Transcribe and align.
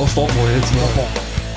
Oh, 0.00 0.06
stopp 0.06 0.32
mal 0.36 0.54
jetzt 0.54 0.72
mal. 0.76 1.08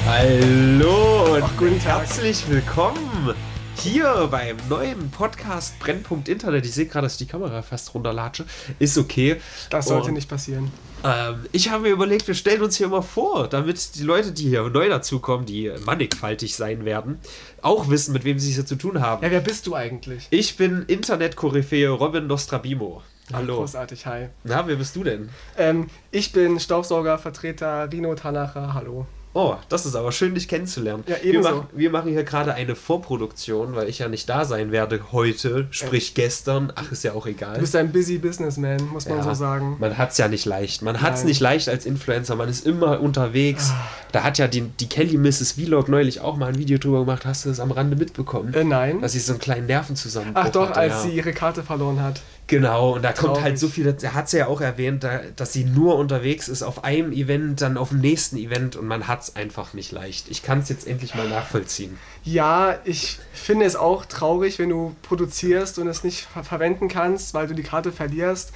Hallo 0.03 1.35
und 1.35 1.43
Ach, 1.43 1.57
guten 1.57 1.79
Tag. 1.79 1.99
herzlich 1.99 2.43
willkommen 2.49 3.35
hier 3.75 4.27
beim 4.31 4.57
neuen 4.67 5.11
Podcast 5.11 5.77
Brennpunkt 5.77 6.27
Internet. 6.27 6.65
Ich 6.65 6.73
sehe 6.73 6.87
gerade, 6.87 7.05
dass 7.05 7.17
die 7.17 7.27
Kamera 7.27 7.61
fast 7.61 7.93
runterlatsche. 7.93 8.45
Ist 8.79 8.97
okay. 8.97 9.39
Das 9.69 9.89
sollte 9.89 10.07
Und, 10.07 10.15
nicht 10.15 10.27
passieren. 10.27 10.71
Ähm, 11.03 11.45
ich 11.51 11.69
habe 11.69 11.83
mir 11.83 11.89
überlegt, 11.89 12.27
wir 12.27 12.33
stellen 12.33 12.63
uns 12.63 12.77
hier 12.77 12.87
mal 12.87 13.03
vor, 13.03 13.47
damit 13.47 13.93
die 13.93 14.03
Leute, 14.03 14.31
die 14.31 14.49
hier 14.49 14.67
neu 14.69 14.89
dazukommen, 14.89 15.45
die 15.45 15.71
mannigfaltig 15.85 16.55
sein 16.55 16.83
werden, 16.83 17.19
auch 17.61 17.89
wissen, 17.89 18.11
mit 18.11 18.23
wem 18.23 18.39
sie 18.39 18.49
es 18.49 18.55
hier 18.55 18.65
zu 18.65 18.75
tun 18.75 19.01
haben. 19.01 19.23
Ja, 19.23 19.29
wer 19.29 19.41
bist 19.41 19.67
du 19.67 19.75
eigentlich? 19.75 20.25
Ich 20.31 20.57
bin 20.57 20.83
Internet-Koryphäe 20.87 21.89
Robin 21.89 22.25
Nostrabimo. 22.25 23.03
Hallo. 23.33 23.57
Großartig, 23.57 24.05
hi. 24.05 24.27
Na, 24.43 24.67
wer 24.67 24.75
bist 24.75 24.95
du 24.95 25.03
denn? 25.03 25.29
Ähm, 25.57 25.87
ich 26.11 26.31
bin 26.31 26.59
Staubsaugervertreter 26.59 27.91
Rino 27.91 28.13
Tanacher, 28.15 28.73
hallo. 28.73 29.05
Oh, 29.33 29.55
das 29.69 29.85
ist 29.85 29.95
aber 29.95 30.11
schön, 30.11 30.35
dich 30.35 30.49
kennenzulernen. 30.49 31.05
Ja, 31.07 31.15
wir, 31.21 31.23
ebenso. 31.23 31.49
machen, 31.49 31.67
wir 31.71 31.89
machen 31.89 32.11
hier 32.11 32.25
gerade 32.25 32.53
eine 32.53 32.75
Vorproduktion, 32.75 33.75
weil 33.75 33.87
ich 33.87 33.99
ja 33.99 34.09
nicht 34.09 34.27
da 34.27 34.43
sein 34.43 34.73
werde 34.73 34.99
heute, 35.13 35.67
sprich 35.71 36.13
gestern. 36.15 36.73
Ach, 36.75 36.91
ist 36.91 37.05
ja 37.05 37.13
auch 37.13 37.25
egal. 37.25 37.53
Du 37.53 37.61
bist 37.61 37.75
ein 37.77 37.93
busy 37.93 38.17
Businessman, 38.17 38.89
muss 38.91 39.07
man 39.07 39.19
Ja, 39.19 39.23
so 39.23 39.33
sagen. 39.33 39.77
Man 39.79 39.97
hat 39.97 40.11
es 40.11 40.17
ja 40.17 40.27
nicht 40.27 40.45
leicht. 40.45 40.81
Man 40.81 41.01
hat 41.01 41.13
es 41.13 41.23
nicht 41.23 41.39
leicht 41.39 41.69
als 41.69 41.85
Influencer. 41.85 42.35
Man 42.35 42.49
ist 42.49 42.65
immer 42.65 42.99
unterwegs. 42.99 43.71
Ah. 43.71 43.87
Da 44.11 44.23
hat 44.23 44.37
ja 44.37 44.49
die, 44.49 44.61
die 44.63 44.89
Kelly 44.89 45.17
Mrs. 45.17 45.53
Vlog 45.53 45.87
neulich 45.87 46.19
auch 46.19 46.35
mal 46.35 46.47
ein 46.47 46.57
Video 46.57 46.77
drüber 46.77 46.99
gemacht. 46.99 47.25
Hast 47.25 47.45
du 47.45 47.49
das 47.49 47.61
am 47.61 47.71
Rande 47.71 47.95
mitbekommen? 47.95 48.53
Äh, 48.53 48.65
nein. 48.65 48.99
Dass 48.99 49.13
sie 49.13 49.19
so 49.19 49.31
einen 49.31 49.39
kleinen 49.39 49.67
Nervenzusammenbruch 49.67 50.43
Ach 50.43 50.49
doch, 50.49 50.69
hatte, 50.69 50.79
als 50.79 50.93
ja. 50.93 50.99
sie 51.03 51.11
ihre 51.11 51.31
Karte 51.31 51.63
verloren 51.63 52.01
hat. 52.01 52.21
Genau, 52.51 52.95
und 52.95 53.01
da 53.01 53.13
kommt 53.13 53.35
Traurig. 53.35 53.43
halt 53.43 53.59
so 53.59 53.69
viel, 53.69 53.93
da 53.93 54.13
hat 54.13 54.29
sie 54.29 54.39
ja 54.39 54.47
auch 54.47 54.59
erwähnt, 54.59 55.05
da, 55.05 55.21
dass 55.37 55.53
sie 55.53 55.63
nur 55.63 55.95
unterwegs 55.95 56.49
ist 56.49 56.63
auf 56.63 56.83
einem 56.83 57.13
Event, 57.13 57.61
dann 57.61 57.77
auf 57.77 57.89
dem 57.89 58.01
nächsten 58.01 58.35
Event 58.35 58.75
und 58.75 58.87
man 58.87 59.07
hat 59.07 59.21
es 59.21 59.37
einfach 59.37 59.73
nicht 59.73 59.93
leicht. 59.93 60.29
Ich 60.29 60.43
kann 60.43 60.59
es 60.59 60.67
jetzt 60.67 60.85
endlich 60.85 61.15
mal 61.15 61.29
nachvollziehen. 61.29 61.97
Ja, 62.25 62.77
ich 62.83 63.19
finde 63.31 63.65
es 63.65 63.77
auch 63.77 64.05
traurig, 64.05 64.59
wenn 64.59 64.67
du 64.67 64.93
produzierst 65.01 65.79
und 65.79 65.87
es 65.87 66.03
nicht 66.03 66.25
ver 66.25 66.43
verwenden 66.43 66.89
kannst, 66.89 67.33
weil 67.33 67.47
du 67.47 67.55
die 67.55 67.63
Karte 67.63 67.93
verlierst. 67.93 68.51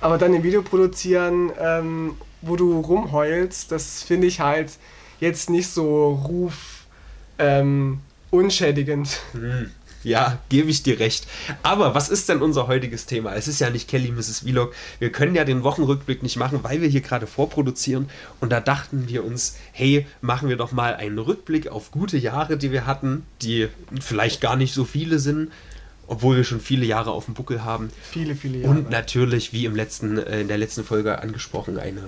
Aber 0.00 0.16
dann 0.16 0.32
ein 0.32 0.42
Video 0.42 0.62
produzieren, 0.62 1.52
ähm, 1.60 2.16
wo 2.40 2.56
du 2.56 2.80
rumheulst, 2.80 3.70
das 3.70 4.02
finde 4.02 4.26
ich 4.26 4.40
halt 4.40 4.70
jetzt 5.20 5.50
nicht 5.50 5.68
so 5.68 6.12
ruf 6.26 6.86
ähm, 7.38 8.00
unschädigend. 8.30 9.20
Hm. 9.32 9.70
Ja, 10.04 10.38
gebe 10.48 10.70
ich 10.70 10.82
dir 10.82 11.00
recht. 11.00 11.26
Aber 11.62 11.94
was 11.94 12.08
ist 12.08 12.28
denn 12.28 12.40
unser 12.40 12.68
heutiges 12.68 13.06
Thema? 13.06 13.34
Es 13.34 13.48
ist 13.48 13.58
ja 13.58 13.70
nicht 13.70 13.88
Kelly 13.88 14.12
Mrs. 14.12 14.40
Vlog. 14.40 14.72
Wir 15.00 15.10
können 15.10 15.34
ja 15.34 15.44
den 15.44 15.64
Wochenrückblick 15.64 16.22
nicht 16.22 16.36
machen, 16.36 16.60
weil 16.62 16.80
wir 16.80 16.88
hier 16.88 17.00
gerade 17.00 17.26
vorproduzieren. 17.26 18.08
Und 18.40 18.50
da 18.50 18.60
dachten 18.60 19.08
wir 19.08 19.24
uns, 19.24 19.56
hey, 19.72 20.06
machen 20.20 20.48
wir 20.48 20.56
doch 20.56 20.70
mal 20.70 20.94
einen 20.94 21.18
Rückblick 21.18 21.68
auf 21.68 21.90
gute 21.90 22.16
Jahre, 22.16 22.56
die 22.56 22.70
wir 22.70 22.86
hatten, 22.86 23.26
die 23.42 23.68
vielleicht 24.00 24.40
gar 24.40 24.56
nicht 24.56 24.72
so 24.72 24.84
viele 24.84 25.18
sind, 25.18 25.50
obwohl 26.08 26.36
wir 26.36 26.44
schon 26.44 26.60
viele 26.60 26.84
Jahre 26.84 27.10
auf 27.12 27.26
dem 27.26 27.34
Buckel 27.34 27.64
haben. 27.64 27.90
Viele, 28.10 28.34
viele 28.34 28.58
Jahre. 28.58 28.70
Und 28.76 28.90
natürlich, 28.90 29.52
wie 29.52 29.64
im 29.66 29.76
letzten, 29.76 30.18
äh, 30.18 30.40
in 30.40 30.48
der 30.48 30.58
letzten 30.58 30.82
Folge 30.84 31.20
angesprochen, 31.22 31.78
eine 31.78 32.02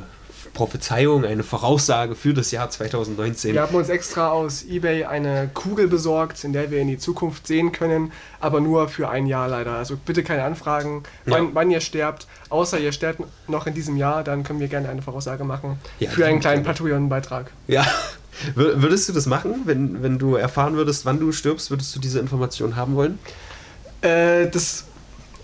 Prophezeiung, 0.55 1.25
eine 1.25 1.43
Voraussage 1.45 2.15
für 2.17 2.35
das 2.35 2.51
Jahr 2.51 2.69
2019. 2.71 3.55
Wir 3.55 3.63
haben 3.63 3.75
uns 3.75 3.89
extra 3.89 4.31
aus 4.31 4.65
eBay 4.69 5.05
eine 5.05 5.49
Kugel 5.55 5.87
besorgt, 5.87 6.43
in 6.43 6.53
der 6.53 6.71
wir 6.73 6.81
in 6.81 6.89
die 6.89 6.99
Zukunft 6.99 7.47
sehen 7.47 7.71
können, 7.73 8.11
aber 8.41 8.61
nur 8.61 8.89
für 8.89 9.09
ein 9.09 9.27
Jahr 9.27 9.47
leider. 9.49 9.75
Also 9.77 9.97
bitte 9.97 10.23
keine 10.25 10.43
Anfragen, 10.43 11.05
wann, 11.27 11.45
Ja. 11.45 11.51
wann 11.53 11.71
ihr 11.71 11.81
sterbt. 11.81 12.27
Außer 12.49 12.81
ihr 12.81 12.91
sterbt 12.93 13.23
noch 13.49 13.67
in 13.69 13.75
diesem 13.75 13.97
Jahr, 13.97 14.25
dann 14.25 14.43
können 14.43 14.59
wir 14.61 14.69
gerne 14.69 14.89
eine 14.89 15.03
Voraussage 15.03 15.45
machen. 15.45 15.79
Ja, 16.01 16.11
für 16.11 16.27
einen 16.27 16.41
kleinen. 16.41 16.65
Patreon-Beitrag. 16.65 17.53
Ja. 17.69 17.83
Wür- 18.57 18.81
Würdest 18.83 19.09
du 19.09 19.13
das 19.13 19.27
machen, 19.27 19.63
wenn, 19.67 20.03
wenn 20.03 20.19
du 20.19 20.35
erfahren 20.35 20.75
würdest, 20.75 21.05
wann 21.05 21.21
du 21.21 21.31
stirbst, 21.31 21.71
würdest 21.71 21.95
du 21.95 22.01
diese 22.01 22.19
Information 22.19 22.75
haben 22.77 22.95
wollen? 22.97 23.19
Äh, 24.03 24.49
das 24.49 24.85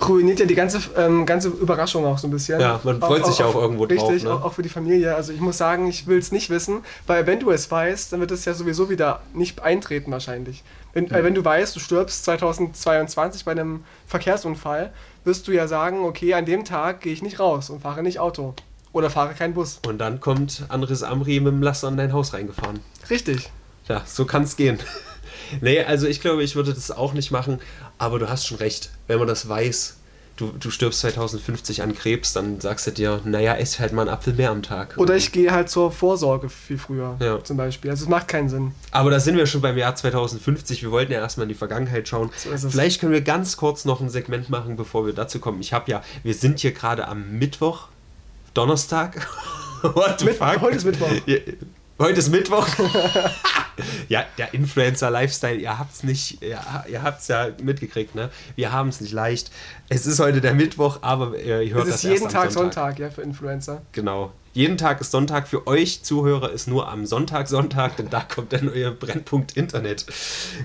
ruiniert 0.06 0.40
ja 0.40 0.46
die 0.46 0.54
ganze, 0.54 0.80
ähm, 0.96 1.26
ganze 1.26 1.48
Überraschung 1.48 2.04
auch 2.04 2.18
so 2.18 2.26
ein 2.28 2.30
bisschen. 2.30 2.60
Ja, 2.60 2.80
man 2.84 3.00
freut 3.00 3.24
sich 3.26 3.38
ja 3.38 3.46
auch 3.46 3.54
irgendwo 3.54 3.86
drauf, 3.86 4.10
Richtig, 4.10 4.24
ne? 4.24 4.32
auch, 4.32 4.44
auch 4.44 4.52
für 4.52 4.62
die 4.62 4.68
Familie. 4.68 5.14
Also 5.14 5.32
ich 5.32 5.40
muss 5.40 5.58
sagen, 5.58 5.86
ich 5.86 6.06
will 6.06 6.18
es 6.18 6.32
nicht 6.32 6.50
wissen, 6.50 6.80
weil 7.06 7.26
wenn 7.26 7.40
du 7.40 7.50
es 7.50 7.70
weißt, 7.70 8.12
dann 8.12 8.20
wird 8.20 8.30
es 8.30 8.44
ja 8.44 8.54
sowieso 8.54 8.90
wieder 8.90 9.20
nicht 9.32 9.62
eintreten 9.62 10.10
wahrscheinlich. 10.12 10.64
Wenn, 10.92 11.10
äh, 11.10 11.24
wenn 11.24 11.34
du 11.34 11.44
weißt, 11.44 11.74
du 11.76 11.80
stirbst 11.80 12.24
2022 12.24 13.44
bei 13.44 13.52
einem 13.52 13.84
Verkehrsunfall, 14.06 14.92
wirst 15.24 15.48
du 15.48 15.52
ja 15.52 15.66
sagen, 15.66 16.04
okay, 16.04 16.34
an 16.34 16.44
dem 16.44 16.64
Tag 16.64 17.00
gehe 17.00 17.12
ich 17.12 17.22
nicht 17.22 17.40
raus 17.40 17.70
und 17.70 17.80
fahre 17.80 18.02
nicht 18.02 18.18
Auto. 18.18 18.54
Oder 18.92 19.10
fahre 19.10 19.34
keinen 19.34 19.54
Bus. 19.54 19.80
Und 19.86 19.98
dann 19.98 20.20
kommt 20.20 20.64
Andres 20.68 21.02
Amri 21.02 21.40
mit 21.40 21.52
dem 21.52 21.62
Laster 21.62 21.88
in 21.88 21.96
dein 21.96 22.12
Haus 22.12 22.32
reingefahren. 22.32 22.80
Richtig. 23.10 23.50
Ja, 23.88 24.02
so 24.06 24.24
kann 24.24 24.44
es 24.44 24.56
gehen. 24.56 24.78
Nee, 25.60 25.82
also 25.82 26.06
ich 26.06 26.20
glaube, 26.20 26.42
ich 26.42 26.56
würde 26.56 26.72
das 26.74 26.90
auch 26.90 27.12
nicht 27.12 27.30
machen, 27.30 27.60
aber 27.98 28.18
du 28.18 28.28
hast 28.28 28.46
schon 28.46 28.58
recht. 28.58 28.90
Wenn 29.06 29.18
man 29.18 29.28
das 29.28 29.48
weiß, 29.48 29.96
du, 30.36 30.52
du 30.58 30.70
stirbst 30.70 31.00
2050 31.00 31.82
an 31.82 31.94
Krebs, 31.94 32.32
dann 32.34 32.60
sagst 32.60 32.86
du 32.86 32.90
dir, 32.90 33.20
naja, 33.24 33.54
ess 33.54 33.78
halt 33.78 33.92
mal 33.92 34.02
einen 34.02 34.10
Apfel 34.10 34.34
mehr 34.34 34.50
am 34.50 34.62
Tag. 34.62 34.94
Oder 34.98 35.16
ich 35.16 35.32
gehe 35.32 35.50
halt 35.50 35.70
zur 35.70 35.90
Vorsorge 35.90 36.48
viel 36.50 36.76
früher, 36.78 37.16
Ja. 37.20 37.42
zum 37.42 37.56
Beispiel. 37.56 37.90
Also 37.90 38.04
es 38.04 38.08
macht 38.10 38.28
keinen 38.28 38.48
Sinn. 38.48 38.72
Aber 38.90 39.10
da 39.10 39.18
sind 39.18 39.36
wir 39.36 39.46
schon 39.46 39.62
beim 39.62 39.78
Jahr 39.78 39.94
2050. 39.96 40.82
Wir 40.82 40.90
wollten 40.90 41.12
ja 41.12 41.20
erstmal 41.20 41.44
in 41.44 41.48
die 41.48 41.54
Vergangenheit 41.54 42.06
schauen. 42.08 42.30
So. 42.36 42.68
Vielleicht 42.68 43.00
können 43.00 43.12
wir 43.12 43.22
ganz 43.22 43.56
kurz 43.56 43.84
noch 43.86 44.00
ein 44.00 44.10
Segment 44.10 44.50
machen, 44.50 44.76
bevor 44.76 45.06
wir 45.06 45.14
dazu 45.14 45.38
kommen. 45.38 45.60
Ich 45.60 45.72
habe 45.72 45.90
ja, 45.90 46.02
wir 46.22 46.34
sind 46.34 46.58
hier 46.60 46.72
gerade 46.72 47.08
am 47.08 47.38
Mittwoch, 47.38 47.88
Donnerstag. 48.52 49.26
What 49.82 50.18
the 50.20 50.24
Mit- 50.26 50.36
fuck? 50.36 50.60
heute 50.60 50.76
ist 50.76 50.84
Mittwoch. 50.84 51.08
Heute 51.98 52.18
ist 52.18 52.28
Mittwoch. 52.28 52.68
ja, 54.10 54.26
der 54.36 54.52
Influencer-Lifestyle, 54.52 55.56
ihr 55.56 55.78
habt's 55.78 56.02
nicht, 56.02 56.42
ja, 56.42 56.84
ihr 56.90 57.02
habt's 57.02 57.28
ja 57.28 57.48
mitgekriegt, 57.62 58.14
ne? 58.14 58.28
Wir 58.54 58.70
haben 58.70 58.90
es 58.90 59.00
nicht 59.00 59.14
leicht. 59.14 59.50
Es 59.88 60.04
ist 60.06 60.18
heute 60.18 60.40
der 60.40 60.54
Mittwoch, 60.54 60.98
aber 61.02 61.36
äh, 61.38 61.66
ihr 61.68 61.74
hört 61.74 61.84
Es 61.84 61.90
das 61.94 62.04
ist 62.04 62.10
jeden 62.10 62.28
Tag 62.28 62.50
Sonntag, 62.50 62.98
ja, 62.98 63.08
für 63.10 63.22
Influencer. 63.22 63.82
Genau. 63.92 64.32
Jeden 64.52 64.78
Tag 64.78 65.02
ist 65.02 65.10
Sonntag. 65.10 65.46
Für 65.48 65.66
euch 65.66 66.02
Zuhörer 66.02 66.50
ist 66.50 66.66
nur 66.66 66.88
am 66.88 67.04
Sonntag 67.04 67.46
Sonntag, 67.46 67.98
denn 67.98 68.08
da 68.08 68.20
kommt 68.22 68.54
dann 68.54 68.70
euer 68.70 68.90
Brennpunkt 68.90 69.54
Internet. 69.54 70.06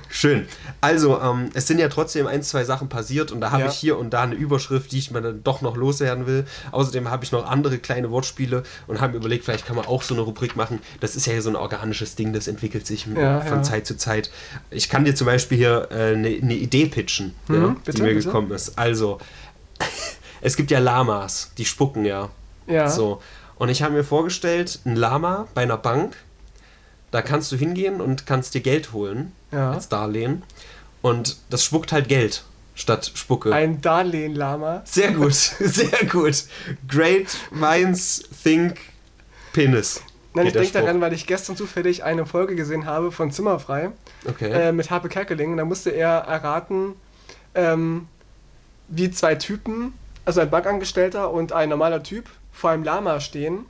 Schön. 0.09 0.47
Also, 0.79 1.19
ähm, 1.19 1.49
es 1.55 1.67
sind 1.67 1.77
ja 1.77 1.89
trotzdem 1.89 2.25
ein, 2.25 2.41
zwei 2.41 2.63
Sachen 2.63 2.87
passiert 2.87 3.33
und 3.33 3.41
da 3.41 3.51
habe 3.51 3.63
Ja. 3.63 3.67
ich 3.69 3.75
hier 3.75 3.97
und 3.99 4.11
da 4.11 4.21
eine 4.21 4.35
Überschrift, 4.35 4.93
die 4.93 4.97
ich 4.99 5.11
mir 5.11 5.21
dann 5.21 5.43
doch 5.43 5.61
noch 5.61 5.75
loswerden 5.75 6.25
will. 6.25 6.45
Außerdem 6.71 7.09
habe 7.11 7.25
ich 7.25 7.33
noch 7.33 7.45
andere 7.45 7.79
kleine 7.79 8.09
Wortspiele 8.11 8.63
und 8.87 9.01
habe 9.01 9.11
mir 9.11 9.17
überlegt, 9.19 9.43
vielleicht 9.43 9.65
kann 9.67 9.75
man 9.75 9.85
auch 9.85 10.03
so 10.03 10.13
eine 10.13 10.23
Rubrik 10.23 10.55
machen. 10.55 10.79
Das 11.01 11.17
ist 11.17 11.25
ja 11.25 11.33
hier 11.33 11.41
so 11.41 11.49
ein 11.49 11.57
organisches 11.57 12.15
Ding, 12.15 12.31
das 12.31 12.47
entwickelt 12.47 12.87
sich 12.87 13.07
Ja, 13.07 13.41
von 13.41 13.57
ja. 13.57 13.63
Zeit 13.63 13.85
zu 13.85 13.97
Zeit. 13.97 14.31
Ich 14.69 14.87
kann 14.87 15.03
dir 15.03 15.15
zum 15.15 15.25
Beispiel 15.27 15.57
hier 15.57 15.89
äh, 15.91 16.13
eine, 16.13 16.29
eine 16.29 16.55
Idee 16.55 16.85
pitchen, 16.85 17.33
Mhm, 17.49 17.75
bitte, 17.83 17.97
die 17.97 18.03
mir 18.03 18.13
bitte. 18.13 18.25
gekommen 18.27 18.51
ist. 18.51 18.77
Also, 18.79 19.10
es 20.41 20.55
gibt 20.55 20.71
ja 20.71 20.79
Lamas, 20.79 21.51
die 21.57 21.65
spucken 21.65 22.05
ja. 22.05 22.29
Ja. 22.67 22.89
So. 22.89 23.21
Und 23.57 23.69
ich 23.69 23.83
habe 23.83 23.93
mir 23.93 24.03
vorgestellt, 24.03 24.79
ein 24.85 24.95
Lama 24.95 25.47
bei 25.53 25.61
einer 25.63 25.77
Bank, 25.77 26.15
da 27.11 27.21
kannst 27.21 27.51
du 27.51 27.55
hingehen 27.57 28.01
und 28.01 28.25
kannst 28.25 28.53
dir 28.53 28.61
Geld 28.61 28.93
holen 28.93 29.33
Ja. 29.51 29.71
als 29.71 29.89
Darlehen. 29.89 30.43
Und 31.01 31.37
das 31.49 31.63
spuckt 31.63 31.91
halt 31.91 32.07
Geld 32.07 32.43
statt 32.75 33.11
Spucke. 33.15 33.53
Ein 33.53 33.81
Darlehen-Lama. 33.81 34.81
sehr 34.85 35.11
gut, 35.11 35.33
sehr 35.59 36.05
gut. 36.09 36.45
Great 36.87 37.27
minds 37.51 38.23
think 38.43 38.79
penis. 39.53 40.01
Nein, 40.33 40.47
ich 40.47 40.53
denke 40.53 40.71
daran, 40.71 41.01
weil 41.01 41.11
ich 41.11 41.27
gestern 41.27 41.57
zufällig 41.57 42.03
eine 42.05 42.25
Folge 42.25 42.55
gesehen 42.55 42.85
habe 42.85 43.11
von 43.11 43.31
Zimmerfrei 43.31 43.91
Okay. 44.25 44.49
äh, 44.49 44.71
mit 44.71 44.89
Harpe 44.89 45.09
Kerkeling. 45.09 45.57
Da 45.57 45.65
musste 45.65 45.89
er 45.89 46.19
erraten, 46.19 46.93
ähm, 47.53 48.07
wie 48.91 49.09
zwei 49.09 49.35
Typen, 49.35 49.93
also 50.25 50.41
ein 50.41 50.49
Bankangestellter 50.49 51.31
und 51.31 51.53
ein 51.53 51.69
normaler 51.69 52.03
Typ, 52.03 52.29
vor 52.51 52.69
einem 52.69 52.83
Lama 52.83 53.19
stehen 53.19 53.65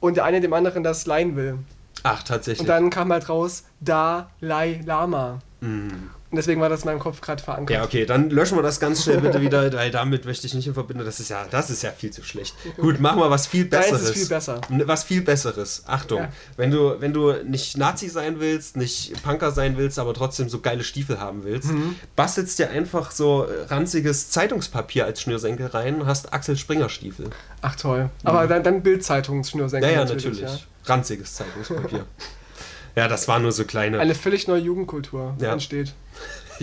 und 0.00 0.16
der 0.16 0.24
eine 0.24 0.40
dem 0.40 0.52
anderen 0.52 0.82
das 0.82 1.06
leihen 1.06 1.36
will. 1.36 1.58
Ach, 2.04 2.22
tatsächlich. 2.22 2.60
Und 2.60 2.68
dann 2.68 2.90
kam 2.90 3.12
halt 3.12 3.28
raus, 3.28 3.64
Dalai 3.80 4.80
Lama. 4.84 5.40
Mm. 5.60 5.88
Und 6.32 6.36
deswegen 6.36 6.62
war 6.62 6.70
das 6.70 6.80
in 6.80 6.86
meinem 6.86 6.98
Kopf 6.98 7.20
gerade 7.20 7.42
verankert. 7.42 7.76
Ja, 7.76 7.84
okay, 7.84 8.06
dann 8.06 8.30
löschen 8.30 8.56
wir 8.56 8.62
das 8.62 8.80
ganz 8.80 9.04
schnell 9.04 9.20
bitte 9.20 9.42
wieder, 9.42 9.70
weil 9.74 9.90
damit 9.90 10.24
möchte 10.24 10.46
ich 10.46 10.54
nicht 10.54 10.66
in 10.66 10.72
Verbindung. 10.72 11.04
Das 11.04 11.20
ist 11.20 11.28
ja, 11.28 11.44
das 11.50 11.68
ist 11.68 11.82
ja 11.82 11.90
viel 11.90 12.10
zu 12.10 12.24
schlecht. 12.24 12.54
Gut, 12.78 13.00
machen 13.00 13.20
wir 13.20 13.28
was 13.30 13.46
viel 13.46 13.66
Besseres. 13.66 14.02
ist 14.04 14.12
viel 14.14 14.26
besser. 14.28 14.60
Was 14.86 15.04
viel 15.04 15.20
Besseres. 15.20 15.82
Achtung, 15.86 16.20
Ja. 16.22 16.32
wenn, 16.56 16.70
du, 16.70 16.98
wenn 17.00 17.12
du 17.12 17.34
nicht 17.44 17.76
Nazi 17.76 18.08
sein 18.08 18.40
willst, 18.40 18.78
nicht 18.78 19.22
Punker 19.22 19.50
sein 19.50 19.76
willst, 19.76 19.98
aber 19.98 20.14
trotzdem 20.14 20.48
so 20.48 20.60
geile 20.60 20.84
Stiefel 20.84 21.20
haben 21.20 21.44
willst, 21.44 21.70
Mhm. 21.70 21.96
bastelst 22.16 22.58
dir 22.58 22.70
einfach 22.70 23.10
so 23.10 23.44
äh, 23.44 23.64
ranziges 23.66 24.30
Zeitungspapier 24.30 25.04
als 25.04 25.20
Schnürsenkel 25.20 25.66
rein 25.66 26.00
und 26.00 26.06
hast 26.06 26.32
Axel 26.32 26.56
Springer 26.56 26.88
Stiefel. 26.88 27.26
Ach 27.60 27.76
toll. 27.76 28.08
Aber 28.24 28.46
dann, 28.46 28.62
dann 28.62 28.82
Bildzeitungsschnürsenkel. 28.82 29.90
Ja, 29.90 29.98
ja, 30.00 30.04
natürlich. 30.06 30.66
Ranziges 30.86 31.34
Zeitungspapier. 31.34 32.06
ja, 32.96 33.08
das 33.08 33.28
war 33.28 33.38
nur 33.38 33.52
so 33.52 33.64
kleine. 33.64 33.98
Eine 34.00 34.14
völlig 34.14 34.48
neue 34.48 34.60
Jugendkultur 34.60 35.36
Ja. 35.40 35.52
entsteht. 35.52 35.94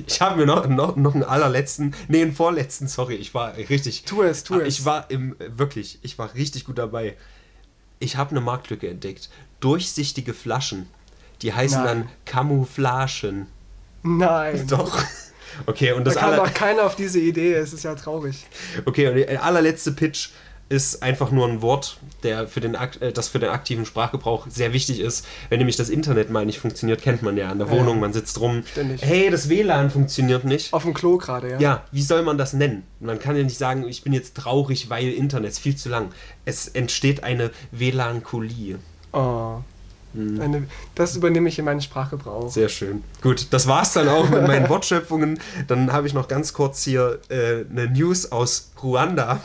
Ich 0.05 0.21
habe 0.21 0.37
mir 0.37 0.45
noch, 0.45 0.67
noch, 0.67 0.95
noch 0.95 1.13
einen 1.13 1.23
allerletzten, 1.23 1.93
nee, 2.07 2.21
einen 2.21 2.33
vorletzten, 2.33 2.87
sorry, 2.87 3.15
ich 3.15 3.33
war 3.33 3.57
richtig. 3.57 4.03
Tu 4.05 4.21
es, 4.23 4.43
tu 4.43 4.53
Aber 4.55 4.65
es. 4.65 4.79
Ich 4.79 4.85
war 4.85 5.09
im, 5.09 5.35
wirklich, 5.39 5.99
ich 6.03 6.17
war 6.17 6.33
richtig 6.35 6.65
gut 6.65 6.77
dabei. 6.77 7.17
ich 7.99 8.15
habe 8.15 8.31
eine 8.31 8.41
Marktlücke 8.41 8.87
entdeckt. 8.87 9.29
Durchsichtige 9.59 10.33
Flaschen. 10.33 10.87
Die 11.41 11.53
heißen 11.53 11.83
Nein. 11.83 12.01
dann 12.01 12.09
Camouflagen. 12.25 13.47
Nein. 14.03 14.67
Doch. 14.69 14.97
Okay, 15.65 15.91
und 15.93 16.05
Da 16.05 16.11
das 16.11 16.15
kam 16.19 16.33
aller, 16.33 16.43
auch 16.43 16.53
keiner 16.53 16.83
auf 16.83 16.95
diese 16.95 17.19
Idee, 17.19 17.53
es 17.55 17.73
ist 17.73 17.83
ja 17.83 17.95
traurig. 17.95 18.45
okay, 18.85 19.07
und 19.09 19.15
der 19.15 19.43
allerletzte 19.43 19.91
Pitch 19.91 20.29
ist 20.69 21.01
einfach 21.01 21.31
nur 21.31 21.48
ein 21.48 21.63
Wort, 21.63 21.98
der 22.24 22.48
für 22.48 22.62
den, 22.62 22.75
äh, 22.75 23.12
das 23.12 23.27
für 23.27 23.39
den 23.39 23.50
aktiven 23.50 23.86
Sprachgebrauch 23.86 24.45
sehr 24.50 24.71
wichtig 24.71 25.00
ist. 25.00 25.25
Wenn 25.50 25.57
nämlich 25.57 25.75
das 25.75 25.89
Internet 25.89 26.30
mal 26.30 26.45
nicht 26.45 26.60
funktioniert, 26.60 27.01
kennt 27.01 27.24
man 27.24 27.36
ja 27.38 27.51
in 27.51 27.57
der 27.57 27.68
Ja, 27.68 27.74
Wohnung, 27.74 28.00
man 28.00 28.13
sitzt 28.13 28.39
rum. 28.39 28.63
Ständig. 28.71 29.01
Hey, 29.01 29.31
das 29.31 29.50
WLAN 29.50 29.89
funktioniert 29.89 30.45
nicht. 30.45 30.71
Auf 30.71 30.83
dem 30.83 30.94
Klo 30.94 31.18
gerade, 31.18 31.51
ja. 31.51 31.60
Ja, 31.60 31.83
wie 31.92 32.04
soll 32.04 32.21
man 32.21 32.38
das 32.38 32.54
nennen? 32.54 32.83
Man 33.00 33.19
kann 33.19 33.36
ja 33.36 33.44
nicht 33.44 33.57
sagen, 33.57 33.88
ich 33.88 34.04
bin 34.04 34.13
jetzt 34.13 34.38
traurig, 34.38 34.89
weil 34.89 35.10
Internet 35.10 35.51
ist 35.51 35.60
viel 35.60 35.75
zu 35.75 35.89
lang. 35.89 36.10
Es 36.45 36.68
entsteht 36.68 37.24
eine 37.24 37.50
WLAN-Kolie. 37.72 38.77
Oh. 39.12 39.57
Hm. 40.13 40.42
Eine, 40.42 40.63
das 40.95 41.15
übernehme 41.15 41.50
ich 41.50 41.60
in 41.60 41.65
meinen 41.65 41.81
Sprachgebrauch. 41.81 42.50
Sehr 42.51 42.69
schön. 42.69 43.04
Gut, 43.22 43.48
das 43.51 43.68
war's 43.68 43.94
dann 43.94 44.07
auch 44.07 44.30
mit 44.30 44.45
meinen 44.48 44.69
Wortschöpfungen. 44.69 45.39
Dann 45.68 45.92
habe 45.92 46.07
ich 46.07 46.13
noch 46.13 46.27
ganz 46.27 46.54
kurz 46.54 46.83
hier 46.83 47.19
äh, 47.30 47.65
eine 47.69 47.88
News 47.88 48.31
aus 48.31 48.72
Ruanda. 48.81 49.39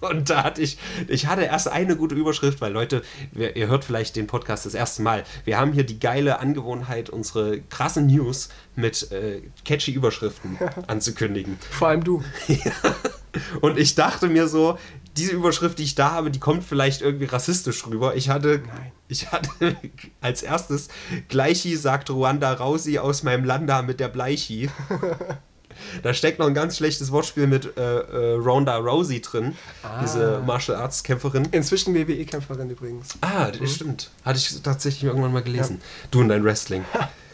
Und 0.00 0.30
da 0.30 0.44
hatte 0.44 0.62
ich, 0.62 0.78
ich 1.08 1.26
hatte 1.26 1.42
erst 1.42 1.68
eine 1.68 1.96
gute 1.96 2.14
Überschrift, 2.14 2.60
weil 2.60 2.72
Leute, 2.72 3.02
ihr 3.34 3.68
hört 3.68 3.84
vielleicht 3.84 4.16
den 4.16 4.26
Podcast 4.26 4.66
das 4.66 4.74
erste 4.74 5.02
Mal. 5.02 5.24
Wir 5.44 5.58
haben 5.58 5.72
hier 5.72 5.84
die 5.84 5.98
geile 5.98 6.38
Angewohnheit, 6.40 7.10
unsere 7.10 7.60
krassen 7.60 8.06
News 8.06 8.48
mit 8.76 9.12
äh, 9.12 9.42
catchy 9.64 9.92
Überschriften 9.92 10.58
anzukündigen. 10.86 11.58
Vor 11.70 11.88
allem 11.88 12.04
du. 12.04 12.24
Und 13.60 13.78
ich 13.78 13.94
dachte 13.94 14.28
mir 14.28 14.48
so, 14.48 14.76
diese 15.16 15.32
Überschrift, 15.32 15.78
die 15.78 15.84
ich 15.84 15.94
da 15.94 16.12
habe, 16.12 16.30
die 16.30 16.40
kommt 16.40 16.64
vielleicht 16.64 17.02
irgendwie 17.02 17.26
rassistisch 17.26 17.86
rüber. 17.86 18.16
Ich 18.16 18.28
hatte, 18.28 18.62
Nein. 18.66 18.92
ich 19.08 19.30
hatte 19.30 19.76
als 20.20 20.42
erstes, 20.42 20.88
Gleichi 21.28 21.76
sagt 21.76 22.10
Ruanda 22.10 22.52
Rausi 22.52 22.98
aus 22.98 23.22
meinem 23.22 23.44
Landa 23.44 23.82
mit 23.82 24.00
der 24.00 24.08
Bleichi. 24.08 24.70
Da 26.02 26.14
steckt 26.14 26.38
noch 26.38 26.46
ein 26.46 26.54
ganz 26.54 26.76
schlechtes 26.76 27.10
Wortspiel 27.12 27.46
mit 27.46 27.76
äh, 27.76 27.80
äh, 27.80 28.34
Ronda 28.34 28.76
Rousey 28.76 29.20
drin, 29.20 29.56
Ah. 29.82 30.00
diese 30.02 30.42
Martial 30.46 30.76
Arts 30.78 31.02
Kämpferin. 31.02 31.48
Inzwischen 31.52 31.94
WWE-Kämpferin 31.94 32.70
übrigens. 32.70 33.08
Ah, 33.20 33.50
das 33.50 33.74
stimmt. 33.74 34.10
Hatte 34.24 34.38
ich 34.38 34.60
tatsächlich 34.62 35.04
irgendwann 35.04 35.32
mal 35.32 35.42
gelesen. 35.42 35.80
Du 36.10 36.20
und 36.20 36.28
dein 36.28 36.44
Wrestling. 36.44 36.84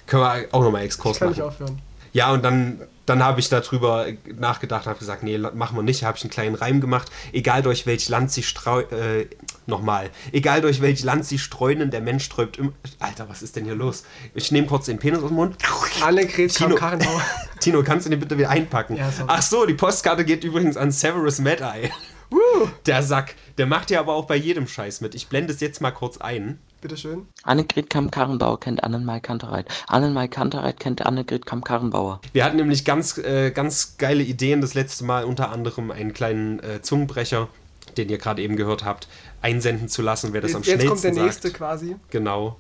Können 0.07 0.23
wir 0.23 0.47
auch 0.53 0.63
nochmal 0.63 0.83
Exkurs 0.85 1.19
Kann 1.19 1.29
machen. 1.31 1.39
ich 1.39 1.43
aufhören. 1.43 1.81
Ja, 2.17 2.33
und 2.33 2.43
dann, 2.43 2.81
dann 3.05 3.23
habe 3.23 3.41
ich 3.41 3.51
darüber 3.51 4.07
nachgedacht 4.39 4.87
und 4.87 4.89
habe 4.89 4.99
gesagt, 4.99 5.23
nee, 5.23 5.37
machen 5.37 5.77
wir 5.77 5.83
nicht. 5.83 6.03
Habe 6.03 6.17
ich 6.17 6.25
einen 6.25 6.31
kleinen 6.31 6.55
Reim 6.55 6.81
gemacht. 6.81 7.11
Egal 7.35 7.61
durch 7.63 7.85
welch 7.85 8.09
Land 8.09 8.33
sie 8.33 8.43
streu... 8.43 8.85
Äh, 8.85 9.27
nochmal. 9.67 10.09
Egal 10.33 10.63
durch 10.63 10.81
welch 10.81 11.05
Land 11.05 11.27
sie 11.27 11.39
streunen, 11.39 11.91
der 11.91 12.01
Mensch 12.01 12.27
träumt 12.31 12.57
im... 12.57 12.73
Alter, 13.01 13.29
was 13.29 13.43
ist 13.43 13.57
denn 13.57 13.67
hier 13.67 13.75
los? 13.75 14.05
Ich 14.33 14.51
nehme 14.51 14.67
kurz 14.67 14.87
den 14.87 14.99
Penis 14.99 15.19
aus 15.19 15.29
dem 15.29 15.37
Mund. 15.37 15.59
Annegret 16.03 16.55
Tino. 16.55 16.71
Kramp-Karrenbauer. 16.71 17.21
Tino, 17.61 17.83
kannst 17.83 18.07
du 18.07 18.11
den 18.11 18.19
bitte 18.19 18.39
wieder 18.39 18.49
einpacken? 18.49 18.97
Ja. 18.97 19.13
Ach 19.27 19.43
so, 19.43 19.67
die 19.67 19.75
Postkarte 19.75 20.25
geht 20.25 20.43
übrigens 20.43 20.79
an 20.79 20.93
Severus 20.93 21.39
Mad-Eye. 21.39 21.91
Woo! 22.31 22.71
Der 22.87 23.03
Sack. 23.03 23.35
Der 23.59 23.67
macht 23.67 23.91
ja 23.91 24.01
aber 24.01 24.15
auch 24.15 24.25
bei 24.25 24.37
jedem 24.37 24.67
Scheiß 24.67 25.03
mit. 25.03 25.15
Ich 25.15 25.29
blende 25.29 25.53
es 25.53 25.61
jetzt 25.61 25.83
mal 25.83 25.91
kurz 25.91 26.17
ein. 26.17 26.61
Bitteschön. 26.81 27.27
Annegret 27.43 27.91
Kamm-Karrenbauer 27.91 28.61
kennt 28.61 28.85
Annenmai 28.85 29.21
Kantereit. 29.21 29.67
Annenmai 29.89 30.29
Kantereit 30.29 30.79
kennt 30.79 31.05
Annegret 31.05 31.47
Kamm-Karrenbauer. 31.47 32.21
Wir 32.33 32.45
hatten 32.45 32.57
nämlich 32.57 32.85
ganz, 32.85 33.19
äh, 33.19 33.51
ganz 33.51 33.97
geile 33.99 34.23
Ideen 34.23 34.61
das 34.61 34.75
letzte 34.75 35.05
Mal, 35.05 35.25
unter 35.25 35.51
anderem 35.51 35.91
einen 35.91 36.13
kleinen 36.13 36.61
äh, 36.61 36.83
Zungenbrecher, 36.83 37.49
den 37.97 38.09
ihr 38.09 38.19
gerade 38.19 38.43
eben 38.43 38.57
gehört 38.57 38.85
habt, 38.85 39.09
einsenden 39.43 39.89
zu 39.89 40.03
lassen, 40.03 40.33
wer 40.33 40.41
das 40.41 40.55
am 40.55 40.63
Jetzt, 40.63 40.69
jetzt 40.69 40.83
schnellsten 40.83 41.09
kommt 41.09 41.17
der 41.17 41.25
nächste 41.25 41.49
sagt. 41.49 41.59
quasi. 41.59 41.97
Genau. 42.11 42.57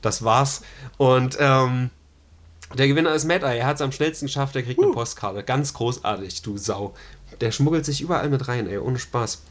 Das 0.00 0.24
war's. 0.24 0.62
Und 0.98 1.36
ähm, 1.40 1.90
der 2.76 2.88
Gewinner 2.88 3.14
ist 3.14 3.24
Mad 3.24 3.44
Eye. 3.44 3.58
Er 3.58 3.66
hat 3.66 3.76
es 3.76 3.82
am 3.82 3.92
schnellsten 3.92 4.26
geschafft. 4.26 4.56
Er 4.56 4.62
kriegt 4.62 4.82
eine 4.82 4.92
Postkarte. 4.92 5.42
Ganz 5.44 5.74
großartig, 5.74 6.42
du 6.42 6.58
Sau. 6.58 6.94
Der 7.40 7.52
schmuggelt 7.52 7.84
sich 7.84 8.00
überall 8.00 8.28
mit 8.28 8.48
rein, 8.48 8.68
ey. 8.68 8.78
Ohne 8.78 8.98
Spaß. 8.98 9.42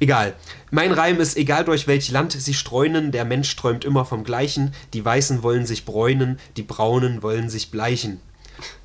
Egal. 0.00 0.34
Mein 0.70 0.92
Reim 0.92 1.20
ist, 1.20 1.36
egal 1.36 1.64
durch 1.64 1.86
welch 1.86 2.10
Land 2.10 2.32
sie 2.32 2.54
streunen, 2.54 3.12
der 3.12 3.24
Mensch 3.24 3.54
träumt 3.56 3.84
immer 3.84 4.04
vom 4.04 4.24
Gleichen. 4.24 4.74
Die 4.92 5.04
Weißen 5.04 5.42
wollen 5.42 5.66
sich 5.66 5.84
bräunen, 5.84 6.38
die 6.56 6.62
Braunen 6.62 7.22
wollen 7.22 7.48
sich 7.48 7.70
bleichen. 7.70 8.20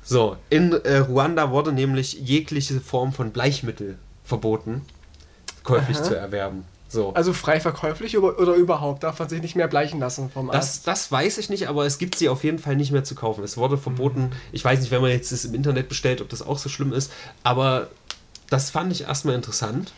So, 0.02 0.36
in 0.50 0.72
äh, 0.72 0.98
Ruanda 0.98 1.50
wurde 1.50 1.72
nämlich 1.72 2.14
jegliche 2.14 2.80
Form 2.80 3.12
von 3.12 3.30
Bleichmittel 3.30 3.98
verboten, 4.24 4.82
käuflich 5.64 5.98
Aha. 5.98 6.04
zu 6.04 6.14
erwerben. 6.16 6.64
So. 6.88 7.14
Also 7.14 7.32
frei 7.32 7.58
verkäuflich 7.58 8.18
oder, 8.18 8.38
oder 8.38 8.52
überhaupt? 8.52 9.02
Darf 9.02 9.18
man 9.18 9.26
sich 9.28 9.40
nicht 9.40 9.56
mehr 9.56 9.66
bleichen 9.68 9.98
lassen 9.98 10.28
vom 10.30 10.48
Das, 10.48 10.56
Arzt? 10.56 10.86
das 10.86 11.10
weiß 11.10 11.38
ich 11.38 11.48
nicht, 11.48 11.68
aber 11.68 11.86
es 11.86 11.96
gibt 11.96 12.16
sie 12.16 12.28
auf 12.28 12.44
jeden 12.44 12.58
Fall 12.58 12.76
nicht 12.76 12.92
mehr 12.92 13.02
zu 13.02 13.14
kaufen. 13.14 13.42
Es 13.42 13.56
wurde 13.56 13.78
verboten. 13.78 14.30
Ich 14.52 14.62
weiß 14.62 14.80
nicht, 14.80 14.90
wenn 14.90 15.00
man 15.00 15.10
jetzt 15.10 15.32
das 15.32 15.46
im 15.46 15.54
Internet 15.54 15.88
bestellt, 15.88 16.20
ob 16.20 16.28
das 16.28 16.42
auch 16.42 16.58
so 16.58 16.68
schlimm 16.68 16.92
ist, 16.92 17.10
aber 17.44 17.88
das 18.50 18.68
fand 18.68 18.92
ich 18.92 19.04
erstmal 19.04 19.34
interessant. 19.34 19.94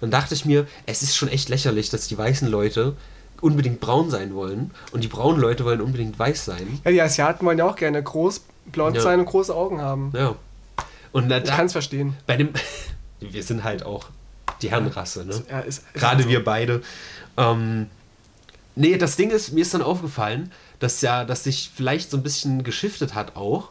Dann 0.00 0.10
dachte 0.10 0.34
ich 0.34 0.44
mir, 0.44 0.66
es 0.86 1.02
ist 1.02 1.16
schon 1.16 1.28
echt 1.28 1.48
lächerlich, 1.48 1.90
dass 1.90 2.08
die 2.08 2.16
weißen 2.18 2.48
Leute 2.48 2.94
unbedingt 3.40 3.80
braun 3.80 4.10
sein 4.10 4.34
wollen 4.34 4.70
und 4.92 5.04
die 5.04 5.08
braunen 5.08 5.40
Leute 5.40 5.64
wollen 5.64 5.80
unbedingt 5.80 6.18
weiß 6.18 6.44
sein. 6.46 6.80
Ja, 6.84 6.90
die 6.90 7.02
Asiaten 7.02 7.44
wollen 7.46 7.58
ja 7.58 7.66
auch 7.68 7.76
gerne 7.76 8.02
groß, 8.02 8.42
blond 8.72 8.96
Ja. 8.96 9.02
sein 9.02 9.20
und 9.20 9.26
große 9.26 9.54
Augen 9.54 9.80
haben. 9.80 10.12
Ja. 10.16 10.34
Und 11.12 11.28
da, 11.28 11.38
Ich 11.38 11.44
kann 11.44 11.66
es 11.66 11.72
verstehen. 11.72 12.14
bei 12.26 12.36
dem 12.36 12.50
wir 13.20 13.42
sind 13.42 13.64
halt 13.64 13.82
auch 13.84 14.06
die 14.62 14.70
Herrenrasse, 14.70 15.24
ne? 15.26 15.42
Ja, 15.50 15.60
ist, 15.60 15.78
ist 15.78 15.94
Gerade 15.94 16.22
so. 16.22 16.28
wir 16.30 16.42
beide. 16.44 16.82
Ähm, 17.36 17.86
nee, 18.74 18.96
das 18.96 19.16
Ding 19.16 19.30
ist, 19.30 19.52
mir 19.52 19.60
ist 19.62 19.74
dann 19.74 19.82
aufgefallen, 19.82 20.50
dass 20.78 21.00
ja, 21.02 21.24
dass 21.24 21.44
sich 21.44 21.70
vielleicht 21.74 22.10
so 22.10 22.16
ein 22.16 22.22
bisschen 22.22 22.64
geschiftet 22.64 23.14
hat 23.14 23.36
auch 23.36 23.70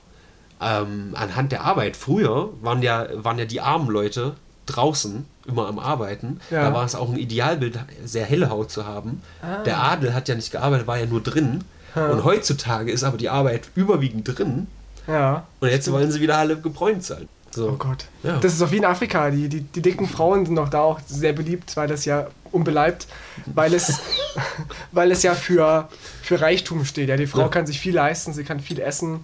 ähm, 0.62 1.14
anhand 1.16 1.52
der 1.52 1.64
Arbeit. 1.64 1.98
Früher 1.98 2.50
waren 2.62 2.82
ja, 2.84 3.08
waren 3.24 3.38
ja 3.40 3.46
die 3.46 3.62
armen 3.62 3.90
Leute 3.90 4.36
draußen 4.68 5.26
immer 5.48 5.68
am 5.68 5.80
Arbeiten. 5.80 6.40
Ja. 6.50 6.64
Da 6.64 6.74
war 6.74 6.86
es 6.86 6.96
auch 6.96 7.10
ein 7.10 7.18
Idealbild, 7.18 7.80
sehr 8.04 8.26
helle 8.26 8.50
Haut 8.50 8.72
zu 8.72 8.86
haben. 8.86 9.22
Ah. 9.42 9.64
Der 9.64 9.82
Adel 9.82 10.14
hat 10.14 10.28
ja 10.28 10.36
nicht 10.36 10.52
gearbeitet, 10.52 10.88
war 10.88 10.98
ja 10.98 11.06
nur 11.06 11.22
drin. 11.22 11.64
Ja. 11.96 12.08
Und 12.08 12.24
heutzutage 12.24 12.92
ist 12.92 13.04
aber 13.04 13.18
die 13.18 13.30
Arbeit 13.30 13.70
überwiegend 13.76 14.38
drin. 14.38 14.68
Ja. 15.08 15.46
Und 15.60 15.70
jetzt 15.70 15.92
wollen 15.92 16.12
sie 16.12 16.20
wieder 16.20 16.38
alle 16.38 16.58
gebräunt 16.58 17.04
sein. 17.04 17.30
So. 17.52 17.70
Oh 17.70 17.76
Gott. 17.78 18.06
Ja. 18.24 18.38
Das 18.40 18.54
ist 18.54 18.62
auch 18.62 18.72
wie 18.72 18.78
in 18.78 18.86
Afrika. 18.86 19.30
Die, 19.30 19.48
die, 19.48 19.62
die 19.62 19.82
dicken 19.82 20.08
Frauen 20.08 20.46
sind 20.46 20.60
auch 20.60 20.68
da 20.68 20.82
auch 20.82 21.00
sehr 21.08 21.32
beliebt, 21.32 21.78
weil 21.78 21.88
das 21.88 22.04
ja 22.04 22.28
unbeleibt, 22.52 23.08
weil 23.46 23.74
es, 23.74 24.02
weil 24.92 25.12
es 25.12 25.24
ja 25.24 25.36
für, 25.36 25.88
für 26.22 26.42
Reichtum 26.42 26.84
steht. 26.84 27.08
Ja, 27.08 27.16
die 27.16 27.28
Frau 27.28 27.48
kann 27.50 27.66
sich 27.66 27.80
viel 27.80 27.96
leisten, 27.96 28.34
sie 28.34 28.44
kann 28.44 28.60
viel 28.60 28.80
essen. 28.80 29.24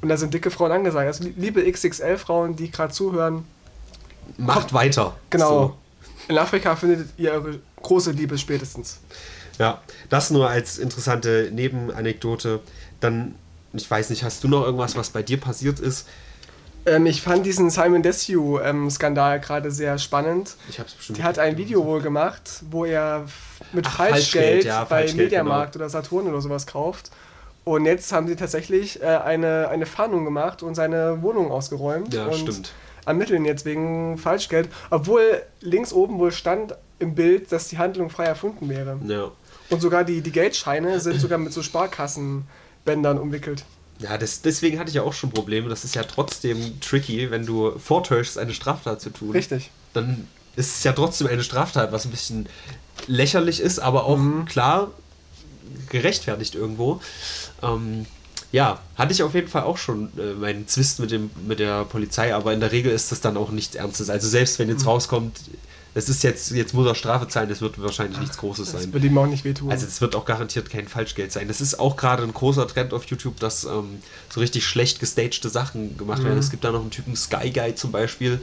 Und 0.00 0.08
da 0.08 0.16
sind 0.16 0.34
dicke 0.34 0.50
Frauen 0.50 0.72
angesagt. 0.72 1.06
Also 1.06 1.24
liebe 1.36 1.68
XXL-Frauen, 1.70 2.56
die 2.56 2.70
gerade 2.70 2.92
zuhören, 2.92 3.44
Macht 4.36 4.72
weiter. 4.72 5.16
genau. 5.30 5.48
So. 5.48 5.76
In 6.28 6.38
Afrika 6.38 6.76
findet 6.76 7.08
ihr 7.18 7.32
eure 7.32 7.58
große 7.82 8.12
Liebe 8.12 8.38
spätestens. 8.38 9.00
Ja, 9.58 9.80
das 10.08 10.30
nur 10.30 10.48
als 10.48 10.78
interessante 10.78 11.50
Nebenanekdote. 11.52 12.60
Dann, 13.00 13.34
ich 13.72 13.90
weiß 13.90 14.10
nicht, 14.10 14.22
hast 14.22 14.44
du 14.44 14.48
noch 14.48 14.64
irgendwas, 14.64 14.96
was 14.96 15.10
bei 15.10 15.22
dir 15.22 15.38
passiert 15.38 15.80
ist? 15.80 16.06
Ähm, 16.84 17.06
ich 17.06 17.22
fand 17.22 17.46
diesen 17.46 17.70
Simon 17.70 18.02
Desue-Skandal 18.02 19.40
gerade 19.40 19.70
sehr 19.70 19.98
spannend. 19.98 20.56
Ich 20.68 20.78
habe 20.78 20.88
es 20.88 20.94
bestimmt. 20.94 21.18
Der 21.18 21.24
hat 21.24 21.38
ein 21.38 21.56
Video 21.56 21.84
wohl 21.84 22.00
gemacht, 22.00 22.62
wo 22.70 22.84
er 22.84 23.26
mit 23.72 23.86
Ach, 23.86 23.96
Falschgeld, 23.96 24.22
Falschgeld, 24.24 24.64
ja, 24.64 24.80
bei 24.84 24.86
Falschgeld, 24.86 25.16
Mediamarkt 25.24 25.76
oder 25.76 25.88
Saturn 25.88 26.26
oder 26.26 26.40
sowas 26.40 26.66
kauft. 26.66 27.10
Und 27.64 27.84
jetzt 27.84 28.12
haben 28.12 28.26
sie 28.26 28.34
tatsächlich 28.34 29.00
äh, 29.00 29.06
eine, 29.06 29.68
eine 29.68 29.86
Fahndung 29.86 30.24
gemacht 30.24 30.62
und 30.64 30.74
seine 30.74 31.22
Wohnung 31.22 31.52
ausgeräumt. 31.52 32.12
Ja, 32.12 32.32
stimmt. 32.32 32.72
Ermitteln 33.06 33.44
jetzt 33.44 33.64
wegen 33.64 34.16
Falschgeld. 34.18 34.68
Obwohl 34.90 35.42
links 35.60 35.92
oben 35.92 36.18
wohl 36.18 36.32
stand 36.32 36.74
im 36.98 37.14
Bild, 37.14 37.50
dass 37.50 37.68
die 37.68 37.78
Handlung 37.78 38.10
frei 38.10 38.24
erfunden 38.24 38.68
wäre. 38.68 38.98
Ja. 39.06 39.30
Und 39.70 39.80
sogar 39.80 40.04
die, 40.04 40.20
die 40.20 40.32
Geldscheine 40.32 41.00
sind 41.00 41.20
sogar 41.20 41.38
mit 41.38 41.52
so 41.52 41.62
Sparkassenbändern 41.62 43.18
umwickelt. 43.18 43.64
Ja, 43.98 44.18
das, 44.18 44.42
deswegen 44.42 44.78
hatte 44.78 44.88
ich 44.88 44.94
ja 44.96 45.02
auch 45.02 45.12
schon 45.12 45.30
Probleme. 45.30 45.68
Das 45.68 45.84
ist 45.84 45.94
ja 45.94 46.02
trotzdem 46.02 46.80
tricky, 46.80 47.30
wenn 47.30 47.46
du 47.46 47.78
vortäuschst, 47.78 48.38
eine 48.38 48.52
Straftat 48.52 49.00
zu 49.00 49.10
tun. 49.10 49.30
Richtig. 49.32 49.70
Dann 49.94 50.28
ist 50.56 50.76
es 50.78 50.84
ja 50.84 50.92
trotzdem 50.92 51.26
eine 51.28 51.42
Straftat, 51.42 51.92
was 51.92 52.04
ein 52.04 52.10
bisschen 52.10 52.48
lächerlich 53.06 53.60
ist, 53.60 53.78
aber 53.78 54.04
auch 54.04 54.18
Mhm. 54.18 54.44
klar 54.44 54.90
gerechtfertigt 55.88 56.54
irgendwo. 56.54 57.00
Ähm, 57.62 58.06
ja, 58.52 58.78
hatte 58.96 59.12
ich 59.12 59.22
auf 59.22 59.34
jeden 59.34 59.48
Fall 59.48 59.62
auch 59.62 59.78
schon 59.78 60.10
äh, 60.18 60.34
meinen 60.34 60.68
Zwist 60.68 61.00
mit, 61.00 61.10
dem, 61.10 61.30
mit 61.48 61.58
der 61.58 61.84
Polizei, 61.84 62.34
aber 62.34 62.52
in 62.52 62.60
der 62.60 62.70
Regel 62.72 62.92
ist 62.92 63.10
das 63.10 63.20
dann 63.20 63.36
auch 63.36 63.50
nichts 63.50 63.74
Ernstes. 63.74 64.10
Also 64.10 64.28
selbst 64.28 64.58
wenn 64.58 64.68
Mhm. 64.68 64.74
jetzt 64.74 64.86
rauskommt, 64.86 65.40
Das 65.94 66.08
ist 66.08 66.22
jetzt, 66.22 66.52
jetzt 66.52 66.72
muss 66.72 66.86
er 66.86 66.94
Strafe 66.94 67.28
zahlen, 67.28 67.50
das 67.50 67.60
wird 67.60 67.78
wahrscheinlich 67.82 68.18
nichts 68.18 68.38
Großes 68.38 68.72
Das 68.72 68.82
sein. 68.84 68.94
wird 68.94 69.04
ihm 69.04 69.18
auch 69.18 69.26
nicht 69.26 69.44
wehtun. 69.44 69.70
Also 69.70 69.84
es 69.86 70.00
wird 70.00 70.16
auch 70.16 70.24
garantiert 70.24 70.70
kein 70.70 70.88
Falschgeld 70.88 71.32
sein. 71.32 71.48
Das 71.48 71.60
ist 71.60 71.78
auch 71.78 71.96
gerade 71.98 72.22
ein 72.22 72.32
großer 72.32 72.66
Trend 72.66 72.94
auf 72.94 73.04
YouTube, 73.04 73.38
dass 73.40 73.64
ähm, 73.64 73.98
so 74.30 74.40
richtig 74.40 74.64
schlecht 74.64 75.00
gestagte 75.00 75.50
Sachen 75.50 75.98
gemacht 75.98 76.24
werden. 76.24 76.38
Es 76.38 76.50
gibt 76.50 76.64
da 76.64 76.72
noch 76.72 76.80
einen 76.80 76.90
Typen 76.90 77.14
Sky 77.14 77.50
Guy 77.50 77.74
zum 77.74 77.92
Beispiel, 77.92 78.40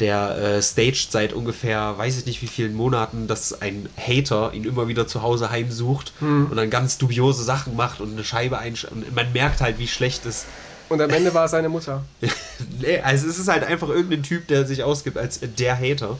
der 0.00 0.36
äh, 0.38 0.62
staged 0.62 1.12
seit 1.12 1.32
ungefähr, 1.32 1.96
weiß 1.96 2.18
ich 2.18 2.26
nicht 2.26 2.42
wie 2.42 2.46
vielen 2.46 2.74
Monaten, 2.74 3.26
dass 3.28 3.60
ein 3.60 3.88
Hater 3.96 4.52
ihn 4.52 4.64
immer 4.64 4.88
wieder 4.88 5.06
zu 5.06 5.22
Hause 5.22 5.50
heimsucht 5.50 6.12
und 6.20 6.56
dann 6.56 6.70
ganz 6.70 6.98
dubiose 6.98 7.44
Sachen 7.44 7.76
macht 7.76 8.00
und 8.00 8.12
eine 8.12 8.24
Scheibe 8.24 8.58
einschaltet. 8.58 9.06
Und 9.06 9.14
man 9.14 9.32
merkt 9.32 9.60
halt, 9.60 9.78
wie 9.78 9.88
schlecht 9.88 10.26
es 10.26 10.46
Und 10.88 11.00
am 11.00 11.10
Ende 11.10 11.32
war 11.34 11.44
es 11.44 11.52
seine 11.52 11.68
Mutter. 11.68 12.02
nee, 12.80 12.98
also 13.00 13.28
es 13.28 13.38
ist 13.38 13.48
halt 13.48 13.62
einfach 13.62 13.88
irgendein 13.88 14.22
Typ, 14.22 14.48
der 14.48 14.66
sich 14.66 14.82
ausgibt 14.82 15.18
als 15.18 15.40
der 15.40 15.78
Hater. 15.78 16.18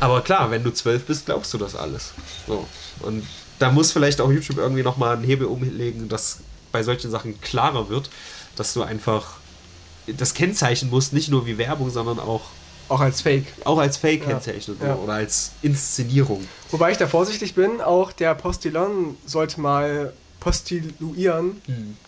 Aber 0.00 0.20
klar, 0.20 0.50
wenn 0.50 0.62
du 0.62 0.72
zwölf 0.72 1.04
bist, 1.04 1.26
glaubst 1.26 1.54
du 1.54 1.58
das 1.58 1.74
alles. 1.74 2.12
So. 2.46 2.66
Und 3.00 3.24
da 3.58 3.70
muss 3.70 3.92
vielleicht 3.92 4.20
auch 4.20 4.30
YouTube 4.30 4.58
irgendwie 4.58 4.82
nochmal 4.82 5.16
einen 5.16 5.24
Hebel 5.24 5.46
umlegen, 5.46 6.08
dass 6.08 6.40
bei 6.72 6.82
solchen 6.82 7.10
Sachen 7.10 7.40
klarer 7.40 7.88
wird, 7.88 8.10
dass 8.56 8.74
du 8.74 8.82
einfach 8.82 9.36
das 10.06 10.34
kennzeichnen 10.34 10.90
musst, 10.90 11.12
nicht 11.12 11.28
nur 11.28 11.46
wie 11.46 11.58
Werbung, 11.58 11.90
sondern 11.90 12.18
auch, 12.18 12.42
Auch 12.90 13.00
als 13.00 13.22
Fake. 13.22 13.46
auch 13.64 13.78
als 13.78 13.96
Fake 13.96 14.22
Ja. 14.22 14.28
kennzeichnen 14.32 14.76
Ja. 14.82 14.94
oder 14.96 15.14
als 15.14 15.52
Inszenierung. 15.62 16.46
Wobei 16.70 16.90
ich 16.90 16.98
da 16.98 17.06
vorsichtig 17.06 17.54
bin, 17.54 17.80
auch 17.80 18.12
der 18.12 18.34
Postillon 18.34 19.16
sollte 19.24 19.60
mal 19.60 20.12
postiluieren, 20.40 21.60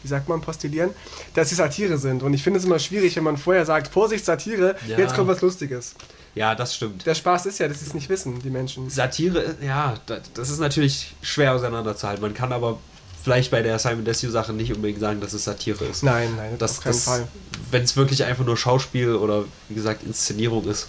wie 0.03 0.09
sagt 0.09 0.29
man, 0.29 0.41
postillieren, 0.41 0.91
dass 1.35 1.49
sie 1.51 1.55
Satire 1.55 1.99
sind. 1.99 2.23
Und 2.23 2.35
ich 2.35 2.43
finde 2.43 2.59
es 2.59 2.65
immer 2.65 2.79
schwierig, 2.79 3.17
wenn 3.17 3.25
man 3.25 3.37
vorher 3.37 3.65
sagt, 3.67 3.89
Vorsicht, 3.89 4.25
Satire, 4.25 4.77
Ja. 4.87 4.99
jetzt 4.99 5.15
kommt 5.15 5.29
was 5.29 5.41
Lustiges. 5.41 5.95
Ja, 6.35 6.55
das 6.55 6.75
stimmt. 6.75 7.05
Der 7.05 7.15
Spaß 7.15 7.45
ist 7.47 7.59
ja, 7.59 7.69
dass 7.69 7.81
sie 7.81 7.87
es 7.87 7.95
nicht 7.95 8.09
wissen, 8.09 8.41
die 8.43 8.49
Menschen. 8.51 8.89
Satire, 8.89 9.55
ja, 9.61 9.95
da- 10.07 10.21
das 10.35 10.49
ist 10.51 10.61
natürlich 10.61 11.15
schwer 11.21 11.53
auseinanderzuhalten. 11.55 12.23
Man 12.23 12.33
kann 12.35 12.53
aber 12.53 12.79
vielleicht 13.23 13.50
bei 13.50 13.62
der 13.62 13.79
Simon 13.79 14.05
Desue 14.05 14.31
Sache 14.31 14.52
nicht 14.52 14.73
unbedingt 14.75 15.00
sagen, 15.00 15.21
dass 15.21 15.33
es 15.33 15.45
Satire 15.45 15.85
ist. 15.85 16.02
Nein, 16.02 16.35
nein, 16.37 16.57
Das, 16.59 16.79
auf 16.79 16.85
keinen 16.85 16.93
das, 16.93 17.05
Fall. 17.05 17.29
Wenn 17.71 17.83
es 17.83 17.97
wirklich 17.97 18.25
einfach 18.25 18.45
nur 18.45 18.57
Schauspiel 18.57 19.14
oder 19.14 19.45
wie 19.69 19.75
gesagt 19.75 20.02
Inszenierung 20.05 20.64
ist. 20.67 20.88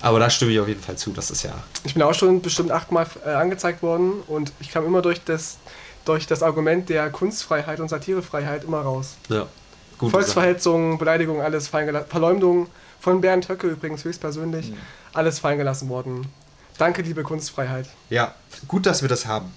Aber 0.00 0.18
da 0.18 0.28
stimme 0.30 0.50
ich 0.52 0.58
auf 0.60 0.66
jeden 0.68 0.82
Fall 0.82 0.96
zu. 0.96 1.10
Das 1.12 1.30
ist 1.30 1.44
ja. 1.44 1.54
Ich 1.84 1.94
bin 1.94 2.02
auch 2.02 2.14
schon 2.14 2.42
bestimmt 2.42 2.70
achtmal 2.72 3.06
äh, 3.24 3.30
angezeigt 3.30 3.82
worden 3.82 4.14
und 4.26 4.52
ich 4.60 4.70
kam 4.70 4.84
immer 4.84 5.00
durch 5.00 5.22
das, 5.24 5.58
durch 6.04 6.26
das 6.26 6.42
Argument 6.42 6.88
der 6.88 7.08
Kunstfreiheit 7.10 7.78
und 7.80 7.88
Satirefreiheit 7.88 8.64
immer 8.64 8.80
raus. 8.80 9.14
ja 9.28 9.46
gut. 9.98 10.10
Volksverhetzung, 10.10 10.98
Beleidigung, 10.98 11.40
alles 11.40 11.68
fallen 11.68 11.86
gelassen. 11.86 12.06
Verleumdung 12.10 12.66
von 12.98 13.20
Bernd 13.20 13.48
Höcke 13.48 13.68
übrigens 13.68 14.04
höchstpersönlich, 14.04 14.70
Mhm. 14.70 14.76
alles 15.12 15.38
fallen 15.38 15.58
gelassen 15.58 15.88
worden. 15.88 16.26
Danke, 16.78 17.02
liebe 17.02 17.22
Kunstfreiheit. 17.22 17.88
Ja, 18.10 18.34
gut, 18.66 18.86
dass 18.86 19.02
wir 19.02 19.08
das 19.08 19.26
haben. 19.26 19.52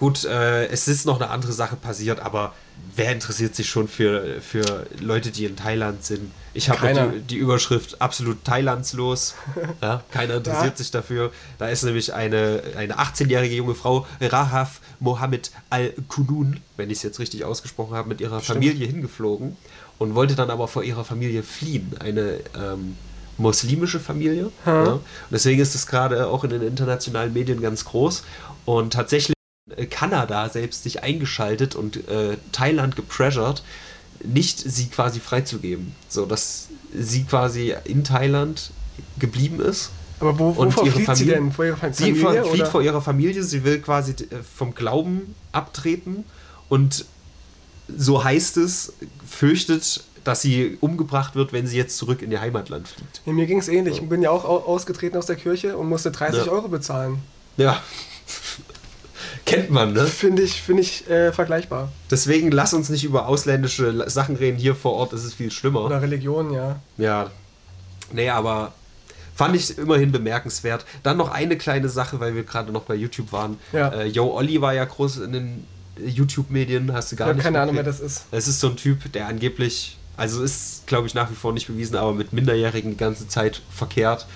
Gut, 0.00 0.24
äh, 0.24 0.66
es 0.68 0.88
ist 0.88 1.04
noch 1.04 1.20
eine 1.20 1.28
andere 1.28 1.52
Sache 1.52 1.76
passiert, 1.76 2.20
aber 2.20 2.54
wer 2.96 3.12
interessiert 3.12 3.54
sich 3.54 3.68
schon 3.68 3.86
für, 3.86 4.40
für 4.40 4.86
Leute, 4.98 5.30
die 5.30 5.44
in 5.44 5.56
Thailand 5.56 6.02
sind? 6.02 6.30
Ich 6.54 6.70
habe 6.70 7.12
die, 7.12 7.20
die 7.20 7.36
Überschrift 7.36 8.00
absolut 8.00 8.42
thailandslos. 8.42 9.34
Ja, 9.82 10.02
keiner 10.10 10.36
interessiert 10.36 10.72
Ja. 10.72 10.76
sich 10.76 10.90
dafür. 10.90 11.32
Da 11.58 11.68
ist 11.68 11.82
nämlich 11.82 12.14
eine, 12.14 12.62
eine 12.78 12.98
18-jährige 12.98 13.54
junge 13.54 13.74
Frau, 13.74 14.06
Rahaf 14.22 14.80
Mohammed 15.00 15.50
Al-Kunun, 15.68 16.60
wenn 16.78 16.88
ich 16.88 16.96
es 16.96 17.02
jetzt 17.02 17.18
richtig 17.18 17.44
ausgesprochen 17.44 17.94
habe, 17.94 18.08
mit 18.08 18.22
ihrer 18.22 18.40
Stimmt. 18.40 18.64
Familie 18.64 18.86
hingeflogen 18.86 19.58
und 19.98 20.14
wollte 20.14 20.34
dann 20.34 20.48
aber 20.48 20.66
vor 20.66 20.82
ihrer 20.82 21.04
Familie 21.04 21.42
fliehen. 21.42 21.92
Eine 22.00 22.38
ähm, 22.58 22.96
muslimische 23.36 24.00
Familie. 24.00 24.44
Hm. 24.64 24.72
Ja. 24.72 24.92
Und 24.94 25.02
deswegen 25.30 25.60
ist 25.60 25.74
es 25.74 25.86
gerade 25.86 26.26
auch 26.26 26.42
in 26.44 26.48
den 26.50 26.62
internationalen 26.62 27.34
Medien 27.34 27.60
ganz 27.60 27.84
groß. 27.84 28.22
Und 28.64 28.94
tatsächlich 28.94 29.34
Kanada 29.90 30.48
selbst 30.48 30.82
sich 30.82 31.02
eingeschaltet 31.02 31.74
und 31.74 32.08
äh, 32.08 32.36
Thailand 32.52 32.96
gepressured, 32.96 33.62
nicht 34.24 34.58
sie 34.58 34.86
quasi 34.88 35.20
freizugeben. 35.20 35.94
So 36.08 36.26
dass 36.26 36.68
sie 36.94 37.24
quasi 37.24 37.74
in 37.84 38.04
Thailand 38.04 38.70
geblieben 39.18 39.60
ist. 39.60 39.90
Aber 40.18 40.38
wo, 40.38 40.48
Und 40.50 40.68
wovor 40.76 40.84
ihre 40.86 40.96
flieht 40.96 41.06
sie 41.16 41.24
Familie- 41.24 41.34
denn? 41.34 41.52
Vor 41.52 41.64
ihrer 41.64 41.76
Fa- 41.78 41.92
Sie 41.92 42.14
Familie? 42.14 42.44
flieht 42.44 42.60
oder? 42.62 42.70
vor 42.70 42.82
ihrer 42.82 43.00
Familie, 43.00 43.42
sie 43.42 43.64
will 43.64 43.80
quasi 43.80 44.12
äh, 44.12 44.26
vom 44.56 44.74
Glauben 44.74 45.34
abtreten 45.52 46.24
und 46.68 47.06
so 47.96 48.22
heißt 48.22 48.56
es, 48.58 48.92
fürchtet, 49.26 50.04
dass 50.22 50.42
sie 50.42 50.76
umgebracht 50.80 51.34
wird, 51.34 51.52
wenn 51.54 51.66
sie 51.66 51.76
jetzt 51.78 51.96
zurück 51.96 52.20
in 52.22 52.30
ihr 52.30 52.40
Heimatland 52.40 52.86
fliegt. 52.86 53.22
Ja, 53.24 53.32
mir 53.32 53.46
ging 53.46 53.58
es 53.58 53.68
ähnlich. 53.68 53.96
Ich 54.02 54.08
bin 54.08 54.20
ja 54.22 54.30
auch 54.30 54.44
au- 54.44 54.58
ausgetreten 54.64 55.16
aus 55.16 55.26
der 55.26 55.36
Kirche 55.36 55.76
und 55.78 55.88
musste 55.88 56.10
30 56.10 56.44
Ja. 56.46 56.52
Euro 56.52 56.68
bezahlen. 56.68 57.18
Ja. 57.56 57.80
Kennt 59.46 59.70
man, 59.70 59.92
ne? 59.92 60.06
Finde 60.06 60.42
ich, 60.42 60.60
find 60.62 60.80
ich 60.80 61.08
äh, 61.10 61.32
vergleichbar. 61.32 61.90
Deswegen 62.10 62.50
lass 62.50 62.72
uns 62.74 62.88
nicht 62.88 63.04
über 63.04 63.26
ausländische 63.26 64.08
Sachen 64.10 64.36
reden. 64.36 64.58
Hier 64.58 64.74
vor 64.74 64.92
Ort 64.94 65.12
ist 65.12 65.24
es 65.24 65.34
viel 65.34 65.50
schlimmer. 65.50 65.84
Oder 65.84 66.02
Religion, 66.02 66.52
ja. 66.52 66.80
Ja. 66.98 67.30
Nee, 68.12 68.28
aber 68.30 68.72
fand 69.34 69.56
ich 69.56 69.76
immerhin 69.78 70.12
bemerkenswert. 70.12 70.84
Dann 71.02 71.16
noch 71.16 71.30
eine 71.30 71.56
kleine 71.56 71.88
Sache, 71.88 72.20
weil 72.20 72.34
wir 72.34 72.44
gerade 72.44 72.72
noch 72.72 72.82
bei 72.82 72.94
YouTube 72.94 73.32
waren. 73.32 73.58
Ja. 73.72 73.88
Äh, 73.88 74.06
Yo 74.06 74.26
Olli 74.36 74.60
war 74.60 74.74
ja 74.74 74.84
groß 74.84 75.18
in 75.18 75.32
den 75.32 75.66
äh, 75.98 76.08
YouTube-Medien, 76.08 76.92
hast 76.92 77.12
du 77.12 77.16
gar 77.16 77.26
Ich 77.26 77.28
habe 77.30 77.36
nicht 77.38 77.44
keine 77.44 77.60
Ahnung, 77.60 77.76
wer 77.76 77.82
das 77.82 78.00
ist. 78.00 78.24
Es 78.30 78.46
ist 78.48 78.60
so 78.60 78.68
ein 78.68 78.76
Typ, 78.76 79.10
der 79.12 79.26
angeblich, 79.28 79.96
also 80.16 80.42
ist, 80.42 80.86
glaube 80.86 81.06
ich, 81.06 81.14
nach 81.14 81.30
wie 81.30 81.34
vor 81.34 81.52
nicht 81.52 81.66
bewiesen, 81.68 81.96
aber 81.96 82.12
mit 82.12 82.32
Minderjährigen 82.32 82.90
die 82.92 82.96
ganze 82.96 83.26
Zeit 83.28 83.62
verkehrt. 83.70 84.26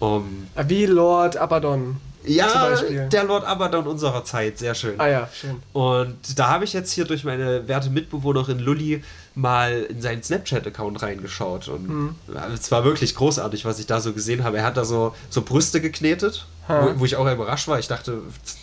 Um, 0.00 0.48
Ah, 0.56 0.64
Wie 0.66 0.86
Lord 0.86 1.36
Abaddon. 1.36 1.96
Ja, 2.26 2.76
der 3.08 3.24
Lord 3.24 3.44
Abaddon 3.44 3.86
unserer 3.86 4.24
Zeit, 4.24 4.58
sehr 4.58 4.74
schön. 4.74 4.98
Ah 4.98 5.08
ja, 5.08 5.28
schön. 5.32 5.62
Und 5.72 6.16
da 6.38 6.48
habe 6.48 6.64
ich 6.64 6.72
jetzt 6.72 6.92
hier 6.92 7.04
durch 7.04 7.24
meine 7.24 7.66
werte 7.68 7.90
Mitbewohnerin 7.90 8.58
Lulli 8.58 9.02
mal 9.34 9.82
in 9.88 10.00
seinen 10.00 10.22
Snapchat-Account 10.22 11.02
reingeschaut. 11.02 11.68
Und 11.68 11.88
Mhm. 11.88 12.14
es 12.54 12.70
war 12.70 12.84
wirklich 12.84 13.14
großartig, 13.14 13.64
was 13.64 13.78
ich 13.78 13.86
da 13.86 14.00
so 14.00 14.12
gesehen 14.12 14.44
habe. 14.44 14.58
Er 14.58 14.64
hat 14.64 14.76
da 14.76 14.84
so, 14.84 15.14
so 15.30 15.42
Brüste 15.42 15.80
geknetet, 15.80 16.46
wo, 16.68 17.00
wo 17.00 17.04
ich 17.04 17.16
auch 17.16 17.30
überrascht 17.30 17.66
war. 17.68 17.78
Ich 17.78 17.88
dachte, 17.88 18.18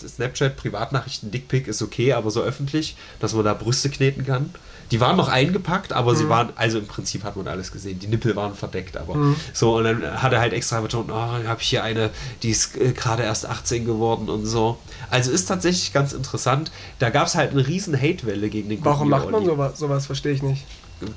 Snapchat, 0.08 0.58
Privatnachrichten, 0.58 1.30
Dickpick 1.32 1.68
ist 1.68 1.82
okay, 1.82 2.14
aber 2.14 2.32
so 2.32 2.42
öffentlich, 2.42 2.96
dass 3.20 3.34
man 3.34 3.44
da 3.46 3.54
Brüste 3.54 3.90
kneten 3.90 4.26
kann. 4.26 4.54
Die 4.92 5.00
waren 5.00 5.16
noch 5.18 5.30
eingepackt, 5.30 5.94
aber 5.94 6.12
Mhm. 6.12 6.18
sie 6.18 6.30
waren, 6.30 6.50
also 6.56 6.78
im 6.80 6.86
Prinzip 6.88 7.24
hat 7.24 7.36
man 7.38 7.48
alles 7.48 7.72
gesehen. 7.72 8.00
Die 8.00 8.08
Nippel 8.08 8.36
waren 8.36 8.54
verdeckt, 8.56 8.98
aber 8.98 9.18
so. 9.54 9.78
Und 9.78 9.86
dann 9.86 10.22
hat 10.22 10.34
er 10.34 10.40
halt 10.42 10.54
extra 10.54 10.82
betont, 10.82 11.10
oh, 11.12 11.16
habe 11.16 11.62
ich 11.62 11.68
hier 11.70 11.84
eine, 11.84 12.10
die 12.44 12.50
ist 12.50 12.76
äh, 12.78 12.92
gerade 12.92 13.24
erst 13.24 13.46
18 13.46 13.86
geworden 13.86 14.30
und 14.30 14.46
so. 14.46 14.78
Also 15.10 15.32
ist 15.32 15.46
tatsächlich 15.46 15.94
ganz 15.94 16.14
interessant. 16.14 16.72
Da 17.00 17.10
gab 17.10 17.28
es 17.28 17.36
halt 17.36 17.52
eine 17.52 17.66
riesen 17.66 17.96
Hatewelle 18.00 18.50
gegen 18.50 18.70
den 18.70 18.84
Warum 18.84 19.10
macht 19.10 19.32
man 19.32 19.46
sowas? 19.46 19.80
Sowas 19.80 20.06
verstehe 20.06 20.34
ich 20.34 20.44
nicht. 20.44 20.66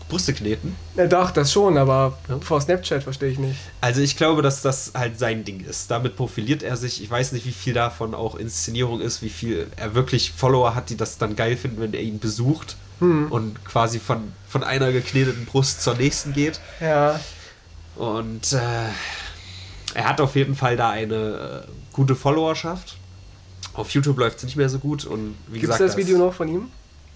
Brüste 0.09 0.33
kneten. 0.33 0.75
Ja, 0.97 1.07
doch, 1.07 1.31
das 1.31 1.53
schon, 1.53 1.77
aber 1.77 2.17
Ja. 2.31 2.39
vor 2.41 2.59
Snapchat 2.59 3.03
verstehe 3.03 3.29
ich 3.31 3.39
nicht. 3.39 3.59
Also 3.83 4.01
ich 4.01 4.17
glaube, 4.17 4.41
dass 4.41 4.63
das 4.63 4.93
halt 4.95 5.19
sein 5.19 5.45
Ding 5.45 5.61
ist. 5.61 5.91
Damit 5.91 6.17
profiliert 6.17 6.63
er 6.63 6.79
sich. 6.79 7.03
Ich 7.03 7.11
weiß 7.11 7.33
nicht, 7.33 7.45
wie 7.45 7.53
viel 7.53 7.75
davon 7.75 8.15
auch 8.15 8.35
Inszenierung 8.37 9.03
ist, 9.03 9.21
wie 9.21 9.29
viel 9.29 9.67
er 9.77 9.95
wirklich 9.95 10.33
Follower 10.33 10.75
hat, 10.75 10.89
die 10.89 10.97
das 10.97 11.19
dann 11.19 11.37
geil 11.37 11.57
finden, 11.59 11.83
wenn 11.83 11.93
er 11.93 12.01
ihn 12.01 12.19
besucht 12.19 12.77
Hm. 13.01 13.31
und 13.31 13.65
quasi 13.65 13.99
von, 13.99 14.33
von 14.49 14.63
einer 14.63 14.93
gekneteten 14.93 15.47
Brust 15.47 15.83
zur 15.83 15.95
nächsten 15.95 16.33
geht. 16.33 16.61
Ja, 16.81 17.21
Und 17.97 18.53
äh, 18.53 18.59
er 19.95 20.09
hat 20.09 20.21
auf 20.21 20.37
jeden 20.37 20.55
Fall 20.55 20.77
da 20.77 20.91
eine 20.91 21.65
äh, 21.67 21.71
gute 21.93 22.15
Followerschaft. 22.17 22.97
Auf 23.75 23.91
YouTube 23.91 24.19
läuft 24.19 24.39
es 24.39 24.45
nicht 24.45 24.57
mehr 24.57 24.69
so 24.69 24.79
gut. 24.79 25.05
Und 25.05 25.37
wie 25.49 25.61
gibt 25.61 25.73
es 25.73 25.79
das 25.79 25.97
Video 25.97 26.19
noch 26.19 26.35
von 26.35 26.49
ihm? 26.49 26.71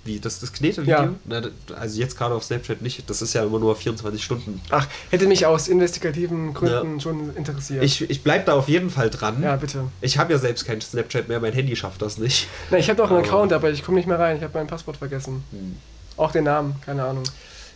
Wie, 0.05 0.19
das, 0.21 0.40
das 0.40 0.52
Knete-Video? 0.52 0.95
Ja. 0.97 1.14
Na, 1.26 1.43
also 1.76 1.99
jetzt 2.00 2.17
gerade 2.17 2.35
auf 2.35 2.43
Snapchat 2.45 2.81
nicht. 2.81 3.09
Das 3.11 3.21
ist 3.21 3.35
ja 3.35 3.45
immer 3.45 3.59
nur 3.59 3.76
24 3.76 4.23
Stunden. 4.25 4.61
Ach, 4.71 4.87
hätte 5.11 5.26
mich 5.26 5.45
aus 5.45 5.69
investigativen 5.69 6.55
Gründen 6.55 7.00
schon 7.00 7.37
interessiert. 7.37 7.83
Ich, 7.85 8.09
ich 8.09 8.23
bleib 8.23 8.47
da 8.47 8.55
auf 8.55 8.69
jeden 8.69 8.88
Fall 8.90 9.11
dran. 9.11 9.43
ja, 9.43 9.57
bitte. 9.57 9.85
Ich 10.00 10.17
habe 10.17 10.33
ja 10.33 10.38
selbst 10.38 10.64
kein 10.64 10.81
Snapchat 10.81 11.28
mehr, 11.28 11.40
mein 11.40 11.52
Handy 11.52 11.76
schafft 11.76 12.00
das 12.00 12.17
nicht. 12.19 12.49
Na, 12.71 12.78
ich 12.78 12.88
habe 12.88 12.97
doch 12.97 13.11
einen 13.11 13.19
Aber- 13.19 13.26
Account, 13.28 13.52
aber 13.52 13.71
ich 13.71 13.85
komme 13.85 13.97
nicht 13.99 14.07
mehr 14.07 14.19
rein. 14.19 14.37
Ich 14.38 14.43
habe 14.43 14.57
mein 14.57 14.67
Passwort 14.67 14.97
vergessen. 14.97 15.45
Hm. 15.50 15.76
Auch 16.17 16.33
den 16.33 16.45
Namen, 16.45 16.76
keine 16.85 17.05
Ahnung. 17.05 17.25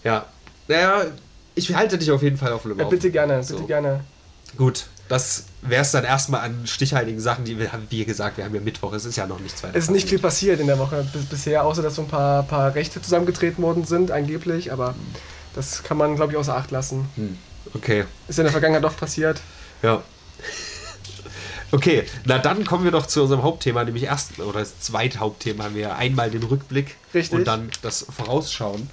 Ja. 0.03 0.25
Naja, 0.69 1.05
ich 1.55 1.75
halte 1.75 1.99
dich 1.99 2.11
auf 2.11 2.23
jeden 2.23 2.39
Fall 2.39 2.53
auf 2.53 2.63
dem 2.63 2.79
Ja, 2.79 2.85
bitte 2.87 3.11
gerne, 3.11 3.43
So. 3.43 3.57
bitte 3.57 3.67
gerne. 3.67 4.01
Gut, 4.57 4.87
das 5.13 5.45
wäre 5.61 5.83
es 5.83 5.91
dann 5.91 6.05
erstmal 6.05 6.41
an 6.41 6.67
stichhaltigen 6.67 7.21
Sachen, 7.21 7.45
die 7.45 7.59
wir 7.59 7.71
haben, 7.73 7.87
wie 7.91 8.03
gesagt, 8.07 8.39
wir 8.39 8.45
haben 8.45 8.55
ja 8.55 8.63
Mittwoch, 8.63 8.95
es 8.95 9.05
ist 9.05 9.17
ja 9.17 9.27
noch 9.27 9.41
nichts 9.41 9.63
weiter. 9.63 9.77
Es 9.77 9.85
ist 9.85 9.91
nicht 9.91 10.09
viel 10.09 10.19
passiert. 10.19 10.59
in 10.59 10.67
der 10.67 10.79
Woche 10.79 11.07
bis, 11.13 11.27
bisher, 11.27 11.65
außer 11.65 11.83
dass 11.83 11.97
so 11.97 12.03
ein 12.03 12.09
paar, 12.09 12.45
paar 12.45 12.75
Rechte 12.75 13.03
zusammengetreten 13.03 13.63
worden 13.63 13.85
sind, 13.85 14.11
angeblich, 14.11 14.73
aber 14.73 14.95
das 15.55 15.83
kann 15.83 15.99
man, 15.99 16.17
glaube 16.17 16.33
ich, 16.33 16.39
außer 16.39 16.57
Acht 16.57 16.71
lassen. 16.71 17.07
Hm. 17.17 17.37
Okay, 17.75 18.05
Ist 18.27 18.39
in 18.39 18.45
der 18.45 18.53
Vergangenheit 18.53 18.83
doch 18.85 18.97
passiert. 18.97 19.41
ja. 19.83 20.03
Okay, 21.71 22.05
na 22.27 22.39
dann 22.39 22.65
kommen 22.67 22.85
wir 22.85 22.91
doch 22.91 23.07
zu 23.07 23.23
unserem 23.23 23.43
Hauptthema, 23.43 23.83
nämlich 23.85 24.05
erst 24.05 24.39
oder 24.41 24.61
das 24.61 24.79
zweite 24.81 25.21
Hauptthema 25.21 25.65
haben 25.65 25.75
wir 25.75 25.97
einmal 25.97 26.31
den 26.31 26.43
Rückblick 26.43 26.97
Richtig. 27.15 27.39
und 27.39 27.47
dann 27.47 27.71
das 27.81 28.05
Vorausschauen 28.15 28.91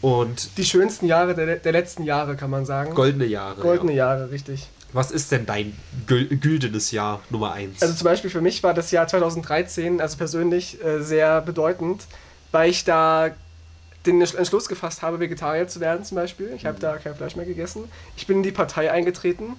und 0.00 0.48
Die 0.58 0.64
schönsten 0.64 1.06
Jahre 1.06 1.34
der, 1.36 1.56
der 1.56 1.72
letzten 1.72 2.02
Jahre, 2.02 2.34
kann 2.36 2.50
man 2.50 2.66
sagen. 2.66 2.94
goldene 2.94 3.26
Jahre. 3.26 3.60
Goldene 3.60 3.92
Ja. 3.92 4.14
Jahre, 4.14 4.30
richtig. 4.30 4.68
Was 4.92 5.10
ist 5.10 5.32
denn 5.32 5.46
dein 5.46 5.76
gül 6.06 6.26
güldenes 6.36 6.90
Jahr 6.90 7.20
Nummer 7.30 7.52
1? 7.52 7.82
Also 7.82 7.94
zum 7.94 8.04
Beispiel 8.04 8.30
für 8.30 8.40
mich 8.40 8.62
war 8.62 8.72
das 8.72 8.90
Jahr 8.90 9.06
2013, 9.06 10.00
also 10.00 10.16
persönlich, 10.16 10.82
äh, 10.82 11.02
sehr 11.02 11.40
bedeutend, 11.40 12.06
weil 12.52 12.70
ich 12.70 12.84
da 12.84 13.30
den 14.06 14.20
Entschluss 14.20 14.68
gefasst 14.68 15.02
habe, 15.02 15.18
Vegetarier 15.18 15.66
zu 15.66 15.80
werden 15.80 16.04
zum 16.04 16.16
Beispiel. 16.16 16.52
Ich 16.54 16.64
habe 16.64 16.78
da 16.78 16.96
kein 16.96 17.14
Fleisch 17.14 17.36
mehr 17.36 17.44
gegessen. 17.44 17.84
Ich 18.16 18.26
bin 18.26 18.38
in 18.38 18.42
die 18.44 18.52
Partei 18.52 18.90
eingetreten 18.90 19.56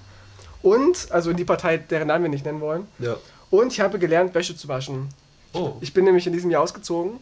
und, 0.61 1.11
also 1.11 1.31
in 1.31 1.37
die 1.37 1.45
Partei, 1.45 1.77
deren 1.77 2.07
Namen 2.07 2.23
wir 2.23 2.29
nicht 2.29 2.45
nennen 2.45 2.61
wollen. 2.61 2.87
ja. 2.99 3.15
Und 3.49 3.71
ich 3.71 3.79
habe 3.79 3.97
gelernt, 3.97 4.35
Wäsche 4.35 4.57
zu 4.57 4.67
waschen. 4.67 5.07
Oh. 5.53 5.75
Ich 5.79 5.93
bin 5.93 6.03
nämlich 6.03 6.27
in 6.27 6.33
diesem 6.33 6.51
Jahr 6.51 6.61
ausgezogen 6.61 7.13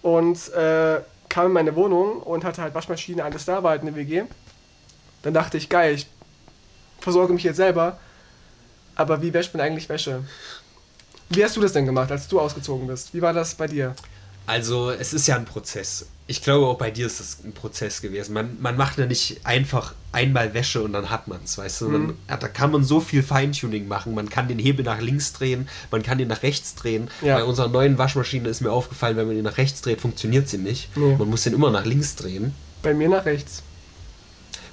und 0.00 0.50
äh, 0.54 1.00
kam 1.28 1.46
in 1.48 1.52
meine 1.52 1.76
Wohnung 1.76 2.22
und 2.22 2.44
hatte 2.44 2.62
halt 2.62 2.74
Waschmaschine, 2.74 3.22
alles 3.22 3.44
da, 3.44 3.62
war 3.62 3.72
halt 3.72 3.82
eine 3.82 3.94
WG. 3.94 4.22
Dann 5.22 5.34
dachte 5.34 5.58
ich, 5.58 5.68
geil, 5.68 5.94
ich 5.94 6.06
versorge 7.06 7.32
mich 7.32 7.44
jetzt 7.44 7.58
selber, 7.58 8.00
aber 8.96 9.22
wie 9.22 9.32
wäscht 9.32 9.54
man 9.54 9.60
eigentlich 9.60 9.88
Wäsche? 9.88 10.24
Wie 11.28 11.44
hast 11.44 11.56
du 11.56 11.60
das 11.60 11.72
denn 11.72 11.86
gemacht, 11.86 12.10
als 12.10 12.26
du 12.26 12.40
ausgezogen 12.40 12.88
bist? 12.88 13.14
Wie 13.14 13.22
war 13.22 13.32
das 13.32 13.54
bei 13.54 13.68
dir? 13.68 13.94
Also, 14.44 14.90
es 14.90 15.12
ist 15.12 15.28
ja 15.28 15.36
ein 15.36 15.44
Prozess. 15.44 16.06
Ich 16.26 16.42
glaube, 16.42 16.66
auch 16.66 16.78
bei 16.78 16.90
dir 16.90 17.06
ist 17.06 17.20
es 17.20 17.44
ein 17.44 17.52
Prozess 17.52 18.00
gewesen. 18.00 18.32
Man, 18.32 18.56
man 18.60 18.76
macht 18.76 18.98
ja 18.98 19.06
nicht 19.06 19.40
einfach 19.44 19.94
einmal 20.10 20.52
Wäsche 20.52 20.82
und 20.82 20.94
dann 20.94 21.10
hat 21.10 21.28
man 21.28 21.38
es, 21.44 21.56
weißt 21.58 21.82
du? 21.82 21.88
Mhm. 21.90 22.14
ja, 22.28 22.36
da 22.36 22.48
kann 22.48 22.72
man 22.72 22.82
so 22.82 22.98
viel 22.98 23.22
Feintuning 23.22 23.86
machen. 23.86 24.12
Man 24.12 24.28
kann 24.28 24.48
den 24.48 24.58
Hebel 24.58 24.84
nach 24.84 25.00
links 25.00 25.32
drehen, 25.32 25.68
man 25.92 26.02
kann 26.02 26.18
den 26.18 26.26
nach 26.26 26.42
rechts 26.42 26.74
drehen. 26.74 27.08
Ja. 27.22 27.36
Bei 27.36 27.44
unserer 27.44 27.68
neuen 27.68 27.98
Waschmaschine 27.98 28.48
ist 28.48 28.62
mir 28.62 28.72
aufgefallen, 28.72 29.16
wenn 29.16 29.28
man 29.28 29.36
den 29.36 29.44
nach 29.44 29.58
rechts 29.58 29.80
dreht, 29.80 30.00
funktioniert 30.00 30.48
sie 30.48 30.58
nicht. 30.58 30.96
Nee. 30.96 31.14
Man 31.16 31.30
muss 31.30 31.44
den 31.44 31.54
immer 31.54 31.70
nach 31.70 31.84
links 31.84 32.16
drehen. 32.16 32.52
Bei 32.82 32.94
mir 32.94 33.08
nach 33.08 33.24
rechts. 33.24 33.62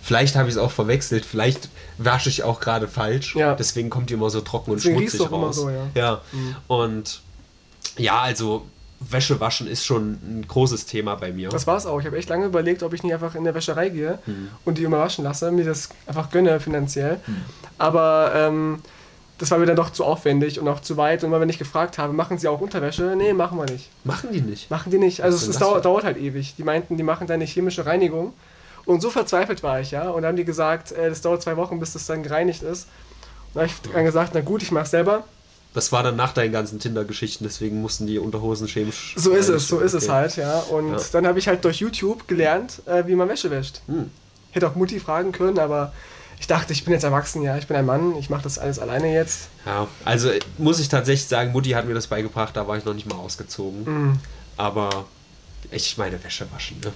Vielleicht 0.03 0.35
habe 0.35 0.49
ich 0.49 0.55
es 0.55 0.61
auch 0.61 0.71
verwechselt, 0.71 1.23
vielleicht 1.25 1.69
wasche 1.97 2.27
ich 2.27 2.43
auch 2.43 2.59
gerade 2.59 2.89
falsch. 2.89 3.35
Ja. 3.37 3.55
Deswegen 3.55 3.89
kommt 3.89 4.09
die 4.09 4.15
immer 4.15 4.29
so 4.29 4.41
trocken 4.41 4.71
und 4.71 4.77
Deswegen 4.77 4.97
schmutzig 4.99 5.19
doch 5.21 5.31
immer 5.31 5.47
raus. 5.47 5.55
so, 5.55 5.69
ja. 5.69 5.85
ja. 5.95 6.21
Mhm. 6.33 6.55
Und 6.67 7.21
ja, 7.97 8.19
also 8.21 8.65
Wäsche 8.99 9.39
waschen 9.39 9.67
ist 9.67 9.85
schon 9.85 10.11
ein 10.13 10.45
großes 10.47 10.85
Thema 10.87 11.15
bei 11.15 11.31
mir. 11.31 11.49
Das 11.49 11.67
war's 11.67 11.85
auch. 11.85 11.99
Ich 12.01 12.05
habe 12.05 12.17
echt 12.17 12.27
lange 12.29 12.45
überlegt, 12.45 12.83
ob 12.83 12.93
ich 12.93 13.01
nicht 13.03 13.13
einfach 13.13 13.35
in 13.35 13.43
der 13.45 13.55
Wäscherei 13.55 13.89
gehe 13.89 14.19
Hm. 14.25 14.49
und 14.65 14.77
die 14.77 14.83
immer 14.83 14.99
waschen 14.99 15.23
lasse, 15.23 15.51
mir 15.51 15.63
das 15.65 15.89
einfach 16.05 16.29
gönne 16.31 16.59
finanziell. 16.59 17.19
Aber 17.77 18.31
ähm, 18.35 18.79
das 19.37 19.51
war 19.51 19.57
mir 19.57 19.65
dann 19.65 19.75
doch 19.75 19.89
zu 19.89 20.05
aufwendig 20.05 20.59
und 20.59 20.67
auch 20.67 20.79
zu 20.81 20.95
weit. 20.97 21.23
Und 21.23 21.29
immer 21.29 21.39
wenn 21.41 21.49
ich 21.49 21.59
gefragt 21.59 21.97
habe, 21.97 22.13
machen 22.13 22.37
sie 22.37 22.47
auch 22.47 22.61
Unterwäsche? 22.61 23.15
Nee, 23.17 23.33
machen 23.33 23.57
wir 23.57 23.65
nicht. 23.65 23.89
Machen 24.05 24.29
die 24.31 24.41
nicht. 24.41 24.69
Machen 24.71 24.91
die 24.91 24.99
nicht. 24.99 25.21
Also 25.21 25.37
es, 25.37 25.47
es 25.47 25.57
dauert, 25.57 25.83
dauert 25.85 26.03
halt 26.05 26.17
ewig. 26.17 26.55
Die 26.57 26.63
meinten, 26.63 26.95
die 26.97 27.03
machen 27.03 27.27
da 27.27 27.33
eine 27.33 27.45
chemische 27.45 27.85
Reinigung. 27.85 28.33
Und 28.85 29.01
so 29.01 29.09
verzweifelt 29.09 29.63
war 29.63 29.79
ich, 29.79 29.91
ja. 29.91 30.09
Und 30.09 30.23
dann 30.23 30.29
haben 30.29 30.35
die 30.37 30.45
gesagt, 30.45 30.91
äh, 30.91 31.09
das 31.09 31.21
dauert 31.21 31.41
zwei 31.41 31.55
Wochen, 31.57 31.79
bis 31.79 31.93
das 31.93 32.05
dann 32.05 32.21
gereinigt 32.23 32.63
ist. 32.63 32.87
Und 33.53 33.55
da 33.55 33.61
habe 33.61 33.67
ich 33.71 33.91
dann 33.93 34.03
gesagt, 34.05 34.31
na 34.33 34.41
gut, 34.41 34.61
ich 34.63 34.71
mache 34.71 34.87
selber. 34.87 35.23
Das 35.73 35.91
war 35.91 36.03
dann 36.03 36.15
nach 36.15 36.33
deinen 36.33 36.51
ganzen 36.51 36.79
Tinder-Geschichten, 36.79 37.45
deswegen 37.45 37.81
mussten 37.81 38.05
die 38.05 38.19
Unterhosen 38.19 38.67
chemisch. 38.67 39.15
So 39.17 39.31
ist 39.31 39.47
es, 39.49 39.67
so 39.67 39.79
ist 39.79 39.93
es 39.93 40.03
Okay. 40.03 40.11
halt, 40.13 40.35
ja. 40.35 40.59
Und 40.59 40.91
Ja. 40.91 40.99
dann 41.13 41.25
habe 41.25 41.39
ich 41.39 41.47
halt 41.47 41.63
durch 41.65 41.77
YouTube 41.77 42.27
gelernt, 42.27 42.81
äh, 42.85 43.07
wie 43.07 43.15
man 43.15 43.27
Wäsche 43.29 43.49
wäscht. 43.49 43.81
Hm. 43.87 44.11
Hätte 44.51 44.67
auch 44.67 44.75
Mutti 44.75 44.99
fragen 44.99 45.31
können, 45.31 45.57
aber 45.57 45.91
ich 46.39 46.45
dachte, 46.45 46.73
ich 46.73 46.83
bin 46.83 46.93
jetzt 46.93 47.03
erwachsen, 47.03 47.41
ja. 47.41 47.57
Ich 47.57 47.65
bin 47.67 47.75
ein 47.75 47.85
Mann, 47.87 48.15
ich 48.17 48.29
mache 48.29 48.43
das 48.43 48.59
alles 48.59 48.77
alleine 48.77 49.11
jetzt. 49.13 49.47
Ja, 49.65 49.87
also 50.05 50.29
äh, 50.29 50.39
muss 50.59 50.79
ich 50.79 50.89
tatsächlich 50.89 51.27
sagen, 51.27 51.53
Mutti 51.53 51.71
hat 51.71 51.87
mir 51.87 51.95
das 51.95 52.05
beigebracht, 52.07 52.55
da 52.55 52.67
war 52.67 52.77
ich 52.77 52.85
noch 52.85 52.93
nicht 52.93 53.07
mal 53.09 53.15
ausgezogen. 53.15 53.83
Mhm. 53.85 54.19
Aber 54.57 55.05
ich 55.71 55.97
meine, 55.97 56.23
Wäsche 56.23 56.45
waschen, 56.51 56.79
ne? 56.83 56.91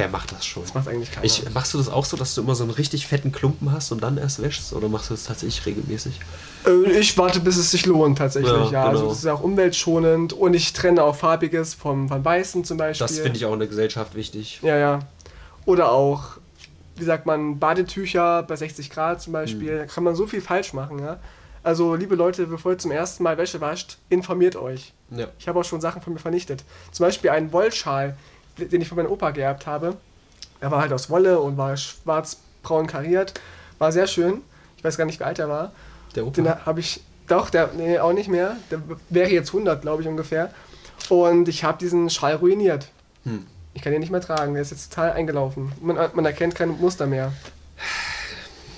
Wer 0.00 0.08
macht 0.08 0.32
das 0.32 0.46
schon? 0.46 0.62
Das 0.62 0.72
macht 0.74 0.88
eigentlich 0.88 1.10
keiner. 1.10 1.24
Ich, 1.24 1.44
machst 1.52 1.74
du 1.74 1.78
das 1.78 1.88
auch 1.88 2.04
so, 2.04 2.16
dass 2.16 2.34
du 2.34 2.40
immer 2.40 2.54
so 2.54 2.64
einen 2.64 2.72
richtig 2.72 3.06
fetten 3.06 3.32
Klumpen 3.32 3.70
hast 3.70 3.92
und 3.92 4.02
dann 4.02 4.16
erst 4.16 4.40
wäschst? 4.42 4.72
Oder 4.72 4.88
machst 4.88 5.10
du 5.10 5.14
das 5.14 5.24
tatsächlich 5.24 5.64
regelmäßig? 5.66 6.20
Äh, 6.66 6.98
Ich 6.98 7.16
warte, 7.18 7.40
bis 7.40 7.56
es 7.58 7.70
sich 7.70 7.84
lohnt, 7.86 8.18
tatsächlich. 8.18 8.50
Ja, 8.52 8.70
Ja, 8.70 8.84
also 8.86 9.00
genau. 9.00 9.10
das 9.10 9.18
ist 9.18 9.26
auch 9.26 9.42
umweltschonend 9.42 10.32
und 10.32 10.54
ich 10.54 10.72
trenne 10.72 11.02
auch 11.02 11.14
farbiges 11.16 11.74
vom, 11.74 12.08
von 12.08 12.24
weißen 12.24 12.64
zum 12.64 12.78
Beispiel. 12.78 13.06
Das 13.06 13.18
finde 13.18 13.36
ich 13.36 13.44
auch 13.44 13.52
in 13.52 13.58
der 13.58 13.68
Gesellschaft 13.68 14.14
wichtig. 14.14 14.60
Ja, 14.62 14.76
ja. 14.76 14.98
Oder 15.66 15.92
auch, 15.92 16.38
wie 16.96 17.04
sagt 17.04 17.26
man, 17.26 17.58
Badetücher 17.58 18.42
bei 18.44 18.56
60 18.56 18.88
Grad 18.90 19.20
zum 19.20 19.34
Beispiel. 19.34 19.70
Hm. 19.72 19.78
Da 19.80 19.84
kann 19.86 20.04
man 20.04 20.14
so 20.16 20.26
viel 20.26 20.40
falsch 20.40 20.72
machen, 20.72 20.98
ja. 20.98 21.18
Also, 21.62 21.94
liebe 21.94 22.14
Leute, 22.14 22.46
bevor 22.46 22.72
ihr 22.72 22.78
zum 22.78 22.90
ersten 22.90 23.22
Mal 23.22 23.36
Wäsche 23.36 23.60
wascht, 23.60 23.98
informiert 24.08 24.56
euch. 24.56 24.94
Ja. 25.10 25.26
Ich 25.38 25.46
habe 25.46 25.60
auch 25.60 25.64
schon 25.64 25.82
Sachen 25.82 26.00
von 26.00 26.14
mir 26.14 26.18
vernichtet. 26.18 26.64
Zum 26.90 27.04
Beispiel 27.04 27.28
einen 27.28 27.52
Wollschal, 27.52 28.16
den 28.68 28.80
ich 28.80 28.88
von 28.88 28.96
meinem 28.96 29.10
Opa 29.10 29.30
geerbt 29.30 29.66
habe. 29.66 29.96
Er 30.60 30.70
war 30.70 30.80
halt 30.80 30.92
aus 30.92 31.10
Wolle 31.10 31.40
und 31.40 31.56
war 31.56 31.76
schwarz-braun 31.76 32.86
kariert. 32.86 33.34
War 33.78 33.92
sehr 33.92 34.06
schön. 34.06 34.42
Ich 34.76 34.84
weiß 34.84 34.96
gar 34.96 35.04
nicht, 35.04 35.20
wie 35.20 35.24
alt 35.24 35.38
er 35.38 35.48
war. 35.48 35.72
Der 36.14 36.26
Opa. 36.26 36.42
Den 36.42 36.66
habe 36.66 36.80
ich, 36.80 37.02
doch, 37.26 37.50
der, 37.50 37.70
nee, 37.76 37.98
auch 37.98 38.12
nicht 38.12 38.28
mehr. 38.28 38.56
Der 38.70 38.82
wäre 39.08 39.30
jetzt 39.30 39.48
100, 39.48 39.82
glaube 39.82 40.02
ich, 40.02 40.08
ungefähr. 40.08 40.52
Und 41.08 41.48
ich 41.48 41.64
habe 41.64 41.78
diesen 41.78 42.10
Schal 42.10 42.34
ruiniert. 42.36 42.88
Hm. 43.24 43.46
Ich 43.72 43.82
kann 43.82 43.92
den 43.92 44.00
nicht 44.00 44.10
mehr 44.10 44.20
tragen, 44.20 44.54
der 44.54 44.62
ist 44.62 44.70
jetzt 44.70 44.90
total 44.90 45.12
eingelaufen. 45.12 45.72
Man, 45.80 45.96
man 46.12 46.24
erkennt 46.24 46.54
kein 46.54 46.70
Muster 46.80 47.06
mehr. 47.06 47.32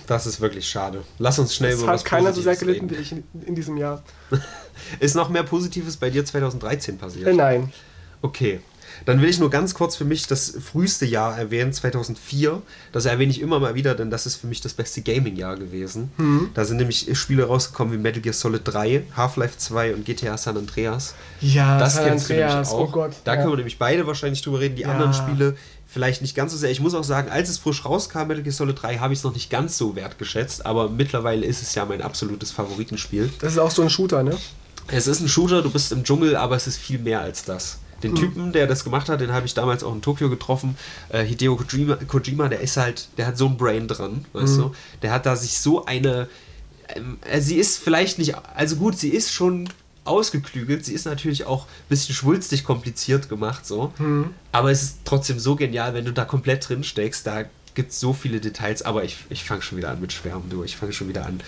Das 0.07 0.27
ist 0.27 0.41
wirklich 0.41 0.69
schade. 0.69 1.03
Lass 1.19 1.39
uns 1.39 1.55
schnell 1.55 1.75
über 1.75 1.87
was 1.87 2.01
hat 2.03 2.05
keiner 2.05 2.33
so 2.33 2.43
sehr 2.43 2.53
Positives 2.53 2.81
gelitten 2.81 2.91
wie 2.91 3.01
ich 3.01 3.13
in, 3.13 3.25
in 3.47 3.55
diesem 3.55 3.77
Jahr. 3.77 4.03
Ist 5.01 5.15
noch 5.15 5.29
mehr 5.29 5.43
Positives 5.43 5.97
bei 5.97 6.11
dir 6.11 6.25
2013 6.25 6.99
passiert? 6.99 7.29
Äh, 7.29 7.33
nein. 7.33 7.73
Okay. 8.21 8.61
Dann 9.05 9.21
will 9.21 9.29
ich 9.29 9.39
nur 9.39 9.51
ganz 9.51 9.75
kurz 9.75 9.97
für 9.97 10.05
mich 10.05 10.27
das 10.27 10.55
früheste 10.65 11.05
Jahr 11.07 11.37
erwähnen, 11.39 11.73
2004. 11.73 12.63
Das 12.93 13.05
erwähne 13.05 13.31
ich 13.31 13.41
immer 13.41 13.59
mal 13.61 13.75
wieder, 13.75 13.95
denn 13.95 14.11
das 14.11 14.27
ist 14.27 14.37
für 14.37 14.47
mich 14.47 14.61
das 14.61 14.75
beste 14.75 15.03
Gaming-Jahr 15.03 15.57
gewesen. 15.57 16.11
Mhm. 16.17 16.51
Da 16.55 16.65
sind 16.65 16.77
nämlich 16.79 17.09
Spiele 17.19 17.45
rausgekommen 17.45 17.93
wie 17.93 17.99
Metal 17.99 18.21
Gear 18.23 18.33
Solid 18.35 18.63
3, 18.65 19.05
Half-Life 19.17 19.59
2 19.59 19.95
und 19.95 20.05
GTA 20.05 20.37
San 20.37 20.57
Andreas. 20.57 21.15
Ja, 21.41 21.79
Das 21.79 21.95
San 21.97 22.05
kennst 22.07 22.29
du 22.29 22.33
nämlich 22.35 22.49
Andreas, 22.51 22.71
auch. 22.71 22.89
oh 22.89 22.91
Gott. 22.91 23.13
Da 23.25 23.35
ja. 23.35 23.41
können 23.41 23.53
wir 23.53 23.57
nämlich 23.57 23.79
beide 23.79 24.07
wahrscheinlich 24.07 24.43
drüber 24.43 24.61
reden. 24.61 24.77
Die 24.77 24.83
Ja. 24.83 24.89
anderen 24.93 25.15
Spiele 25.15 25.57
vielleicht 25.87 26.23
nicht 26.23 26.35
ganz 26.35 26.53
so 26.53 26.59
sehr. 26.59 26.71
Ich 26.71 26.81
muss 26.81 26.95
auch 26.95 27.05
sagen, 27.05 27.31
als 27.31 27.51
es 27.51 27.59
frisch 27.59 27.85
rauskam, 27.85 28.27
Metal 28.29 28.43
Gear 28.43 28.53
Solid 28.55 28.81
3, 28.83 28.97
habe 28.99 29.13
ich 29.13 29.19
es 29.19 29.25
noch 29.25 29.35
nicht 29.35 29.51
ganz 29.51 29.77
so 29.77 29.95
wertgeschätzt, 29.95 30.65
aber 30.65 30.89
mittlerweile 30.89 31.45
ist 31.45 31.61
es 31.63 31.75
ja 31.75 31.85
mein 31.85 32.01
absolutes 32.01 32.51
Favoritenspiel. 32.51 33.31
Das 33.41 33.53
ist 33.53 33.59
auch 33.59 33.71
so 33.71 33.83
ein 33.83 33.91
Shooter, 33.91 34.23
ne? 34.23 34.37
Es 34.89 35.07
ist 35.07 35.21
ein 35.21 35.29
Shooter, 35.29 35.63
du 35.63 35.71
bist 35.71 35.93
im 35.93 36.03
Dschungel, 36.03 36.35
aber 36.35 36.57
es 36.57 36.67
ist 36.67 36.79
viel 36.79 36.99
mehr 36.99 37.21
als 37.21 37.45
das. 37.45 37.79
Den 38.03 38.15
Typen, 38.15 38.53
der 38.53 38.67
das 38.67 38.85
gemacht 38.85 39.09
hat, 39.09 39.21
den 39.21 39.33
habe 39.33 39.47
ich 39.47 39.55
damals 39.55 39.85
auch 39.85 39.95
in 39.95 40.03
Tokio 40.03 40.29
getroffen. 40.29 40.77
Äh, 41.09 41.25
Hideo 41.25 41.57
Kojima, 41.57 41.97
Kojima, 42.07 42.49
der 42.49 42.61
ist 42.61 42.77
halt, 42.77 43.09
der 43.17 43.27
hat 43.27 43.39
so 43.39 43.47
ein 43.47 43.57
Brain 43.57 43.89
dran, 43.89 44.25
weißt 44.33 44.59
du? 44.59 44.73
Der 45.03 45.13
hat 45.13 45.27
da 45.27 45.37
sich 45.37 45.59
so 45.59 45.85
eine. 45.85 46.29
Ähm, 46.95 47.19
äh, 47.31 47.41
sie 47.41 47.57
ist 47.57 47.79
vielleicht 47.79 48.19
nicht, 48.19 48.35
also 48.55 48.77
gut, 48.77 48.99
sie 48.99 49.11
ist 49.11 49.33
schon 49.33 49.69
ausgeklügelt, 50.05 50.85
sie 50.85 50.95
ist 50.95 51.05
natürlich 51.07 51.47
auch 51.47 51.67
ein 51.67 51.89
bisschen 51.89 52.15
schwulstig 52.15 52.65
kompliziert 52.65 53.29
gemacht, 53.29 53.65
so. 53.67 53.93
Aber 54.51 54.71
es 54.73 54.83
ist 54.83 54.99
trotzdem 55.05 55.39
so 55.39 55.55
genial, 55.55 55.95
wenn 55.95 56.05
du 56.05 56.13
da 56.13 56.25
komplett 56.25 56.69
drin 56.69 56.83
steckst, 56.83 57.27
da 57.27 57.45
gibt 57.75 57.93
es 57.93 58.01
so 58.01 58.13
viele 58.13 58.41
Details, 58.41 58.83
aber 58.83 59.05
ich, 59.05 59.17
ich 59.31 59.45
fange 59.45 59.63
schon 59.63 59.79
wieder 59.79 59.91
an 59.91 60.01
mit 60.01 60.13
Schwärmen, 60.13 60.49
du. 60.51 60.63
Ich 60.65 60.77
fange 60.77 60.93
schon 60.93 61.09
wieder 61.09 61.25
an. 61.27 61.41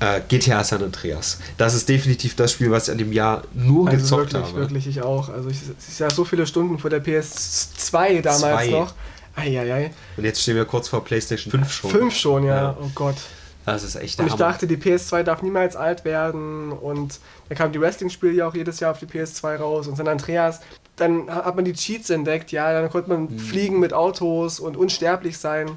Äh, 0.00 0.20
GTA 0.28 0.64
San 0.64 0.82
Andreas. 0.82 1.38
Das 1.58 1.74
ist 1.74 1.88
definitiv 1.88 2.34
das 2.36 2.52
Spiel, 2.52 2.70
was 2.70 2.88
ich 2.88 2.92
an 2.92 2.98
dem 2.98 3.12
Jahr 3.12 3.42
nur 3.54 3.88
Also 3.88 3.98
gezockt 3.98 4.32
wirklich, 4.32 4.50
habe. 4.50 4.60
wirklich, 4.60 4.86
ich 4.86 5.02
auch. 5.02 5.28
Also 5.28 5.48
ich, 5.48 5.58
ich 5.88 5.94
sah 5.94 6.10
so 6.10 6.24
viele 6.24 6.46
Stunden 6.46 6.78
vor 6.78 6.90
der 6.90 7.02
PS2 7.04 8.20
damals 8.22 8.40
Zwei. 8.40 8.66
noch. 8.68 8.94
Eieiei. 9.36 9.92
Und 10.16 10.24
jetzt 10.24 10.42
stehen 10.42 10.56
wir 10.56 10.64
kurz 10.64 10.88
vor 10.88 11.04
PlayStation 11.04 11.50
5 11.52 11.72
schon. 11.72 11.90
Fünf 11.90 12.16
schon, 12.16 12.44
ja. 12.44 12.56
Ja. 12.56 12.76
Oh 12.80 12.90
Gott. 12.94 13.16
Das 13.64 13.82
ist 13.84 13.94
echt 13.94 14.18
der 14.18 14.24
Und 14.24 14.34
ich 14.34 14.40
Hammer. 14.40 14.52
dachte, 14.52 14.66
die 14.66 14.76
PS2 14.76 15.22
darf 15.22 15.42
niemals 15.42 15.76
alt 15.76 16.04
werden. 16.04 16.72
Und 16.72 17.20
dann 17.50 17.58
kamen 17.58 17.72
die 17.72 17.80
Wrestling-Spiele 17.80 18.32
ja 18.32 18.46
auch 18.46 18.54
jedes 18.54 18.78
Jahr 18.78 18.92
auf 18.92 19.00
die 19.00 19.06
PS2 19.06 19.56
raus. 19.56 19.88
Und 19.88 19.96
San 19.96 20.06
Andreas, 20.06 20.60
dann 20.94 21.28
hat 21.28 21.56
man 21.56 21.64
die 21.64 21.72
Cheats 21.72 22.08
entdeckt, 22.08 22.52
ja. 22.52 22.72
Dann 22.72 22.88
konnte 22.88 23.10
man 23.10 23.28
Hm. 23.28 23.38
fliegen 23.40 23.80
mit 23.80 23.92
Autos 23.92 24.60
und 24.60 24.76
unsterblich 24.76 25.36
sein. 25.36 25.72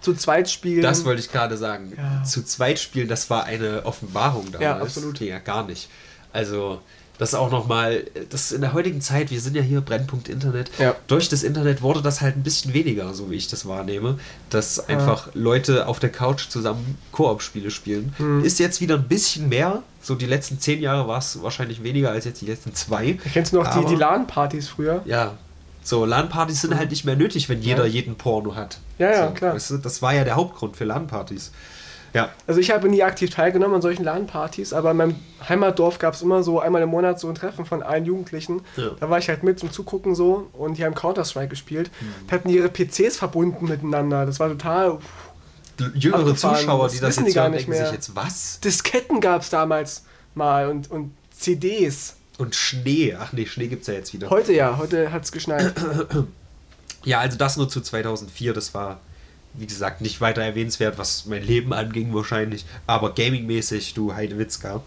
Zu 0.00 0.14
zweit 0.14 0.48
spielen. 0.48 0.82
Das 0.82 1.04
wollte 1.04 1.20
ich 1.20 1.32
gerade 1.32 1.56
sagen. 1.56 1.92
Ja. 1.96 2.22
Zu 2.22 2.44
zweit 2.44 2.78
spielen, 2.78 3.08
das 3.08 3.28
war 3.28 3.42
eine 3.44 3.84
Offenbarung 3.84 4.46
damals. 4.52 4.62
Ja, 4.62 4.78
absolut. 4.78 5.20
Ja, 5.20 5.40
gar 5.40 5.66
nicht. 5.66 5.90
Also, 6.32 6.80
das 7.20 7.34
auch 7.34 7.50
nochmal, 7.50 8.04
das 8.30 8.50
in 8.50 8.62
der 8.62 8.72
heutigen 8.72 9.02
Zeit, 9.02 9.30
wir 9.30 9.42
sind 9.42 9.54
ja 9.54 9.60
hier 9.62 9.82
Brennpunkt 9.82 10.28
Internet. 10.30 10.70
Ja. 10.78 10.96
Durch 11.06 11.28
das 11.28 11.42
Internet 11.42 11.82
wurde 11.82 12.00
das 12.00 12.22
halt 12.22 12.34
ein 12.38 12.42
bisschen 12.42 12.72
weniger, 12.72 13.12
so 13.12 13.30
wie 13.30 13.34
ich 13.36 13.46
das 13.46 13.66
wahrnehme. 13.66 14.18
Dass 14.48 14.88
einfach 14.88 15.28
Leute 15.34 15.86
auf 15.86 15.98
der 16.00 16.08
Couch 16.10 16.48
zusammen 16.48 16.96
Koop-Spiele 17.12 17.70
spielen. 17.70 18.14
Hm. 18.16 18.42
Ist 18.42 18.58
jetzt 18.58 18.80
wieder 18.80 18.94
ein 18.94 19.06
bisschen 19.06 19.50
mehr. 19.50 19.82
So 20.00 20.14
die 20.14 20.24
letzten 20.24 20.58
zehn 20.58 20.80
Jahre 20.80 21.06
war 21.06 21.18
es 21.18 21.42
wahrscheinlich 21.42 21.82
weniger 21.82 22.10
als 22.10 22.24
jetzt 22.24 22.40
die 22.40 22.46
letzten 22.46 22.74
zwei. 22.74 23.18
Kennst 23.34 23.52
du 23.52 23.58
noch 23.58 23.66
die, 23.70 23.78
Aber- 23.80 23.88
die 23.90 23.96
LAN-Partys 23.96 24.68
früher? 24.68 25.02
Ja. 25.04 25.34
So, 25.82 26.06
LAN-Partys 26.06 26.62
sind 26.62 26.74
halt 26.74 26.88
nicht 26.90 27.04
mehr 27.04 27.16
nötig, 27.16 27.50
wenn 27.50 27.60
jeder 27.60 27.84
Ja. 27.84 27.92
jeden 27.92 28.14
Porno 28.16 28.54
hat. 28.54 28.78
Ja, 28.98 29.10
ja, 29.10 29.28
so, 29.28 29.34
klar. 29.34 29.54
Weißt 29.54 29.70
du, 29.72 29.76
das 29.78 30.00
war 30.00 30.14
ja 30.14 30.24
der 30.24 30.36
Hauptgrund 30.36 30.76
für 30.76 30.84
LAN-Partys. 30.84 31.52
Ja. 32.12 32.30
Also 32.46 32.60
ich 32.60 32.70
habe 32.70 32.88
nie 32.88 33.02
aktiv 33.02 33.30
teilgenommen 33.30 33.76
an 33.76 33.82
solchen 33.82 34.04
LAN-Partys, 34.04 34.72
aber 34.72 34.90
in 34.90 34.96
meinem 34.96 35.14
Heimatdorf 35.48 35.98
gab 35.98 36.14
es 36.14 36.22
immer 36.22 36.42
so 36.42 36.60
einmal 36.60 36.82
im 36.82 36.88
Monat 36.88 37.20
so 37.20 37.28
ein 37.28 37.34
Treffen 37.34 37.64
von 37.64 37.82
allen 37.82 38.04
Jugendlichen. 38.04 38.62
Ja. 38.76 38.90
Da 38.98 39.10
war 39.10 39.18
ich 39.18 39.28
halt 39.28 39.42
mit 39.42 39.58
zum 39.58 39.70
Zugucken 39.70 40.14
so 40.14 40.48
und 40.52 40.78
die 40.78 40.84
haben 40.84 40.94
Counter-Strike 40.94 41.48
gespielt. 41.48 41.90
Hm. 41.98 42.08
Die 42.28 42.34
hatten 42.34 42.48
ihre 42.48 42.68
PCs 42.68 43.16
verbunden 43.16 43.66
miteinander. 43.66 44.26
Das 44.26 44.40
war 44.40 44.48
total... 44.48 44.98
jüngere 45.94 46.20
abgefahren. 46.20 46.56
Zuschauer, 46.56 46.88
die 46.88 46.98
das 46.98 47.08
wissen 47.10 47.26
jetzt 47.26 47.34
gar 47.34 47.44
hören, 47.44 47.52
nicht 47.52 47.66
denken 47.68 47.72
sich 47.74 47.82
mehr. 47.82 47.92
jetzt, 47.92 48.16
was? 48.16 48.60
Disketten 48.60 49.20
gab 49.20 49.42
es 49.42 49.50
damals 49.50 50.04
mal 50.34 50.68
und, 50.68 50.90
und 50.90 51.12
CDs. 51.30 52.16
Und 52.38 52.54
Schnee. 52.54 53.16
Ach 53.18 53.32
nee, 53.32 53.46
Schnee 53.46 53.68
gibt 53.68 53.82
es 53.82 53.88
ja 53.88 53.94
jetzt 53.94 54.12
wieder. 54.12 54.30
Heute 54.30 54.52
ja, 54.52 54.78
heute 54.78 55.12
hat 55.12 55.24
es 55.24 55.32
geschneit. 55.32 55.74
Ja, 57.04 57.20
also 57.20 57.38
das 57.38 57.56
nur 57.56 57.68
zu 57.68 57.80
2004. 57.80 58.52
Das 58.52 58.74
war, 58.74 59.00
wie 59.54 59.66
gesagt, 59.66 60.00
nicht 60.00 60.20
weiter 60.20 60.42
erwähnenswert, 60.42 60.96
was 60.98 61.26
mein 61.26 61.42
Leben 61.42 61.72
anging 61.72 62.14
wahrscheinlich. 62.14 62.64
Aber 62.86 63.14
gamingmäßig, 63.14 63.94
du 63.94 64.14
Heidewitzka. 64.14 64.82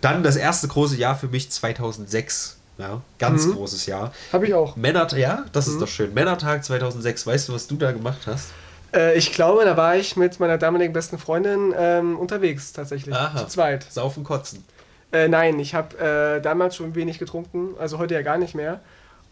Dann 0.00 0.22
das 0.22 0.36
erste 0.36 0.68
große 0.68 0.96
Jahr 0.96 1.16
für 1.16 1.28
mich 1.28 1.50
2006. 1.50 2.56
Ja, 2.78 3.00
ganz 3.18 3.46
Mhm. 3.46 3.54
großes 3.54 3.86
Jahr. 3.86 4.12
Habe 4.32 4.46
ich 4.46 4.54
auch. 4.54 4.76
Männertag, 4.76 5.18
ja, 5.18 5.44
das 5.52 5.66
Mhm. 5.66 5.72
ist 5.74 5.80
doch 5.82 5.88
schön. 5.88 6.14
Männertag 6.14 6.64
2006. 6.64 7.26
Weißt 7.26 7.48
du, 7.48 7.52
was 7.52 7.66
du 7.66 7.76
da 7.76 7.90
gemacht 7.92 8.20
hast? 8.26 8.50
Äh, 8.94 9.18
ich 9.18 9.32
glaube, 9.32 9.64
da 9.64 9.76
war 9.76 9.96
ich 9.96 10.16
mit 10.16 10.38
meiner 10.40 10.58
damaligen 10.58 10.92
besten 10.92 11.18
Freundin 11.18 11.74
ähm, 11.76 12.16
unterwegs 12.18 12.72
tatsächlich. 12.72 13.14
Aha. 13.14 13.36
Zu 13.38 13.46
zweit. 13.48 13.84
Saufen, 13.90 14.22
kotzen. 14.24 14.64
Äh, 15.10 15.26
nein, 15.28 15.58
ich 15.58 15.74
habe 15.74 15.98
äh, 15.98 16.40
damals 16.40 16.76
schon 16.76 16.94
wenig 16.94 17.18
getrunken, 17.18 17.70
also 17.78 17.98
heute 17.98 18.14
ja 18.14 18.22
gar 18.22 18.38
nicht 18.38 18.54
mehr. 18.54 18.80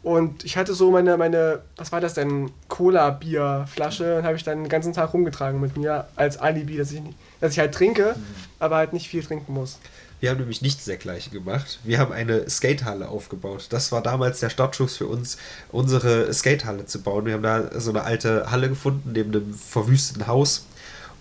Und 0.02 0.44
ich 0.44 0.56
hatte 0.56 0.72
so 0.74 0.90
meine, 0.92 1.16
meine 1.16 1.60
was 1.76 1.90
war 1.90 2.00
das 2.00 2.14
denn, 2.14 2.50
Cola-Bier-Flasche 2.68 4.18
und 4.18 4.24
habe 4.24 4.36
ich 4.36 4.44
dann 4.44 4.62
den 4.62 4.68
ganzen 4.68 4.92
Tag 4.92 5.12
rumgetragen 5.12 5.60
mit 5.60 5.76
mir 5.76 6.06
als 6.16 6.38
Alibi, 6.38 6.76
dass 6.76 6.92
ich, 6.92 7.00
nicht, 7.02 7.16
dass 7.40 7.52
ich 7.52 7.58
halt 7.58 7.74
trinke, 7.74 8.14
Mhm. 8.16 8.22
aber 8.60 8.76
halt 8.76 8.92
nicht 8.92 9.08
viel 9.08 9.22
trinken 9.24 9.52
muss. 9.52 9.78
Wir 10.20 10.30
haben 10.30 10.38
nämlich 10.38 10.62
nichts 10.62 10.84
dergleichen 10.86 11.32
gemacht. 11.32 11.78
Wir 11.84 11.98
haben 11.98 12.12
eine 12.12 12.48
Skatehalle 12.48 13.08
aufgebaut. 13.08 13.66
Das 13.70 13.92
war 13.92 14.00
damals 14.02 14.40
der 14.40 14.48
Startschuss 14.48 14.96
für 14.96 15.06
uns, 15.06 15.36
unsere 15.72 16.32
Skatehalle 16.32 16.86
zu 16.86 17.02
bauen. 17.02 17.26
Wir 17.26 17.34
haben 17.34 17.42
da 17.42 17.78
so 17.78 17.90
eine 17.90 18.02
alte 18.02 18.50
Halle 18.50 18.68
gefunden, 18.70 19.12
neben 19.12 19.30
einem 19.34 19.52
verwüsteten 19.52 20.26
Haus 20.26 20.64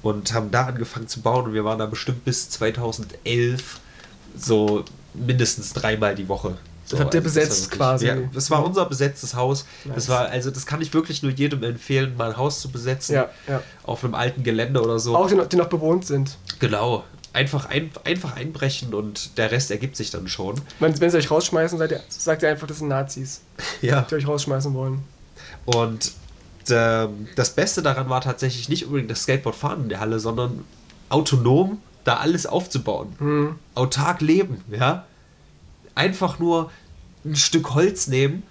und 0.02 0.34
haben 0.34 0.50
da 0.52 0.68
angefangen 0.68 1.10
zu 1.10 1.22
bauen. 1.22 1.46
Und 1.46 1.54
wir 1.54 1.66
waren 1.66 1.80
da 1.80 1.88
bestimmt 1.88 2.24
bis 2.24 2.50
2011 2.52 3.80
so 4.38 4.86
mindestens 5.14 5.74
dreimal 5.74 6.16
die 6.16 6.30
Woche. 6.30 6.58
So, 6.88 7.00
habt 7.00 7.14
ihr 7.16 7.22
also 7.22 7.28
das 7.30 7.36
war 7.36 7.42
besetzt 7.44 7.64
wirklich- 7.66 7.78
quasi. 7.80 8.06
Ja, 8.08 8.16
das 8.34 8.52
war 8.52 8.64
unser 8.64 8.86
besetztes 8.86 9.34
Haus. 9.36 9.66
Das 9.86 9.96
Nice. 9.96 10.10
war, 10.10 10.26
also 10.28 10.52
das 10.52 10.66
kann 10.68 10.82
ich 10.82 10.94
wirklich 10.94 11.24
nur 11.24 11.32
jedem 11.32 11.64
empfehlen, 11.64 12.16
mal 12.16 12.30
ein 12.32 12.38
Haus 12.38 12.62
zu 12.62 12.70
besetzen. 12.70 13.16
Ja, 13.16 13.30
ja. 13.48 13.62
Auf 13.84 14.04
einem 14.04 14.14
alten 14.14 14.44
Gelände 14.44 14.82
oder 14.84 15.00
so. 15.00 15.16
Auch 15.18 15.28
die 15.28 15.36
noch, 15.36 15.48
die 15.48 15.56
noch 15.58 15.68
bewohnt 15.70 16.06
sind. 16.06 16.38
Genau. 16.60 17.04
Einfach, 17.34 17.66
ein, 17.66 17.90
einfach 18.06 18.36
einbrechen 18.36 18.94
und 18.94 19.38
der 19.38 19.52
Rest 19.52 19.70
ergibt 19.72 19.98
sich 19.98 20.10
dann 20.12 20.28
schon. 20.28 20.62
Wenn, 20.80 20.98
wenn 21.02 21.10
sie 21.10 21.18
euch 21.18 21.30
rausschmeißen, 21.30 21.78
ihr, 21.82 22.02
sagt 22.08 22.44
ihr 22.44 22.50
einfach, 22.50 22.68
das 22.68 22.78
sind 22.78 22.88
Nazis, 22.88 23.42
Ja. 23.82 24.02
die 24.10 24.16
euch 24.16 24.28
rausschmeißen 24.28 24.74
wollen. 24.74 25.04
Und 25.66 26.12
ähm, 26.70 27.28
das 27.36 27.50
Beste 27.50 27.82
daran 27.82 28.10
war 28.10 28.22
tatsächlich 28.22 28.70
nicht 28.70 28.86
unbedingt 28.86 29.12
das 29.12 29.24
Skateboardfahren 29.24 29.84
in 29.84 29.90
der 29.90 30.00
Halle, 30.00 30.20
sondern 30.20 30.64
autonom 31.10 31.80
da 32.04 32.18
alles 32.18 32.46
aufzubauen. 32.46 33.16
Hm. 33.18 33.56
Autark 33.74 34.22
leben, 34.22 34.64
ja. 34.72 35.06
Einfach 35.96 36.40
nur 36.40 36.72
ein 37.24 37.36
Stück 37.36 37.74
Holz 37.74 38.08
nehmen, 38.08 38.44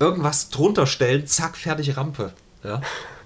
irgendwas 0.00 0.48
drunter 0.50 0.86
stellen, 0.86 1.26
zack, 1.26 1.56
fertig 1.56 1.96
Rampe. 1.96 2.32
Ja. 2.64 2.80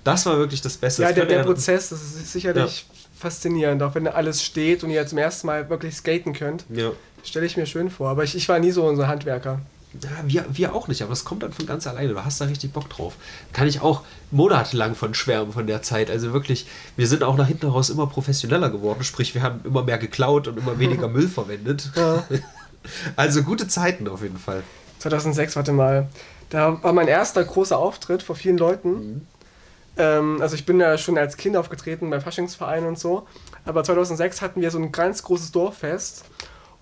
Das 0.04 0.26
war 0.26 0.36
wirklich 0.36 0.60
das 0.60 0.76
Beste. 0.76 1.02
Ja, 1.02 1.08
Das 1.08 1.14
der, 1.16 1.26
der 1.26 1.38
ja- 1.38 1.44
Prozess, 1.44 1.88
das 1.90 2.02
ist 2.02 2.32
sicherlich 2.32 2.86
faszinierend, 3.18 3.82
auch 3.82 3.94
wenn 3.94 4.08
alles 4.08 4.42
steht 4.42 4.82
und 4.82 4.90
ihr 4.90 5.06
zum 5.06 5.18
ersten 5.18 5.46
Mal 5.46 5.70
wirklich 5.70 5.94
skaten 5.96 6.32
könnt. 6.32 6.64
Ja. 6.70 6.90
Stelle 7.22 7.46
ich 7.46 7.56
mir 7.56 7.66
schön 7.66 7.88
vor. 7.88 8.08
Aber 8.10 8.24
ich, 8.24 8.34
ich 8.34 8.48
war 8.48 8.58
nie 8.58 8.72
so 8.72 8.84
unser 8.84 9.06
Handwerker. 9.06 9.60
Ja, 10.02 10.08
wir, 10.24 10.46
wir 10.50 10.74
auch 10.74 10.88
nicht, 10.88 11.02
aber 11.02 11.10
das 11.10 11.24
kommt 11.24 11.42
dann 11.42 11.52
von 11.52 11.66
ganz 11.66 11.86
alleine. 11.86 12.08
Du 12.14 12.24
hast 12.24 12.40
da 12.40 12.46
richtig 12.46 12.72
Bock 12.72 12.88
drauf. 12.90 13.14
Kann 13.52 13.68
ich 13.68 13.80
auch 13.80 14.02
monatelang 14.30 14.94
von 14.96 15.12
schwärmen 15.14 15.52
von 15.52 15.66
der 15.66 15.82
Zeit. 15.82 16.10
Also 16.10 16.32
wirklich, 16.32 16.66
wir 16.96 17.06
sind 17.06 17.22
auch 17.22 17.36
nach 17.36 17.46
hinten 17.46 17.66
raus 17.66 17.90
immer 17.90 18.06
professioneller 18.06 18.70
geworden. 18.70 19.04
Sprich, 19.04 19.34
wir 19.34 19.42
haben 19.42 19.60
immer 19.64 19.84
mehr 19.84 19.98
geklaut 19.98 20.48
und 20.48 20.56
immer 20.58 20.78
weniger 20.78 21.06
Müll 21.16 21.28
verwendet. 21.28 21.90
Ja. 21.94 22.24
Also 23.16 23.42
gute 23.42 23.68
Zeiten 23.68 24.08
auf 24.08 24.22
jeden 24.22 24.38
Fall. 24.38 24.62
2006, 24.98 25.56
warte 25.56 25.72
mal. 25.72 26.08
Da 26.50 26.82
war 26.82 26.92
mein 26.92 27.08
erster 27.08 27.42
großer 27.42 27.78
Auftritt 27.78 28.22
vor 28.22 28.36
vielen 28.36 28.58
Leuten. 28.58 29.26
Ähm, 29.96 30.40
also 30.40 30.54
ich 30.54 30.66
bin 30.66 30.80
ja 30.80 30.96
schon 30.98 31.18
als 31.18 31.36
Kind 31.36 31.56
aufgetreten 31.56 32.10
beim 32.10 32.20
Faschingsverein 32.20 32.84
und 32.86 32.98
so. 32.98 33.26
Aber 33.64 33.84
2006 33.84 34.42
hatten 34.42 34.60
wir 34.60 34.70
so 34.70 34.78
ein 34.78 34.92
ganz 34.92 35.22
großes 35.22 35.52
Dorffest. 35.52 36.24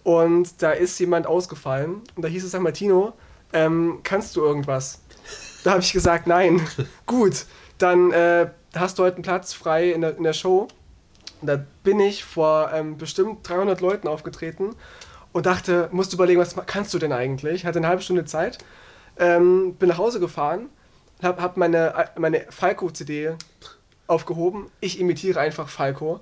Und 0.03 0.63
da 0.63 0.73
ist 0.73 0.99
jemand 0.99 1.27
ausgefallen. 1.27 2.03
Und 2.17 2.23
da 2.23 2.29
hieß 2.29 2.45
es, 2.45 2.53
sag 2.53 2.63
mal, 2.63 2.73
Tino, 2.73 3.13
ähm, 3.53 4.01
kannst 4.03 4.37
du 4.37 4.43
irgendwas? 4.43 5.01
Da 5.65 5.73
habe 5.73 5.83
ich 5.83 5.93
gesagt, 5.93 6.27
nein. 6.27 6.61
Gut, 7.07 7.47
dann 7.79 8.13
äh, 8.13 8.51
hast 8.75 8.99
du 8.99 9.03
heute 9.03 9.17
einen 9.17 9.23
Platz 9.23 9.53
frei 9.53 9.93
in 9.93 10.01
der, 10.01 10.17
in 10.17 10.23
der 10.23 10.33
Show. 10.33 10.69
Und 11.41 11.47
da 11.47 11.65
bin 11.83 12.01
ich 12.01 12.25
vor 12.25 12.71
ähm, 12.73 12.99
bestimmt 12.99 13.49
300 13.49 13.81
Leuten 13.81 14.09
aufgetreten 14.09 14.75
und 15.33 15.47
dachte, 15.47 15.89
musst 15.93 16.13
überlegen, 16.13 16.41
was 16.41 16.55
kannst 16.67 16.93
du 16.95 16.99
denn 16.99 17.13
eigentlich? 17.13 17.65
Hatte 17.65 17.79
eine 17.79 17.89
halbe 17.89 18.03
Stunde 18.03 18.25
Zeit, 18.25 18.59
ähm, 19.19 19.75
bin 19.75 19.89
nach 19.89 19.99
Hause 19.99 20.21
gefahren, 20.21 20.69
hab, 21.23 21.41
hab 21.41 21.57
meine, 21.57 21.95
meine 22.19 22.47
Falco-CD 22.51 23.35
aufgehoben. 24.07 24.67
Ich 24.81 24.99
imitiere 25.01 25.41
einfach 25.41 25.69
Falco. 25.69 26.21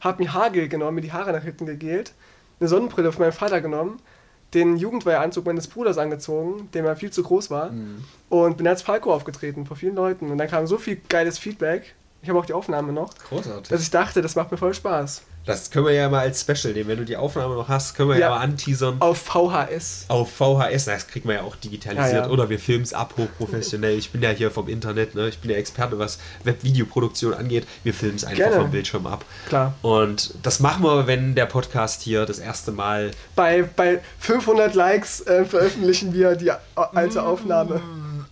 Hab 0.00 0.18
mir 0.18 0.32
Hagel 0.32 0.68
genommen, 0.68 0.96
mir 0.96 1.00
die 1.00 1.12
Haare 1.12 1.32
nach 1.32 1.44
hinten 1.44 1.64
gegelt, 1.66 2.12
eine 2.60 2.68
Sonnenbrille 2.68 3.12
von 3.12 3.22
meinem 3.22 3.32
Vater 3.32 3.60
genommen, 3.60 4.00
den 4.52 4.76
Jugendweihanzug 4.76 5.46
meines 5.46 5.68
Bruders 5.68 5.96
angezogen, 5.96 6.68
der 6.74 6.82
mir 6.82 6.96
viel 6.96 7.10
zu 7.10 7.22
groß 7.22 7.50
war, 7.50 7.70
und 8.28 8.56
bin 8.56 8.66
als 8.66 8.82
Falco 8.82 9.14
aufgetreten 9.14 9.64
vor 9.64 9.76
vielen 9.76 9.94
Leuten. 9.94 10.30
Und 10.30 10.38
dann 10.38 10.48
kam 10.48 10.66
so 10.66 10.76
viel 10.76 11.00
geiles 11.08 11.38
Feedback. 11.38 11.94
Ich 12.20 12.28
habe 12.28 12.38
auch 12.38 12.46
die 12.46 12.52
Aufnahme 12.52 12.92
noch, 12.92 13.14
Großartig. 13.28 13.68
dass 13.68 13.80
ich 13.82 13.90
dachte, 13.90 14.22
das 14.22 14.34
macht 14.34 14.50
mir 14.50 14.58
voll 14.58 14.74
Spaß. 14.74 15.22
Das 15.44 15.70
können 15.72 15.86
wir 15.86 15.92
ja 15.92 16.08
mal 16.08 16.20
als 16.20 16.40
Special 16.40 16.72
nehmen. 16.72 16.88
Wenn 16.88 16.98
du 16.98 17.04
die 17.04 17.16
Aufnahme 17.16 17.54
noch 17.56 17.68
hast, 17.68 17.94
können 17.96 18.10
wir 18.10 18.16
ja, 18.16 18.28
Ja. 18.28 18.30
mal 18.36 18.42
anteasern. 18.42 18.96
Auf 19.00 19.18
VHS. 19.18 20.04
Auf 20.08 20.30
VHS, 20.32 20.84
das 20.84 21.08
kriegt 21.08 21.26
man 21.26 21.34
ja 21.36 21.42
auch 21.42 21.56
digitalisiert. 21.56 22.12
Ja, 22.12 22.22
ja. 22.26 22.28
Oder 22.28 22.48
wir 22.48 22.60
filmen 22.60 22.84
es 22.84 22.92
ab, 22.94 23.14
hochprofessionell. 23.18 23.98
Ich 23.98 24.10
bin 24.10 24.22
ja 24.22 24.30
hier 24.30 24.50
vom 24.52 24.68
Internet, 24.68 25.14
ne? 25.16 25.28
ich 25.28 25.40
bin 25.40 25.50
ja 25.50 25.56
Experte, 25.56 25.98
was 25.98 26.18
Webvideoproduktion 26.44 27.34
angeht. 27.34 27.66
Wir 27.82 27.92
filmen 27.94 28.16
es 28.16 28.24
einfach 28.24 28.36
Gerne. 28.44 28.56
vom 28.56 28.70
Bildschirm 28.70 29.06
ab. 29.06 29.24
Klar. 29.48 29.74
Und 29.82 30.34
das 30.42 30.60
machen 30.60 30.84
wir, 30.84 31.06
wenn 31.06 31.34
der 31.34 31.46
Podcast 31.46 32.02
hier 32.02 32.24
das 32.24 32.38
erste 32.38 32.70
Mal. 32.70 33.10
Bei, 33.34 33.62
bei 33.62 34.00
500 34.20 34.74
Likes 34.74 35.22
äh, 35.26 35.44
veröffentlichen 35.44 36.14
wir 36.14 36.36
die 36.36 36.50
a- 36.52 36.60
alte 36.76 37.22
Aufnahme. 37.24 37.80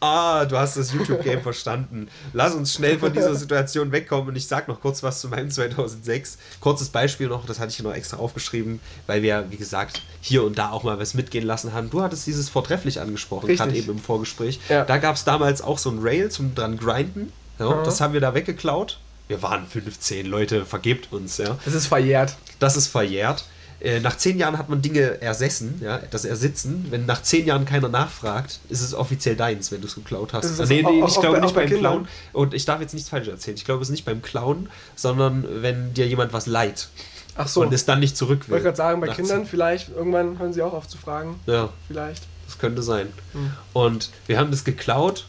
Ah, 0.00 0.46
du 0.46 0.56
hast 0.56 0.78
das 0.78 0.92
YouTube-Game 0.92 1.42
verstanden. 1.42 2.08
Lass 2.32 2.54
uns 2.54 2.72
schnell 2.72 2.98
von 2.98 3.12
dieser 3.12 3.34
Situation 3.34 3.92
wegkommen 3.92 4.28
und 4.30 4.36
ich 4.36 4.46
sag 4.46 4.66
noch 4.66 4.80
kurz 4.80 5.02
was 5.02 5.20
zu 5.20 5.28
meinem 5.28 5.50
2006. 5.50 6.38
Kurzes 6.60 6.88
Beispiel 6.88 7.28
noch, 7.28 7.44
das 7.44 7.58
hatte 7.58 7.68
ich 7.70 7.76
hier 7.76 7.84
noch 7.84 7.94
extra 7.94 8.16
aufgeschrieben, 8.16 8.80
weil 9.06 9.22
wir, 9.22 9.46
wie 9.50 9.56
gesagt, 9.58 10.00
hier 10.22 10.42
und 10.42 10.56
da 10.58 10.70
auch 10.70 10.84
mal 10.84 10.98
was 10.98 11.12
mitgehen 11.12 11.44
lassen 11.46 11.74
haben. 11.74 11.90
Du 11.90 12.00
hattest 12.00 12.26
dieses 12.26 12.48
vortrefflich 12.48 13.00
angesprochen, 13.00 13.54
gerade 13.54 13.74
eben 13.74 13.90
im 13.90 13.98
Vorgespräch. 13.98 14.58
Ja. 14.70 14.84
Da 14.84 14.96
gab 14.96 15.16
es 15.16 15.24
damals 15.24 15.60
auch 15.60 15.78
so 15.78 15.90
ein 15.90 15.98
Rail 16.00 16.30
zum 16.30 16.54
dran 16.54 16.78
grinden. 16.78 17.32
Ja, 17.58 17.68
Mhm. 17.68 17.84
Das 17.84 18.00
haben 18.00 18.14
wir 18.14 18.20
da 18.22 18.32
weggeklaut. 18.32 18.98
Wir 19.28 19.42
waren 19.42 19.66
15 19.66 20.24
Leute, 20.26 20.64
vergebt 20.64 21.12
uns, 21.12 21.36
ja. 21.36 21.58
Das 21.64 21.74
ist 21.74 21.86
verjährt. 21.86 22.36
Das 22.58 22.76
ist 22.76 22.86
verjährt. 22.88 23.44
Äh, 23.80 24.00
Nach 24.00 24.16
zehn 24.16 24.36
Jahren 24.38 24.58
hat 24.58 24.68
man 24.68 24.82
Dinge 24.82 25.20
ersessen, 25.22 25.80
ja, 25.82 25.98
das 26.10 26.24
Ersitzen. 26.26 26.86
Wenn 26.90 27.06
nach 27.06 27.22
zehn 27.22 27.46
Jahren 27.46 27.64
keiner 27.64 27.88
nachfragt, 27.88 28.60
ist 28.68 28.82
es 28.82 28.92
offiziell 28.92 29.36
deins, 29.36 29.72
wenn 29.72 29.80
du 29.80 29.86
es 29.86 29.94
geklaut 29.94 30.32
hast. 30.34 30.44
Ist 30.44 30.58
nee, 30.68 30.82
nee, 30.82 31.02
auch- 31.02 31.08
ich 31.08 31.16
auch 31.16 31.20
glaube 31.22 31.36
bei- 31.38 31.42
nicht 31.46 31.54
beim 31.54 31.66
Kindern. 31.68 31.80
Klauen. 31.92 32.08
Und 32.34 32.52
ich 32.54 32.64
darf 32.66 32.80
jetzt 32.82 32.92
nichts 32.92 33.08
falsch 33.08 33.28
erzählen. 33.28 33.56
Ich 33.56 33.64
glaube, 33.64 33.80
es 33.82 33.88
ist 33.88 33.92
nicht 33.92 34.04
beim 34.04 34.20
Klauen, 34.20 34.68
sondern 34.96 35.46
wenn 35.62 35.94
dir 35.94 36.06
jemand 36.06 36.32
was 36.34 36.46
leiht 36.46 36.88
Ach 37.36 37.48
so. 37.48 37.62
und 37.62 37.72
es 37.72 37.86
dann 37.86 38.00
nicht 38.00 38.16
zurück 38.18 38.40
Ich 38.42 38.48
will. 38.48 38.52
wollte 38.54 38.64
gerade 38.64 38.76
sagen, 38.76 39.00
bei 39.00 39.08
Kindern 39.08 39.40
zehn- 39.44 39.46
vielleicht, 39.46 39.88
irgendwann 39.88 40.38
hören 40.38 40.52
sie 40.52 40.60
auch 40.60 40.74
auf 40.74 40.86
zu 40.86 40.98
fragen. 40.98 41.40
Ja, 41.46 41.70
Vielleicht. 41.88 42.24
das 42.46 42.58
könnte 42.58 42.82
sein. 42.82 43.06
Hm. 43.32 43.52
Und 43.72 44.10
wir 44.26 44.38
haben 44.38 44.50
das 44.50 44.64
geklaut, 44.64 45.26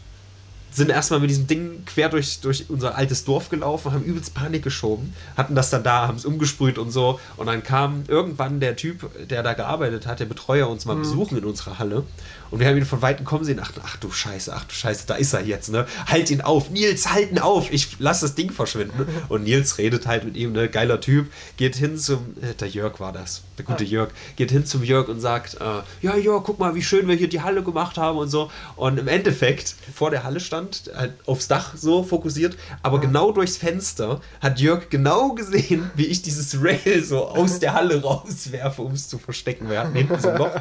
sind 0.72 0.90
erstmal 0.90 1.20
mit 1.20 1.30
diesem 1.30 1.46
Ding 1.46 1.84
quer 1.84 2.08
durch, 2.08 2.40
durch 2.40 2.70
unser 2.70 2.96
altes 2.96 3.24
Dorf 3.24 3.50
gelaufen, 3.50 3.92
haben 3.92 4.04
übelst 4.04 4.34
Panik 4.34 4.62
geschoben, 4.62 5.14
hatten 5.36 5.54
das 5.54 5.70
dann 5.70 5.82
da, 5.82 6.08
haben 6.08 6.16
es 6.16 6.24
umgesprüht 6.24 6.78
und 6.78 6.90
so. 6.90 7.20
Und 7.36 7.46
dann 7.46 7.62
kam 7.62 8.04
irgendwann 8.08 8.58
der 8.58 8.76
Typ, 8.76 9.28
der 9.28 9.42
da 9.42 9.52
gearbeitet 9.52 10.06
hat, 10.06 10.20
der 10.20 10.26
Betreuer, 10.26 10.68
uns 10.68 10.86
mal 10.86 10.96
besuchen 10.96 11.36
in 11.38 11.44
unserer 11.44 11.78
Halle. 11.78 12.04
Und 12.52 12.60
wir 12.60 12.68
haben 12.68 12.76
ihn 12.76 12.84
von 12.84 13.00
Weitem 13.00 13.24
kommen 13.24 13.44
sehen, 13.44 13.56
dachten, 13.56 13.80
ach 13.82 13.96
du 13.96 14.10
Scheiße, 14.10 14.52
ach 14.54 14.64
du 14.64 14.74
Scheiße, 14.74 15.06
da 15.06 15.14
ist 15.14 15.32
er 15.32 15.40
jetzt, 15.40 15.70
ne? 15.70 15.86
Halt 16.06 16.30
ihn 16.30 16.42
auf, 16.42 16.68
Nils, 16.68 17.10
halt 17.10 17.30
ihn 17.30 17.38
auf, 17.38 17.72
ich 17.72 17.96
lass 17.98 18.20
das 18.20 18.34
Ding 18.34 18.52
verschwinden. 18.52 19.06
Und 19.30 19.44
Nils 19.44 19.78
redet 19.78 20.06
halt 20.06 20.24
mit 20.24 20.36
ihm, 20.36 20.52
ne? 20.52 20.68
Geiler 20.68 21.00
Typ, 21.00 21.32
geht 21.56 21.76
hin 21.76 21.96
zum, 21.96 22.36
äh, 22.42 22.52
der 22.52 22.68
Jörg 22.68 23.00
war 23.00 23.10
das, 23.10 23.40
der 23.56 23.64
gute 23.64 23.84
Jörg, 23.84 24.10
geht 24.36 24.50
hin 24.50 24.66
zum 24.66 24.84
Jörg 24.84 25.08
und 25.08 25.20
sagt, 25.20 25.54
äh, 25.54 25.82
ja, 26.02 26.14
Jörg, 26.14 26.44
guck 26.44 26.58
mal, 26.58 26.74
wie 26.74 26.82
schön 26.82 27.08
wir 27.08 27.14
hier 27.14 27.28
die 27.30 27.40
Halle 27.40 27.62
gemacht 27.62 27.96
haben 27.96 28.18
und 28.18 28.28
so. 28.28 28.50
Und 28.76 28.98
im 28.98 29.08
Endeffekt, 29.08 29.74
vor 29.94 30.10
der 30.10 30.22
Halle 30.22 30.38
stand, 30.38 30.90
halt 30.94 31.14
aufs 31.24 31.48
Dach 31.48 31.72
so 31.74 32.02
fokussiert, 32.02 32.58
aber 32.82 33.00
genau 33.00 33.32
durchs 33.32 33.56
Fenster 33.56 34.20
hat 34.42 34.60
Jörg 34.60 34.90
genau 34.90 35.32
gesehen, 35.32 35.90
wie 35.94 36.04
ich 36.04 36.20
dieses 36.20 36.62
Rail 36.62 37.02
so 37.02 37.28
aus 37.28 37.60
der 37.60 37.72
Halle 37.72 38.02
rauswerfe, 38.02 38.82
um 38.82 38.92
es 38.92 39.08
zu 39.08 39.16
verstecken. 39.16 39.70
Wir 39.70 39.80
hatten 39.80 39.94
hinten 39.94 40.20
so 40.20 40.28
ein 40.28 40.36
Loch. 40.36 40.54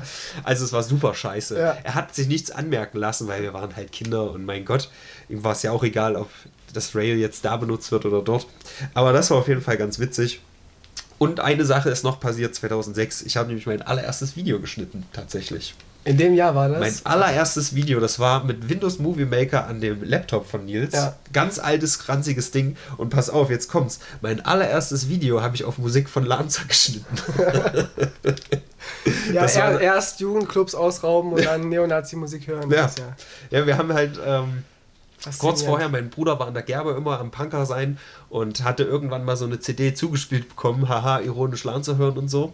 Also 0.44 0.64
es 0.64 0.72
war 0.72 0.84
super 0.84 1.14
scheiße. 1.14 1.60
Ja. 1.60 1.81
Er 1.84 1.96
hat 1.96 2.16
sich 2.16 2.28
nichts 2.28 2.52
anmerken 2.52 2.98
lassen, 2.98 3.28
weil 3.28 3.42
wir 3.42 3.54
waren 3.54 3.76
halt 3.76 3.92
Kinder 3.92 4.32
und 4.32 4.46
mein 4.46 4.66
Gott, 4.66 4.90
ihm 5.30 5.44
war 5.44 5.54
es 5.54 5.64
ja 5.64 5.72
auch 5.72 5.84
egal, 5.84 6.16
ob 6.16 6.30
das 6.74 6.96
Rail 6.96 7.18
jetzt 7.18 7.46
da 7.46 7.58
benutzt 7.58 7.92
wird 7.92 8.06
oder 8.06 8.22
dort. 8.22 8.48
Aber 8.94 9.14
das 9.14 9.32
war 9.32 9.38
auf 9.38 9.48
jeden 9.48 9.62
Fall 9.62 9.78
ganz 9.78 10.00
witzig. 10.00 10.42
Und 11.18 11.40
eine 11.40 11.66
Sache 11.66 11.90
ist 11.90 12.04
noch 12.04 12.20
passiert 12.20 12.56
2006. 12.56 13.22
Ich 13.22 13.38
habe 13.38 13.48
nämlich 13.48 13.68
mein 13.68 13.82
allererstes 13.82 14.36
Video 14.36 14.60
geschnitten, 14.60 15.06
tatsächlich. 15.14 15.76
In 16.04 16.18
dem 16.18 16.34
Jahr 16.34 16.56
war 16.56 16.68
das? 16.68 16.80
Mein 16.80 16.96
allererstes 17.04 17.76
Video, 17.76 18.00
das 18.00 18.18
war 18.18 18.44
mit 18.44 18.70
Windows 18.70 18.98
Movie 18.98 19.26
Maker 19.26 19.68
an 19.68 19.82
dem 19.82 20.04
Laptop 20.04 20.50
von 20.50 20.66
Nils. 20.66 20.94
Ja. 20.94 21.16
Ganz 21.32 21.60
altes, 21.60 22.00
kranziges 22.00 22.50
Ding. 22.50 22.76
Und 22.98 23.12
pass 23.12 23.30
auf, 23.30 23.52
jetzt 23.52 23.68
kommt's. 23.68 24.00
Mein 24.22 24.44
allererstes 24.44 25.10
Video 25.10 25.44
habe 25.44 25.56
ich 25.56 25.64
auf 25.64 25.78
Musik 25.78 26.10
von 26.10 26.26
Lanza 26.26 26.64
geschnitten. 26.68 27.06
ja, 29.42 29.48
das 29.48 29.58
war- 29.58 29.72
er, 29.74 29.82
erst 29.82 30.20
Jugendclubs 30.20 30.76
ausrauben 30.76 31.34
und 31.34 31.46
dann 31.46 31.70
Neonazi-Musik 31.70 32.48
hören. 32.48 32.70
Ja. 32.72 32.84
Das 32.84 32.98
ja 32.98 33.16
ja, 33.52 33.66
wir 33.66 33.78
haben 33.78 33.94
halt 33.94 34.20
ähm, 34.26 34.64
kurz 35.40 35.62
vorher, 35.64 35.90
mein 35.90 36.10
Bruder 36.10 36.40
war 36.40 36.48
an 36.48 36.54
der 36.54 36.64
Gerbe 36.64 36.92
immer 36.92 37.20
am 37.20 37.32
Punker 37.32 37.66
sein 37.66 37.98
und 38.30 38.64
hatte 38.64 38.84
irgendwann 38.84 39.24
mal 39.26 39.36
so 39.38 39.46
eine 39.46 39.60
CD 39.60 39.94
zugespielt 39.94 40.50
bekommen, 40.50 40.90
haha, 40.90 41.20
ironisch 41.22 41.64
Lanza 41.64 41.96
hören 41.96 42.18
und 42.18 42.28
so. 42.30 42.54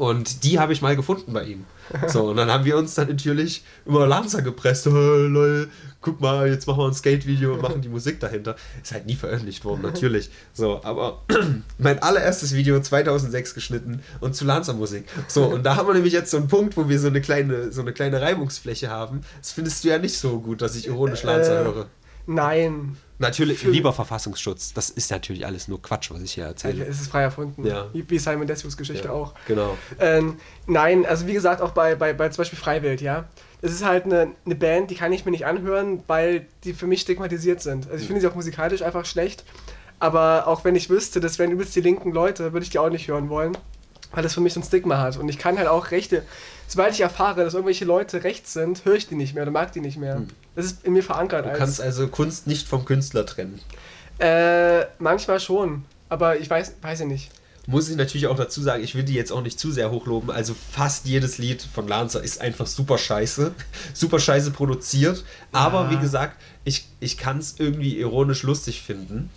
Und 0.00 0.44
die 0.44 0.58
habe 0.58 0.72
ich 0.72 0.80
mal 0.80 0.96
gefunden 0.96 1.34
bei 1.34 1.44
ihm. 1.44 1.66
So, 2.06 2.30
und 2.30 2.36
dann 2.36 2.50
haben 2.50 2.64
wir 2.64 2.78
uns 2.78 2.94
dann 2.94 3.08
natürlich 3.08 3.64
über 3.84 4.06
Lanza 4.06 4.40
gepresst. 4.40 4.86
Oh, 4.90 4.90
lol, 4.92 5.68
guck 6.00 6.20
mal, 6.20 6.48
jetzt 6.48 6.66
machen 6.66 6.78
wir 6.78 6.86
ein 6.86 6.94
Skate-Video 6.94 7.52
und 7.54 7.62
machen 7.62 7.82
die 7.82 7.88
Musik 7.88 8.18
dahinter. 8.20 8.56
Ist 8.82 8.92
halt 8.92 9.04
nie 9.06 9.16
veröffentlicht 9.16 9.62
worden, 9.64 9.82
natürlich. 9.82 10.30
So, 10.54 10.80
aber 10.84 11.22
mein 11.78 11.98
allererstes 11.98 12.54
Video 12.54 12.80
2006 12.80 13.54
geschnitten 13.54 14.02
und 14.20 14.34
zu 14.34 14.46
Lanza-Musik. 14.46 15.04
So, 15.28 15.44
und 15.44 15.64
da 15.64 15.76
haben 15.76 15.86
wir 15.88 15.94
nämlich 15.94 16.14
jetzt 16.14 16.30
so 16.30 16.38
einen 16.38 16.48
Punkt, 16.48 16.76
wo 16.78 16.88
wir 16.88 16.98
so 16.98 17.08
eine 17.08 17.20
kleine, 17.20 17.70
so 17.72 17.82
eine 17.82 17.92
kleine 17.92 18.22
Reibungsfläche 18.22 18.88
haben. 18.88 19.20
Das 19.40 19.52
findest 19.52 19.84
du 19.84 19.88
ja 19.88 19.98
nicht 19.98 20.16
so 20.16 20.40
gut, 20.40 20.62
dass 20.62 20.76
ich 20.76 20.86
ironisch 20.86 21.24
Lanza 21.24 21.60
Äh, 21.60 21.64
höre. 21.64 21.86
Nein, 22.26 22.96
Natürlich, 23.18 23.58
für- 23.58 23.70
lieber 23.70 23.92
Verfassungsschutz. 23.92 24.72
Das 24.72 24.88
ist 24.88 25.10
natürlich 25.10 25.44
alles 25.44 25.68
nur 25.68 25.82
Quatsch, 25.82 26.10
was 26.10 26.22
ich 26.22 26.32
hier 26.32 26.44
erzähle. 26.44 26.86
es 26.86 27.02
ist 27.02 27.10
frei 27.10 27.22
erfunden. 27.22 27.66
Ja. 27.66 27.88
Wie, 27.92 28.18
Simon 28.18 28.46
Desvos 28.46 28.78
Geschichte 28.78 29.08
Ja, 29.08 29.12
auch. 29.12 29.34
Genau. 29.46 29.76
Ähm, 29.98 30.36
nein, 30.66 31.04
also 31.04 31.26
wie 31.26 31.34
gesagt, 31.34 31.60
auch 31.60 31.72
bei, 31.72 31.94
bei, 31.96 32.14
bei 32.14 32.30
zum 32.30 32.38
Beispiel 32.42 32.58
Freiwild, 32.58 33.02
ja. 33.02 33.28
Es 33.60 33.72
ist 33.72 33.84
halt 33.84 34.06
eine, 34.06 34.28
eine 34.46 34.54
Band, 34.54 34.90
die 34.90 34.94
kann 34.94 35.12
ich 35.12 35.26
mir 35.26 35.32
nicht 35.32 35.44
anhören, 35.44 36.02
weil 36.06 36.46
die 36.64 36.72
für 36.72 36.86
mich 36.86 37.02
stigmatisiert 37.02 37.60
sind. 37.60 37.90
Also 37.90 38.00
ich 38.00 38.06
finde 38.06 38.22
sie 38.22 38.26
auch 38.26 38.34
musikalisch 38.34 38.80
einfach 38.80 39.04
schlecht. 39.04 39.44
Aber 39.98 40.46
auch 40.46 40.64
wenn 40.64 40.74
ich 40.74 40.88
wüsste, 40.88 41.20
das 41.20 41.38
wären 41.38 41.50
übelst 41.50 41.76
die 41.76 41.82
linken 41.82 42.12
Leute, 42.12 42.54
würde 42.54 42.64
ich 42.64 42.70
die 42.70 42.78
auch 42.78 42.88
nicht 42.88 43.06
hören 43.06 43.28
wollen. 43.28 43.52
Weil 44.12 44.22
das 44.22 44.32
für 44.32 44.40
mich 44.40 44.54
so 44.54 44.60
ein 44.60 44.64
Stigma 44.64 44.96
hat. 44.98 45.18
Und 45.18 45.28
ich 45.28 45.36
kann 45.38 45.58
halt 45.58 45.68
auch 45.68 45.90
Rechte. 45.90 46.24
Sobald 46.70 46.94
ich 46.94 47.00
erfahre, 47.00 47.42
dass 47.44 47.54
irgendwelche 47.54 47.84
Leute 47.84 48.22
rechts 48.22 48.52
sind, 48.52 48.84
höre 48.84 48.94
ich 48.94 49.08
die 49.08 49.16
nicht 49.16 49.34
mehr 49.34 49.42
oder 49.42 49.50
mag 49.50 49.72
die 49.72 49.80
nicht 49.80 49.96
mehr. 49.98 50.22
Das 50.54 50.66
ist 50.66 50.84
in 50.84 50.92
mir 50.92 51.02
verankert. 51.02 51.44
Du 51.44 51.50
als- 51.50 51.58
kannst 51.58 51.80
also 51.80 52.06
Kunst 52.06 52.46
nicht 52.46 52.68
vom 52.68 52.84
Künstler 52.84 53.26
trennen. 53.26 53.60
Äh, 54.18 54.84
manchmal 54.98 55.40
schon. 55.40 55.84
Aber 56.08 56.38
ich 56.38 56.48
weiß, 56.48 56.74
weiß 56.80 57.00
ich 57.00 57.06
nicht. 57.06 57.30
Muss 57.66 57.88
ich 57.88 57.96
natürlich 57.96 58.26
auch 58.26 58.36
dazu 58.36 58.62
sagen, 58.62 58.82
ich 58.82 58.94
will 58.94 59.02
die 59.04 59.14
jetzt 59.14 59.32
auch 59.32 59.42
nicht 59.42 59.58
zu 59.58 59.70
sehr 59.70 59.90
hochloben. 59.90 60.30
Also 60.30 60.54
fast 60.72 61.06
jedes 61.06 61.38
Lied 61.38 61.60
von 61.62 61.86
Lanza 61.88 62.18
ist 62.20 62.40
einfach 62.40 62.66
super 62.66 62.98
scheiße. 62.98 63.52
Super 63.94 64.18
scheiße 64.18 64.50
produziert. 64.52 65.24
Aber 65.52 65.82
Ja. 65.84 65.90
wie 65.90 65.98
gesagt, 65.98 66.36
ich, 66.64 66.86
ich 67.00 67.16
kann 67.18 67.38
es 67.38 67.56
irgendwie 67.58 67.98
ironisch 67.98 68.42
lustig 68.44 68.82
finden. 68.82 69.30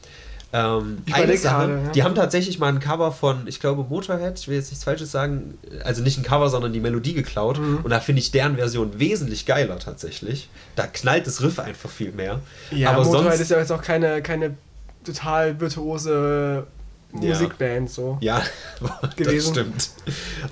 Ähm, 0.55 0.99
eine 1.11 1.35
Sache, 1.35 1.67
gerade, 1.67 1.73
ja. 1.85 1.91
die 1.93 2.03
haben 2.03 2.13
tatsächlich 2.13 2.59
mal 2.59 2.67
ein 2.67 2.79
Cover 2.79 3.11
von, 3.11 3.47
ich 3.47 3.59
glaube, 3.59 3.83
Motorhead, 3.89 4.39
ich 4.39 4.47
will 4.47 4.55
jetzt 4.55 4.69
nichts 4.69 4.83
Falsches 4.83 5.11
sagen, 5.11 5.57
also 5.83 6.03
nicht 6.03 6.19
ein 6.19 6.23
Cover, 6.23 6.47
sondern 6.47 6.71
die 6.71 6.79
Melodie 6.79 7.15
geklaut. 7.15 7.59
Mhm. 7.59 7.79
Und 7.83 7.89
da 7.89 7.99
finde 7.99 8.21
ich 8.21 8.29
deren 8.29 8.57
Version 8.57 8.99
wesentlich 8.99 9.47
geiler 9.47 9.79
tatsächlich. 9.79 10.49
Da 10.75 10.85
knallt 10.85 11.25
das 11.25 11.41
Riff 11.41 11.57
einfach 11.57 11.89
viel 11.89 12.11
mehr. 12.11 12.39
Ja, 12.69 12.91
aber 12.91 13.03
Motorhead 13.03 13.31
sonst, 13.31 13.39
ist 13.41 13.49
ja 13.49 13.57
jetzt 13.57 13.71
auch 13.71 13.81
keine, 13.81 14.21
keine 14.21 14.55
total 15.03 15.59
virtuose 15.59 16.67
Ja. 17.13 17.19
Musikband 17.19 17.89
so. 17.89 18.19
Ja, 18.21 18.43
das 19.01 19.15
gewesen. 19.15 19.53
stimmt. 19.53 19.89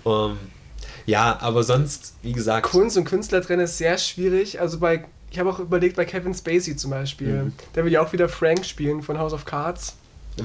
Ähm, 0.03 0.37
ja, 1.05 1.37
aber 1.41 1.63
sonst, 1.63 2.15
wie 2.23 2.33
gesagt, 2.33 2.65
Kunst 2.65 2.97
und 2.97 3.05
Künstler 3.05 3.41
trennen 3.41 3.65
ist 3.65 3.77
sehr 3.77 3.99
schwierig. 3.99 4.59
Also 4.59 4.79
bei, 4.79 5.05
ich 5.31 5.39
habe 5.39 5.49
auch 5.49 5.59
überlegt 5.59 5.95
bei 5.95 6.05
Kevin 6.05 6.33
Spacey 6.33 6.75
zum 6.75 6.91
Beispiel. 6.91 7.43
Mhm. 7.45 7.53
Der 7.73 7.85
will 7.85 7.91
ja 7.91 8.01
auch 8.01 8.11
wieder 8.13 8.29
Frank 8.29 8.65
spielen 8.65 9.01
von 9.01 9.17
House 9.17 9.33
of 9.33 9.45
Cards. 9.45 9.95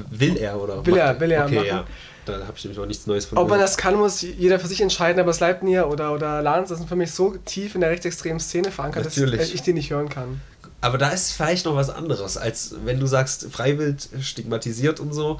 will 0.09 0.37
er 0.37 0.59
oder 0.61 0.85
Will 0.85 0.97
er, 0.97 1.19
will 1.19 1.31
er 1.31 1.45
Okay, 1.45 1.55
machen. 1.55 1.67
ja. 1.67 1.85
Da 2.25 2.33
habe 2.45 2.53
ich 2.57 2.63
nämlich 2.65 2.77
noch 2.77 2.85
nichts 2.85 3.07
Neues 3.07 3.25
von 3.25 3.37
Ob 3.37 3.47
man 3.49 3.59
das 3.59 3.77
kann, 3.77 3.95
muss 3.95 4.21
jeder 4.21 4.59
für 4.59 4.67
sich 4.67 4.81
entscheiden, 4.81 5.19
aber 5.21 5.31
Sleipnir 5.31 5.87
oder, 5.87 6.13
oder 6.13 6.41
Lance 6.41 6.75
sind 6.75 6.89
für 6.89 6.97
mich 6.97 7.11
so 7.11 7.35
tief 7.45 7.73
in 7.75 7.81
der 7.81 7.89
rechtsextremen 7.89 8.39
Szene 8.41 8.69
verankert, 8.71 9.05
Natürlich. 9.05 9.39
dass 9.39 9.53
ich 9.53 9.61
die 9.61 9.71
nicht 9.73 9.91
hören 9.91 10.09
kann. 10.09 10.41
Aber 10.81 10.97
da 10.97 11.09
ist 11.09 11.31
vielleicht 11.31 11.65
noch 11.65 11.75
was 11.75 11.89
anderes, 11.89 12.35
als 12.37 12.75
wenn 12.83 12.99
du 12.99 13.07
sagst, 13.07 13.47
Freiwild 13.49 14.09
stigmatisiert 14.21 14.99
und 14.99 15.13
so. 15.13 15.39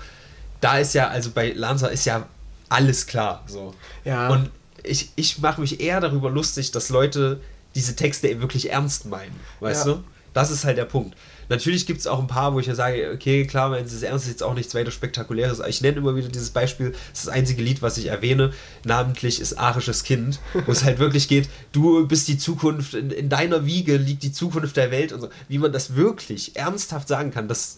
Da 0.61 0.79
ist 0.79 0.93
ja, 0.93 1.09
also 1.09 1.31
bei 1.31 1.51
Lanza 1.51 1.87
ist 1.87 2.05
ja 2.05 2.25
alles 2.69 3.05
klar. 3.05 3.43
So. 3.47 3.73
Ja. 4.05 4.29
Und 4.29 4.49
ich, 4.83 5.11
ich 5.15 5.39
mache 5.39 5.59
mich 5.61 5.81
eher 5.81 5.99
darüber 5.99 6.29
lustig, 6.29 6.71
dass 6.71 6.89
Leute 6.89 7.39
diese 7.77 7.95
Texte 7.95 8.41
wirklich 8.41 8.71
ernst 8.71 9.05
meinen. 9.05 9.35
Weißt 9.61 9.85
Ja. 9.85 9.93
du? 9.93 10.03
Das 10.33 10.51
ist 10.51 10.65
halt 10.65 10.77
der 10.77 10.85
Punkt. 10.85 11.15
Natürlich 11.49 11.85
gibt 11.87 11.99
es 12.01 12.05
auch 12.05 12.19
ein 12.19 12.27
paar, 12.27 12.53
wo 12.53 12.59
ich 12.59 12.67
ja 12.67 12.75
sage, 12.75 13.11
okay, 13.15 13.47
klar, 13.47 13.71
wenn 13.71 13.83
es 13.85 13.93
ist 13.93 14.03
ernst 14.03 14.25
ist, 14.25 14.31
jetzt 14.31 14.43
auch 14.43 14.53
nichts 14.53 14.75
weiter 14.75 14.91
Spektakuläres. 14.91 15.61
Aber 15.61 15.69
Ich 15.69 15.81
nenne 15.81 15.97
immer 15.97 16.15
wieder 16.15 16.27
dieses 16.27 16.49
Beispiel, 16.49 16.91
das 16.91 17.19
ist 17.19 17.27
das 17.27 17.33
einzige 17.33 17.63
Lied, 17.63 17.81
was 17.81 17.97
ich 17.97 18.07
erwähne, 18.07 18.51
namentlich 18.83 19.39
ist 19.39 19.57
Arisches 19.57 20.03
Kind, 20.03 20.39
wo 20.65 20.71
es 20.73 20.83
halt 20.83 20.99
wirklich 20.99 21.27
geht, 21.27 21.49
du 21.71 22.05
bist 22.07 22.27
die 22.27 22.37
Zukunft, 22.37 22.93
in, 22.93 23.09
in 23.11 23.29
deiner 23.29 23.65
Wiege 23.65 23.95
liegt 23.97 24.23
die 24.23 24.31
Zukunft 24.33 24.75
der 24.75 24.91
Welt 24.91 25.13
und 25.13 25.21
so. 25.21 25.29
Wie 25.47 25.57
man 25.57 25.71
das 25.71 25.95
wirklich 25.95 26.55
ernsthaft 26.57 27.07
sagen 27.07 27.31
kann, 27.31 27.47
dass 27.47 27.77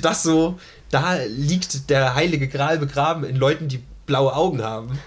das 0.00 0.22
so, 0.22 0.58
da 0.90 1.16
liegt 1.26 1.90
der 1.90 2.14
heilige 2.14 2.48
Gral 2.48 2.78
begraben 2.78 3.24
in 3.24 3.36
Leuten, 3.36 3.68
die 3.68 3.82
blaue 4.06 4.34
Augen 4.34 4.62
haben. 4.62 4.98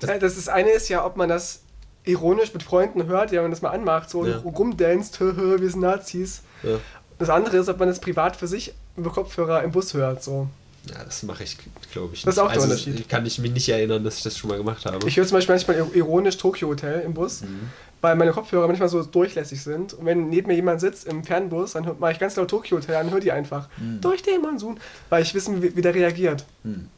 Das, 0.00 0.18
das, 0.18 0.34
das 0.34 0.48
eine 0.48 0.70
ist 0.70 0.88
ja, 0.88 1.04
ob 1.06 1.16
man 1.16 1.28
das 1.28 1.59
ironisch 2.04 2.52
mit 2.54 2.62
Freunden 2.62 3.06
hört, 3.06 3.30
ja, 3.30 3.36
wenn 3.38 3.44
man 3.44 3.50
das 3.50 3.62
mal 3.62 3.70
anmacht, 3.70 4.08
so 4.10 4.26
Ja. 4.26 4.38
rumdanzt, 4.38 5.20
hö, 5.20 5.34
hö, 5.36 5.60
wir 5.60 5.70
sind 5.70 5.80
Nazis. 5.80 6.42
Ja. 6.62 6.78
Das 7.18 7.28
andere 7.28 7.58
ist, 7.58 7.68
ob 7.68 7.78
man 7.78 7.88
das 7.88 8.00
privat 8.00 8.36
für 8.36 8.46
sich 8.46 8.72
über 8.96 9.10
Kopfhörer 9.10 9.62
im 9.62 9.72
Bus 9.72 9.92
hört. 9.94 10.22
So. 10.24 10.48
Ja, 10.88 11.04
das 11.04 11.22
mache 11.24 11.44
ich, 11.44 11.58
glaube 11.92 12.14
ich. 12.14 12.22
Das 12.22 12.34
ist 12.34 12.38
auch 12.38 12.46
der 12.50 12.54
also, 12.62 12.64
Unterschied. 12.72 13.06
Kann 13.08 13.26
ich 13.26 13.38
mich 13.38 13.52
nicht 13.52 13.68
erinnern, 13.68 14.02
dass 14.02 14.16
ich 14.16 14.22
das 14.22 14.38
schon 14.38 14.48
mal 14.48 14.56
gemacht 14.56 14.84
habe. 14.86 15.06
Ich 15.06 15.16
höre 15.18 15.26
zum 15.26 15.36
Beispiel 15.36 15.54
manchmal 15.54 15.76
ironisch 15.94 16.38
Tokyo 16.38 16.68
Hotel 16.68 17.02
im 17.02 17.12
Bus, 17.12 17.42
Mhm. 17.42 17.68
weil 18.00 18.16
meine 18.16 18.32
Kopfhörer 18.32 18.66
manchmal 18.66 18.88
so 18.88 19.02
durchlässig 19.02 19.62
sind. 19.62 19.92
Und 19.92 20.06
wenn 20.06 20.30
neben 20.30 20.46
mir 20.48 20.54
jemand 20.54 20.80
sitzt 20.80 21.06
im 21.06 21.22
Fernbus, 21.22 21.72
dann 21.72 21.84
mache 21.98 22.12
ich 22.12 22.18
ganz 22.18 22.34
laut 22.36 22.48
Tokyo 22.48 22.78
Hotel 22.78 22.96
an 22.96 23.06
und 23.08 23.12
höre 23.12 23.20
die 23.20 23.30
einfach 23.32 23.68
Mhm. 23.76 24.00
durch 24.00 24.22
den 24.22 24.40
Monsun, 24.40 24.80
weil 25.10 25.22
ich 25.22 25.34
wissen, 25.34 25.60
wie, 25.62 25.76
wie 25.76 25.82
der 25.82 25.94
reagiert. 25.94 26.46
Zum 26.62 26.88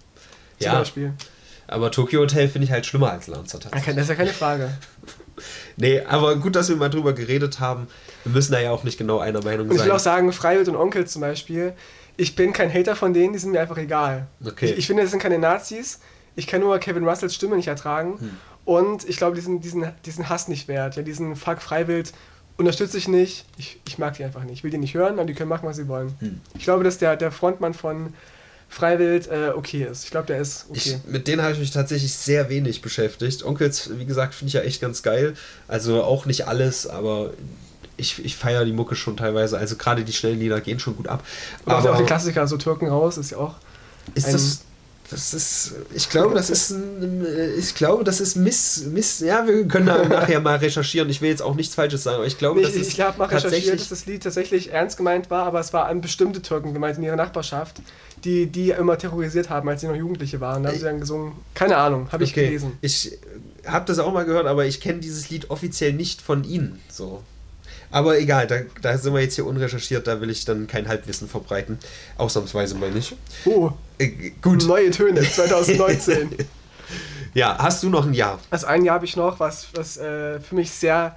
ja, 0.60 0.78
Beispiel. 0.78 1.12
Aber 1.72 1.90
Tokyo 1.90 2.20
Hotel 2.20 2.48
finde 2.48 2.66
ich 2.66 2.72
halt 2.72 2.86
schlimmer 2.86 3.10
als 3.10 3.26
Ja, 3.26 3.34
kein- 3.80 3.96
Das 3.96 4.04
ist 4.04 4.08
ja 4.10 4.14
keine 4.14 4.32
Frage. 4.32 4.70
Nee, 5.76 6.02
aber 6.02 6.36
gut, 6.36 6.54
dass 6.54 6.68
wir 6.68 6.76
mal 6.76 6.90
drüber 6.90 7.14
geredet 7.14 7.58
haben. 7.58 7.86
Wir 8.24 8.32
müssen 8.32 8.52
da 8.52 8.60
ja 8.60 8.70
auch 8.70 8.84
nicht 8.84 8.98
genau 8.98 9.18
einer 9.18 9.42
Meinung 9.42 9.66
Und 9.66 9.72
ich 9.72 9.78
sein. 9.78 9.86
will 9.88 9.94
auch 9.94 9.98
sagen, 9.98 10.30
Freiwild 10.32 10.68
und 10.68 10.76
Onkel 10.76 11.06
zum 11.06 11.22
Beispiel, 11.22 11.72
ich 12.18 12.36
bin 12.36 12.52
kein 12.52 12.72
Hater 12.72 12.94
von 12.94 13.14
denen, 13.14 13.32
die 13.32 13.38
sind 13.38 13.52
mir 13.52 13.60
einfach 13.60 13.78
egal. 13.78 14.26
Okay. 14.44 14.66
Ich, 14.66 14.78
ich 14.78 14.86
finde, 14.86 15.02
das 15.02 15.10
sind 15.10 15.20
keine 15.22 15.38
Nazis. 15.38 16.00
Ich 16.36 16.46
kann 16.46 16.60
nur 16.60 16.78
Kevin 16.78 17.08
Russells 17.08 17.34
Stimme 17.34 17.56
nicht 17.56 17.68
ertragen. 17.68 18.20
Hm. 18.20 18.30
Und 18.64 19.08
ich 19.08 19.16
glaube, 19.16 19.34
diesen, 19.34 19.60
diesen, 19.60 19.86
diesen 20.04 20.28
Hass 20.28 20.48
nicht 20.48 20.68
wert. 20.68 20.96
Ja, 20.96 21.02
diesen 21.02 21.34
Fuck 21.34 21.62
Freiwild 21.62 22.12
unterstütze 22.58 22.98
ich 22.98 23.08
nicht. 23.08 23.46
Ich, 23.56 23.80
ich 23.88 23.98
mag 23.98 24.14
die 24.14 24.24
einfach 24.24 24.44
nicht. 24.44 24.52
Ich 24.58 24.64
will 24.64 24.70
die 24.70 24.78
nicht 24.78 24.94
hören, 24.94 25.14
aber 25.14 25.24
die 25.24 25.34
können 25.34 25.48
machen, 25.48 25.66
was 25.66 25.76
sie 25.76 25.88
wollen. 25.88 26.14
Hm. 26.20 26.40
Ich 26.56 26.64
glaube, 26.64 26.84
dass 26.84 26.98
der, 26.98 27.16
der 27.16 27.32
Frontmann 27.32 27.74
von 27.74 28.12
Freiwild 28.72 29.28
äh, 29.28 29.50
okay 29.54 29.84
ist. 29.84 30.04
Ich 30.04 30.10
glaube, 30.10 30.26
der 30.28 30.38
ist 30.38 30.64
okay. 30.70 30.98
Ich, 31.04 31.12
mit 31.12 31.28
denen 31.28 31.42
habe 31.42 31.52
ich 31.52 31.58
mich 31.58 31.72
tatsächlich 31.72 32.14
sehr 32.14 32.48
wenig 32.48 32.80
beschäftigt. 32.80 33.44
Onkels, 33.44 33.90
wie 33.98 34.06
gesagt, 34.06 34.34
finde 34.34 34.48
ich 34.48 34.54
ja 34.54 34.62
echt 34.62 34.80
ganz 34.80 35.02
geil. 35.02 35.34
Also 35.68 36.02
auch 36.02 36.24
nicht 36.24 36.48
alles, 36.48 36.86
aber 36.86 37.32
ich, 37.98 38.24
ich 38.24 38.34
feiere 38.34 38.64
die 38.64 38.72
Mucke 38.72 38.94
schon 38.94 39.18
teilweise. 39.18 39.58
Also 39.58 39.76
gerade 39.76 40.04
die 40.04 40.12
schnellen 40.14 40.40
Lieder 40.40 40.62
gehen 40.62 40.78
schon 40.78 40.96
gut 40.96 41.06
ab. 41.06 41.22
Auch, 41.66 41.72
aber 41.72 41.92
auch 41.92 41.98
die 41.98 42.04
Klassiker, 42.04 42.46
so 42.46 42.56
Türken 42.56 42.88
raus, 42.88 43.18
ist 43.18 43.32
ja 43.32 43.38
auch. 43.38 43.56
ist 44.14 44.32
das. 44.32 44.60
Das 45.12 45.34
ist, 45.34 45.72
ich 45.94 46.08
glaube, 46.08 46.34
das 46.34 46.50
ist 46.50 46.70
ein, 46.70 47.24
ich 47.58 47.74
glaube, 47.74 48.02
das 48.02 48.20
ist 48.20 48.36
Miss, 48.36 48.84
Miss, 48.86 49.20
ja, 49.20 49.46
wir 49.46 49.66
können 49.68 49.86
da 49.86 50.02
nachher 50.08 50.40
mal 50.40 50.56
recherchieren. 50.56 51.08
Ich 51.10 51.20
will 51.20 51.30
jetzt 51.30 51.42
auch 51.42 51.54
nichts 51.54 51.74
Falsches 51.74 52.02
sagen, 52.02 52.16
aber 52.16 52.26
ich 52.26 52.38
glaube, 52.38 52.60
Nee, 52.60 52.66
das 52.66 52.74
ich 52.74 52.82
ist 52.82 52.88
ich 52.94 53.00
habe 53.00 53.18
mal 53.18 53.26
recherchiert, 53.26 53.80
dass 53.80 53.88
das 53.90 54.06
Lied 54.06 54.22
tatsächlich 54.22 54.72
ernst 54.72 54.96
gemeint 54.96 55.30
war, 55.30 55.44
aber 55.44 55.60
es 55.60 55.72
war 55.72 55.86
an 55.86 56.00
bestimmte 56.00 56.42
Türken 56.42 56.72
gemeint 56.72 56.96
in 56.98 57.04
ihrer 57.04 57.16
Nachbarschaft, 57.16 57.82
die 58.24 58.46
die 58.46 58.70
immer 58.70 58.96
terrorisiert 58.98 59.50
haben, 59.50 59.68
als 59.68 59.82
sie 59.82 59.88
noch 59.88 59.96
Jugendliche 59.96 60.40
waren. 60.40 60.62
Da 60.62 60.70
haben 60.70 60.78
sie 60.78 60.84
dann 60.84 61.00
gesungen. 61.00 61.32
Keine 61.54 61.76
Ahnung, 61.76 62.08
habe 62.10 62.24
ich 62.24 62.30
Okay, 62.30 62.46
gelesen. 62.46 62.78
Ich 62.80 63.18
habe 63.66 63.84
das 63.84 63.98
auch 63.98 64.12
mal 64.12 64.24
gehört, 64.24 64.46
aber 64.46 64.64
ich 64.64 64.80
kenne 64.80 65.00
dieses 65.00 65.30
Lied 65.30 65.50
offiziell 65.50 65.92
nicht 65.92 66.20
von 66.22 66.44
Ihnen. 66.44 66.80
So. 66.90 67.22
Aber 67.92 68.18
egal, 68.18 68.46
da, 68.48 68.56
da 68.80 68.98
sind 68.98 69.14
wir 69.14 69.20
jetzt 69.20 69.36
hier 69.36 69.46
unrecherchiert, 69.46 70.06
da 70.06 70.20
will 70.20 70.30
ich 70.30 70.44
dann 70.44 70.66
kein 70.66 70.88
Halbwissen 70.88 71.28
verbreiten. 71.28 71.78
Ausnahmsweise 72.16 72.74
mal 72.74 72.90
nicht. 72.90 73.14
Oh, 73.44 73.70
Äh, 73.98 74.32
gut. 74.42 74.66
neue 74.66 74.90
Töne 74.90 75.20
2019. 75.22 76.36
Ja, 77.34 77.56
hast 77.58 77.82
du 77.82 77.88
noch 77.88 78.04
ein 78.04 78.12
Jahr? 78.12 78.38
also 78.50 78.66
ein 78.66 78.84
Jahr 78.84 78.96
habe 78.96 79.06
ich 79.06 79.16
noch, 79.16 79.40
was, 79.40 79.68
was 79.74 79.96
äh, 79.96 80.38
für 80.40 80.54
mich 80.54 80.70
sehr 80.70 81.16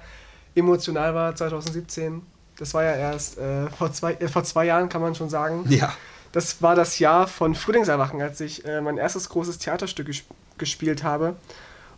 emotional 0.54 1.14
war, 1.14 1.36
2017. 1.36 2.22
Das 2.58 2.72
war 2.72 2.84
ja 2.84 2.94
erst 2.96 3.36
äh, 3.36 3.68
vor, 3.68 3.92
zwei, 3.92 4.14
äh, 4.14 4.26
vor 4.28 4.42
zwei 4.42 4.64
Jahren, 4.64 4.88
kann 4.88 5.02
man 5.02 5.14
schon 5.14 5.28
sagen. 5.28 5.66
Ja. 5.68 5.92
Das 6.32 6.62
war 6.62 6.74
das 6.74 6.98
Jahr 7.00 7.26
von 7.28 7.54
Frühlingserwachen, 7.54 8.22
als 8.22 8.40
ich 8.40 8.64
äh, 8.64 8.80
mein 8.80 8.96
erstes 8.96 9.28
großes 9.28 9.58
Theaterstück 9.58 10.06
ges 10.06 10.22
gespielt 10.56 11.02
habe. 11.02 11.36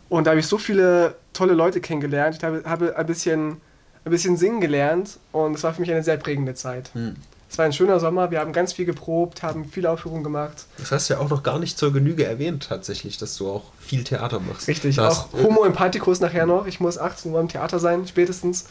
Und 0.09 0.27
da 0.27 0.31
habe 0.31 0.41
ich 0.41 0.47
so 0.47 0.57
viele 0.57 1.15
tolle 1.31 1.53
Leute 1.53 1.79
kennengelernt. 1.79 2.35
Ich 2.37 2.43
habe, 2.43 2.63
habe 2.65 2.97
ein, 2.97 3.05
bisschen, 3.05 3.61
ein 4.05 4.11
bisschen 4.11 4.37
singen 4.37 4.61
gelernt 4.61 5.17
und 5.31 5.55
es 5.55 5.63
war 5.63 5.73
für 5.73 5.81
mich 5.81 5.91
eine 5.91 6.03
sehr 6.03 6.17
prägende 6.17 6.53
Zeit. 6.55 6.89
Hm. 6.93 7.15
Es 7.51 7.57
war 7.57 7.65
ein 7.65 7.73
schöner 7.73 7.99
Sommer, 7.99 8.29
wir 8.29 8.39
haben 8.41 8.53
ganz 8.53 8.73
viel 8.73 8.85
geprobt, 8.85 9.41
haben 9.41 9.65
viele 9.65 9.89
Aufführungen 9.89 10.23
gemacht. 10.23 10.65
Das 10.77 10.91
hast 10.91 11.09
du 11.09 11.15
ja 11.15 11.19
auch 11.19 11.29
noch 11.29 11.41
gar 11.41 11.57
nicht 11.57 11.79
zur 11.79 11.91
Genüge 11.91 12.23
erwähnt, 12.23 12.67
tatsächlich, 12.69 13.17
dass 13.17 13.35
du 13.37 13.49
auch 13.49 13.63
viel 13.79 14.03
Theater 14.03 14.39
machst. 14.39 14.67
Richtig, 14.67 14.97
Du 14.97 15.01
auch 15.07 15.33
Homo 15.33 15.63
Empathikus 15.65 16.19
nachher 16.19 16.45
noch. 16.45 16.67
Ich 16.67 16.79
muss 16.79 16.99
18 16.99 17.31
Uhr 17.33 17.39
im 17.39 17.47
Theater 17.47 17.79
sein, 17.79 18.07
spätestens. 18.07 18.65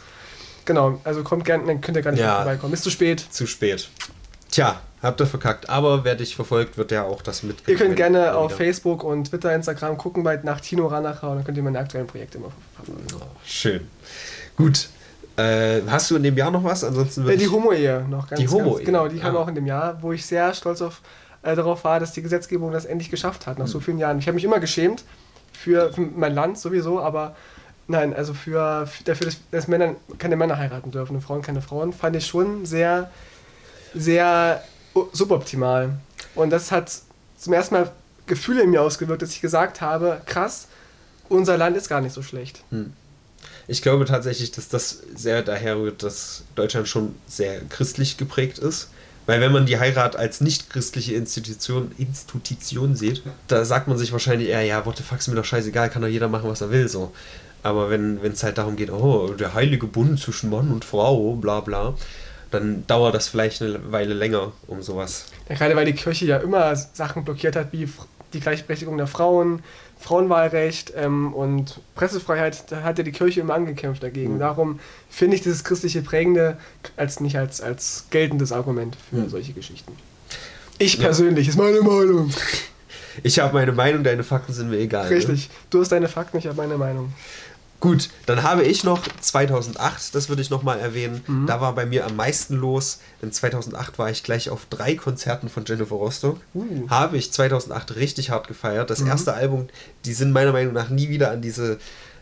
Genau, 0.63 1.01
also 1.03 1.23
kommt 1.23 1.43
gerne, 1.43 1.65
dann 1.65 1.81
könnt 1.81 1.97
ihr 1.97 2.03
gar 2.03 2.11
nicht 2.11 2.21
Ja. 2.21 2.27
mehr 2.27 2.35
vorbeikommen. 2.37 2.73
Ist 2.73 2.83
zu 2.83 2.89
spät. 2.89 3.19
Zu 3.29 3.47
spät. 3.47 3.89
Tja, 4.49 4.79
habt 5.01 5.19
ihr 5.19 5.27
verkackt. 5.27 5.69
Aber 5.69 6.05
wer 6.05 6.15
dich 6.15 6.35
verfolgt, 6.35 6.77
wird 6.77 6.91
ja 6.91 7.03
auch 7.03 7.21
das 7.21 7.43
Ihr 7.43 7.47
mitkriegen. 7.49 7.79
könnt 7.81 7.95
gerne 7.97 8.19
wenn 8.21 8.29
auf 8.29 8.51
wieder- 8.51 8.57
Facebook 8.57 9.03
und 9.03 9.25
Twitter, 9.25 9.53
Instagram 9.53 9.97
gucken 9.97 10.23
bei 10.23 10.37
nach 10.41 10.61
Tino 10.61 10.87
Ranacher 10.87 11.29
und 11.31 11.35
dann 11.37 11.43
könnt 11.43 11.57
ihr 11.57 11.63
meine 11.63 11.79
aktuellen 11.79 12.07
Projekte 12.07 12.37
immer 12.37 12.51
verfolgen. 12.75 13.05
Oh, 13.19 13.25
schön. 13.45 13.87
Gut. 14.55 14.87
Äh, 15.39 15.81
hast 15.87 16.11
du 16.11 16.15
in 16.15 16.23
dem 16.23 16.35
Jahr 16.37 16.51
noch 16.51 16.63
was? 16.63 16.83
Ansonsten 16.83 17.27
Äh, 17.27 17.37
die 17.37 17.47
Homo-Ehe 17.47 18.05
noch 18.09 18.27
ganz 18.27 18.39
Die 18.41 18.47
Homo-Ehe, 18.49 18.85
Genau, 18.85 19.07
die 19.07 19.19
kam 19.19 19.35
auch 19.37 19.47
in 19.47 19.55
dem 19.55 19.65
Jahr, 19.65 20.01
wo 20.01 20.11
ich 20.11 20.25
sehr 20.25 20.53
stolz 20.53 20.81
auf, 20.81 21.01
äh, 21.43 21.55
darauf 21.55 21.83
war, 21.83 21.99
dass 21.99 22.11
die 22.13 22.21
Gesetzgebung 22.21 22.71
das 22.71 22.85
endlich 22.85 23.09
geschafft 23.09 23.47
hat, 23.47 23.57
nach 23.59 23.65
Hm. 23.65 23.71
so 23.71 23.79
vielen 23.79 23.99
Jahren. 23.99 24.19
Ich 24.19 24.27
habe 24.27 24.35
mich 24.35 24.43
immer 24.43 24.59
geschämt 24.59 25.03
für, 25.53 25.93
für 25.93 26.01
mein 26.01 26.33
Land 26.33 26.57
sowieso, 26.57 26.99
aber 26.99 27.35
nein, 27.87 28.13
also 28.13 28.33
für, 28.33 28.85
für 28.87 29.03
dafür, 29.03 29.27
dass, 29.27 29.37
dass 29.51 29.67
Männer 29.67 29.95
keine 30.17 30.35
Männer 30.35 30.57
heiraten 30.57 30.91
dürfen 30.91 31.15
und 31.15 31.21
Frauen 31.21 31.41
keine 31.41 31.61
Frauen, 31.61 31.93
fand 31.93 32.15
ich 32.15 32.25
schon 32.27 32.65
sehr, 32.65 33.09
sehr 33.93 34.61
suboptimal. 35.13 35.91
Und 36.35 36.49
das 36.49 36.71
hat 36.71 36.91
zum 37.37 37.53
ersten 37.53 37.75
Mal 37.75 37.91
Gefühle 38.27 38.61
in 38.63 38.69
mir 38.71 38.81
ausgewirkt, 38.81 39.21
dass 39.21 39.31
ich 39.31 39.41
gesagt 39.41 39.81
habe, 39.81 40.21
krass, 40.25 40.67
unser 41.29 41.57
Land 41.57 41.77
ist 41.77 41.89
gar 41.89 42.01
nicht 42.01 42.13
so 42.13 42.21
schlecht. 42.21 42.63
Ich 43.67 43.81
glaube 43.81 44.05
tatsächlich, 44.05 44.51
dass 44.51 44.67
das 44.67 45.01
sehr 45.15 45.41
daher 45.41 45.77
rührt, 45.77 46.03
dass 46.03 46.43
Deutschland 46.55 46.87
schon 46.87 47.15
sehr 47.27 47.61
christlich 47.69 48.17
geprägt 48.17 48.57
ist. 48.57 48.89
Weil 49.25 49.41
wenn 49.41 49.51
man 49.51 49.67
die 49.67 49.77
Heirat 49.77 50.15
als 50.15 50.41
nicht 50.41 50.71
christliche 50.71 51.13
Institution, 51.13 51.91
Institution 51.99 52.95
sieht, 52.95 53.21
da 53.47 53.63
sagt 53.63 53.87
man 53.87 53.95
sich 53.95 54.11
wahrscheinlich 54.11 54.49
eher, 54.49 54.63
ja, 54.63 54.87
what 54.87 54.97
the 54.97 55.03
fuck, 55.03 55.19
ist 55.19 55.27
mir 55.27 55.35
doch 55.35 55.45
scheißegal, 55.45 55.91
kann 55.91 56.01
doch 56.01 56.07
jeder 56.07 56.29
machen, 56.29 56.49
was 56.49 56.61
er 56.61 56.71
will, 56.71 56.87
so. 56.87 57.11
Aber 57.61 57.91
wenn 57.91 58.17
es 58.23 58.41
halt 58.41 58.57
darum 58.57 58.75
geht, 58.75 58.89
oh, 58.89 59.33
der 59.33 59.53
heilige 59.53 59.85
Bund 59.85 60.19
zwischen 60.19 60.49
Mann 60.49 60.71
und 60.71 60.83
Frau, 60.83 61.35
bla 61.35 61.59
bla, 61.59 61.93
dann 62.49 62.87
dauert 62.87 63.13
das 63.13 63.27
vielleicht 63.27 63.61
eine 63.61 63.91
Weile 63.91 64.15
länger 64.15 64.51
um 64.65 64.81
sowas. 64.81 65.25
Ja, 65.47 65.55
gerade 65.55 65.75
weil 65.75 65.85
die 65.85 65.93
Kirche 65.93 66.25
ja 66.25 66.37
immer 66.37 66.75
Sachen 66.75 67.23
blockiert 67.23 67.55
hat, 67.55 67.71
wie 67.71 67.87
die 68.33 68.39
Gleichberechtigung 68.39 68.97
der 68.97 69.07
Frauen, 69.07 69.61
Frauenwahlrecht 69.99 70.93
ähm, 70.95 71.33
und 71.33 71.81
Pressefreiheit, 71.95 72.71
da 72.71 72.83
hat 72.83 72.97
ja 72.97 73.03
die 73.03 73.11
Kirche 73.11 73.41
immer 73.41 73.53
angekämpft 73.53 74.01
dagegen. 74.01 74.35
Mhm. 74.35 74.39
Darum 74.39 74.79
finde 75.09 75.35
ich 75.35 75.41
dieses 75.43 75.63
christliche 75.63 76.01
Prägende 76.01 76.57
als 76.97 77.19
nicht 77.19 77.37
als, 77.37 77.59
als 77.61 78.05
geltendes 78.09 78.51
Argument 78.51 78.95
für 79.09 79.17
Mhm. 79.17 79.29
solche 79.29 79.53
Geschichten. 79.53 79.91
Ich 80.77 80.95
Ja. 80.95 81.03
persönlich, 81.03 81.47
ist 81.49 81.57
meine 81.57 81.81
Meinung. 81.81 82.31
Ich 83.23 83.39
habe 83.39 83.53
meine 83.53 83.73
Meinung, 83.73 84.03
deine 84.03 84.23
Fakten 84.23 84.53
sind 84.53 84.69
mir 84.69 84.77
egal. 84.77 85.09
Ne? 85.09 85.15
Richtig. 85.17 85.49
Du 85.69 85.81
hast 85.81 85.91
deine 85.91 86.07
Fakten, 86.07 86.37
ich 86.37 86.47
habe 86.47 86.55
meine 86.55 86.77
Meinung. 86.77 87.11
Gut, 87.79 88.09
dann 88.25 88.43
habe 88.43 88.63
ich 88.63 88.83
noch 88.83 89.01
2008, 89.21 90.13
das 90.13 90.27
würde 90.27 90.41
ich 90.41 90.49
nochmal 90.49 90.79
erwähnen. 90.79 91.23
Mhm. 91.27 91.47
Da 91.47 91.61
war 91.61 91.73
bei 91.75 91.85
mir 91.85 92.05
am 92.05 92.15
meisten 92.17 92.55
los. 92.55 92.99
In 93.21 93.31
2008 93.31 93.97
war 93.97 94.09
ich 94.09 94.23
gleich 94.23 94.49
auf 94.49 94.65
drei 94.69 94.95
Konzerten 94.95 95.47
von 95.47 95.63
Jennifer 95.65 95.95
Rostock. 95.95 96.41
Uh. 96.53 96.89
Habe 96.89 97.17
ich 97.17 97.31
2008 97.31 97.95
richtig 97.95 98.31
hart 98.31 98.47
gefeiert. 98.49 98.89
Das 98.89 98.99
Mhm. 98.99 99.07
erste 99.07 99.33
Album, 99.33 99.67
die 100.03 100.13
sind 100.13 100.33
meiner 100.33 100.51
Meinung 100.51 100.73
nach 100.73 100.89
nie 100.89 101.07
wieder 101.09 101.31
an 101.31 101.41
diese 101.41 101.79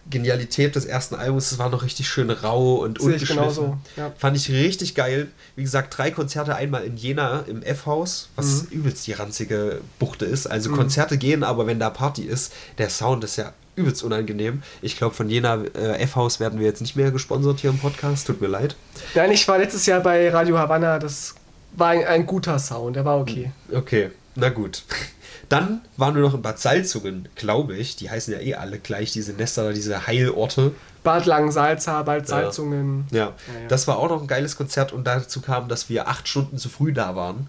Genialität 0.10 0.76
des 0.76 0.86
ersten 0.86 1.16
Albums. 1.16 1.52
Es 1.52 1.60
war 1.60 1.70
noch 1.70 1.84
richtig 1.84 2.08
schön 2.08 2.30
rau 2.30 2.76
und 2.76 3.00
ungeschliffen. 3.00 3.74
Ja. 3.96 4.12
Fand 4.18 4.38
ich 4.38 4.50
richtig 4.50 4.96
geil. 4.96 5.28
Wie 5.56 5.64
gesagt, 5.64 5.98
drei 5.98 6.12
Konzerte, 6.12 6.56
einmal 6.56 6.84
in 6.86 6.98
Jena 6.98 7.44
im 7.48 7.62
F-Haus, 7.64 8.30
was 8.36 8.64
Mhm. 8.64 8.68
übelst 8.72 9.06
die 9.08 9.14
ranzige 9.14 9.82
Buchte 10.00 10.26
ist. 10.26 10.48
Also 10.48 10.70
Mhm. 10.70 10.76
Konzerte 10.76 11.18
gehen, 11.18 11.44
aber 11.44 11.68
wenn 11.68 11.80
da 11.80 11.90
Party 11.90 12.24
ist, 12.24 12.54
der 12.78 12.90
Sound 12.90 13.24
ist 13.24 13.36
ja 13.38 13.54
übelst 13.76 14.04
unangenehm. 14.04 14.64
Ich 14.82 14.98
glaube, 14.98 15.14
von 15.14 15.30
Jena 15.30 15.64
äh, 15.76 16.00
F-Haus 16.00 16.40
werden 16.40 16.60
wir 16.60 16.66
jetzt 16.66 16.82
nicht 16.82 16.96
mehr 16.96 17.12
gesponsert 17.12 17.60
hier 17.60 17.70
im 17.70 17.78
Podcast. 17.78 18.26
Tut 18.28 18.42
mir 18.42 18.48
leid. 18.48 18.76
Nein, 19.14 19.32
ich 19.32 19.48
war 19.48 19.58
letztes 19.60 19.86
Jahr 19.86 20.00
bei 20.00 20.30
Radio 20.32 20.58
Havanna, 20.58 20.98
das 21.00 21.36
war 21.74 21.90
ein, 21.90 22.04
ein 22.06 22.26
guter 22.26 22.58
Sound, 22.58 22.96
der 22.96 23.06
war 23.06 23.20
okay. 23.20 23.52
Okay, 23.72 24.10
na 24.36 24.50
gut. 24.50 24.84
Dann 25.50 25.82
waren 25.96 26.16
wir 26.16 26.22
noch 26.22 26.34
in 26.34 26.42
Bad 26.42 26.60
Salzungen, 26.60 27.30
glaube 27.36 27.76
ich. 27.78 27.96
Die 27.96 28.10
heißen 28.10 28.34
ja 28.34 28.40
eh 28.40 28.56
alle 28.56 28.80
gleich, 28.80 29.12
diese 29.12 29.34
Nester, 29.34 29.72
diese 29.74 30.06
Heilorte. 30.08 30.74
Bad 31.04 31.26
Langensalza, 31.26 32.04
Bad 32.04 32.28
Salzungen. 32.28 33.06
Ja, 33.12 33.18
Ja, 33.18 33.24
ja. 33.26 33.68
das 33.70 33.88
war 33.88 33.98
auch 33.98 34.10
noch 34.10 34.22
ein 34.22 34.28
geiles 34.28 34.58
Konzert 34.58 34.92
und 34.92 35.06
dazu 35.06 35.40
kam, 35.42 35.70
dass 35.70 35.88
wir 35.90 36.08
acht 36.10 36.28
Stunden 36.28 36.58
zu 36.58 36.68
früh 36.68 36.92
da 36.92 37.16
waren 37.16 37.48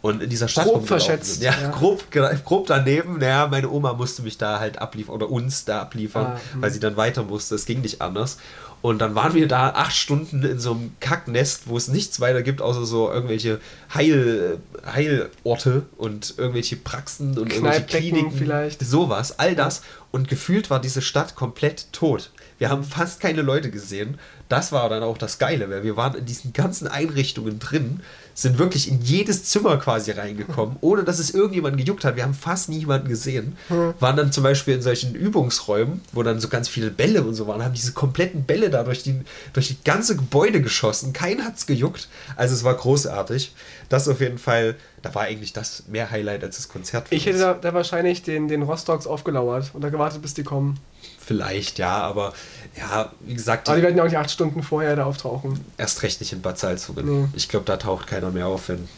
und 0.00 0.22
in 0.22 0.28
dieser 0.28 0.48
Stadt 0.48 0.66
Grob 0.66 0.86
verschätzt. 0.86 1.42
Ja, 1.42 1.52
ja. 1.60 1.70
Grob, 1.70 2.04
grob 2.10 2.66
daneben. 2.66 3.18
Naja, 3.18 3.46
meine 3.50 3.70
Oma 3.70 3.94
musste 3.94 4.20
mich 4.22 4.36
da 4.36 4.60
halt 4.60 4.78
abliefern 4.78 5.14
oder 5.14 5.30
uns 5.30 5.64
da 5.64 5.80
abliefern, 5.80 6.26
Ah, 6.36 6.40
hm. 6.52 6.62
weil 6.62 6.70
sie 6.70 6.80
dann 6.80 6.96
weiter 6.98 7.22
musste. 7.22 7.54
Es 7.54 7.64
ging 7.64 7.80
nicht 7.80 8.02
anders. 8.02 8.36
Und 8.84 8.98
dann 8.98 9.14
waren 9.14 9.32
wir 9.32 9.48
da 9.48 9.70
acht 9.70 9.96
Stunden 9.96 10.42
in 10.42 10.58
so 10.58 10.72
einem 10.72 10.92
Kacknest, 11.00 11.68
wo 11.68 11.78
es 11.78 11.88
nichts 11.88 12.20
weiter 12.20 12.42
gibt, 12.42 12.60
außer 12.60 12.84
so 12.84 13.10
irgendwelche 13.10 13.58
Heil, 13.94 14.58
Heilorte 14.84 15.86
und 15.96 16.34
irgendwelche 16.36 16.76
Praxen 16.76 17.38
und 17.38 17.50
irgendwelche 17.50 17.84
Kliniken. 17.84 18.30
vielleicht. 18.30 18.84
Sowas, 18.84 19.38
all 19.38 19.54
das. 19.54 19.80
Und 20.10 20.28
gefühlt 20.28 20.68
war 20.68 20.82
diese 20.82 21.00
Stadt 21.00 21.34
komplett 21.34 21.94
tot. 21.94 22.30
Wir 22.58 22.68
haben 22.68 22.84
fast 22.84 23.20
keine 23.20 23.40
Leute 23.40 23.70
gesehen. 23.70 24.18
Das 24.50 24.70
war 24.70 24.86
dann 24.90 25.02
auch 25.02 25.16
das 25.16 25.38
Geile, 25.38 25.70
weil 25.70 25.82
wir 25.82 25.96
waren 25.96 26.16
in 26.16 26.26
diesen 26.26 26.52
ganzen 26.52 26.86
Einrichtungen 26.86 27.58
drin, 27.58 28.00
sind 28.34 28.58
wirklich 28.58 28.88
in 28.90 29.00
jedes 29.00 29.44
Zimmer 29.44 29.76
quasi 29.76 30.10
reingekommen, 30.10 30.76
ohne 30.80 31.04
dass 31.04 31.18
es 31.20 31.30
irgendjemand 31.32 31.76
gejuckt 31.76 32.04
hat. 32.04 32.16
Wir 32.16 32.24
haben 32.24 32.34
fast 32.34 32.68
niemanden 32.68 33.08
gesehen. 33.08 33.56
Waren 34.00 34.16
dann 34.16 34.32
zum 34.32 34.42
Beispiel 34.42 34.74
in 34.74 34.82
solchen 34.82 35.14
Übungsräumen, 35.14 36.00
wo 36.12 36.22
dann 36.22 36.40
so 36.40 36.48
ganz 36.48 36.68
viele 36.68 36.90
Bälle 36.90 37.22
und 37.22 37.34
so 37.34 37.46
waren, 37.46 37.62
haben 37.62 37.74
diese 37.74 37.92
kompletten 37.92 38.44
Bälle 38.44 38.70
da 38.70 38.82
durch 38.82 39.02
die, 39.02 39.20
durch 39.52 39.68
die 39.68 39.76
ganze 39.84 40.16
Gebäude 40.16 40.60
geschossen. 40.60 41.12
Keinen 41.12 41.44
hat's 41.44 41.66
gejuckt. 41.66 42.08
Also 42.36 42.54
es 42.54 42.64
war 42.64 42.74
großartig. 42.74 43.52
Das 43.88 44.08
auf 44.08 44.20
jeden 44.20 44.38
Fall, 44.38 44.74
da 45.02 45.14
war 45.14 45.22
eigentlich 45.22 45.52
das 45.52 45.84
mehr 45.88 46.10
Highlight 46.10 46.42
als 46.42 46.56
das 46.56 46.68
Konzert. 46.68 47.06
Ich 47.10 47.26
hätte 47.26 47.38
da, 47.38 47.54
da 47.54 47.72
wahrscheinlich 47.74 48.22
den, 48.22 48.48
den 48.48 48.62
Rostocks 48.62 49.06
aufgelauert 49.06 49.70
und 49.74 49.82
da 49.82 49.90
gewartet, 49.90 50.22
bis 50.22 50.34
die 50.34 50.42
kommen. 50.42 50.78
Vielleicht, 51.18 51.78
ja, 51.78 51.96
aber 51.98 52.34
ja, 52.76 53.12
wie 53.20 53.34
gesagt, 53.34 53.68
Aber 53.68 53.76
die 53.78 53.82
werden 53.84 53.96
ja 53.96 54.02
auch 54.02 54.08
nicht 54.08 54.18
acht 54.18 54.30
Stunden 54.30 54.62
vorher 54.62 54.96
da 54.96 55.04
auftauchen. 55.04 55.64
erst 55.78 56.02
recht 56.02 56.20
nicht 56.20 56.32
in 56.32 56.42
Bad 56.42 56.58
Salzungen. 56.58 57.22
Nee. 57.22 57.28
Ich 57.34 57.48
glaube, 57.48 57.64
da 57.64 57.76
taucht 57.76 58.06
keiner 58.08 58.30
mehr 58.30 58.46
auf. 58.48 58.68
Wenn. 58.68 58.88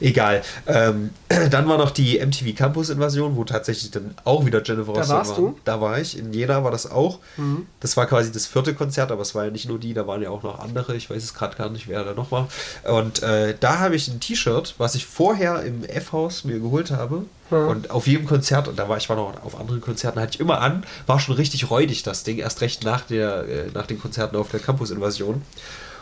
Egal. 0.00 0.42
Ähm, 0.66 1.10
dann 1.50 1.68
war 1.68 1.76
noch 1.78 1.90
die 1.90 2.18
MTV 2.24 2.56
Campus 2.56 2.88
Invasion, 2.88 3.36
wo 3.36 3.44
tatsächlich 3.44 3.90
dann 3.90 4.14
auch 4.24 4.44
wieder 4.46 4.62
Jennifer 4.64 4.92
Da 4.94 5.00
Rostock 5.00 5.16
warst 5.16 5.30
war. 5.32 5.36
du? 5.36 5.58
Da 5.64 5.80
war 5.80 6.00
ich. 6.00 6.18
In 6.18 6.32
Jena 6.32 6.64
war 6.64 6.70
das 6.70 6.90
auch. 6.90 7.18
Mhm. 7.36 7.66
Das 7.80 7.96
war 7.96 8.06
quasi 8.06 8.32
das 8.32 8.46
vierte 8.46 8.74
Konzert, 8.74 9.12
aber 9.12 9.22
es 9.22 9.34
war 9.34 9.44
ja 9.44 9.50
nicht 9.50 9.68
nur 9.68 9.78
die, 9.78 9.92
da 9.94 10.06
waren 10.06 10.22
ja 10.22 10.30
auch 10.30 10.42
noch 10.42 10.58
andere. 10.58 10.96
Ich 10.96 11.10
weiß 11.10 11.22
es 11.22 11.34
gerade 11.34 11.56
gar 11.56 11.68
nicht, 11.68 11.86
wer 11.86 12.02
da 12.04 12.14
noch 12.14 12.30
war. 12.32 12.48
Und 12.84 13.22
äh, 13.22 13.54
da 13.60 13.78
habe 13.78 13.94
ich 13.94 14.08
ein 14.08 14.20
T-Shirt, 14.20 14.74
was 14.78 14.94
ich 14.94 15.04
vorher 15.06 15.62
im 15.62 15.84
F-Haus 15.84 16.44
mir 16.44 16.58
geholt 16.58 16.90
habe. 16.90 17.24
Ja. 17.50 17.66
Und 17.66 17.90
auf 17.90 18.06
jedem 18.06 18.26
Konzert, 18.26 18.68
und 18.68 18.78
da 18.78 18.88
war 18.88 18.96
ich 18.98 19.08
war 19.08 19.16
noch 19.16 19.42
auf 19.44 19.58
anderen 19.58 19.80
Konzerten, 19.80 20.20
hatte 20.20 20.34
ich 20.34 20.40
immer 20.40 20.60
an, 20.60 20.84
war 21.06 21.18
schon 21.20 21.34
richtig 21.34 21.70
räudig 21.70 22.02
das 22.02 22.22
Ding, 22.24 22.38
erst 22.38 22.60
recht 22.60 22.84
nach, 22.84 23.02
der, 23.02 23.44
äh, 23.48 23.66
nach 23.74 23.86
den 23.86 24.00
Konzerten 24.00 24.36
auf 24.36 24.50
der 24.50 24.60
Campus-Invasion. 24.60 25.42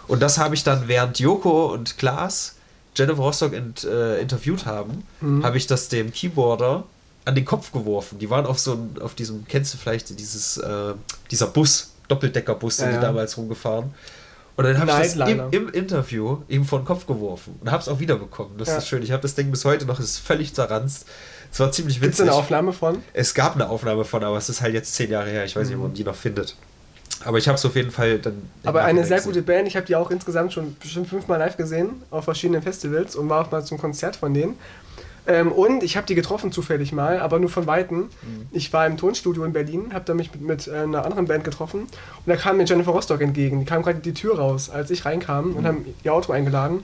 Und 0.08 0.22
das 0.22 0.38
habe 0.38 0.54
ich 0.54 0.64
dann, 0.64 0.88
während 0.88 1.18
Joko 1.18 1.66
und 1.72 1.98
Klaas 1.98 2.54
Jennifer 2.96 3.20
Rostock 3.22 3.52
int, 3.52 3.84
äh, 3.84 4.18
interviewt 4.20 4.64
haben, 4.64 5.04
Mhm. 5.20 5.44
habe 5.44 5.56
ich 5.58 5.66
das 5.66 5.88
dem 5.88 6.12
Keyboarder 6.12 6.84
an 7.26 7.34
den 7.34 7.44
Kopf 7.44 7.70
geworfen. 7.72 8.18
Die 8.18 8.30
waren 8.30 8.46
auf 8.46 8.58
so 8.58 8.72
einem, 8.72 8.90
auf 9.02 9.14
diesem, 9.14 9.46
kennst 9.46 9.74
du 9.74 9.78
vielleicht 9.78 10.18
dieses, 10.18 10.56
äh, 10.56 10.94
dieser 11.30 11.48
Bus, 11.48 11.92
Doppeldeckerbus, 12.08 12.78
sind 12.78 12.86
Ja, 12.86 12.90
die 12.92 12.96
ja. 12.96 13.02
damals 13.02 13.36
rumgefahren. 13.36 13.92
Und 14.56 14.64
dann 14.64 14.78
habe 14.78 14.90
ich 15.04 15.12
das 15.14 15.28
im, 15.28 15.42
im 15.50 15.68
Interview 15.68 16.38
ihm 16.48 16.64
vor 16.64 16.78
den 16.78 16.86
Kopf 16.86 17.06
geworfen 17.06 17.56
und 17.60 17.70
habe 17.70 17.82
es 17.82 17.88
auch 17.88 17.98
wiederbekommen. 18.00 18.56
Das 18.56 18.68
Ja. 18.68 18.76
ist 18.78 18.88
schön. 18.88 19.02
Ich 19.02 19.10
habe 19.12 19.20
das 19.20 19.34
Ding 19.34 19.50
bis 19.50 19.66
heute 19.66 19.84
noch, 19.84 19.98
es 19.98 20.06
ist 20.06 20.18
völlig 20.20 20.54
zerranzt. 20.54 21.04
Es 21.56 21.60
war 21.60 21.72
ziemlich 21.72 22.02
Gibt 22.02 22.12
es 22.12 22.18
witzig. 22.18 22.30
eine 22.30 22.38
Aufnahme 22.38 22.74
von? 22.74 23.02
Es 23.14 23.32
gab 23.32 23.54
eine 23.54 23.70
Aufnahme 23.70 24.04
von, 24.04 24.22
aber 24.22 24.36
es 24.36 24.50
ist 24.50 24.60
halt 24.60 24.74
jetzt 24.74 24.94
zehn 24.94 25.10
Jahre 25.10 25.30
her. 25.30 25.42
Ich 25.46 25.56
weiß 25.56 25.66
nicht, 25.68 25.76
ob 25.78 25.84
man 25.84 25.94
die 25.94 26.04
noch 26.04 26.14
findet. 26.14 26.54
Aber 27.24 27.38
ich 27.38 27.48
habe 27.48 27.56
es 27.56 27.64
auf 27.64 27.74
jeden 27.74 27.90
Fall 27.90 28.18
dann. 28.18 28.50
Aber 28.62 28.84
eine 28.84 29.06
sehr 29.06 29.16
gesehen. 29.16 29.32
gute 29.32 29.42
Band. 29.42 29.66
Ich 29.66 29.74
habe 29.74 29.86
die 29.86 29.96
auch 29.96 30.10
insgesamt 30.10 30.52
schon 30.52 30.76
bestimmt 30.78 31.08
fünfmal 31.08 31.38
live 31.38 31.56
gesehen 31.56 32.02
auf 32.10 32.24
verschiedenen 32.24 32.60
Festivals 32.60 33.16
und 33.16 33.30
war 33.30 33.46
auch 33.46 33.50
mal 33.50 33.64
zum 33.64 33.78
Konzert 33.78 34.16
von 34.16 34.34
denen. 34.34 34.58
Ähm, 35.26 35.50
und 35.50 35.82
ich 35.82 35.96
habe 35.96 36.06
die 36.06 36.14
getroffen 36.14 36.52
zufällig 36.52 36.92
mal, 36.92 37.20
aber 37.20 37.38
nur 37.38 37.48
von 37.48 37.66
Weitem. 37.66 38.10
Ich 38.52 38.70
war 38.74 38.86
im 38.86 38.98
Tonstudio 38.98 39.42
in 39.44 39.54
Berlin, 39.54 39.94
habe 39.94 40.04
da 40.04 40.12
mich 40.12 40.32
mit, 40.32 40.42
mit 40.42 40.68
äh, 40.68 40.72
einer 40.80 41.06
anderen 41.06 41.24
Band 41.24 41.42
getroffen 41.42 41.84
und 41.84 42.26
da 42.26 42.36
kam 42.36 42.58
mir 42.58 42.64
Jennifer 42.64 42.90
Rostock 42.90 43.22
entgegen. 43.22 43.60
Die 43.60 43.64
kam 43.64 43.82
gerade 43.82 44.00
die 44.00 44.12
Tür 44.12 44.36
raus, 44.38 44.68
als 44.68 44.90
ich 44.90 45.06
reinkam 45.06 45.56
und 45.56 45.66
haben 45.66 45.86
ihr 46.04 46.12
Auto 46.12 46.34
eingeladen. 46.34 46.82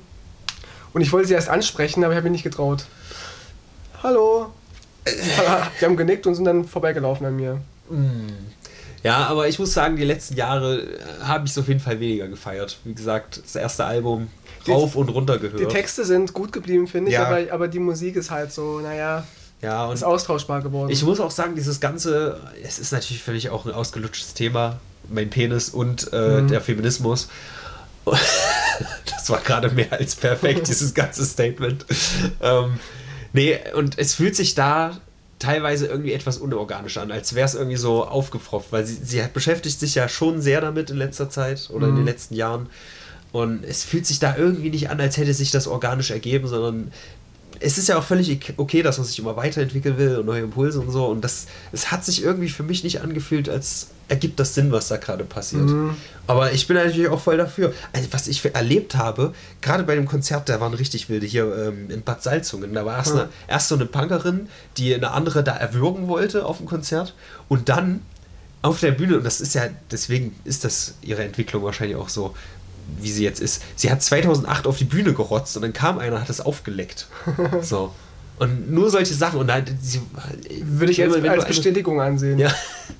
Und 0.94 1.02
ich 1.02 1.12
wollte 1.12 1.28
sie 1.28 1.34
erst 1.34 1.50
ansprechen, 1.50 2.02
aber 2.04 2.14
ich 2.14 2.16
habe 2.16 2.30
mich 2.30 2.32
nicht 2.32 2.42
getraut. 2.42 2.86
Hallo. 4.02 4.50
Die 5.80 5.84
haben 5.84 5.96
genickt 5.96 6.26
und 6.26 6.34
sind 6.34 6.44
dann 6.44 6.64
vorbeigelaufen 6.64 7.26
an 7.26 7.36
mir. 7.36 7.60
Ja, 9.02 9.26
aber 9.26 9.48
ich 9.48 9.58
muss 9.58 9.72
sagen, 9.72 9.96
die 9.96 10.04
letzten 10.04 10.36
Jahre 10.36 10.80
äh, 10.82 10.98
habe 11.24 11.44
ich 11.44 11.50
es 11.50 11.58
auf 11.58 11.66
jeden 11.68 11.80
Fall 11.80 11.98
weniger 12.00 12.28
gefeiert. 12.28 12.78
Wie 12.84 12.94
gesagt, 12.94 13.40
das 13.44 13.56
erste 13.56 13.84
Album 13.84 14.28
rauf 14.68 14.94
und 14.94 15.08
runter 15.08 15.38
gehört. 15.38 15.60
Die 15.60 15.66
Texte 15.66 16.04
sind 16.04 16.32
gut 16.32 16.52
geblieben, 16.52 16.86
finde 16.86 17.10
ich, 17.10 17.14
Ja. 17.16 17.26
aber, 17.26 17.40
aber 17.52 17.66
die 17.68 17.80
Musik 17.80 18.14
ist 18.16 18.30
halt 18.30 18.52
so, 18.52 18.78
naja, 18.80 19.26
ja, 19.60 19.86
und 19.86 19.94
ist 19.94 20.04
austauschbar 20.04 20.62
geworden. 20.62 20.90
Ich 20.90 21.02
muss 21.02 21.18
auch 21.20 21.30
sagen, 21.32 21.54
dieses 21.56 21.80
Ganze, 21.80 22.40
es 22.64 22.78
ist 22.78 22.92
natürlich 22.92 23.22
für 23.22 23.32
mich 23.32 23.50
auch 23.50 23.66
ein 23.66 23.72
ausgelutschtes 23.72 24.34
Thema, 24.34 24.78
mein 25.08 25.30
Penis 25.30 25.68
und 25.70 26.12
äh, 26.12 26.42
Mhm. 26.42 26.48
der 26.48 26.60
Feminismus. 26.60 27.28
Das 29.04 29.30
war 29.30 29.38
gerade 29.40 29.68
mehr 29.70 29.92
als 29.92 30.16
perfekt, 30.16 30.66
dieses 30.68 30.94
ganze 30.94 31.24
Statement. 31.24 31.86
Ähm, 32.40 32.80
nee, 33.32 33.58
und 33.74 33.98
es 33.98 34.14
fühlt 34.14 34.36
sich 34.36 34.54
da 34.54 34.98
teilweise 35.38 35.86
irgendwie 35.86 36.12
etwas 36.12 36.38
unorganisch 36.38 36.98
an, 36.98 37.10
als 37.10 37.34
wäre 37.34 37.46
es 37.46 37.54
irgendwie 37.54 37.76
so 37.76 38.04
aufgefropft, 38.06 38.68
weil 38.70 38.86
sie, 38.86 38.94
sie 39.02 39.22
hat- 39.22 39.32
beschäftigt 39.32 39.80
sich 39.80 39.94
ja 39.96 40.08
schon 40.08 40.40
sehr 40.40 40.60
damit 40.60 40.90
in 40.90 40.96
letzter 40.96 41.28
Zeit 41.30 41.68
oder 41.72 41.88
in 41.88 41.94
den 41.96 42.02
Mhm. 42.02 42.08
letzten 42.08 42.34
Jahren. 42.34 42.68
Und 43.32 43.64
es 43.64 43.82
fühlt 43.82 44.06
sich 44.06 44.18
da 44.20 44.36
irgendwie 44.36 44.70
nicht 44.70 44.90
an, 44.90 45.00
als 45.00 45.16
hätte 45.16 45.34
sich 45.34 45.50
das 45.50 45.66
organisch 45.66 46.10
ergeben, 46.10 46.46
sondern 46.46 46.92
es 47.60 47.78
ist 47.78 47.88
ja 47.88 47.98
auch 47.98 48.04
völlig 48.04 48.38
okay, 48.56 48.82
dass 48.82 48.98
man 48.98 49.06
sich 49.06 49.18
immer 49.18 49.36
weiterentwickeln 49.36 49.96
will 49.98 50.16
und 50.18 50.26
neue 50.26 50.42
Impulse 50.42 50.80
und 50.80 50.90
so. 50.90 51.06
Und 51.06 51.22
das, 51.22 51.46
es 51.72 51.90
hat 51.90 52.04
sich 52.04 52.22
irgendwie 52.22 52.48
für 52.50 52.62
mich 52.62 52.84
nicht 52.84 53.00
angefühlt, 53.00 53.48
als 53.48 53.88
ergibt 54.12 54.38
das 54.38 54.54
Sinn, 54.54 54.70
was 54.70 54.88
da 54.88 54.98
gerade 54.98 55.24
passiert. 55.24 55.62
Mhm. 55.62 55.96
Aber 56.26 56.52
ich 56.52 56.66
bin 56.66 56.76
natürlich 56.76 57.08
auch 57.08 57.18
voll 57.18 57.38
dafür. 57.38 57.72
Also, 57.94 58.08
was 58.12 58.28
ich 58.28 58.44
erlebt 58.54 58.94
habe, 58.94 59.32
gerade 59.62 59.84
bei 59.84 59.94
dem 59.94 60.06
Konzert, 60.06 60.48
da 60.50 60.60
waren 60.60 60.74
richtig 60.74 61.08
wilde 61.08 61.26
hier 61.26 61.44
ähm, 61.56 61.90
in 61.90 62.02
Bad 62.02 62.22
Salzungen. 62.22 62.74
Da 62.74 62.84
war 62.84 62.98
erst, 62.98 63.14
Ja. 63.14 63.22
eine, 63.22 63.28
erst 63.48 63.68
so 63.68 63.74
eine 63.74 63.86
Punkerin, 63.86 64.48
die 64.76 64.94
eine 64.94 65.12
andere 65.12 65.42
da 65.42 65.52
erwürgen 65.56 66.08
wollte 66.08 66.44
auf 66.44 66.58
dem 66.58 66.66
Konzert. 66.66 67.14
Und 67.48 67.70
dann 67.70 68.02
auf 68.60 68.80
der 68.80 68.92
Bühne, 68.92 69.16
und 69.16 69.24
das 69.24 69.40
ist 69.40 69.54
ja, 69.54 69.62
deswegen 69.90 70.36
ist 70.44 70.64
das 70.64 70.94
ihre 71.02 71.24
Entwicklung 71.24 71.64
wahrscheinlich 71.64 71.96
auch 71.96 72.10
so, 72.10 72.34
wie 73.00 73.10
sie 73.10 73.24
jetzt 73.24 73.40
ist. 73.40 73.62
Sie 73.76 73.90
hat 73.90 74.02
2008 74.02 74.66
auf 74.66 74.76
die 74.76 74.84
Bühne 74.84 75.14
gerotzt 75.14 75.56
und 75.56 75.62
dann 75.62 75.72
kam 75.72 75.98
einer 75.98 76.16
und 76.16 76.20
hat 76.20 76.28
das 76.28 76.40
aufgeleckt. 76.42 77.08
So. 77.62 77.92
Und 78.38 78.72
nur 78.72 78.90
solche 78.90 79.14
Sachen. 79.14 79.38
Und 79.40 79.46
dann, 79.46 79.64
sie, 79.80 80.00
Würde 80.62 80.90
ich 80.92 80.98
jetzt 80.98 81.14
als 81.14 81.24
eine- 81.24 81.44
Bestätigung 81.44 82.00
ansehen. 82.00 82.38
Ja. 82.38 82.50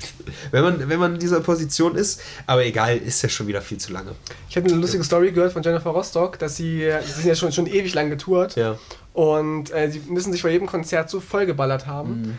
wenn, 0.52 0.62
man, 0.62 0.88
wenn 0.88 0.98
man 1.00 1.14
in 1.14 1.20
dieser 1.20 1.40
Position 1.40 1.96
ist, 1.96 2.20
aber 2.46 2.64
egal, 2.64 2.96
ist 2.98 3.22
ja 3.22 3.28
schon 3.28 3.46
wieder 3.46 3.60
viel 3.60 3.78
zu 3.78 3.92
lange. 3.92 4.12
Ich 4.48 4.56
habe 4.56 4.68
eine 4.68 4.76
lustige 4.76 5.02
Story 5.04 5.32
gehört 5.32 5.52
von 5.52 5.62
Jennifer 5.62 5.90
Rostock, 5.90 6.38
dass 6.38 6.56
sie, 6.56 6.88
sie 7.04 7.12
sind 7.12 7.26
ja 7.26 7.34
schon, 7.34 7.50
schon 7.52 7.66
ewig 7.66 7.94
lang 7.94 8.10
getourt 8.10 8.56
Ja. 8.56 8.78
und 9.14 9.72
äh, 9.72 9.90
sie 9.90 10.00
müssen 10.00 10.32
sich 10.32 10.42
vor 10.42 10.50
jedem 10.50 10.66
Konzert 10.68 11.10
so 11.10 11.20
vollgeballert 11.20 11.86
haben. 11.86 12.22
Mhm. 12.22 12.38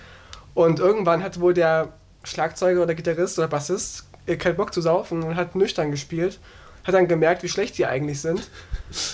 Und 0.53 0.79
irgendwann 0.79 1.23
hat 1.23 1.39
wohl 1.39 1.53
der 1.53 1.89
Schlagzeuger 2.23 2.83
oder 2.83 2.93
Gitarrist 2.95 3.37
oder 3.39 3.47
Bassist 3.47 4.05
äh, 4.27 4.37
keinen 4.37 4.55
Bock 4.55 4.73
zu 4.73 4.81
saufen 4.81 5.23
und 5.23 5.35
hat 5.35 5.55
nüchtern 5.55 5.91
gespielt. 5.91 6.39
Hat 6.83 6.93
dann 6.93 7.07
gemerkt, 7.07 7.43
wie 7.43 7.49
schlecht 7.49 7.77
die 7.77 7.85
eigentlich 7.85 8.21
sind. 8.21 8.49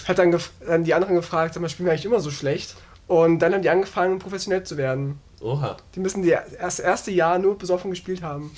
Hat 0.08 0.18
dann, 0.18 0.36
dann 0.66 0.84
die 0.84 0.94
anderen 0.94 1.16
gefragt, 1.16 1.54
sag 1.54 1.62
mal, 1.62 1.70
spielen 1.70 1.86
wir 1.86 1.94
eigentlich 1.94 2.06
immer 2.06 2.20
so 2.20 2.32
schlecht? 2.32 2.76
Und 3.10 3.40
dann 3.40 3.54
haben 3.54 3.62
die 3.64 3.70
angefangen, 3.70 4.20
professionell 4.20 4.64
zu 4.64 4.78
werden. 4.78 5.20
Oha. 5.42 5.76
Die 5.96 6.00
müssen 6.00 6.22
die, 6.22 6.36
das 6.62 6.80
erste 6.80 7.12
Jahr 7.12 7.40
nur 7.40 7.58
besoffen 7.58 7.90
gespielt 7.90 8.22
haben. 8.22 8.52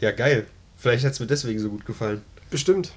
Ja, 0.00 0.10
geil. 0.10 0.46
Vielleicht 0.76 1.04
hat 1.04 1.12
es 1.12 1.20
mir 1.20 1.26
deswegen 1.26 1.58
so 1.60 1.68
gut 1.68 1.84
gefallen. 1.84 2.22
Bestimmt. 2.50 2.92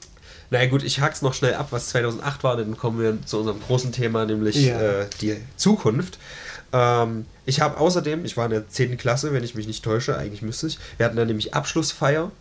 Naja 0.50 0.70
gut, 0.70 0.82
ich 0.84 1.02
hak's 1.02 1.22
noch 1.22 1.34
schnell 1.34 1.56
ab, 1.56 1.68
was 1.72 1.90
2008 1.90 2.44
war, 2.44 2.56
dann 2.58 2.78
kommen 2.78 3.00
wir 3.02 3.18
zu 3.26 3.40
unserem 3.40 3.60
großen 3.60 3.92
Thema, 3.92 4.26
nämlich 4.26 4.56
Ja. 4.66 4.80
äh, 4.80 5.06
die 5.20 5.36
Zukunft. 5.58 6.20
Ähm, 6.72 7.26
ich 7.46 7.60
habe 7.60 7.78
außerdem, 7.78 8.24
ich 8.24 8.38
war 8.38 8.46
in 8.46 8.52
der 8.52 8.70
10. 8.70 8.98
Klasse, 8.98 9.34
wenn 9.34 9.44
ich 9.44 9.56
mich 9.56 9.68
nicht 9.68 9.84
täusche, 9.84 10.18
eigentlich 10.18 10.42
müsste 10.42 10.68
ich, 10.68 10.80
wir 10.98 11.06
hatten 11.06 11.18
dann 11.18 11.28
nämlich 11.28 11.54
Abschlussfeier, 11.54 12.32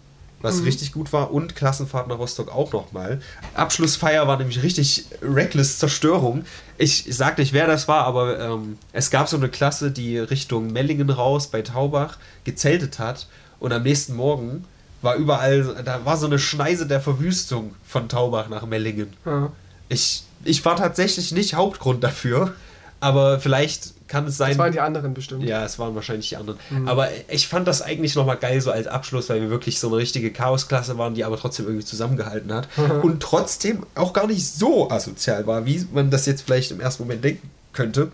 was 0.42 0.58
Mhm. 0.58 0.64
richtig 0.64 0.92
gut 0.92 1.12
war, 1.12 1.32
und 1.32 1.56
Klassenfahrt 1.56 2.08
nach 2.08 2.18
Rostock 2.18 2.52
auch 2.54 2.72
nochmal. 2.72 3.20
Abschlussfeier 3.54 4.26
war 4.26 4.36
nämlich 4.36 4.62
richtig 4.62 5.06
reckless 5.22 5.78
Zerstörung. 5.78 6.44
Ich 6.78 7.06
sag 7.10 7.38
nicht, 7.38 7.52
wer 7.52 7.66
das 7.66 7.88
war, 7.88 8.04
aber 8.04 8.38
ähm, 8.40 8.76
es 8.92 9.10
gab 9.10 9.28
so 9.28 9.36
eine 9.36 9.48
Klasse, 9.48 9.90
die 9.90 10.18
Richtung 10.18 10.72
Mellingen 10.72 11.08
raus 11.10 11.46
bei 11.46 11.62
Taubach 11.62 12.18
gezeltet 12.44 12.98
hat 12.98 13.28
und 13.60 13.72
am 13.72 13.82
nächsten 13.84 14.14
Morgen 14.14 14.64
war 15.00 15.16
überall, 15.16 15.82
da 15.84 16.04
war 16.04 16.16
so 16.16 16.26
eine 16.26 16.38
Schneise 16.38 16.86
der 16.86 17.00
Verwüstung 17.00 17.74
von 17.86 18.08
Taubach 18.08 18.48
nach 18.48 18.66
Mellingen. 18.66 19.12
Ja. 19.24 19.50
Ich, 19.88 20.22
ich 20.44 20.64
war 20.64 20.76
tatsächlich 20.76 21.32
nicht 21.32 21.54
Hauptgrund 21.54 22.02
dafür, 22.04 22.54
aber 23.00 23.40
vielleicht 23.40 23.94
kann 24.12 24.26
es 24.26 24.36
sein. 24.36 24.50
Das 24.50 24.58
waren 24.58 24.72
die 24.72 24.80
anderen 24.80 25.14
bestimmt. 25.14 25.42
ja, 25.44 25.64
es 25.64 25.78
waren 25.78 25.94
wahrscheinlich 25.94 26.28
die 26.28 26.36
anderen. 26.36 26.58
Mhm. 26.68 26.86
Aber 26.86 27.08
ich 27.28 27.48
fand 27.48 27.66
das 27.66 27.80
eigentlich 27.80 28.14
nochmal 28.14 28.36
geil 28.36 28.60
so 28.60 28.70
als 28.70 28.86
Abschluss, 28.86 29.30
weil 29.30 29.40
wir 29.40 29.48
wirklich 29.48 29.80
so 29.80 29.88
eine 29.88 29.96
richtige 29.96 30.30
Chaosklasse 30.30 30.98
waren, 30.98 31.14
die 31.14 31.24
aber 31.24 31.38
trotzdem 31.38 31.64
irgendwie 31.64 31.86
zusammengehalten 31.86 32.52
hat. 32.52 32.68
und 33.02 33.22
trotzdem 33.22 33.86
auch 33.94 34.12
gar 34.12 34.26
nicht 34.26 34.46
so 34.46 34.90
asozial 34.90 35.46
war, 35.46 35.64
wie 35.64 35.86
man 35.94 36.10
das 36.10 36.26
jetzt 36.26 36.42
vielleicht 36.42 36.72
im 36.72 36.80
ersten 36.80 37.04
Moment 37.04 37.24
denken 37.24 37.50
könnte. 37.72 38.12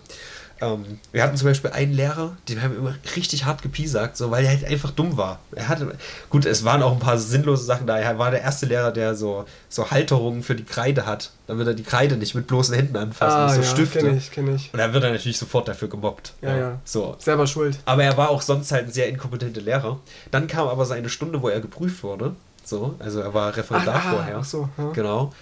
Ähm, 0.61 0.99
wir 1.13 1.23
hatten 1.23 1.37
zum 1.37 1.49
Beispiel 1.49 1.71
einen 1.71 1.93
Lehrer, 1.93 2.37
den 2.49 2.63
haben 2.63 2.73
wir 2.73 2.79
immer 2.79 2.95
richtig 3.17 3.45
hart 3.45 3.63
gepiesackt, 3.63 4.17
so, 4.17 4.31
weil 4.31 4.45
er 4.45 4.51
halt 4.51 4.65
einfach 4.65 4.91
dumm 4.91 5.17
war. 5.17 5.39
Er 5.55 5.69
hatte, 5.69 5.97
gut, 6.31 6.47
es 6.47 6.65
waren 6.65 6.83
auch 6.83 6.93
ein 6.93 6.99
paar 6.99 7.19
sinnlose 7.19 7.65
Sachen 7.65 7.87
da. 7.87 7.99
Er 7.99 8.19
war 8.19 8.31
der 8.31 8.43
erste 8.43 8.67
Lehrer, 8.67 8.91
der 8.91 9.15
so, 9.15 9.45
so 9.69 9.91
Halterungen 9.91 10.43
für 10.43 10.55
die 10.55 10.65
Kreide 10.65 11.07
hat, 11.07 11.31
damit 11.47 11.67
er 11.67 11.75
die 11.75 11.83
Kreide 11.83 12.17
nicht 12.17 12.35
mit 12.35 12.47
bloßen 12.47 12.75
Händen 12.75 12.97
anfassen 12.97 13.39
ah, 13.39 13.47
muss, 13.47 13.55
so 13.55 13.61
ja, 13.63 13.67
Stifte. 13.69 13.99
kenne 14.01 14.17
ich, 14.17 14.31
kenne 14.31 14.55
ich. 14.55 14.73
Und 14.73 14.79
dann 14.79 14.93
wird 14.93 15.05
er 15.05 15.11
natürlich 15.11 15.39
sofort 15.39 15.69
dafür 15.69 15.89
gemobbt. 15.89 16.35
Ja, 16.43 16.57
ja. 16.57 16.81
So. 16.85 17.17
Selber 17.19 17.47
schuld. 17.47 17.79
Aber 17.85 18.03
er 18.03 18.17
war 18.17 18.31
auch 18.31 18.43
sonst 18.43 18.73
halt 18.73 18.87
ein 18.87 18.93
sehr 18.93 19.09
inkompetenter 19.09 19.61
Lehrer. 19.61 20.01
Dann 20.31 20.47
kam 20.47 20.69
aber 20.69 20.85
seine 20.87 21.09
Stunde, 21.09 21.41
wo 21.41 21.49
er 21.49 21.61
geprüft 21.61 22.03
wurde. 22.03 22.35
So, 22.65 22.97
also 22.99 23.21
er 23.21 23.33
war 23.33 23.57
Referendar 23.57 23.95
Ach, 23.97 24.07
ah, 24.07 24.11
vorher. 24.11 24.37
ach 24.39 24.45
so, 24.45 24.69
ja. 24.77 24.91
Genau. 24.91 25.33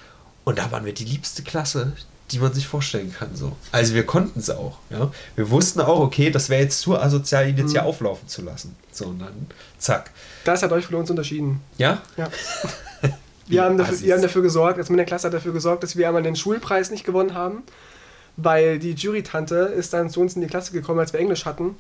Und 0.45 0.59
da 0.59 0.71
waren 0.71 0.85
wir 0.85 0.95
die 0.95 1.05
liebste 1.05 1.43
Klasse, 1.43 1.93
die 2.31 2.39
man 2.39 2.53
sich 2.53 2.67
vorstellen 2.67 3.15
kann. 3.17 3.35
So. 3.35 3.53
Also 3.73 3.95
wir 3.95 4.05
konnten 4.05 4.41
es 4.41 4.51
auch. 4.51 4.79
Ja? 4.91 5.11
Wir 5.37 5.51
wussten 5.51 5.81
auch, 5.81 6.01
okay, 6.01 6.31
das 6.31 6.49
wäre 6.51 6.63
jetzt 6.63 6.81
zu 6.81 6.99
asozial, 6.99 7.49
ihn 7.49 7.57
jetzt 7.57 7.69
Mhm. 7.69 7.73
hier 7.73 7.85
auflaufen 7.85 8.27
zu 8.29 8.43
lassen. 8.43 8.75
So, 8.91 9.07
und 9.07 9.21
dann 9.21 9.47
zack. 9.79 10.11
Das 10.45 10.63
hat 10.63 10.73
euch 10.73 10.87
von 10.87 10.97
uns 10.97 11.11
unterschieden. 11.11 11.61
Ja? 11.79 12.03
Ja. 12.17 12.29
Wir 13.49 13.63
haben, 13.63 13.79
dafür, 13.79 14.01
wir 14.01 14.13
haben 14.15 14.23
dafür 14.23 14.43
gesorgt, 14.43 14.77
also 14.77 14.93
meine 14.93 15.05
Klasse 15.05 15.29
hat 15.29 15.35
dafür 15.35 15.53
gesorgt, 15.53 15.85
dass 15.85 15.97
wir 15.97 16.09
einmal 16.09 16.25
den 16.25 16.35
Schulpreis 16.35 16.91
nicht 16.91 17.05
gewonnen 17.05 17.33
haben, 17.35 17.63
weil 18.37 18.81
die 18.81 18.95
Jurytante 18.95 19.55
ist 19.55 19.93
dann 19.93 20.11
zu 20.11 20.21
uns 20.21 20.35
in 20.35 20.41
die 20.41 20.49
Klasse 20.49 20.73
gekommen, 20.73 20.99
als 20.99 21.13
wir 21.13 21.21
Englisch 21.21 21.45
hatten. 21.45 21.77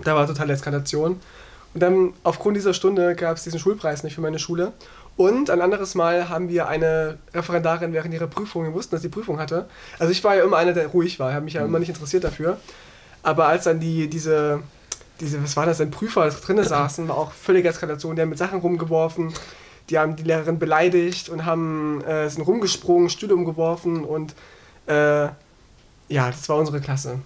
Da 0.00 0.14
war 0.14 0.26
totale 0.26 0.52
Eskalation. 0.52 1.12
Und 1.72 1.82
dann 1.82 2.12
aufgrund 2.22 2.58
dieser 2.58 2.74
Stunde 2.74 3.14
gab 3.14 3.38
es 3.38 3.44
diesen 3.44 3.58
Schulpreis 3.58 4.02
nicht 4.02 4.14
für 4.14 4.20
meine 4.20 4.38
Schule. 4.38 4.72
Und 5.16 5.50
ein 5.50 5.60
anderes 5.60 5.94
Mal 5.94 6.28
haben 6.28 6.48
wir 6.48 6.68
eine 6.68 7.18
Referendarin 7.34 7.92
während 7.92 8.14
ihrer 8.14 8.26
Prüfung, 8.26 8.64
wir 8.64 8.72
wussten, 8.72 8.94
dass 8.94 9.02
sie 9.02 9.08
Prüfung 9.08 9.38
hatte. 9.38 9.68
Also 9.98 10.12
ich 10.12 10.24
war 10.24 10.36
ja 10.36 10.44
immer 10.44 10.56
einer, 10.56 10.72
der 10.72 10.86
ruhig 10.86 11.18
war, 11.18 11.28
ich 11.28 11.34
habe 11.34 11.44
mich 11.44 11.54
ja 11.54 11.64
immer 11.64 11.78
nicht 11.78 11.90
interessiert 11.90 12.24
dafür. 12.24 12.58
Aber 13.22 13.48
als 13.48 13.64
dann 13.64 13.80
die, 13.80 14.08
diese, 14.08 14.62
diese, 15.20 15.42
was 15.42 15.56
war 15.56 15.66
das, 15.66 15.80
ein 15.80 15.90
Prüfer 15.90 16.28
drinnen 16.30 16.64
saßen, 16.66 17.08
war 17.08 17.18
auch 17.18 17.32
völlige 17.32 17.68
Eskalation. 17.68 18.16
Die 18.16 18.22
haben 18.22 18.30
mit 18.30 18.38
Sachen 18.38 18.60
rumgeworfen, 18.60 19.32
die 19.90 19.98
haben 19.98 20.16
die 20.16 20.22
Lehrerin 20.22 20.58
beleidigt 20.58 21.28
und 21.28 21.44
haben, 21.44 22.02
äh, 22.04 22.28
sind 22.30 22.42
rumgesprungen, 22.42 23.10
Stühle 23.10 23.34
umgeworfen 23.34 24.04
und 24.04 24.34
äh, 24.86 25.28
ja, 26.10 26.30
das 26.30 26.48
war 26.48 26.56
unsere 26.56 26.80
Klasse. 26.80 27.18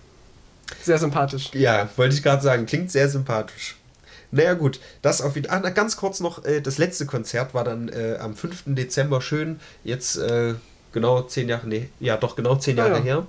Sehr 0.83 0.99
sympathisch. 0.99 1.51
Ja, 1.55 1.89
wollte 1.97 2.15
ich 2.15 2.23
gerade 2.23 2.43
sagen. 2.43 2.67
Klingt 2.67 2.91
sehr 2.91 3.09
sympathisch. 3.09 3.77
Naja, 4.35 4.55
gut. 4.55 4.81
Das 5.01 5.23
auf 5.23 5.37
jeden 5.37 5.49
Ah, 5.49 5.61
na, 5.63 5.71
ganz 5.71 5.97
kurz 5.97 6.19
noch: 6.21 6.45
äh, 6.45 6.61
Das 6.61 6.79
letzte 6.79 7.07
Konzert 7.07 7.55
war 7.55 7.63
dann 7.65 7.89
äh, 7.89 8.17
am 8.21 8.35
5. 8.35 8.65
Dezember 8.67 9.21
schön. 9.21 9.61
Jetzt 9.85 10.17
äh, 10.17 10.55
genau 10.93 11.23
zehn 11.23 11.49
Jahre, 11.49 11.69
nee, 11.69 11.89
ja, 12.01 12.17
doch 12.17 12.35
genau 12.37 12.57
zehn 12.57 12.79
Ah, 12.81 12.87
Jahre 12.89 12.99
ja. 12.99 13.05
her. 13.05 13.27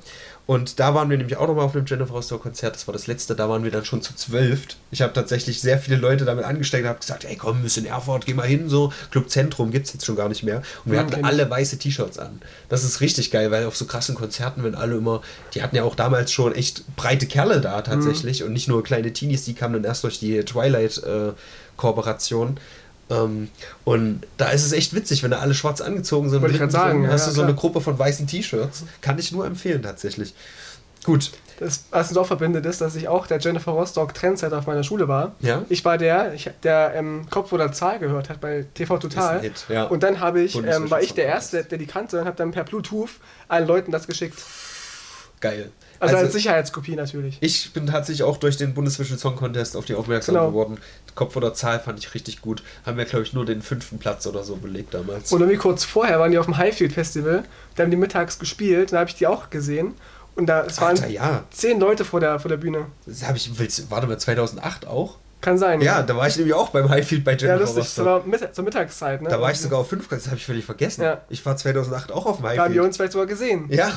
Und 0.47 0.79
da 0.79 0.93
waren 0.93 1.09
wir 1.09 1.17
nämlich 1.17 1.37
auch 1.37 1.47
nochmal 1.47 1.65
auf 1.65 1.75
einem 1.75 1.87
Jennifer 1.87 2.13
Rostock 2.13 2.43
Konzert. 2.43 2.75
Das 2.75 2.85
war 2.87 2.93
das 2.93 3.07
letzte, 3.07 3.35
da 3.35 3.49
waren 3.49 3.63
wir 3.63 3.71
dann 3.71 3.83
schon 3.83 4.03
zu 4.03 4.13
zwölf. 4.15 4.67
Ich 4.91 5.01
habe 5.01 5.11
tatsächlich 5.11 5.59
sehr 5.59 5.79
viele 5.79 5.97
Leute 5.97 6.23
damit 6.23 6.45
angesteckt 6.45 6.83
und 6.83 6.89
habe 6.89 6.99
gesagt: 6.99 7.25
Ey, 7.25 7.35
komm, 7.35 7.63
wir 7.63 7.69
sind 7.71 7.85
in 7.85 7.89
Erfurt, 7.91 8.27
geh 8.27 8.35
mal 8.35 8.45
hin. 8.45 8.69
So, 8.69 8.93
Club 9.09 9.27
Zentrum 9.31 9.71
gibt 9.71 9.87
es 9.87 9.93
jetzt 9.93 10.05
schon 10.05 10.15
gar 10.15 10.29
nicht 10.29 10.43
mehr. 10.43 10.61
Und 10.85 10.91
wir 10.91 10.99
Hm, 10.99 11.07
hatten 11.07 11.25
alle 11.25 11.49
weiße 11.49 11.79
T-Shirts 11.79 12.19
an. 12.19 12.43
Das 12.69 12.83
ist 12.83 13.01
richtig 13.01 13.31
geil, 13.31 13.49
weil 13.49 13.65
auf 13.65 13.75
so 13.75 13.85
krassen 13.85 14.13
Konzerten, 14.13 14.63
wenn 14.63 14.75
alle 14.75 14.97
immer, 14.97 15.23
die 15.55 15.63
hatten 15.63 15.75
ja 15.75 15.81
auch 15.83 15.95
damals 15.95 16.31
schon 16.31 16.53
echt 16.53 16.83
breite 16.95 17.25
Kerle 17.25 17.59
da 17.59 17.81
tatsächlich 17.81 18.43
und 18.43 18.53
nicht 18.53 18.67
nur 18.67 18.83
kleine 18.83 19.11
Teenies, 19.13 19.45
die 19.45 19.55
kamen 19.55 19.73
dann 19.73 19.83
erst 19.83 20.03
durch 20.03 20.19
die 20.19 20.43
Twilight-Kooperation. 20.43 22.59
Ähm, 23.09 23.49
und 23.83 24.21
da 24.37 24.49
ist 24.49 24.65
es 24.65 24.71
echt 24.71 24.95
witzig, 24.95 25.23
wenn 25.23 25.31
da 25.31 25.39
alle 25.39 25.53
schwarz 25.53 25.81
angezogen 25.81 26.29
sind. 26.29 26.41
Wollte 26.41 26.55
ich 26.55 26.61
grad 26.61 26.71
sagen, 26.71 26.91
hinten 26.91 27.05
ja, 27.07 27.13
hast 27.13 27.23
ja, 27.23 27.29
du 27.29 27.35
so 27.35 27.41
eine 27.41 27.51
klar. 27.51 27.61
Gruppe 27.61 27.81
von 27.81 27.99
weißen 27.99 28.25
T-Shirts. 28.27 28.83
Kann 29.01 29.19
ich 29.19 29.31
nur 29.31 29.45
empfehlen 29.45 29.83
tatsächlich. 29.83 30.33
Gut. 31.03 31.31
Das, 31.59 31.85
was 31.91 32.09
uns 32.09 32.17
auch 32.17 32.25
verbindet, 32.25 32.65
ist, 32.65 32.81
dass 32.81 32.95
ich 32.95 33.07
auch 33.07 33.27
der 33.27 33.39
Jennifer 33.39 33.71
Rostock 33.71 34.13
Trendsetter 34.13 34.57
auf 34.57 34.65
meiner 34.65 34.83
Schule 34.83 35.07
war. 35.07 35.35
Ja. 35.39 35.63
Ich 35.69 35.85
war 35.85 35.97
der, 35.97 36.33
ich, 36.33 36.49
der 36.63 36.93
ähm, 36.95 37.27
Kopf 37.29 37.53
oder 37.53 37.71
Zahl 37.71 37.99
gehört 37.99 38.29
hat 38.29 38.41
bei 38.41 38.65
TV 38.73 38.97
Total. 38.97 39.39
Hit, 39.39 39.65
ja. 39.69 39.83
Und 39.85 40.03
dann 40.03 40.19
habe 40.19 40.41
ich, 40.41 40.55
ähm, 40.55 40.89
war 40.89 41.01
ich 41.01 41.13
der 41.13 41.27
Erste, 41.27 41.63
der 41.63 41.77
die 41.77 41.85
kannte 41.85 42.19
und 42.19 42.25
habe 42.25 42.35
dann 42.35 42.51
per 42.51 42.63
Bluetooth 42.65 43.11
allen 43.47 43.67
Leuten 43.67 43.91
das 43.91 44.07
geschickt. 44.07 44.43
Geil. 45.39 45.71
Also, 45.99 46.17
als 46.17 46.33
Sicherheitskopie 46.33 46.95
natürlich. 46.95 47.37
Ich 47.39 47.71
bin 47.71 47.87
tatsächlich 47.87 48.23
auch 48.23 48.37
durch 48.37 48.57
den 48.57 48.73
Bundesvision 48.73 49.17
Song 49.17 49.35
Contest 49.35 49.77
auf 49.77 49.85
die 49.85 49.95
aufmerksam 49.95 50.35
Genau. 50.35 50.47
geworden. 50.47 50.77
Kopf 51.15 51.35
oder 51.35 51.53
Zahl 51.53 51.79
fand 51.79 51.99
ich 51.99 52.13
richtig 52.13 52.41
gut. 52.41 52.61
Haben 52.85 52.97
wir, 52.97 53.05
glaube 53.05 53.23
ich, 53.23 53.33
nur 53.33 53.45
den 53.45 53.61
fünften 53.61 53.97
Platz 53.97 54.27
oder 54.27 54.43
so 54.43 54.57
belegt 54.57 54.93
damals. 54.93 55.31
Und 55.31 55.39
irgendwie 55.41 55.57
kurz 55.57 55.83
vorher 55.83 56.19
waren 56.19 56.31
die 56.31 56.37
auf 56.37 56.45
dem 56.45 56.57
Highfield 56.57 56.93
Festival. 56.93 57.43
Da 57.75 57.83
haben 57.83 57.91
die 57.91 57.97
mittags 57.97 58.37
gespielt. 58.37 58.93
Da 58.93 58.99
habe 58.99 59.09
ich 59.09 59.15
die 59.15 59.27
auch 59.27 59.49
gesehen. 59.49 59.93
Und 60.35 60.47
da 60.47 60.65
es 60.65 60.79
waren 60.81 60.97
Alter, 60.97 61.07
ja. 61.07 61.43
zehn 61.49 61.79
Leute 61.79 62.03
vor 62.03 62.19
der, 62.19 62.39
vor 62.39 62.49
der 62.49 62.57
Bühne. 62.57 62.87
Das 63.05 63.25
habe 63.25 63.37
ich, 63.37 63.57
willst, 63.57 63.89
warte 63.89 64.07
mal, 64.07 64.17
2008 64.17 64.85
auch? 64.85 65.17
Kann 65.41 65.57
sein. 65.57 65.79
Ja, 65.81 66.01
da 66.01 66.17
war 66.17 66.27
ich 66.27 66.35
nämlich 66.37 66.53
auch 66.55 66.69
beim 66.69 66.89
Highfield 66.89 67.23
bei 67.23 67.33
ja 67.33 67.55
Jennifer 67.55 67.75
lustig. 67.75 68.25
Mitt 68.25 68.55
zur 68.55 68.63
Mittagszeit. 68.63 69.21
Ne? 69.21 69.29
Da 69.29 69.39
war 69.39 69.51
ich 69.51 69.59
sogar 69.59 69.79
auf 69.79 69.89
5, 69.89 70.07
das 70.07 70.25
habe 70.27 70.37
ich 70.37 70.45
völlig 70.45 70.65
vergessen. 70.65 71.03
Ja. 71.03 71.21
Ich 71.29 71.45
war 71.45 71.55
2008 71.55 72.11
auch 72.11 72.25
auf 72.25 72.37
dem 72.37 72.43
Da 72.43 72.49
haben 72.49 72.55
wir 72.55 72.63
Highfield. 72.63 72.85
uns 72.85 72.97
vielleicht 72.97 73.13
sogar 73.13 73.27
gesehen. 73.27 73.67
Ja, 73.69 73.91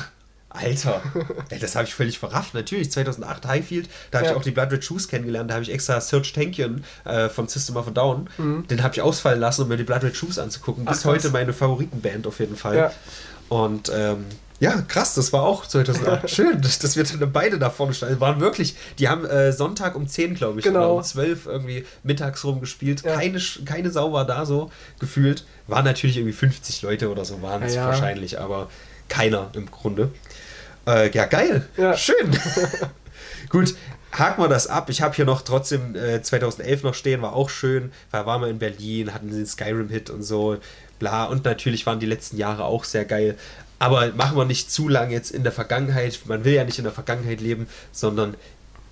Alter. 0.49 1.01
Ey, 1.49 1.59
das 1.59 1.75
habe 1.75 1.85
ich 1.85 1.93
völlig 1.93 2.17
verrafft. 2.19 2.53
Natürlich, 2.53 2.91
2008 2.91 3.45
Highfield, 3.47 3.89
da 4.11 4.17
habe 4.19 4.25
Ja. 4.27 4.31
ich 4.33 4.37
auch 4.37 4.43
die 4.43 4.51
Blood 4.51 4.71
Red 4.71 4.83
Shoes 4.83 5.07
kennengelernt. 5.07 5.49
Da 5.49 5.55
habe 5.55 5.63
ich 5.63 5.71
extra 5.71 6.01
Serge 6.01 6.31
Tankian 6.33 6.83
äh, 7.05 7.29
von 7.29 7.47
System 7.47 7.77
of 7.77 7.87
a 7.87 7.91
Down, 7.91 8.27
den 8.37 8.83
habe 8.83 8.93
ich 8.95 9.01
ausfallen 9.01 9.39
lassen, 9.39 9.63
um 9.63 9.67
mir 9.67 9.77
die 9.77 9.83
Blood 9.83 10.03
Red 10.03 10.15
Shoes 10.15 10.39
anzugucken. 10.39 10.83
Mhm. 10.83 10.87
Ach, 10.89 10.93
Bis 10.93 11.03
krass. 11.03 11.11
heute 11.13 11.29
meine 11.29 11.53
Favoritenband 11.53 12.25
auf 12.27 12.39
jeden 12.39 12.55
Fall. 12.55 12.75
Ja. 12.77 12.91
Und 13.49 13.91
ähm, 13.93 14.25
ja, 14.59 14.81
krass, 14.81 15.13
das 15.15 15.31
war 15.31 15.43
auch 15.43 15.65
2008. 15.65 16.29
Schön, 16.35 16.61
dass, 16.61 16.79
dass 16.79 16.95
wir 16.97 17.03
dann 17.05 17.31
beide 17.31 17.57
da 17.59 17.69
vorne 17.69 17.93
standen. 17.93 18.19
Waren 18.19 18.39
wirklich, 18.41 18.75
die 18.99 19.07
haben 19.07 19.25
äh, 19.25 19.53
Sonntag 19.53 19.95
um 19.95 20.07
10, 20.07 20.35
glaube 20.35 20.59
ich, 20.59 20.65
Genau. 20.65 20.79
oder 20.79 20.93
um 20.95 21.03
12 21.03 21.45
irgendwie 21.45 21.85
mittags 22.03 22.43
rum 22.43 22.59
gespielt. 22.59 23.03
Ja. 23.03 23.15
Keine, 23.15 23.39
keine 23.65 23.89
Sau 23.91 24.11
war 24.13 24.25
da 24.25 24.45
so 24.45 24.69
gefühlt. 24.99 25.45
Waren 25.67 25.85
natürlich 25.85 26.17
irgendwie 26.17 26.33
50 26.33 26.81
Leute 26.81 27.09
oder 27.09 27.23
so, 27.23 27.41
waren 27.41 27.63
es 27.63 27.73
Ja, 27.73 27.83
ja. 27.83 27.87
wahrscheinlich, 27.87 28.39
aber 28.39 28.69
keiner 29.07 29.49
im 29.53 29.71
Grunde. 29.71 30.09
Äh, 30.89 31.11
ja, 31.11 31.25
geil. 31.25 31.67
Ja. 31.77 31.95
Schön. 31.95 32.31
Gut, 33.49 33.75
haken 34.11 34.41
wir 34.41 34.47
das 34.47 34.67
ab. 34.67 34.89
Ich 34.89 35.01
habe 35.01 35.15
hier 35.15 35.25
noch 35.25 35.41
trotzdem 35.41 35.95
äh, 35.95 36.21
2011 36.21 36.83
noch 36.83 36.93
stehen, 36.95 37.21
war 37.21 37.33
auch 37.33 37.49
schön. 37.49 37.91
Da 38.11 38.25
waren 38.25 38.41
wir 38.41 38.47
in 38.47 38.59
Berlin, 38.59 39.13
hatten 39.13 39.29
den 39.29 39.45
Skyrim-Hit 39.45 40.09
und 40.09 40.23
so. 40.23 40.57
Bla. 40.97 41.25
Und 41.25 41.45
natürlich 41.45 41.85
waren 41.85 41.99
die 41.99 42.07
letzten 42.07 42.37
Jahre 42.37 42.63
auch 42.63 42.83
sehr 42.83 43.05
geil. 43.05 43.37
Aber 43.77 44.11
machen 44.13 44.35
wir 44.35 44.45
nicht 44.45 44.71
zu 44.71 44.89
lange 44.89 45.13
jetzt 45.13 45.31
in 45.31 45.43
der 45.43 45.51
Vergangenheit. 45.51 46.19
Man 46.25 46.43
will 46.43 46.53
ja 46.53 46.65
nicht 46.65 46.79
in 46.79 46.83
der 46.83 46.93
Vergangenheit 46.93 47.39
leben, 47.39 47.67
sondern 47.91 48.35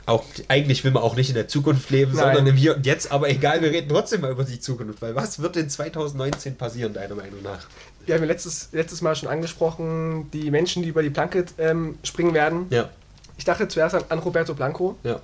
auch, 0.06 0.24
eigentlich 0.48 0.86
will 0.86 0.92
man 0.92 1.04
auch 1.04 1.18
nicht 1.18 1.30
in 1.30 1.36
der 1.36 1.50
Zukunft 1.50 1.90
leben, 1.90 2.14
Nein. 2.14 2.24
sondern 2.24 2.48
im 2.48 2.56
Hier 2.56 2.78
und 2.78 2.86
Jetzt. 2.86 3.12
Aber 3.12 3.30
egal, 3.30 3.62
wir 3.62 3.72
reden 3.72 3.90
trotzdem 3.90 4.22
mal 4.22 4.32
über 4.32 4.46
die 4.46 4.60
Zukunft. 4.60 5.02
Weil 5.02 5.16
was 5.16 5.40
wird 5.42 5.58
in 5.58 5.70
2019 5.70 6.56
passieren, 6.56 6.94
deiner 6.94 7.16
Meinung 7.16 7.42
nach? 7.44 7.68
Wir 8.08 8.16
haben 8.16 8.22
ja 8.22 8.28
letztes, 8.28 8.70
letztes 8.72 9.02
Mal 9.02 9.16
schon 9.16 9.30
angesprochen, 9.30 10.32
die 10.32 10.50
Menschen, 10.50 10.82
die 10.82 10.90
über 10.90 11.04
die 11.04 11.10
Planke 11.10 11.46
ähm, 11.58 12.00
springen 12.04 12.34
werden. 12.34 12.68
Ja, 12.70 12.90
Ich 13.38 13.46
dachte 13.46 13.68
zuerst 13.68 13.96
an, 13.96 14.04
an 14.10 14.20
Roberto 14.20 14.54
Blanco, 14.54 14.98
ja. 15.04 15.20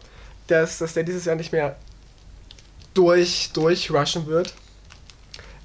dass, 0.48 0.78
dass 0.80 0.94
der 0.94 1.04
dieses 1.04 1.24
Jahr 1.26 1.38
nicht 1.38 1.52
mehr 1.54 1.78
durch, 2.94 3.52
durchrushen 3.54 4.28
wird. 4.28 4.54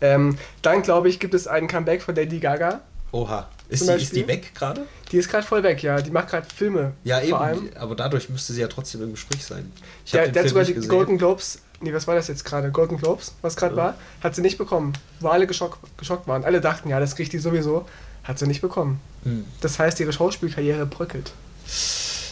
Ähm, 0.01 0.39
dann 0.63 0.83
glaube 0.83 1.09
ich, 1.09 1.19
gibt 1.19 1.35
es 1.35 1.49
einen 1.49 1.67
Comeback 1.67 2.03
von 2.03 2.15
Lady 2.15 2.39
Gaga. 2.39 2.81
Oha. 3.11 3.49
Ist 3.69 3.87
die, 3.87 3.93
ist 3.93 4.17
die 4.17 4.27
weg 4.27 4.55
gerade? 4.55 4.87
Die 5.13 5.19
ist 5.19 5.29
gerade 5.29 5.47
voll 5.47 5.63
weg, 5.63 5.83
ja. 5.83 6.01
Die 6.01 6.11
macht 6.11 6.29
gerade 6.29 6.47
Filme. 6.49 6.93
Ja, 7.05 7.21
eben. 7.21 7.31
Vor 7.31 7.41
allem. 7.41 7.71
Aber 7.75 7.95
dadurch 7.95 8.29
müsste 8.31 8.53
sie 8.53 8.61
ja 8.61 8.69
trotzdem 8.69 9.03
im 9.03 9.11
Gespräch 9.11 9.45
sein. 9.45 9.71
Ich 10.05 10.13
Der, 10.13 10.25
den 10.25 10.33
der 10.35 10.43
hat 10.45 10.49
sogar 10.49 10.65
die. 10.65 10.75
Golden 10.75 11.19
Globes, 11.19 11.61
nee, 11.81 11.93
was 11.93 12.07
war 12.07 12.15
das 12.15 12.29
jetzt 12.29 12.45
gerade? 12.45 12.71
Golden 12.71 12.97
Globes, 12.97 13.35
was 13.43 13.57
gerade 13.57 13.75
Ja. 13.77 13.83
war, 13.83 13.95
hat 14.23 14.35
sie 14.35 14.43
nicht 14.43 14.59
bekommen. 14.59 14.93
Wo 15.21 15.29
alle 15.29 15.47
geschockt, 15.47 15.79
geschockt 15.97 16.27
waren. 16.29 16.45
Alle 16.45 16.61
dachten, 16.61 16.89
ja, 16.89 17.01
das 17.01 17.17
kriegt 17.17 17.33
die 17.33 17.39
sowieso. 17.39 17.87
Hat 18.25 18.39
sie 18.39 18.47
nicht 18.47 18.61
bekommen. 18.61 19.01
Hm. 19.25 19.45
Das 19.61 19.79
heißt, 19.79 19.99
ihre 20.01 20.13
Schauspielkarriere 20.13 20.85
bröckelt. 20.87 21.33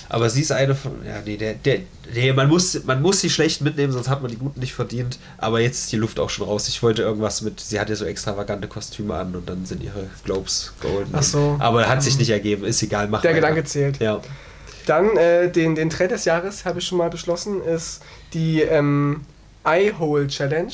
Aber 0.09 0.31
sie 0.31 0.43
ist 0.43 0.53
eine 0.53 0.75
von. 0.75 0.93
Ja, 1.05 1.21
nee, 1.25 1.37
der, 1.37 1.55
der, 1.55 1.81
nee 2.15 2.33
man, 2.33 2.49
muss, 2.49 2.85
man 2.85 3.03
muss 3.03 3.21
die 3.21 3.31
schlechten 3.31 3.65
mitnehmen, 3.65 3.93
sonst 3.93 4.09
hat 4.09 4.23
man 4.23 4.31
die 4.31 4.37
guten 4.37 4.61
nicht 4.61 4.73
verdient. 4.75 5.19
Aber 5.39 5.61
jetzt 5.61 5.81
ist 5.85 5.93
die 5.93 5.97
Luft 5.97 6.21
auch 6.21 6.31
schon 6.31 6.47
raus. 6.47 6.69
Ich 6.69 6.81
wollte 6.83 7.03
irgendwas 7.03 7.43
mit. 7.43 7.59
Sie 7.59 7.81
hat 7.81 7.89
ja 7.91 7.97
so 7.97 8.05
extravagante 8.05 8.69
Kostüme 8.69 9.15
an 9.15 9.35
und 9.35 9.49
dann 9.49 9.67
sind 9.67 9.83
ihre 9.83 10.09
Globes 10.25 10.75
golden. 10.81 11.13
Ach 11.13 11.23
so. 11.25 11.57
Aber 11.59 11.89
hat 11.89 12.03
sich 12.05 12.19
nicht 12.19 12.31
ergeben. 12.31 12.65
Ist 12.65 12.83
egal, 12.83 13.09
mach 13.09 13.23
Der 13.23 13.31
weiter. 13.31 13.41
Gedanke 13.41 13.65
zählt. 13.65 13.99
Ja. 13.99 14.21
Dann 14.87 15.17
äh, 15.17 15.51
den, 15.51 15.75
den 15.75 15.91
Trend 15.91 16.13
des 16.13 16.25
Jahres 16.25 16.65
habe 16.65 16.79
ich 16.79 16.87
schon 16.87 16.99
mal 16.99 17.11
beschlossen, 17.11 17.61
ist 17.65 18.01
die 18.33 18.61
ähm, 18.61 19.23
Eye-Hole 19.67 20.29
Challenge. 20.29 20.73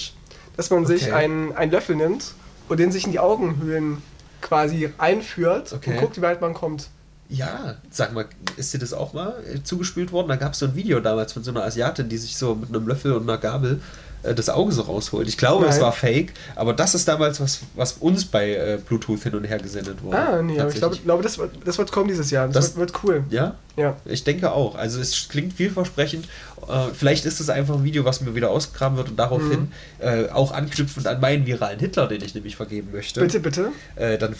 Dass 0.56 0.70
man 0.70 0.84
sich 0.86 1.04
Okay. 1.04 1.12
einen, 1.12 1.52
einen 1.56 1.72
Löffel 1.72 1.96
nimmt 1.96 2.34
und 2.68 2.78
den 2.78 2.92
sich 2.92 3.06
in 3.06 3.12
die 3.12 3.18
Augenhöhlen 3.18 4.02
quasi 4.42 4.92
einführt 4.98 5.72
Okay. 5.72 5.92
und 5.92 5.96
guckt, 5.98 6.16
wie 6.18 6.22
weit 6.22 6.40
man 6.40 6.52
kommt. 6.54 6.88
Ja, 7.28 7.76
sag 7.90 8.12
mal, 8.12 8.26
ist 8.58 8.74
dir 8.74 8.78
das 8.78 8.92
auch 8.92 9.14
mal 9.14 9.34
äh, 9.50 9.62
zugespielt 9.62 10.12
worden? 10.12 10.28
Da 10.28 10.36
gab 10.36 10.52
es 10.52 10.58
so 10.58 10.66
ein 10.66 10.74
Video 10.74 11.00
damals 11.00 11.32
von 11.32 11.42
so 11.42 11.50
einer 11.50 11.64
Asiatin, 11.64 12.10
die 12.10 12.18
sich 12.18 12.36
so 12.36 12.54
mit 12.54 12.68
einem 12.68 12.86
Löffel 12.86 13.12
und 13.14 13.22
einer 13.22 13.38
Gabel 13.38 13.80
das 14.22 14.48
Auge 14.48 14.72
so 14.72 14.82
rausholt. 14.82 15.26
Ich 15.28 15.36
glaube, 15.36 15.66
es 15.66 15.76
Nein. 15.76 15.82
war 15.82 15.92
fake, 15.92 16.32
aber 16.54 16.72
das 16.72 16.94
ist 16.94 17.08
damals 17.08 17.40
was, 17.40 17.60
was 17.74 17.94
uns 17.94 18.24
bei 18.24 18.50
äh, 18.54 18.78
Bluetooth 18.86 19.22
hin 19.22 19.34
und 19.34 19.44
her 19.44 19.58
gesendet 19.58 20.02
wurde. 20.02 20.16
Ah, 20.18 20.42
nee, 20.42 20.58
aber 20.60 20.70
ich 20.70 20.76
glaube, 20.76 20.96
glaube 20.96 21.22
das, 21.22 21.38
wird, 21.38 21.50
das 21.64 21.78
wird 21.78 21.90
kommen 21.90 22.08
dieses 22.08 22.30
Jahr. 22.30 22.46
Das, 22.46 22.54
Das- 22.54 22.76
wird, 22.76 22.92
wird 22.92 23.04
cool. 23.04 23.24
Ja, 23.30 23.56
Ja. 23.76 23.96
ich 24.04 24.22
denke 24.24 24.52
auch. 24.52 24.76
Also 24.76 25.00
es 25.00 25.28
klingt 25.28 25.52
vielversprechend. 25.54 26.26
Äh, 26.68 26.88
vielleicht 26.94 27.24
ist 27.26 27.40
es 27.40 27.50
einfach 27.50 27.74
ein 27.74 27.82
Video, 27.84 28.04
was 28.04 28.20
mir 28.20 28.34
wieder 28.36 28.50
ausgegraben 28.50 28.96
wird 28.96 29.08
und 29.10 29.16
daraufhin 29.18 29.72
äh, 29.98 30.28
auch 30.28 30.52
anknüpfend 30.52 31.06
an 31.08 31.20
meinen 31.20 31.44
viralen 31.46 31.80
Hitler, 31.80 32.06
den 32.06 32.22
ich 32.22 32.34
nämlich 32.36 32.54
vergeben 32.54 32.90
möchte. 32.92 33.20
Bitte, 33.20 33.40
bitte. 33.40 33.68
Äh, 33.96 34.18
dann 34.18 34.36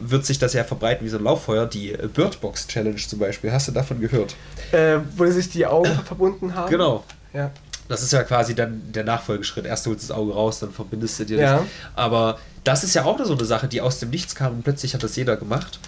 wird 0.00 0.24
sich 0.24 0.38
das 0.38 0.54
ja 0.54 0.64
verbreiten 0.64 1.04
wie 1.04 1.10
so 1.10 1.18
ein 1.18 1.24
Lauffeuer. 1.24 1.66
Die 1.66 1.92
äh, 1.92 2.08
Birdbox 2.08 2.68
Challenge 2.68 2.96
zum 2.96 3.18
Beispiel. 3.18 3.52
Hast 3.52 3.68
du 3.68 3.72
davon 3.72 4.00
gehört? 4.00 4.34
Äh, 4.72 4.98
wo 5.16 5.26
sich 5.26 5.50
die 5.50 5.66
Augen 5.66 5.90
verbunden 6.06 6.54
haben. 6.54 6.70
Genau. 6.70 7.04
Ja. 7.34 7.50
Das 7.92 8.02
ist 8.02 8.10
ja 8.10 8.22
quasi 8.22 8.54
dann 8.54 8.80
der 8.90 9.04
Nachfolgeschritt. 9.04 9.66
Erst 9.66 9.86
holst 9.86 10.04
du 10.04 10.08
das 10.08 10.16
Auge 10.16 10.32
raus, 10.32 10.60
dann 10.60 10.72
verbindest 10.72 11.20
du 11.20 11.26
dir 11.26 11.38
Ja. 11.38 11.56
das. 11.58 11.66
Aber 11.94 12.38
das 12.64 12.84
ist 12.84 12.94
ja 12.94 13.04
auch 13.04 13.22
so 13.22 13.34
eine 13.34 13.44
Sache, 13.44 13.68
die 13.68 13.82
aus 13.82 13.98
dem 13.98 14.08
Nichts 14.08 14.34
kam 14.34 14.54
und 14.54 14.62
plötzlich 14.62 14.94
hat 14.94 15.02
das 15.02 15.14
jeder 15.14 15.36
gemacht. 15.36 15.78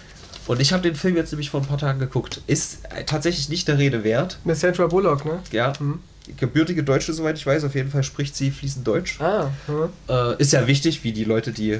Und 0.45 0.61
ich 0.61 0.71
habe 0.71 0.83
den 0.83 0.93
Film 0.93 1.15
jetzt 1.15 1.31
nämlich 1.31 1.49
vor 1.49 1.61
ein 1.61 1.65
paar 1.65 1.79
Tagen 1.79 1.97
geguckt. 1.97 2.41
Ist 2.45 2.85
äh, 2.95 3.05
tatsächlich 3.05 3.49
nicht 3.49 3.67
der 3.67 3.79
Rede 3.79 4.03
wert. 4.03 4.37
Mit 4.43 4.55
Sandra 4.55 4.85
Bullock, 4.85 5.25
ne? 5.25 5.39
Ja. 5.51 5.73
Mhm. 5.79 5.99
Gebürtige 6.37 6.83
Deutsche, 6.83 7.11
soweit 7.11 7.37
ich 7.37 7.45
weiß, 7.47 7.63
auf 7.63 7.73
jeden 7.73 7.89
Fall 7.89 8.03
spricht 8.03 8.35
sie 8.35 8.51
fließend 8.51 8.85
Deutsch. 8.85 9.19
Ah, 9.19 9.49
hm. 9.65 9.89
Äh, 10.07 10.35
ist 10.39 10.53
ja 10.53 10.67
wichtig, 10.67 11.03
wie 11.03 11.11
die 11.11 11.23
Leute, 11.23 11.51
die 11.51 11.71
äh, 11.71 11.79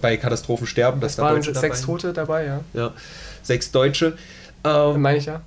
bei 0.00 0.16
Katastrophen 0.16 0.66
sterben, 0.66 1.00
dass 1.00 1.12
Es 1.12 1.16
da 1.18 1.22
waren 1.22 1.36
Deutsche 1.36 1.54
sechs 1.54 1.82
dabei 1.82 1.86
Tote 1.92 2.12
dabei, 2.12 2.44
ja. 2.46 2.60
Ja, 2.74 2.92
sechs 3.44 3.70
Deutsche. 3.70 4.16
Ähm, 4.64 5.00
Meine 5.00 5.18
ich 5.18 5.26
ja. 5.26 5.42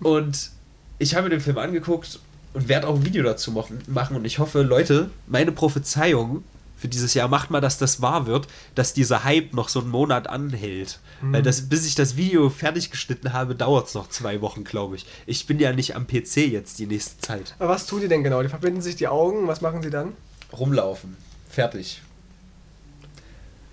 Und 0.00 0.50
ich 0.98 1.14
habe 1.14 1.24
mir 1.24 1.30
den 1.30 1.40
Film 1.40 1.56
angeguckt 1.56 2.20
und 2.54 2.68
werde 2.68 2.86
auch 2.88 2.96
ein 2.96 3.04
Video 3.04 3.22
dazu 3.22 3.52
machen. 3.52 3.82
Und 4.16 4.24
ich 4.24 4.38
hoffe, 4.38 4.62
Leute, 4.62 5.10
meine 5.26 5.52
Prophezeiung 5.52 6.44
für 6.76 6.88
dieses 6.88 7.12
Jahr 7.14 7.28
macht 7.28 7.50
mal, 7.50 7.60
dass 7.60 7.76
das 7.76 8.00
wahr 8.00 8.26
wird, 8.26 8.46
dass 8.76 8.94
dieser 8.94 9.24
Hype 9.24 9.52
noch 9.52 9.68
so 9.68 9.80
einen 9.80 9.90
Monat 9.90 10.28
anhält. 10.28 11.00
Weil 11.20 11.42
das, 11.42 11.68
bis 11.68 11.84
ich 11.84 11.96
das 11.96 12.16
Video 12.16 12.48
fertig 12.48 12.92
geschnitten 12.92 13.32
habe, 13.32 13.56
dauert 13.56 13.88
es 13.88 13.94
noch 13.94 14.08
zwei 14.08 14.40
Wochen, 14.40 14.62
glaube 14.62 14.94
ich. 14.94 15.04
Ich 15.26 15.48
bin 15.48 15.58
ja 15.58 15.72
nicht 15.72 15.96
am 15.96 16.06
PC 16.06 16.36
jetzt 16.36 16.78
die 16.78 16.86
nächste 16.86 17.18
Zeit. 17.18 17.56
Aber 17.58 17.70
was 17.70 17.86
tun 17.86 18.00
die 18.00 18.06
denn 18.06 18.22
genau? 18.22 18.40
Die 18.40 18.48
verbinden 18.48 18.80
sich 18.80 18.94
die 18.94 19.08
Augen, 19.08 19.48
was 19.48 19.60
machen 19.60 19.82
sie 19.82 19.90
dann? 19.90 20.12
Rumlaufen. 20.56 21.16
Fertig. 21.50 22.02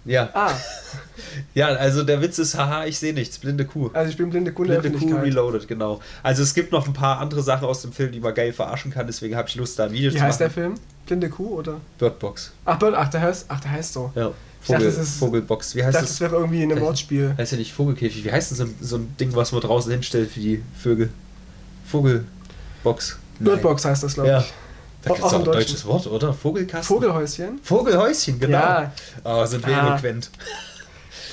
Ja. 0.05 0.29
Ah, 0.33 0.51
Ja, 1.53 1.67
also 1.67 2.03
der 2.03 2.21
Witz 2.21 2.37
ist, 2.39 2.55
haha, 2.57 2.85
ich 2.85 2.97
sehe 2.99 3.13
nichts. 3.13 3.37
Blinde 3.39 3.65
Kuh. 3.65 3.89
also 3.93 4.09
ich 4.09 4.17
bin 4.17 4.29
blinde 4.29 4.51
der 4.51 4.79
Blinde 4.79 4.99
Kuh. 4.99 5.15
Reloaded, 5.15 5.67
genau. 5.67 5.99
Also 6.23 6.43
es 6.43 6.53
gibt 6.53 6.71
noch 6.71 6.85
ein 6.87 6.93
paar 6.93 7.19
andere 7.19 7.41
Sachen 7.41 7.67
aus 7.67 7.81
dem 7.81 7.91
Film, 7.91 8.11
die 8.11 8.19
man 8.19 8.33
geil 8.33 8.53
verarschen 8.53 8.91
kann, 8.91 9.07
deswegen 9.07 9.35
habe 9.35 9.47
ich 9.49 9.55
Lust, 9.55 9.77
da 9.79 9.85
ein 9.85 9.91
Video 9.91 10.11
Wie 10.13 10.17
zu 10.17 10.21
heißt 10.23 10.39
der 10.39 10.47
machen. 10.47 10.53
Film? 10.53 10.73
Blinde 11.07 11.29
Kuh 11.29 11.55
oder? 11.59 11.81
Birdbox. 11.97 12.51
Ach, 12.65 12.77
Bird, 12.79 12.93
ach, 12.95 13.09
der 13.09 13.21
heißt, 13.21 13.45
ach, 13.49 13.59
der 13.59 13.71
heißt 13.71 13.93
so. 13.93 14.11
Ja. 14.15 14.31
Ich 14.61 14.67
dachte, 14.67 14.83
Vogel, 14.83 14.85
das 14.97 14.97
ist- 14.97 15.17
Vogelbox. 15.19 15.75
Wie 15.75 15.83
heißt 15.83 15.95
dachte, 15.95 16.05
das? 16.05 16.13
das 16.17 16.21
wäre 16.21 16.35
irgendwie 16.35 16.63
ein 16.63 16.79
Wortspiel. 16.81 17.35
Heißt 17.37 17.51
ja 17.51 17.57
nicht 17.57 17.73
Vogelkäfig. 17.73 18.23
Wie 18.25 18.31
heißt 18.31 18.51
denn 18.51 18.57
so, 18.57 18.63
ein- 18.65 18.75
so 18.81 18.95
ein 18.97 19.15
Ding, 19.19 19.35
was 19.35 19.51
man 19.51 19.61
draußen 19.61 19.91
hinstellt 19.91 20.31
für 20.31 20.39
die 20.39 20.61
Vögel? 20.79 21.09
Vogelbox. 21.85 23.17
Birdbox 23.39 23.85
heißt 23.85 24.03
das, 24.03 24.13
glaube 24.15 24.29
Ja. 24.29 24.39
ich. 24.39 24.53
Da 25.05 25.13
gibt 25.13 25.19
es 25.25 25.33
Auch 25.33 25.33
ein 25.39 25.43
deutsches 25.45 25.85
Wort, 25.85 26.07
oder? 26.07 26.33
Vogelkasten? 26.33 26.83
Vogelhäuschen. 26.95 27.59
Vogelhäuschen, 27.63 28.39
genau. 28.39 28.57
Ja. 28.57 28.91
Oh, 29.23 29.45
sind 29.45 29.65
wir 29.65 29.77
Ah. 29.77 29.87
eloquent. 29.93 30.29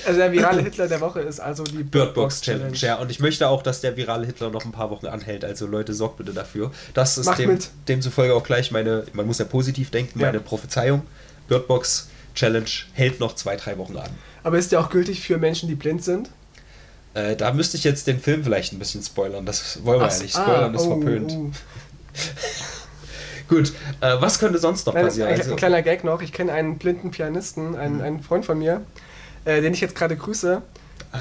Also 0.05 0.19
der 0.19 0.31
virale 0.33 0.61
Hitler 0.61 0.87
der 0.87 0.99
Woche 1.01 1.21
ist 1.21 1.39
also 1.39 1.63
die 1.63 1.81
Birdbox 1.83 2.41
Challenge. 2.41 2.75
Ja, 2.77 2.95
und 2.97 3.09
ich 3.09 3.19
möchte 3.21 3.47
auch, 3.47 3.63
dass 3.63 3.79
der 3.81 3.95
virale 3.95 4.25
Hitler 4.25 4.49
noch 4.49 4.65
ein 4.65 4.71
paar 4.73 4.89
Wochen 4.89 5.07
anhält. 5.07 5.45
Also 5.45 5.65
Leute, 5.65 5.93
sorgt 5.93 6.17
bitte 6.17 6.33
dafür. 6.33 6.71
Das 6.93 7.17
ist 7.17 7.29
dem, 7.37 7.57
demzufolge 7.87 8.33
auch 8.35 8.43
gleich 8.43 8.69
meine, 8.71 9.05
man 9.13 9.25
muss 9.25 9.39
ja 9.39 9.45
positiv 9.45 9.91
denken, 9.91 10.19
Ja. 10.19 10.25
meine 10.27 10.39
Prophezeiung. 10.41 11.03
Birdbox 11.47 12.09
Challenge 12.35 12.65
hält 12.93 13.19
noch 13.21 13.35
zwei, 13.35 13.55
drei 13.55 13.77
Wochen 13.77 13.95
an. 13.97 14.09
Aber 14.43 14.57
ist 14.57 14.71
ja 14.73 14.79
auch 14.81 14.89
gültig 14.89 15.21
für 15.21 15.37
Menschen, 15.37 15.69
die 15.69 15.75
blind 15.75 16.03
sind. 16.03 16.29
Äh, 17.13 17.35
da 17.37 17.53
müsste 17.53 17.77
ich 17.77 17.83
jetzt 17.85 18.05
den 18.07 18.19
Film 18.19 18.43
vielleicht 18.43 18.73
ein 18.73 18.79
bisschen 18.79 19.03
spoilern. 19.03 19.45
Das 19.45 19.83
wollen 19.85 20.01
wir 20.01 20.07
Ach, 20.07 20.11
ja 20.11 20.21
nicht. 20.21 20.35
ah, 20.35 20.41
Spoilern 20.43 20.73
ist 20.75 20.81
oh, 20.81 20.99
verpönt. 20.99 21.31
oh. 21.31 21.51
Gut, 23.49 23.73
äh, 24.01 24.15
was 24.19 24.39
könnte 24.39 24.57
sonst 24.59 24.85
noch 24.87 24.93
Nein, 24.93 25.05
passieren? 25.05 25.29
ein, 25.29 25.39
Also, 25.39 25.51
ein 25.51 25.57
kleiner 25.57 25.81
Gag 25.81 26.03
noch. 26.03 26.21
Ich 26.21 26.31
kenne 26.33 26.51
einen 26.53 26.77
blinden 26.77 27.11
Pianisten, 27.11 27.75
einen, 27.75 28.01
einen 28.01 28.23
Freund 28.23 28.45
von 28.45 28.57
mir, 28.57 28.81
äh, 29.45 29.61
den 29.61 29.73
ich 29.73 29.81
jetzt 29.81 29.95
gerade 29.95 30.15
grüße. 30.15 30.61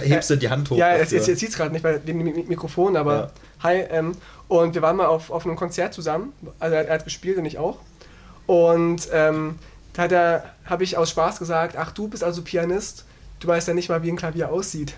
hebst 0.00 0.30
du 0.30 0.36
die 0.36 0.48
Hand 0.48 0.70
hoch? 0.70 0.76
Ja, 0.76 0.96
jetzt, 0.96 1.12
jetzt, 1.12 1.26
jetzt 1.28 1.40
sieht 1.40 1.50
es 1.50 1.56
gerade 1.56 1.72
nicht 1.72 1.82
bei 1.82 1.98
dem 1.98 2.18
Mi- 2.22 2.46
Mikrofon, 2.48 2.96
aber 2.96 3.14
Ja. 3.14 3.30
hi. 3.64 3.76
Ähm, 3.90 4.12
und 4.48 4.74
wir 4.74 4.82
waren 4.82 4.96
mal 4.96 5.06
auf, 5.06 5.30
auf 5.30 5.44
einem 5.46 5.56
Konzert 5.56 5.94
zusammen. 5.94 6.32
Also 6.58 6.74
er, 6.76 6.86
er 6.88 6.94
hat 6.94 7.04
gespielt 7.04 7.38
und 7.38 7.44
ich 7.46 7.58
auch. 7.58 7.78
Und 8.46 9.08
ähm, 9.12 9.58
da 9.94 10.02
hat 10.02 10.12
er, 10.12 10.44
habe 10.66 10.84
ich 10.84 10.96
aus 10.96 11.10
Spaß 11.10 11.38
gesagt, 11.38 11.76
ach 11.76 11.90
du 11.92 12.08
bist 12.08 12.22
also 12.24 12.42
Pianist, 12.42 13.04
du 13.40 13.48
weißt 13.48 13.68
ja 13.68 13.74
nicht 13.74 13.88
mal, 13.88 14.02
wie 14.02 14.10
ein 14.10 14.16
Klavier 14.16 14.50
aussieht. 14.50 14.94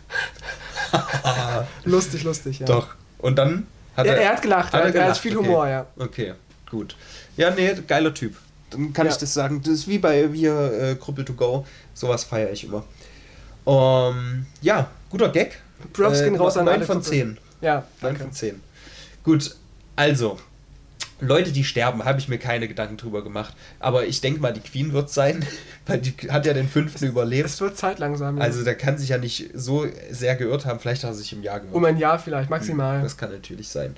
lustig, 1.84 2.24
lustig, 2.24 2.60
ja. 2.60 2.66
Doch. 2.66 2.88
Und 3.18 3.36
dann 3.36 3.66
hat 3.96 4.06
Er, 4.06 4.16
er 4.16 4.28
hat 4.30 4.42
gelacht, 4.42 4.72
Hat 4.72 4.80
er, 4.84 4.94
er 4.94 5.02
hat- 5.02 5.08
er 5.10 5.14
viel 5.14 5.36
okay. 5.36 5.46
Humor, 5.46 5.68
ja. 5.68 5.86
Okay, 5.98 6.34
gut. 6.70 6.96
Ja, 7.36 7.50
nee, 7.50 7.72
geiler 7.86 8.12
Typ. 8.14 8.36
Dann 8.70 8.92
kann 8.92 9.06
Ja. 9.06 9.12
ich 9.12 9.18
das 9.18 9.34
sagen. 9.34 9.60
Das 9.62 9.72
ist 9.74 9.88
wie 9.88 9.98
bei 9.98 10.32
wir 10.32 10.72
äh, 10.72 10.94
Krüppel 10.96 11.24
to 11.24 11.34
go. 11.34 11.66
Sowas 11.94 12.24
feiere 12.24 12.50
ich 12.52 12.64
immer. 12.64 12.84
Ähm, 13.66 14.46
ja, 14.60 14.90
guter 15.10 15.28
Gag. 15.30 15.60
Props 15.92 16.22
gehen 16.22 16.36
raus 16.36 16.56
an 16.56 16.66
9 16.66 16.74
alle 16.76 16.84
von 16.86 16.96
Gruppe. 16.98 17.10
10. 17.10 17.38
Ja, 17.60 17.76
9 17.76 17.84
danke. 18.00 18.20
von 18.24 18.32
10. 18.32 18.60
Gut, 19.22 19.56
also. 19.96 20.38
Leute, 21.20 21.52
die 21.52 21.62
sterben, 21.62 22.04
habe 22.04 22.18
ich 22.18 22.28
mir 22.28 22.38
keine 22.38 22.66
Gedanken 22.66 22.96
drüber 22.96 23.22
gemacht. 23.22 23.54
Aber 23.78 24.04
ich 24.04 24.20
denke 24.20 24.40
mal, 24.40 24.52
die 24.52 24.60
Queen 24.60 24.92
wird 24.92 25.10
sein, 25.10 25.46
weil 25.86 25.98
die 26.00 26.12
hat 26.28 26.44
ja 26.44 26.52
den 26.52 26.68
fünften 26.68 27.06
überlebt. 27.06 27.48
Es 27.48 27.60
wird 27.60 27.78
Zeit 27.78 28.00
langsam. 28.00 28.36
ja. 28.36 28.42
Also 28.42 28.64
der 28.64 28.74
kann 28.74 28.98
sich 28.98 29.10
ja 29.10 29.18
nicht 29.18 29.50
so 29.54 29.86
sehr 30.10 30.34
geirrt 30.34 30.66
haben. 30.66 30.80
Vielleicht 30.80 31.04
hat 31.04 31.10
er 31.12 31.14
sich 31.14 31.32
im 31.32 31.42
Jahr 31.42 31.60
geirrt. 31.60 31.72
um 31.74 31.84
ein 31.84 31.98
Jahr 31.98 32.18
vielleicht, 32.18 32.50
maximal. 32.50 33.00
Das 33.00 33.16
kann 33.16 33.30
natürlich 33.30 33.68
sein. 33.68 33.94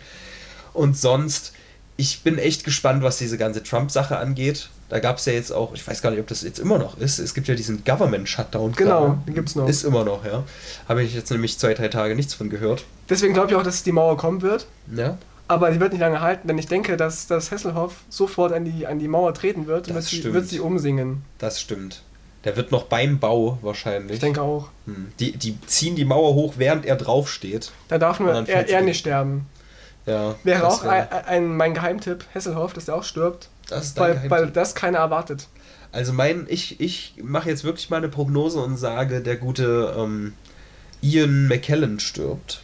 Und 0.74 0.96
sonst, 0.96 1.54
ich 1.96 2.22
bin 2.22 2.38
echt 2.38 2.64
gespannt, 2.64 3.02
was 3.02 3.18
diese 3.18 3.38
ganze 3.38 3.62
Trump-Sache 3.62 4.18
angeht. 4.18 4.68
Da 4.88 5.00
gab 5.00 5.16
es 5.18 5.24
ja 5.24 5.32
jetzt 5.32 5.50
auch, 5.50 5.74
ich 5.74 5.86
weiß 5.86 6.00
gar 6.02 6.10
nicht, 6.10 6.20
ob 6.20 6.26
das 6.28 6.42
jetzt 6.42 6.58
immer 6.60 6.78
noch 6.78 6.98
ist. 6.98 7.18
Es 7.18 7.34
gibt 7.34 7.48
ja 7.48 7.54
diesen 7.54 7.84
Government-Shutdown. 7.84 8.72
Genau, 8.72 9.18
den 9.26 9.34
gibt's 9.34 9.56
noch. 9.56 9.68
Ist 9.68 9.82
immer 9.84 10.04
noch, 10.04 10.24
ja. 10.24 10.44
Habe 10.88 11.02
ich 11.02 11.14
jetzt 11.14 11.30
nämlich 11.30 11.58
zwei, 11.58 11.74
drei 11.74 11.88
Tage 11.88 12.14
nichts 12.14 12.34
von 12.34 12.50
gehört. 12.50 12.84
Deswegen 13.08 13.34
glaube 13.34 13.50
ich 13.50 13.56
auch, 13.56 13.62
dass 13.62 13.82
die 13.82 13.92
Mauer 13.92 14.16
kommen 14.16 14.42
wird. 14.42 14.66
Ja, 14.94 15.18
Aber 15.48 15.70
die 15.70 15.80
wird 15.80 15.92
nicht 15.92 16.00
lange 16.00 16.20
halten, 16.20 16.46
denn 16.48 16.58
ich 16.58 16.66
denke, 16.68 16.96
dass, 16.96 17.26
dass 17.26 17.50
Hesselhoff 17.50 17.94
sofort 18.08 18.52
an 18.52 18.64
die, 18.64 18.86
an 18.86 18.98
die 18.98 19.08
Mauer 19.08 19.34
treten 19.34 19.66
wird 19.66 19.88
und 19.88 19.94
Das 19.96 20.04
wird 20.04 20.10
sie, 20.10 20.16
stimmt. 20.18 20.34
wird 20.34 20.48
sie 20.48 20.60
umsingen. 20.60 21.22
das 21.38 21.60
stimmt. 21.60 22.02
Der 22.44 22.56
wird 22.56 22.70
noch 22.70 22.84
beim 22.84 23.18
Bau 23.18 23.58
wahrscheinlich. 23.62 24.14
Ich 24.14 24.20
denke 24.20 24.40
auch. 24.40 24.68
Hm. 24.84 25.08
Die, 25.18 25.32
die 25.32 25.58
ziehen 25.66 25.96
die 25.96 26.04
Mauer 26.04 26.34
hoch, 26.34 26.54
während 26.58 26.86
er 26.86 26.94
draufsteht. 26.94 27.72
Da 27.88 27.98
darf 27.98 28.20
Und 28.20 28.26
nur 28.26 28.48
er, 28.48 28.68
er 28.68 28.82
nicht 28.82 29.00
sterben. 29.00 29.46
Ja, 30.06 30.34
Wäre 30.44 30.66
auch 30.66 30.84
wär- 30.84 31.12
ein, 31.12 31.24
ein, 31.26 31.56
mein 31.56 31.74
Geheimtipp, 31.74 32.24
Hesselhoff, 32.32 32.72
dass 32.72 32.88
er 32.88 32.94
auch 32.94 33.04
stirbt, 33.04 33.48
das 33.68 33.86
ist 33.86 33.98
weil, 33.98 34.30
weil 34.30 34.46
das 34.50 34.74
keiner 34.74 34.98
erwartet. 34.98 35.48
Also 35.92 36.12
mein, 36.12 36.46
ich, 36.48 36.80
ich 36.80 37.14
mache 37.22 37.48
jetzt 37.48 37.64
wirklich 37.64 37.90
mal 37.90 37.96
eine 37.98 38.08
Prognose 38.08 38.60
und 38.60 38.76
sage, 38.76 39.20
der 39.20 39.36
gute 39.36 39.94
ähm, 39.98 40.34
Ian 41.02 41.48
McKellen 41.48 41.98
stirbt. 42.00 42.62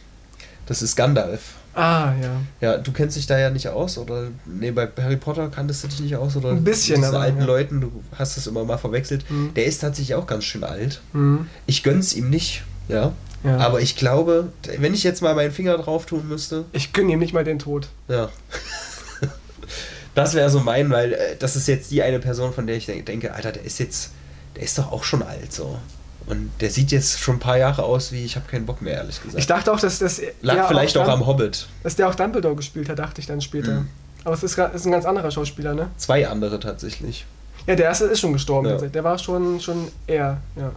Das 0.65 0.81
ist 0.81 0.95
Gandalf. 0.95 1.55
Ah, 1.73 2.13
ja. 2.21 2.35
Ja, 2.61 2.77
du 2.77 2.91
kennst 2.91 3.17
dich 3.17 3.25
da 3.25 3.37
ja 3.39 3.49
nicht 3.49 3.67
aus, 3.67 3.97
oder? 3.97 4.27
Nee, 4.45 4.71
bei 4.71 4.87
Harry 5.01 5.17
Potter 5.17 5.49
kanntest 5.49 5.83
du 5.83 5.87
dich 5.87 6.01
nicht 6.01 6.15
aus, 6.15 6.35
oder? 6.35 6.49
Ein 6.51 6.63
bisschen, 6.63 6.97
Mit 6.97 7.05
diesen 7.05 7.15
aber, 7.15 7.23
alten 7.23 7.39
ja. 7.39 7.45
Leuten, 7.45 7.81
du 7.81 7.91
hast 8.17 8.37
es 8.37 8.45
immer 8.45 8.63
mal 8.63 8.77
verwechselt. 8.77 9.25
Hm. 9.27 9.53
Der 9.55 9.65
ist 9.65 9.79
tatsächlich 9.79 10.13
auch 10.15 10.27
ganz 10.27 10.43
schön 10.43 10.63
alt. 10.63 11.01
Hm. 11.13 11.47
Ich 11.65 11.81
gönn's 11.81 12.13
ihm 12.13 12.29
nicht, 12.29 12.63
ja. 12.87 13.11
Ja. 13.43 13.57
Aber 13.57 13.81
ich 13.81 13.95
glaube, 13.95 14.49
wenn 14.79 14.93
ich 14.93 15.03
jetzt 15.03 15.21
mal 15.21 15.35
meinen 15.35 15.51
Finger 15.51 15.77
drauf 15.77 16.05
tun 16.05 16.27
müsste, 16.27 16.65
ich 16.71 16.93
gönne 16.93 17.11
ihm 17.13 17.19
nicht 17.19 17.33
mal 17.33 17.43
den 17.43 17.59
Tod. 17.59 17.87
ja. 18.07 18.29
das 20.15 20.33
wäre 20.33 20.49
so 20.49 20.59
mein, 20.59 20.89
weil 20.91 21.13
äh, 21.13 21.35
das 21.39 21.55
ist 21.55 21.67
jetzt 21.67 21.91
die 21.91 22.01
eine 22.03 22.19
Person, 22.19 22.53
von 22.53 22.67
der 22.67 22.75
ich 22.77 22.85
denk- 22.85 23.05
denke, 23.05 23.33
Alter, 23.33 23.51
der 23.51 23.63
ist 23.63 23.79
jetzt, 23.79 24.11
der 24.55 24.63
ist 24.63 24.77
doch 24.77 24.91
auch 24.91 25.03
schon 25.03 25.23
alt 25.23 25.51
so. 25.51 25.77
Und 26.25 26.51
der 26.61 26.69
sieht 26.69 26.91
jetzt 26.91 27.19
schon 27.19 27.35
ein 27.35 27.39
paar 27.39 27.57
Jahre 27.57 27.83
aus 27.83 28.11
wie, 28.13 28.23
ich 28.23 28.35
habe 28.37 28.45
keinen 28.49 28.65
Bock 28.65 28.81
mehr, 28.81 28.93
ehrlich 28.93 29.21
gesagt. 29.21 29.37
Ich 29.39 29.47
dachte 29.47 29.73
auch, 29.73 29.79
dass 29.79 29.99
das. 29.99 30.21
Lag 30.41 30.67
vielleicht 30.69 30.97
auch 30.97 31.03
Dum- 31.05 31.13
am 31.15 31.25
Hobbit. 31.27 31.67
Dass 31.83 31.95
der 31.97 32.07
auch 32.07 32.15
Dumbledore 32.15 32.55
gespielt 32.55 32.87
hat, 32.87 32.99
dachte 32.99 33.19
ich 33.19 33.27
dann 33.27 33.41
später. 33.41 33.81
Mhm. 33.81 33.89
Aber 34.23 34.33
es 34.35 34.43
ist, 34.43 34.57
ist 34.57 34.85
ein 34.85 34.91
ganz 34.91 35.05
anderer 35.05 35.31
Schauspieler, 35.31 35.73
ne? 35.73 35.89
Zwei 35.97 36.25
andere 36.27 36.59
tatsächlich. 36.61 37.25
Ja, 37.67 37.75
der 37.75 37.85
erste 37.87 38.05
ist 38.05 38.21
schon 38.21 38.31
gestorben. 38.31 38.69
Ja. 38.69 38.77
Der 38.77 39.03
war 39.03 39.17
schon, 39.19 39.59
schon 39.59 39.89
er, 40.07 40.37
ja. 40.55 40.71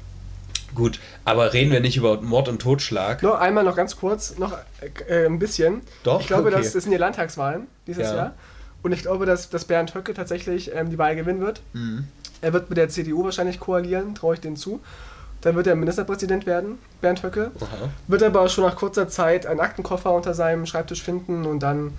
Gut, 0.74 1.00
aber 1.24 1.52
reden 1.52 1.70
wir 1.70 1.80
nicht 1.80 1.96
über 1.96 2.20
Mord 2.20 2.48
und 2.48 2.60
Totschlag. 2.60 3.22
Nur 3.22 3.40
einmal 3.40 3.64
noch 3.64 3.76
ganz 3.76 3.96
kurz, 3.96 4.36
noch 4.38 4.56
äh, 5.08 5.26
ein 5.26 5.38
bisschen. 5.38 5.80
Doch, 6.02 6.20
Ich 6.20 6.26
glaube, 6.26 6.48
okay. 6.48 6.58
das, 6.58 6.72
das 6.72 6.82
sind 6.82 6.92
die 6.92 6.98
Landtagswahlen 6.98 7.66
dieses 7.86 8.04
Ja. 8.04 8.16
Jahr. 8.16 8.34
Und 8.82 8.92
ich 8.92 9.02
glaube, 9.02 9.26
dass, 9.26 9.48
dass 9.48 9.64
Bernd 9.64 9.94
Höcke 9.94 10.12
tatsächlich 10.14 10.72
ähm, 10.74 10.90
die 10.90 10.98
Wahl 10.98 11.16
gewinnen 11.16 11.40
wird. 11.40 11.60
Mhm. 11.72 12.06
Er 12.40 12.52
wird 12.52 12.68
mit 12.68 12.76
der 12.76 12.88
CDU 12.88 13.24
wahrscheinlich 13.24 13.58
koalieren, 13.58 14.14
traue 14.14 14.34
ich 14.34 14.40
denen 14.40 14.56
zu. 14.56 14.80
Dann 15.40 15.54
wird 15.56 15.66
er 15.66 15.74
Ministerpräsident 15.76 16.46
werden, 16.46 16.78
Bernd 17.00 17.22
Höcke. 17.22 17.50
Aha. 17.60 17.88
Wird 18.06 18.22
aber 18.22 18.48
schon 18.48 18.64
nach 18.64 18.76
kurzer 18.76 19.08
Zeit 19.08 19.46
einen 19.46 19.60
Aktenkoffer 19.60 20.12
unter 20.12 20.34
seinem 20.34 20.66
Schreibtisch 20.66 21.02
finden 21.02 21.46
und 21.46 21.60
dann 21.60 21.94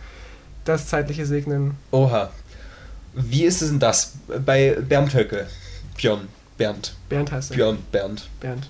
das 0.66 0.88
Zeitliche 0.88 1.26
segnen. 1.26 1.76
Oha. 1.92 2.30
Wie 3.14 3.44
ist 3.46 3.62
es 3.62 3.70
denn 3.70 3.80
das 3.80 4.14
bei 4.46 4.78
Bernd 4.80 5.14
Höcke? 5.14 5.48
Björn, 5.98 6.28
Bernd. 6.58 6.94
Bernd 7.10 7.32
heißt 7.32 7.52
er. 7.52 7.56
Björn, 7.56 7.78
Bernd. 7.92 8.28
Bernd. 8.40 8.70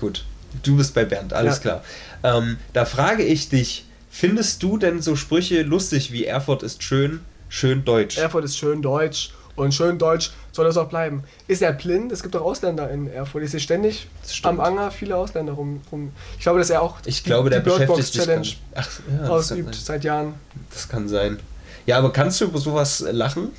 Gut. 0.00 0.24
Du 0.62 0.76
bist 0.76 0.94
bei 0.94 1.04
Bernd, 1.04 1.32
alles 1.32 1.56
Ja. 1.56 1.60
klar. 1.60 1.84
Ähm, 2.22 2.56
da 2.72 2.84
frage 2.84 3.22
ich 3.22 3.48
dich, 3.48 3.84
findest 4.10 4.62
du 4.62 4.78
denn 4.78 5.00
so 5.02 5.14
Sprüche 5.16 5.62
lustig 5.62 6.12
wie 6.12 6.24
Erfurt 6.24 6.62
ist 6.62 6.82
schön, 6.82 7.20
schön 7.48 7.84
deutsch? 7.84 8.18
Erfurt 8.18 8.44
ist 8.44 8.58
schön 8.58 8.82
deutsch 8.82 9.30
und 9.54 9.72
schön 9.74 9.98
deutsch 9.98 10.32
soll 10.52 10.66
es 10.66 10.76
auch 10.76 10.88
bleiben. 10.88 11.22
Ist 11.46 11.62
er 11.62 11.72
blind? 11.72 12.10
Es 12.10 12.22
gibt 12.22 12.34
doch 12.34 12.40
Ausländer 12.42 12.90
in 12.90 13.06
Erfurt. 13.12 13.44
Ich 13.44 13.50
sehe 13.52 13.60
ständig 13.60 14.08
am 14.42 14.58
Anger 14.58 14.90
viele 14.90 15.16
Ausländer 15.16 15.52
rum. 15.52 15.80
rum. 15.92 16.10
Ich 16.36 16.42
glaube, 16.42 16.58
dass 16.58 16.70
er 16.70 16.82
auch 16.82 16.98
ich 17.04 17.22
glaube, 17.22 17.50
der 17.50 17.60
die 17.60 17.64
Bird 17.70 17.86
Box 17.86 18.10
beschäftigt 18.10 18.12
sich 18.12 18.24
Challenge 18.24 18.48
Ach, 18.74 18.88
ja, 19.22 19.28
ausübt 19.28 19.74
seit 19.74 20.02
Jahren. 20.02 20.34
das 20.72 20.88
kann 20.88 21.08
sein. 21.08 21.38
Ja, 21.86 21.98
aber 21.98 22.12
kannst 22.12 22.40
du 22.40 22.46
über 22.46 22.58
sowas 22.58 23.04
lachen? 23.12 23.50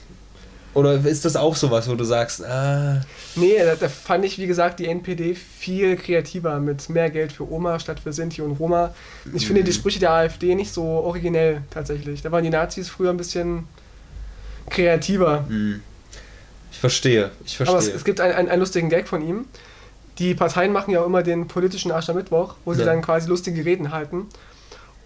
Oder 0.74 0.93
ist 1.05 1.26
das 1.26 1.36
auch 1.36 1.55
sowas, 1.57 1.89
wo 1.89 1.95
du 1.95 2.03
sagst, 2.05 2.45
ah, 2.45 3.01
Nee, 3.36 3.57
da, 3.63 3.76
da 3.76 3.89
fand 3.89 4.24
ich, 4.24 4.38
wie 4.38 4.47
gesagt, 4.47 4.80
die 4.80 4.88
NPD 4.88 5.36
viel 5.36 5.97
kreativer 5.97 6.59
mit 6.59 6.89
mehr 6.89 7.09
Geld 7.09 7.34
für 7.34 7.49
Oma 7.51 7.78
statt 7.80 7.99
für 7.99 8.13
Sinti 8.13 8.41
und 8.41 8.53
Roma. 8.53 8.93
Ich 9.34 9.45
finde 9.45 9.61
Mhm. 9.61 9.65
die 9.65 9.74
Sprüche 9.74 9.99
der 9.99 10.11
AfD 10.11 10.55
nicht 10.55 10.72
so 10.74 10.84
originell 10.84 11.61
tatsächlich. 11.72 12.22
Da 12.22 12.32
waren 12.32 12.43
die 12.45 12.49
Nazis 12.49 12.88
früher 12.89 13.09
ein 13.09 13.17
bisschen 13.17 13.67
kreativer. 14.69 15.45
hm, 15.47 15.82
ich 16.72 16.80
verstehe, 16.80 17.32
ich 17.45 17.57
verstehe. 17.57 17.76
Aber 17.78 17.86
es, 17.86 17.93
es 17.93 18.03
gibt 18.05 18.22
einen, 18.22 18.34
einen, 18.34 18.49
einen 18.49 18.59
lustigen 18.61 18.89
Gag 18.89 19.07
von 19.07 19.22
ihm. 19.28 19.45
Die 20.19 20.34
Parteien 20.36 20.72
machen 20.72 20.91
ja 20.91 21.01
auch 21.01 21.05
immer 21.05 21.24
den 21.24 21.47
politischen 21.47 21.91
Aschermittwoch, 21.91 22.55
wo 22.65 22.74
sie 22.74 22.80
Ja. 22.82 22.86
dann 22.86 23.01
quasi 23.01 23.28
lustige 23.28 23.63
Reden 23.65 23.91
halten. 23.91 24.28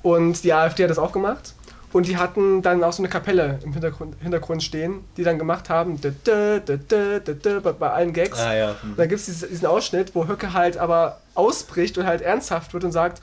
Und 0.03 0.43
die 0.43 0.53
AfD 0.53 0.83
hat 0.83 0.91
das 0.91 0.99
auch 0.99 1.11
gemacht. 1.11 1.53
Und 1.95 2.07
die 2.07 2.17
hatten 2.17 2.61
dann 2.61 2.83
auch 2.83 2.91
so 2.91 3.01
eine 3.01 3.07
Kapelle 3.07 3.57
im 3.63 3.71
Hintergrund, 3.71 4.17
Hintergrund 4.21 4.61
stehen, 4.61 5.05
die 5.15 5.23
dann 5.23 5.39
gemacht 5.39 5.69
haben, 5.69 6.01
dä, 6.01 6.11
dä, 6.11 6.59
dä, 6.59 7.59
bei, 7.61 7.89
allen 7.89 8.11
Gags. 8.11 8.37
ah 8.37 8.53
ja. 8.53 8.75
Und 8.83 8.99
dann 8.99 9.07
gibt 9.07 9.21
es 9.25 9.39
diesen, 9.39 9.65
Ausschnitt, 9.65 10.13
wo 10.13 10.27
Höcke 10.27 10.51
halt 10.51 10.75
aber 10.75 11.21
ausbricht 11.35 11.97
und 11.97 12.05
halt 12.05 12.21
ernsthaft 12.21 12.73
wird 12.73 12.83
und 12.83 12.91
sagt, 12.91 13.21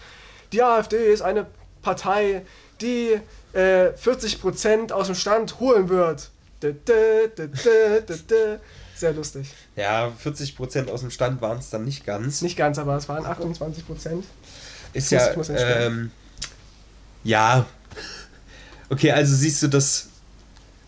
die 0.53 0.62
AfD 0.62 1.12
ist 1.12 1.20
eine 1.20 1.45
Partei, 1.83 2.47
die 2.81 3.20
äh, 3.53 3.89
40% 3.91 4.91
aus 4.91 5.09
dem 5.09 5.16
Stand 5.16 5.61
holen 5.61 5.91
wird. 5.91 6.31
Sehr 8.95 9.12
lustig. 9.12 9.53
Ja, 9.77 10.11
40% 10.25 10.91
aus 10.91 11.01
dem 11.03 11.11
Stand 11.11 11.43
waren 11.43 11.59
es 11.59 11.68
dann 11.68 11.85
nicht 11.85 12.07
ganz. 12.07 12.41
Nicht 12.41 12.57
ganz, 12.57 12.79
aber 12.79 12.97
es 12.97 13.07
waren 13.07 13.27
28%. 13.27 14.23
Ist 14.95 15.12
ja, 15.12 15.29
ähm, 15.59 16.11
ja. 17.23 17.66
Okay, 18.93 19.11
also 19.11 19.34
siehst 19.34 19.62
du 19.62 19.68
das 19.68 20.09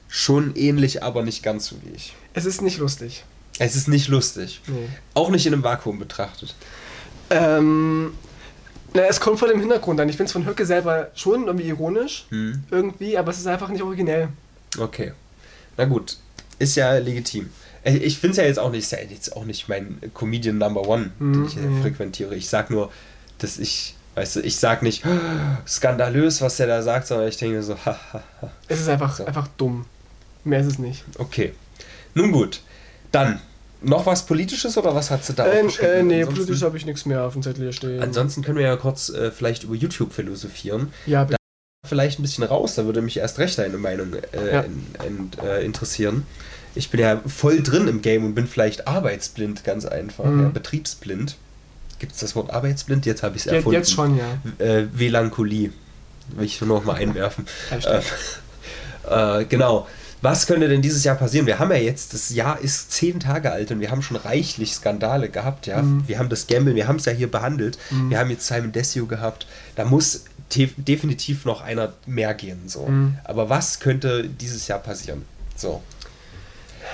schon 0.09 0.55
ähnlich, 0.57 1.03
aber 1.03 1.23
nicht 1.23 1.43
ganz 1.43 1.67
so 1.69 1.77
wie 1.83 1.95
ich. 1.97 2.15
Es 2.35 2.45
ist 2.45 2.61
nicht 2.61 2.77
lustig. 2.79 3.25
Es 3.59 3.77
ist 3.77 3.89
nicht 3.89 4.09
lustig. 4.09 4.61
Nee. 4.67 4.89
Auch 5.15 5.31
nicht 5.31 5.47
in 5.47 5.55
einem 5.55 5.65
Vakuum 5.65 5.99
betrachtet. 5.99 6.55
Ähm, 7.31 8.13
na, 8.93 9.03
es 9.03 9.21
kommt 9.21 9.39
vor 9.39 9.49
dem 9.49 9.59
Hintergrund 9.59 9.99
an. 10.01 10.09
Ich 10.11 10.17
finde 10.17 10.27
es 10.27 10.33
von 10.33 10.45
Höcke 10.47 10.67
selber 10.67 11.11
schon 11.15 11.47
irgendwie 11.47 11.69
ironisch, 11.69 12.27
Hm. 12.29 12.63
irgendwie, 12.71 13.17
aber 13.17 13.31
es 13.31 13.39
ist 13.39 13.47
einfach 13.47 13.69
nicht 13.71 13.83
originell. 13.83 14.29
Okay. 14.79 15.13
Na 15.79 15.87
gut. 15.87 16.19
Ist 16.59 16.77
ja 16.77 16.93
legitim. 16.99 17.49
Ich 17.85 18.19
finde 18.19 18.33
es 18.33 18.37
ja 18.37 18.45
jetzt 18.45 18.59
auch 18.59 18.71
nicht, 18.71 18.81
ist 18.85 18.93
ja 18.93 18.99
jetzt 18.99 19.35
auch 19.35 19.45
nicht 19.45 19.69
mein 19.69 19.99
Comedian 20.13 20.59
Number 20.59 20.87
One, 20.87 21.11
den 21.19 21.31
Mhm, 21.31 21.47
ich 21.47 21.57
mhm. 21.57 21.83
frequentiere. 21.83 22.35
Ich 22.37 22.49
sag 22.49 22.71
nur, 22.71 22.91
dass 23.39 23.59
ich, 23.59 23.95
weißt 24.15 24.37
du, 24.37 24.41
ich 24.41 24.57
sag 24.57 24.83
nicht, 24.83 25.05
"Oh, 25.07 25.11
skandalös, 25.67 26.41
was 26.41 26.57
der 26.57 26.67
da 26.67 26.83
sagt, 26.83 27.07
sondern 27.07 27.29
ich 27.29 27.37
denke 27.37 27.63
so, 27.63 27.77
hahaha. 27.85 28.23
Es 28.69 28.81
ist 28.81 28.89
einfach, 28.89 29.17
So. 29.17 29.25
einfach 29.27 29.49
dumm. 29.57 29.87
Mehr 30.45 30.61
ist 30.61 30.67
es 30.67 30.79
nicht. 30.79 31.05
Okay. 31.19 31.55
Nun 32.15 32.33
gut. 32.33 32.61
Dann, 33.13 33.41
Noch 33.87 34.07
was 34.07 34.25
Politisches 34.25 34.79
oder 34.79 34.95
was 34.95 35.11
hat 35.11 35.25
sie 35.27 35.35
da 35.35 35.47
Äh, 35.47 35.59
aufgeschrieben? 35.61 35.91
äh, 35.95 36.03
nee, 36.03 36.15
Ansonsten- 36.23 36.35
politisch 36.47 36.63
habe 36.63 36.77
ich 36.79 36.87
nichts 36.87 37.05
mehr 37.05 37.23
auf 37.23 37.35
dem 37.35 37.43
Zettel 37.43 37.65
hier 37.65 37.73
stehen. 37.75 38.03
Ansonsten 38.03 38.43
können 38.43 38.57
wir 38.57 38.65
ja 38.65 38.77
kurz 38.77 39.11
äh, 39.11 39.31
vielleicht 39.31 39.65
über 39.65 39.75
YouTube 39.75 40.13
philosophieren. 40.13 40.93
ja, 41.07 41.25
bitte. 41.25 41.37
Vielleicht 41.87 42.19
ein 42.19 42.23
bisschen 42.23 42.45
raus, 42.45 42.77
da 42.77 42.87
würde 42.87 43.03
mich 43.03 43.19
erst 43.19 43.39
recht 43.39 43.59
deine 43.59 43.77
Meinung 43.77 44.15
äh, 44.15 44.53
Ja. 44.53 44.61
in, 44.63 44.87
in, 45.07 45.31
äh, 45.47 45.63
interessieren. 45.63 46.27
Ich 46.75 46.89
bin 46.91 46.99
ja 47.01 47.21
voll 47.27 47.63
drin 47.63 47.87
im 47.89 48.01
Game 48.01 48.25
und 48.25 48.35
bin 48.35 48.47
vielleicht 48.47 48.89
arbeitsblind, 48.89 49.65
ganz 49.65 49.85
einfach. 49.85 50.25
Mhm. 50.25 50.43
Ja, 50.45 50.49
betriebsblind. 50.49 51.37
Gibt 52.05 52.13
es 52.13 52.21
das 52.21 52.37
Wort 52.37 52.51
arbeitsblind? 52.51 53.07
Jetzt 53.07 53.23
habe 53.23 53.35
ich 53.35 53.47
es 53.47 53.51
erfunden. 53.51 53.79
jetzt 53.79 53.91
schon, 53.91 54.19
ja. 54.19 54.27
Äh, 54.59 54.89
Melancholie. 54.93 55.73
Will 56.37 56.45
ich 56.45 56.61
nur 56.61 56.77
noch 56.81 56.85
mal 56.85 56.97
einwerfen. 56.97 57.47
Äh, 59.07 59.41
äh, 59.41 59.45
genau. 59.47 59.87
Was 60.21 60.47
könnte 60.47 60.69
denn 60.69 60.83
dieses 60.83 61.03
Jahr 61.03 61.17
passieren? 61.17 61.47
Wir 61.47 61.59
haben 61.59 61.71
ja 61.71 61.79
jetzt, 61.79 62.13
das 62.13 62.29
Jahr 62.29 62.61
ist 62.61 62.93
zehn 62.93 63.21
Tage 63.21 63.53
alt 63.53 63.71
und 63.71 63.81
wir 63.81 63.91
haben 63.91 64.03
schon 64.03 64.19
reichlich 64.19 64.75
Skandale 64.75 65.31
gehabt, 65.31 65.67
ja. 65.67 65.81
Mhm. 65.81 66.05
Wir 66.07 66.19
haben 66.19 66.29
das 66.29 66.47
Gamble, 66.47 66.75
wir 66.75 66.89
haben 66.89 66.97
es 66.97 67.07
ja 67.07 67.13
hier 67.13 67.31
behandelt. 67.31 67.79
Mhm. 67.91 68.11
Wir 68.11 68.19
haben 68.19 68.29
jetzt 68.29 68.47
Simon 68.47 68.73
Desio 68.73 69.07
gehabt. 69.07 69.47
Da 69.77 69.87
muss 69.87 70.25
definitiv 70.55 71.47
noch 71.47 71.63
einer 71.63 71.95
mehr 72.05 72.35
gehen, 72.35 72.69
so. 72.69 72.87
Mhm. 72.87 73.17
Aber 73.25 73.49
was 73.49 73.81
könnte 73.81 74.29
dieses 74.29 74.69
Jahr 74.69 74.79
passieren? 74.79 75.25
So. 75.57 75.83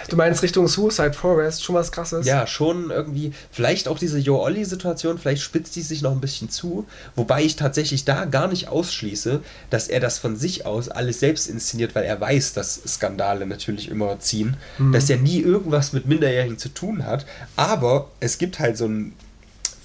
Du 0.09 0.17
meinst 0.17 0.43
Richtung 0.43 0.67
Suicide 0.69 1.13
Forest, 1.13 1.65
schon 1.65 1.75
was 1.75 1.93
krasses? 1.93 2.27
Ja, 2.27 2.47
schon 2.47 2.91
irgendwie, 2.91 3.33
vielleicht 3.51 3.89
auch 3.89 3.99
diese 3.99 4.19
Jo-Olli-Situation, 4.19 5.19
vielleicht 5.19 5.43
spitzt 5.43 5.77
die 5.77 5.83
sich 5.83 6.03
noch 6.03 6.13
ein 6.13 6.21
bisschen 6.21 6.51
zu, 6.51 6.87
wobei 7.17 7.43
ich 7.43 7.57
tatsächlich 7.57 8.05
da 8.05 8.25
gar 8.25 8.49
nicht 8.49 8.69
ausschließe, 8.69 9.41
dass 9.71 9.89
er 9.89 10.01
das 10.01 10.19
von 10.19 10.37
sich 10.37 10.67
aus 10.67 10.89
alles 10.89 11.21
selbst 11.21 11.49
inszeniert, 11.49 11.95
weil 11.95 12.05
er 12.05 12.21
weiß, 12.21 12.53
dass 12.53 12.81
Skandale 12.87 13.47
natürlich 13.47 13.89
immer 13.89 14.19
ziehen, 14.21 14.57
Mhm. 14.79 14.93
dass 14.93 15.11
er 15.11 15.17
nie 15.19 15.41
irgendwas 15.41 15.93
mit 15.93 16.07
Minderjährigen 16.07 16.59
zu 16.59 16.69
tun 16.71 17.05
hat, 17.07 17.27
aber 17.57 18.09
es 18.21 18.39
gibt 18.39 18.59
halt 18.59 18.77
so 18.77 18.85
einen 18.87 19.15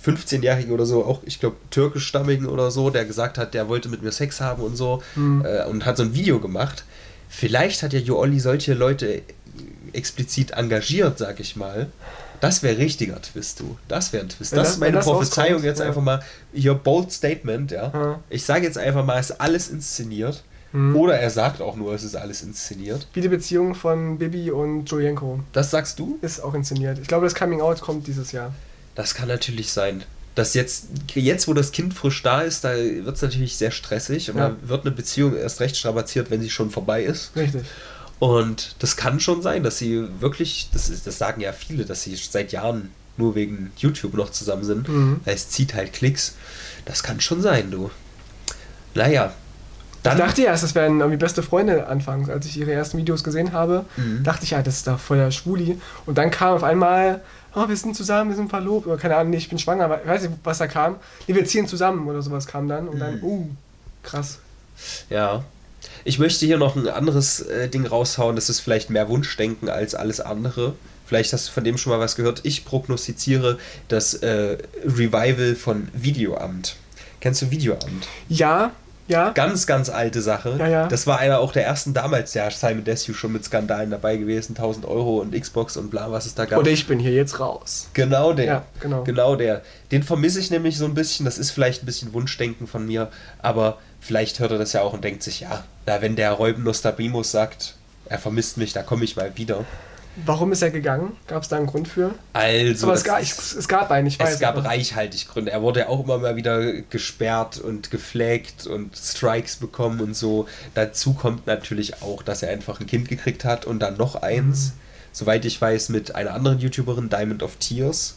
15-Jährigen 0.06 0.72
oder 0.72 0.86
so, 0.86 1.04
auch 1.04 1.22
ich 1.26 1.40
glaube 1.40 1.56
türkischstammigen 1.72 2.46
oder 2.48 2.70
so, 2.72 2.90
der 2.90 3.06
gesagt 3.06 3.38
hat, 3.38 3.54
der 3.54 3.68
wollte 3.70 3.90
mit 3.90 4.04
mir 4.04 4.12
Sex 4.12 4.40
haben 4.40 4.62
und 4.62 4.76
so 4.76 5.02
Mhm. 5.16 5.44
äh, 5.46 5.66
und 5.66 5.86
hat 5.86 5.98
so 5.98 6.04
ein 6.04 6.14
Video 6.14 6.40
gemacht. 6.40 6.84
Vielleicht 7.28 7.82
hat 7.84 7.92
ja 7.92 8.00
Jo-Olli 8.00 8.40
solche 8.40 8.76
Leute 8.76 9.24
explizit 9.96 10.52
engagiert, 10.52 11.18
sag 11.18 11.40
ich 11.40 11.56
mal. 11.56 11.88
Das 12.42 12.62
wäre 12.64 12.78
richtiger 12.78 13.22
Twist, 13.22 13.60
du. 13.62 13.78
Das 13.88 14.14
wäre 14.14 14.24
ein 14.24 14.30
Twist. 14.30 14.52
Wenn 14.52 14.60
das, 14.60 14.70
ist 14.72 14.80
meine 14.80 14.98
das 14.98 15.06
Prophezeiung 15.06 15.46
rauskommt, 15.54 15.66
jetzt 15.66 15.80
ja. 15.80 15.86
einfach 15.86 16.02
mal. 16.02 16.22
Hier 16.54 16.74
bold 16.74 17.12
Statement, 17.12 17.72
ja. 17.72 17.92
Ja. 17.94 18.20
Ich 18.30 18.44
sage 18.46 18.66
jetzt 18.66 18.78
einfach 18.78 19.06
mal, 19.06 19.20
es 19.20 19.30
ist 19.32 19.42
alles 19.42 19.70
inszeniert. 19.70 20.44
Mhm. 20.74 20.96
Oder 20.96 21.18
er 21.18 21.30
sagt 21.30 21.62
auch 21.62 21.76
nur, 21.78 21.94
es 21.94 22.04
ist 22.04 22.16
alles 22.16 22.42
inszeniert. 22.44 23.08
Wie 23.14 23.22
die 23.22 23.30
Beziehung 23.30 23.76
von 23.76 24.18
Bibi 24.18 24.52
und 24.52 24.90
Julienko 24.92 25.40
Das 25.54 25.72
sagst 25.72 25.98
du? 26.00 26.20
ist 26.22 26.42
auch 26.42 26.54
inszeniert. 26.54 27.00
Ich 27.02 27.08
glaube, 27.08 27.26
das 27.26 27.34
Coming 27.34 27.62
Out 27.62 27.80
kommt 27.82 28.08
dieses 28.08 28.34
Jahr. 28.34 28.54
Das 28.96 29.16
kann 29.16 29.30
natürlich 29.30 29.72
sein. 29.72 30.04
Dass 30.36 30.54
jetzt, 30.54 30.88
jetzt, 31.14 31.48
wo 31.48 31.54
das 31.54 31.72
Kind 31.72 31.94
frisch 31.94 32.22
da 32.22 32.42
ist, 32.42 32.66
da 32.66 32.76
wird 32.76 33.16
es 33.16 33.22
natürlich 33.22 33.56
sehr 33.56 33.72
stressig 33.72 34.30
und 34.30 34.38
Ja. 34.38 34.50
da 34.50 34.70
wird 34.70 34.86
eine 34.86 34.94
Beziehung 34.94 35.34
erst 35.38 35.62
recht 35.62 35.78
strapaziert, 35.78 36.30
wenn 36.30 36.42
sie 36.42 36.50
schon 36.50 36.70
vorbei 36.72 37.04
ist. 37.04 37.32
Richtig. 37.38 37.64
Und 38.20 38.76
das 38.80 38.96
kann 38.96 39.20
schon 39.20 39.42
sein, 39.42 39.64
dass 39.64 39.78
sie 39.78 40.08
wirklich, 40.22 40.70
das, 40.74 40.90
ist, 40.90 41.06
das 41.06 41.18
sagen 41.18 41.42
ja 41.42 41.52
viele, 41.52 41.86
dass 41.86 42.04
sie 42.04 42.16
seit 42.16 42.52
Jahren 42.52 42.92
nur 43.18 43.36
wegen 43.36 43.72
YouTube 43.78 44.14
noch 44.14 44.30
zusammen 44.32 44.64
sind. 44.64 44.88
Mhm. 44.88 45.20
Weil 45.26 45.36
es 45.36 45.50
zieht 45.50 45.74
halt 45.74 45.94
Klicks. 45.94 46.36
Das 46.86 47.04
kann 47.04 47.20
schon 47.22 47.42
sein, 47.42 47.72
du. 47.72 47.90
Naja. 48.94 49.34
Dann, 50.04 50.18
ich 50.18 50.24
dachte 50.24 50.44
erst, 50.44 50.64
das 50.64 50.76
wären 50.76 51.00
irgendwie 51.00 51.18
beste 51.18 51.42
Freunde 51.42 51.88
anfangs, 51.88 52.30
als 52.30 52.46
ich 52.46 52.58
ihre 52.58 52.72
ersten 52.72 52.98
Videos 52.98 53.24
gesehen 53.24 53.54
habe. 53.54 53.86
Mhm. 53.98 54.24
Dachte 54.24 54.44
ich, 54.44 54.52
ja, 54.52 54.62
das 54.62 54.76
ist 54.78 54.88
doch 54.88 55.00
voll 55.00 55.18
der 55.18 55.32
Schwuli. 55.32 55.80
Und 56.06 56.18
dann 56.18 56.30
kam 56.30 56.54
auf 56.56 56.64
einmal, 56.64 57.22
oh, 57.56 57.68
wir 57.68 57.76
sind 57.76 57.96
zusammen, 57.96 58.30
wir 58.30 58.38
sind 58.38 58.50
verlobt. 58.50 58.86
Oder 58.86 58.98
keine 58.98 59.16
Ahnung, 59.18 59.32
nee, 59.32 59.38
ich 59.38 59.50
bin 59.50 59.58
schwanger. 59.60 59.86
aber 59.86 60.02
Ich 60.04 60.08
weiß 60.08 60.22
nicht, 60.24 60.34
was 60.44 60.60
da 60.60 60.68
kam. 60.68 60.98
Nee, 61.28 61.36
wir 61.36 61.46
ziehen 61.46 61.68
zusammen 61.68 62.08
oder 62.08 62.22
sowas 62.22 62.46
kam 62.46 62.68
dann. 62.68 62.88
Und 62.88 63.00
dann, 63.00 63.18
Mhm. 63.18 63.24
uh, 63.24 63.48
krass. 64.04 64.40
ja. 65.10 65.44
Ich 66.08 66.20
möchte 66.20 66.46
hier 66.46 66.60
noch 66.60 66.76
ein 66.76 66.88
anderes 66.88 67.42
äh, 67.42 67.68
Ding 67.68 67.88
raushauen. 67.88 68.36
Das 68.36 68.50
ist 68.50 68.60
vielleicht 68.60 68.92
mehr 68.92 69.10
Wunschdenken 69.10 69.70
als 69.70 69.96
alles 69.96 70.22
andere. 70.22 70.76
Vielleicht 71.06 71.34
hast 71.34 71.48
du 71.48 71.52
von 71.52 71.64
dem 71.64 71.78
schon 71.78 71.92
mal 71.92 72.00
was 72.00 72.16
gehört. 72.16 72.42
Ich 72.44 72.64
prognostiziere 72.64 73.58
das 73.88 74.14
äh, 74.14 74.58
Revival 74.84 75.56
von 75.56 75.88
Videoamt. 75.94 76.76
Kennst 77.22 77.42
du 77.42 77.50
Videoamt? 77.50 78.08
Ja, 78.30 78.72
ja. 79.08 79.32
Ganz, 79.32 79.68
ganz 79.68 79.90
alte 79.90 80.22
Sache. 80.22 80.56
Ja, 80.60 80.68
ja. 80.68 80.88
Das 80.88 81.06
war 81.06 81.20
einer 81.20 81.40
auch 81.40 81.52
der 81.52 81.66
ersten 81.66 81.94
damals, 81.94 82.34
ja, 82.34 82.50
Simon 82.50 82.84
Desue 82.84 83.14
schon 83.14 83.32
mit 83.34 83.44
Skandalen 83.44 83.92
dabei 83.92 84.18
gewesen, 84.18 84.56
1000 84.56 84.86
Euro 84.86 85.20
und 85.20 85.40
Xbox 85.40 85.78
und 85.78 85.92
bla, 85.92 86.12
was 86.12 86.26
es 86.26 86.34
da 86.34 86.46
gab. 86.46 86.60
Und 86.60 86.68
ich 86.68 86.88
bin 86.88 87.00
hier 87.00 87.14
jetzt 87.14 87.40
raus. 87.40 87.88
Genau 87.94 88.34
der. 88.34 88.46
Ja, 88.46 88.66
genau. 88.80 89.04
Genau 89.04 89.36
der. 89.36 89.62
Den 89.92 90.02
vermisse 90.02 90.40
ich 90.40 90.50
nämlich 90.50 90.78
so 90.78 90.86
ein 90.86 90.96
bisschen. 90.96 91.26
Das 91.26 91.38
ist 91.38 91.52
vielleicht 91.52 91.84
ein 91.84 91.86
bisschen 91.86 92.14
Wunschdenken 92.14 92.66
von 92.66 92.86
mir, 92.86 93.10
aber 93.40 93.78
vielleicht 94.06 94.40
hört 94.40 94.52
er 94.52 94.58
das 94.58 94.74
ja 94.74 94.82
auch 94.82 94.94
und 94.94 95.04
denkt 95.04 95.24
sich, 95.24 95.40
ja, 95.42 95.64
na, 95.86 96.02
wenn 96.02 96.16
der 96.16 96.32
Räuben 96.32 96.64
Nostrabimus 96.64 97.32
sagt, 97.32 97.76
er 98.08 98.20
vermisst 98.20 98.58
mich, 98.58 98.72
da 98.74 98.84
komme 98.84 99.04
ich 99.04 99.16
mal 99.16 99.36
wieder. 99.38 99.66
Warum 100.26 100.54
ist 100.54 100.62
er 100.62 100.72
gegangen? 100.72 101.18
Gab 101.28 101.44
es 101.44 101.50
da 101.50 101.58
einen 101.58 101.66
Grund 101.68 101.90
für? 101.90 102.14
Also, 102.32 102.86
Aber 102.88 102.96
es 102.96 103.04
gab, 103.04 103.22
ist- 103.22 103.54
es, 103.54 103.68
gab 103.68 103.92
einen, 103.92 104.08
ich 104.08 104.18
weiß. 104.18 104.36
es 104.36 104.40
gab 104.40 104.56
aber- 104.56 104.70
reichhaltig 104.70 105.28
Gründe. 105.28 105.52
Er 105.52 105.62
wurde 105.62 105.82
ja 105.82 105.90
auch 105.90 106.02
immer 106.06 106.18
mal 106.20 106.38
wieder 106.38 106.72
gesperrt 106.84 107.58
und 107.58 107.92
geflaggt 107.92 108.66
und 108.66 108.96
Strikes 108.96 109.58
bekommen 109.58 110.00
und 110.00 110.16
so. 110.16 110.48
Dazu 110.74 111.14
kommt 111.14 111.48
natürlich 111.48 112.02
auch, 112.02 112.24
dass 112.24 112.44
er 112.44 112.50
einfach 112.52 112.80
ein 112.80 112.88
Kind 112.88 113.10
gekriegt 113.10 113.44
hat 113.44 113.66
und 113.66 113.80
dann 113.80 113.98
noch 113.98 114.16
eins. 114.16 114.72
Soweit 115.12 115.44
ich 115.44 115.60
weiß, 115.60 115.90
mit 115.90 116.16
einer 116.16 116.34
anderen 116.34 116.60
YouTuberin, 116.60 117.10
Diamond 117.10 117.44
of 117.44 117.58
Tears, 117.58 118.16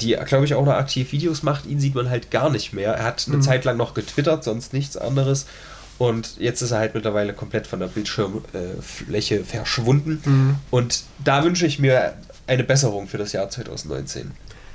die, 0.00 0.16
glaube 0.26 0.44
ich, 0.46 0.54
auch 0.54 0.64
noch 0.64 0.72
aktiv 0.74 1.12
Videos 1.12 1.42
macht. 1.42 1.66
Ihn 1.66 1.80
sieht 1.80 1.94
man 1.94 2.08
halt 2.08 2.30
gar 2.30 2.48
nicht 2.50 2.72
mehr. 2.72 2.94
Er 2.94 3.04
hat 3.04 3.24
eine 3.28 3.36
Mhm. 3.36 3.42
Zeit 3.42 3.64
lang 3.64 3.76
noch 3.76 3.92
getwittert, 3.94 4.42
sonst 4.42 4.72
nichts 4.72 4.96
anderes. 4.96 5.46
Und 5.98 6.36
jetzt 6.38 6.62
ist 6.62 6.70
er 6.72 6.78
halt 6.78 6.94
mittlerweile 6.94 7.32
komplett 7.32 7.66
von 7.66 7.80
der 7.80 7.86
Bildschirmfläche 7.88 9.44
verschwunden. 9.44 10.20
Mhm. 10.24 10.56
Und 10.70 11.02
da 11.24 11.44
wünsche 11.44 11.66
ich 11.66 11.78
mir 11.78 12.14
eine 12.46 12.64
Besserung 12.64 13.08
für 13.08 13.18
das 13.18 13.32
Jahr 13.32 13.48
2019. 13.48 14.32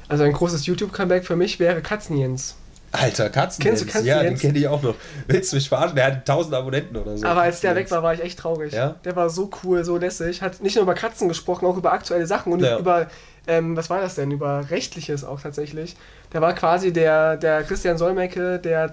Also 0.08 0.24
ein 0.24 0.34
großes 0.34 0.66
YouTube-Comeback 0.66 1.26
für 1.26 1.36
mich 1.36 1.60
wäre 1.60 1.82
Katzenjens. 1.82 2.56
Alter, 2.92 3.30
Katzen. 3.30 3.64
Kennst 3.64 3.82
du 3.84 3.86
Katzen 3.86 4.06
Ja, 4.06 4.22
den 4.22 4.38
kenne 4.38 4.58
ich 4.60 4.68
auch 4.68 4.82
noch. 4.82 4.96
Willst 5.28 5.52
du 5.52 5.56
mich 5.56 5.70
verarschen? 5.70 5.96
Der 5.96 6.06
hat 6.06 6.14
1000 6.30 6.54
Abonnenten 6.56 6.98
oder 6.98 7.18
so. 7.18 7.26
Aber 7.26 7.42
als 7.42 7.62
der 7.62 7.76
weg 7.76 7.90
war, 7.92 8.04
war 8.04 8.14
ich 8.14 8.22
echt 8.22 8.40
traurig. 8.40 8.74
Ja? 8.74 8.96
Der 9.06 9.16
war 9.16 9.30
so 9.30 9.50
cool, 9.64 9.84
so 9.86 9.98
lässig. 9.98 10.42
Hat 10.42 10.62
nicht 10.62 10.76
nur 10.76 10.84
über 10.84 10.94
Katzen 10.94 11.28
gesprochen, 11.30 11.66
auch 11.66 11.78
über 11.78 11.94
aktuelle 11.94 12.28
Sachen 12.28 12.52
und 12.52 12.62
Ja. 12.62 12.78
über, 12.80 13.08
ähm, 13.48 13.78
was 13.78 13.90
war 13.90 14.02
das 14.02 14.16
denn? 14.16 14.32
Über 14.32 14.70
Rechtliches 14.70 15.24
auch 15.24 15.40
tatsächlich. 15.42 15.96
Der 16.34 16.42
war 16.42 16.54
quasi 16.54 16.92
der, 16.92 17.38
der 17.38 17.64
Christian 17.64 17.98
Solmecke 17.98 18.60
der 18.60 18.92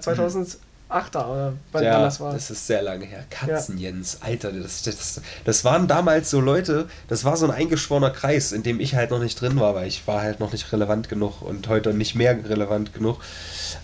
2008er 0.89 1.25
oder 1.27 1.53
wann, 1.71 1.83
ja, 1.83 2.01
das 2.01 2.19
war. 2.19 2.35
ist 2.35 2.47
sehr 2.67 2.81
lange 2.81 3.05
her. 3.05 3.23
Katzen 3.29 3.77
Jens, 3.77 4.17
Alter, 4.21 4.51
das, 4.51 4.81
das, 4.83 5.21
das 5.45 5.63
waren 5.65 5.87
damals 5.87 6.29
so 6.29 6.39
Leute, 6.41 6.87
das 7.07 7.23
war 7.25 7.37
so 7.37 7.45
ein 7.45 7.51
eingeschworener 7.51 8.09
Kreis, 8.11 8.51
in 8.51 8.63
dem 8.63 8.79
ich 8.79 8.95
halt 8.95 9.11
noch 9.11 9.19
nicht 9.19 9.39
drin 9.39 9.59
war, 9.59 9.75
weil 9.75 9.87
ich 9.87 10.07
war 10.07 10.21
halt 10.21 10.39
noch 10.39 10.51
nicht 10.51 10.71
relevant 10.73 11.09
genug 11.09 11.41
und 11.41 11.67
heute 11.67 11.93
nicht 11.93 12.15
mehr 12.15 12.37
relevant 12.47 12.93
genug. 12.93 13.19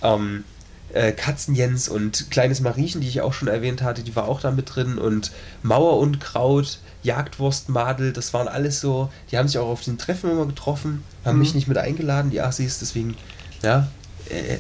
Ähm, 0.02 0.44
äh, 0.94 1.12
Katzen 1.12 1.56
Jens 1.56 1.90
und 1.90 2.32
Kleines 2.32 2.62
Mariechen, 2.62 3.02
die 3.02 3.08
ich 3.08 3.22
auch 3.22 3.34
schon 3.34 3.48
erwähnt 3.48 3.82
hatte, 3.82 4.02
die 4.04 4.16
war 4.16 4.28
auch 4.28 4.40
da 4.42 4.52
mit 4.52 4.76
drin 4.76 4.98
und 4.98 5.32
Mauer 5.62 5.98
und 6.00 6.20
Kraut, 6.20 6.80
Jagdwurst, 7.04 7.70
Madel, 7.70 8.14
das 8.14 8.34
waren 8.34 8.48
alles 8.48 8.82
so, 8.82 9.10
die 9.32 9.38
haben 9.38 9.48
sich 9.48 9.58
auch 9.58 9.68
auf 9.68 9.82
den 9.84 9.98
Treffen 9.98 10.32
immer 10.32 10.46
getroffen, 10.46 11.04
haben 11.24 11.36
Mhm. 11.36 11.40
mich 11.42 11.54
nicht 11.56 11.68
mit 11.68 11.78
eingeladen, 11.78 12.32
die 12.32 12.42
Assis, 12.42 12.80
deswegen, 12.80 13.16
ja, 13.62 13.88
äh, 14.30 14.58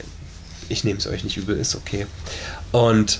ich 0.69 0.83
nehme 0.83 0.99
es 0.99 1.07
euch 1.07 1.23
nicht 1.23 1.37
übel, 1.37 1.57
ist 1.57 1.75
okay. 1.75 2.05
Und 2.71 3.19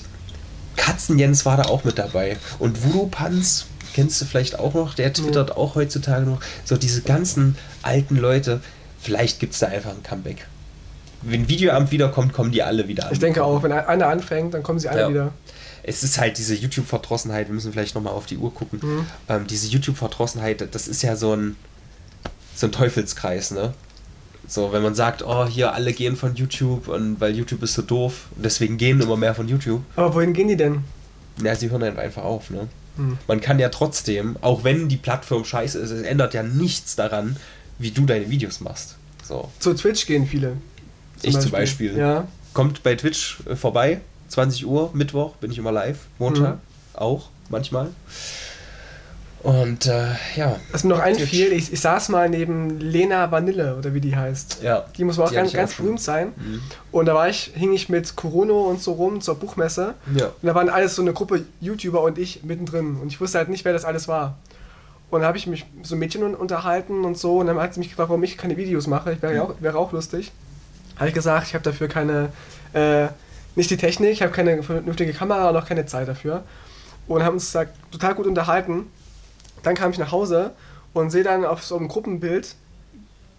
Katzen 0.75 1.17
Jens 1.17 1.45
war 1.45 1.57
da 1.57 1.63
auch 1.63 1.83
mit 1.83 1.97
dabei. 1.97 2.37
Und 2.59 2.83
Voodoo 2.83 3.07
Panz, 3.07 3.65
kennst 3.93 4.19
du 4.21 4.25
vielleicht 4.25 4.59
auch 4.59 4.73
noch, 4.73 4.93
der 4.93 5.13
twittert 5.13 5.55
auch 5.55 5.75
heutzutage 5.75 6.25
noch. 6.25 6.41
So 6.65 6.75
diese 6.75 7.01
ganzen 7.01 7.57
alten 7.81 8.17
Leute, 8.17 8.61
vielleicht 8.99 9.39
gibt 9.39 9.53
es 9.53 9.59
da 9.59 9.67
einfach 9.67 9.91
ein 9.91 10.03
Comeback. 10.03 10.47
Wenn 11.21 11.47
Videoamt 11.47 11.91
wiederkommt, 11.91 12.33
kommen 12.33 12.51
die 12.51 12.61
alle 12.61 12.87
wieder 12.87 13.07
an. 13.07 13.13
ich 13.13 13.19
denke 13.19 13.43
auch, 13.43 13.63
wenn 13.63 13.71
einer 13.71 14.07
anfängt, 14.07 14.53
dann 14.53 14.63
kommen 14.63 14.79
sie 14.79 14.89
alle 14.89 15.01
Ja. 15.01 15.09
wieder. 15.09 15.33
Es 15.81 16.03
ist 16.03 16.19
halt 16.19 16.37
diese 16.39 16.55
YouTube-Verdrossenheit, 16.55 17.47
wir 17.47 17.53
müssen 17.53 17.71
vielleicht 17.71 17.95
nochmal 17.95 18.13
auf 18.13 18.25
die 18.25 18.37
Uhr 18.37 18.53
gucken. 18.53 18.79
Mhm. 18.81 19.05
Ähm, 19.29 19.47
diese 19.47 19.67
YouTube-Verdrossenheit, 19.67 20.67
das 20.73 20.87
ist 20.87 21.01
ja 21.03 21.15
so 21.15 21.33
ein, 21.35 21.55
so 22.55 22.67
ein 22.67 22.71
Teufelskreis, 22.71 23.51
ne? 23.51 23.73
So, 24.47 24.71
wenn 24.71 24.83
man 24.83 24.93
sagt, 24.95 25.23
oh, 25.25 25.45
hier 25.45 25.73
alle 25.73 25.91
gehen 25.93 26.15
von 26.15 26.35
YouTube 26.35 26.87
und 26.87 27.19
weil 27.19 27.35
YouTube 27.35 27.63
ist 27.63 27.73
so 27.73 27.81
doof, 27.81 28.27
und 28.35 28.45
deswegen 28.45 28.77
gehen 28.77 29.01
immer 29.01 29.17
mehr 29.17 29.33
von 29.35 29.47
YouTube. 29.47 29.81
Aber 29.95 30.13
wohin 30.15 30.33
gehen 30.33 30.47
die 30.47 30.55
denn? 30.57 30.83
Ja, 31.43 31.55
sie 31.55 31.69
hören 31.69 31.81
dann 31.81 31.97
einfach 31.97 32.23
auf, 32.23 32.49
ne? 32.49 32.67
Hm. 32.97 33.17
Man 33.27 33.41
kann 33.41 33.59
ja 33.59 33.69
trotzdem, 33.69 34.37
auch 34.41 34.63
wenn 34.63 34.87
die 34.87 34.97
Plattform 34.97 35.43
scheiße 35.43 35.79
ist, 35.79 35.91
es 35.91 36.03
ändert 36.03 36.33
ja 36.33 36.43
nichts 36.43 36.95
daran, 36.95 37.37
wie 37.79 37.91
du 37.91 38.05
deine 38.05 38.29
Videos 38.29 38.61
machst. 38.61 38.95
So. 39.23 39.49
Zu 39.59 39.73
Twitch 39.73 40.05
gehen 40.05 40.27
viele. 40.27 40.53
Ich 41.21 41.37
zum 41.39 41.51
Beispiel. 41.51 41.97
Ja. 41.97 42.27
Kommt 42.53 42.83
bei 42.83 42.95
Twitch 42.95 43.39
äh, 43.49 43.55
vorbei, 43.55 43.99
20 44.29 44.65
Uhr, 44.65 44.91
Mittwoch 44.93 45.35
bin 45.37 45.51
ich 45.51 45.57
immer 45.57 45.71
live, 45.71 45.97
Montag 46.19 46.55
Mhm. 46.55 46.59
auch, 46.93 47.29
manchmal. 47.49 47.87
Und 49.45 49.85
äh, 49.85 50.07
ja. 50.35 50.55
Was 50.71 50.83
mir 50.83 50.89
noch 50.89 50.99
einfiel, 50.99 51.53
ich, 51.53 51.71
ich 51.71 51.79
saß 51.79 52.09
mal 52.09 52.27
neben 52.29 52.79
Lena 52.79 53.29
Vanille 53.29 53.75
oder 53.77 53.93
wie 53.93 54.01
die 54.01 54.15
heißt. 54.15 54.63
Ja. 54.63 54.85
Die 54.97 55.03
muss 55.03 55.19
wohl 55.19 55.25
auch 55.25 55.31
ganz, 55.31 55.53
ganz 55.53 55.73
auch 55.73 55.77
berühmt 55.77 56.01
sein. 56.01 56.33
Mhm. 56.35 56.61
Und 56.91 57.05
da 57.05 57.13
war 57.13 57.29
ich, 57.29 57.51
hing 57.53 57.71
ich 57.71 57.87
mit 57.87 58.15
Corono 58.15 58.61
und 58.63 58.81
so 58.81 58.93
rum 58.93 59.21
zur 59.21 59.35
Buchmesse. 59.35 59.93
Ja. 60.15 60.25
Und 60.25 60.47
da 60.47 60.55
waren 60.55 60.67
alles 60.67 60.95
so 60.95 61.03
eine 61.03 61.13
Gruppe 61.13 61.45
YouTuber 61.61 62.01
und 62.01 62.17
ich 62.17 62.43
mittendrin. 62.43 62.95
Und 62.99 63.09
ich 63.09 63.21
wusste 63.21 63.37
halt 63.37 63.49
nicht, 63.49 63.63
wer 63.65 63.73
das 63.73 63.85
alles 63.85 64.07
war. 64.07 64.39
Und 65.11 65.19
dann 65.19 65.27
habe 65.27 65.37
ich 65.37 65.45
mich 65.45 65.63
mit 65.75 65.85
so 65.85 65.95
Mädchen 65.95 66.23
un- 66.23 66.33
unterhalten 66.33 67.05
und 67.05 67.15
so. 67.15 67.37
Und 67.37 67.45
dann 67.45 67.59
hat 67.59 67.75
sie 67.75 67.79
mich 67.81 67.89
gefragt, 67.89 68.09
warum 68.09 68.23
ich 68.23 68.39
keine 68.39 68.57
Videos 68.57 68.87
mache. 68.87 69.13
Ich 69.13 69.21
wäre, 69.21 69.35
ja 69.35 69.43
auch, 69.43 69.53
wäre 69.59 69.77
auch 69.77 69.91
lustig. 69.91 70.31
Habe 70.95 71.09
ich 71.09 71.13
gesagt, 71.13 71.45
ich 71.47 71.53
habe 71.53 71.63
dafür 71.63 71.87
keine, 71.87 72.29
äh, 72.73 73.09
nicht 73.53 73.69
die 73.69 73.77
Technik, 73.77 74.11
ich 74.13 74.23
habe 74.23 74.31
keine 74.31 74.63
vernünftige 74.63 75.13
Kamera 75.13 75.49
und 75.49 75.55
auch 75.57 75.67
keine 75.67 75.85
Zeit 75.85 76.07
dafür. 76.07 76.43
Und 77.07 77.21
haben 77.21 77.35
uns 77.35 77.51
da 77.51 77.65
total 77.91 78.15
gut 78.15 78.25
unterhalten. 78.25 78.87
Dann 79.63 79.75
kam 79.75 79.91
ich 79.91 79.97
nach 79.97 80.11
Hause 80.11 80.51
und 80.93 81.09
sehe 81.09 81.23
dann 81.23 81.43
auf 81.45 81.63
so 81.63 81.77
einem 81.77 81.87
Gruppenbild, 81.87 82.55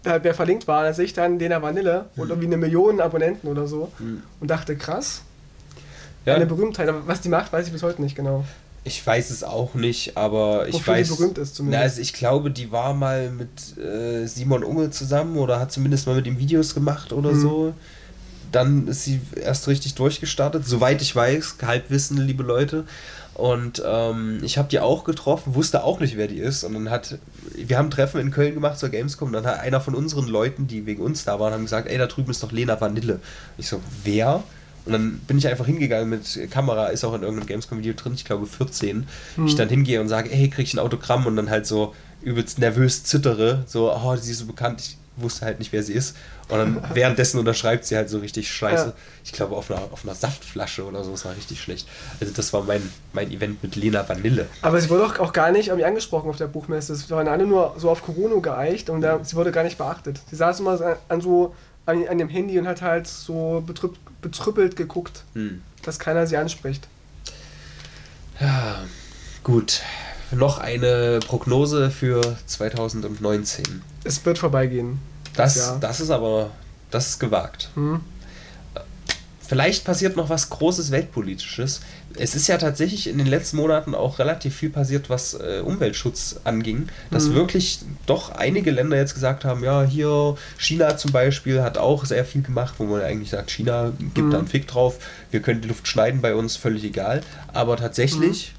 wer 0.03 0.33
verlinkt 0.33 0.67
war, 0.67 0.83
da 0.83 0.93
sehe 0.93 1.05
ich 1.05 1.13
dann 1.13 1.37
Lena 1.39 1.61
Vanille 1.61 2.05
und 2.15 2.29
irgendwie 2.29 2.47
eine 2.47 2.57
Million 2.57 3.01
Abonnenten 3.01 3.47
oder 3.49 3.67
so. 3.67 3.91
Mhm. 3.99 4.23
Und 4.39 4.49
dachte, 4.49 4.75
krass, 4.77 5.21
Ja. 6.25 6.35
eine 6.35 6.45
Berühmtheit. 6.45 6.87
Aber 6.89 7.07
was 7.07 7.21
die 7.21 7.29
macht, 7.29 7.51
weiß 7.51 7.67
ich 7.67 7.73
bis 7.73 7.83
heute 7.83 8.01
nicht 8.01 8.15
genau. 8.15 8.45
Ich 8.83 9.05
weiß 9.05 9.31
es 9.31 9.43
auch 9.43 9.73
nicht, 9.73 10.15
aber 10.15 10.65
ich 10.67 10.75
Wofür 10.75 10.93
die 10.95 10.99
weiß. 11.01 11.09
berühmt 11.17 11.37
ist 11.37 11.55
zumindest. 11.55 11.79
Na, 11.79 11.83
also 11.83 11.99
ich 12.01 12.13
glaube, 12.13 12.51
die 12.51 12.71
war 12.71 12.93
mal 12.93 13.29
mit 13.31 13.77
äh, 13.77 14.25
Simon 14.27 14.63
Unge 14.63 14.91
zusammen 14.91 15.37
oder 15.37 15.59
hat 15.59 15.73
zumindest 15.73 16.07
mal 16.07 16.15
mit 16.15 16.25
ihm 16.25 16.39
Videos 16.39 16.73
gemacht 16.73 17.11
oder 17.11 17.31
Mhm. 17.33 17.41
so. 17.41 17.73
Dann 18.53 18.87
ist 18.87 19.03
sie 19.03 19.19
erst 19.35 19.67
richtig 19.67 19.95
durchgestartet, 19.95 20.65
soweit 20.65 21.01
ich 21.01 21.13
weiß, 21.13 21.55
Halbwissen, 21.63 22.15
liebe 22.17 22.43
Leute. 22.43 22.85
Und 23.37 23.83
ähm, 23.85 24.39
ich 24.41 24.57
habe 24.57 24.67
die 24.67 24.79
auch 24.79 25.03
getroffen, 25.03 25.53
wusste 25.53 25.83
auch 25.83 25.99
nicht, 25.99 26.17
wer 26.17 26.27
die 26.27 26.39
ist. 26.39 26.63
Und 26.63 26.73
dann 26.73 26.89
hat, 26.89 27.19
wir 27.53 27.77
haben 27.77 27.87
ein 27.87 27.91
Treffen 27.91 28.19
in 28.19 28.31
Köln 28.31 28.55
gemacht 28.55 28.79
zur 28.79 28.89
Gamescom. 28.89 29.27
Und 29.27 29.33
dann 29.33 29.45
hat 29.45 29.59
einer 29.59 29.79
von 29.79 29.93
unseren 29.93 30.27
Leuten, 30.27 30.65
die 30.65 30.87
wegen 30.87 31.03
uns 31.03 31.23
da 31.23 31.39
waren, 31.39 31.53
haben 31.53 31.61
gesagt, 31.61 31.87
ey, 31.87 31.99
da 31.99 32.07
drüben 32.07 32.31
ist 32.31 32.41
doch 32.41 32.51
Lena 32.51 32.81
Vanille. 32.81 33.19
Ich 33.59 33.67
so, 33.67 33.79
wer? 34.03 34.43
Und 34.85 34.93
dann 34.93 35.19
bin 35.27 35.37
ich 35.37 35.47
einfach 35.47 35.67
hingegangen 35.67 36.09
mit 36.09 36.49
Kamera, 36.49 36.87
ist 36.87 37.03
auch 37.03 37.13
in 37.13 37.21
irgendeinem 37.21 37.45
Gamescom-Video 37.45 37.93
drin, 37.93 38.13
ich 38.15 38.25
glaube 38.25 38.47
14. 38.47 39.07
Ich 39.45 39.53
dann 39.53 39.69
hingehe 39.69 40.01
und 40.01 40.07
sage, 40.07 40.31
ey, 40.31 40.49
krieg 40.49 40.65
ich 40.65 40.73
ein 40.73 40.79
Autogramm? 40.79 41.27
Und 41.27 41.35
dann 41.35 41.51
halt 41.51 41.67
so 41.67 41.93
übelst 42.23 42.57
nervös 42.57 43.03
zittere, 43.03 43.65
so, 43.67 43.93
oh, 43.93 44.15
sie 44.15 44.31
ist 44.31 44.39
so 44.39 44.47
bekannt, 44.47 44.81
ich 44.81 44.97
wusste 45.17 45.45
halt 45.45 45.59
nicht, 45.59 45.73
wer 45.73 45.83
sie 45.83 45.93
ist. 45.93 46.15
Und 46.47 46.57
dann 46.57 46.83
währenddessen 46.93 47.39
unterschreibt 47.39 47.85
sie 47.85 47.95
halt 47.97 48.09
so 48.09 48.19
richtig 48.19 48.51
scheiße. 48.51 48.85
Ja. 48.87 48.93
Ich 49.25 49.33
glaube 49.33 49.55
auf 49.55 49.69
einer, 49.69 49.81
auf 49.91 50.03
einer 50.03 50.15
Saftflasche 50.15 50.85
oder 50.85 51.03
so, 51.03 51.11
das 51.11 51.25
war 51.25 51.35
richtig 51.35 51.61
schlecht. 51.61 51.87
Also 52.21 52.33
das 52.33 52.53
war 52.53 52.63
mein, 52.63 52.89
mein 53.13 53.31
Event 53.31 53.61
mit 53.61 53.75
Lena 53.75 54.07
Vanille. 54.07 54.47
Aber 54.61 54.79
sie 54.79 54.89
wurde 54.89 55.05
auch, 55.05 55.19
auch 55.19 55.33
gar 55.33 55.51
nicht 55.51 55.67
irgendwie 55.67 55.85
angesprochen 55.85 56.29
auf 56.29 56.37
der 56.37 56.47
Buchmesse. 56.47 56.93
Es 56.93 57.09
waren 57.09 57.27
alle 57.27 57.45
nur 57.45 57.75
so 57.77 57.89
auf 57.89 58.03
Corona 58.03 58.39
geeicht 58.39 58.89
und 58.89 59.01
da, 59.01 59.23
sie 59.23 59.35
wurde 59.35 59.51
gar 59.51 59.63
nicht 59.63 59.77
beachtet. 59.77 60.21
Sie 60.29 60.35
saß 60.35 60.59
immer 60.61 60.97
an 61.09 61.21
so 61.21 61.53
an, 61.85 62.07
an 62.07 62.17
dem 62.17 62.29
Handy 62.29 62.59
und 62.59 62.67
hat 62.67 62.81
halt 62.81 63.07
so 63.07 63.63
betrüpp, 63.65 63.97
betrüppelt 64.21 64.75
geguckt, 64.75 65.23
Hm. 65.33 65.61
dass 65.83 65.99
keiner 65.99 66.27
sie 66.27 66.37
anspricht. 66.37 66.87
Ja, 68.39 68.83
gut. 69.43 69.81
Noch 70.31 70.57
eine 70.59 71.19
Prognose 71.25 71.89
für 71.89 72.21
2019. 72.45 73.81
Es 74.03 74.25
wird 74.25 74.37
vorbeigehen. 74.37 74.99
Das, 75.35 75.75
das 75.79 75.99
ist 75.99 76.09
aber, 76.09 76.49
das 76.91 77.07
ist 77.09 77.19
gewagt. 77.19 77.69
Hm? 77.75 78.01
Vielleicht 79.47 79.85
passiert 79.85 80.17
noch 80.17 80.29
was 80.29 80.49
Großes 80.49 80.91
Weltpolitisches. 80.91 81.79
Es 82.15 82.35
ist 82.35 82.47
ja 82.47 82.57
tatsächlich 82.57 83.07
in 83.07 83.17
den 83.17 83.27
letzten 83.27 83.55
Monaten 83.55 83.95
auch 83.95 84.19
relativ 84.19 84.53
viel 84.53 84.69
passiert, 84.69 85.09
was 85.09 85.35
äh, 85.35 85.61
Umweltschutz 85.63 86.41
anging. 86.43 86.89
Dass 87.11 87.29
Mhm. 87.29 87.35
wirklich 87.35 87.79
doch 88.07 88.31
einige 88.31 88.71
Länder 88.71 88.97
jetzt 88.97 89.13
gesagt 89.13 89.45
haben, 89.45 89.63
ja, 89.63 89.83
hier 89.83 90.35
China 90.57 90.97
zum 90.97 91.13
Beispiel 91.13 91.61
hat 91.61 91.77
auch 91.77 92.03
sehr 92.03 92.25
viel 92.25 92.41
gemacht, 92.41 92.73
wo 92.77 92.83
man 92.83 92.99
eigentlich 93.01 93.29
sagt, 93.29 93.49
China 93.51 93.93
gibt 94.13 94.27
Mhm. 94.27 94.31
da 94.31 94.37
einen 94.39 94.47
Fick 94.47 94.67
drauf, 94.67 94.97
wir 95.31 95.39
können 95.41 95.61
die 95.61 95.69
Luft 95.69 95.87
schneiden 95.87 96.19
bei 96.19 96.35
uns, 96.35 96.57
völlig 96.57 96.83
egal. 96.83 97.21
Aber 97.53 97.77
tatsächlich 97.77 98.53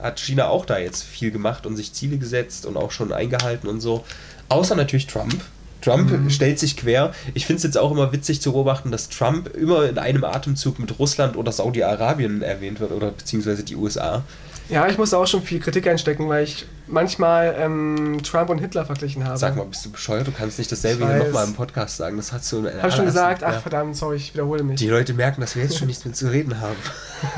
hat 0.00 0.18
China 0.20 0.48
auch 0.48 0.64
da 0.66 0.78
jetzt 0.78 1.02
viel 1.04 1.30
gemacht 1.30 1.66
und 1.66 1.76
sich 1.76 1.92
Ziele 1.92 2.18
gesetzt 2.18 2.66
und 2.66 2.76
auch 2.76 2.90
schon 2.90 3.12
eingehalten 3.12 3.68
und 3.68 3.80
so. 3.80 4.04
Außer 4.48 4.74
natürlich 4.76 5.06
Trump. 5.06 5.34
Trump 5.82 6.10
Mhm. 6.10 6.30
stellt 6.30 6.58
sich 6.58 6.76
quer. 6.78 7.12
Ich 7.34 7.44
finde 7.46 7.58
es 7.58 7.62
jetzt 7.64 7.76
auch 7.76 7.90
immer 7.92 8.10
witzig 8.12 8.40
zu 8.40 8.52
beobachten, 8.52 8.90
dass 8.90 9.10
Trump 9.10 9.54
immer 9.54 9.86
in 9.86 9.98
einem 9.98 10.24
Atemzug 10.24 10.78
mit 10.78 10.98
Russland 10.98 11.36
oder 11.36 11.52
Saudi-Arabien 11.52 12.40
erwähnt 12.42 12.80
wird 12.80 12.90
oder 12.90 13.10
beziehungsweise 13.10 13.64
die 13.64 13.76
USA. 13.76 14.22
Ja, 14.70 14.88
ich 14.88 14.96
musste 14.96 15.18
auch 15.18 15.26
schon 15.26 15.42
viel 15.42 15.60
Kritik 15.60 15.86
einstecken, 15.86 16.26
weil 16.26 16.44
ich 16.44 16.64
manchmal 16.86 17.54
ähm, 17.58 18.18
Trump 18.22 18.48
und 18.48 18.60
Hitler 18.60 18.86
verglichen 18.86 19.26
habe. 19.26 19.36
Sag 19.36 19.56
mal, 19.56 19.66
bist 19.66 19.84
du 19.84 19.92
bescheuert? 19.92 20.26
Du 20.26 20.32
kannst 20.32 20.58
nicht 20.58 20.72
dasselbe 20.72 21.06
hier 21.06 21.22
nochmal 21.24 21.44
im 21.46 21.52
Podcast 21.52 21.98
sagen. 21.98 22.16
Das 22.16 22.32
hast 22.32 22.50
du 22.50 22.64
in 22.66 22.82
Hab 22.82 22.90
schon 22.94 23.04
gesagt, 23.04 23.42
ach 23.44 23.52
ja. 23.52 23.60
verdammt, 23.60 23.94
sorry, 23.94 24.16
ich 24.16 24.32
wiederhole 24.32 24.62
mich. 24.62 24.76
Die 24.80 24.88
Leute 24.88 25.12
merken, 25.12 25.42
dass 25.42 25.54
wir 25.54 25.64
jetzt 25.64 25.76
schon 25.76 25.86
nichts 25.88 26.06
mehr 26.06 26.14
zu 26.14 26.28
reden 26.30 26.62
haben. 26.62 26.76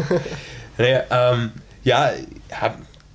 naja, 0.78 1.02
ähm, 1.10 1.50
ja, 1.86 2.10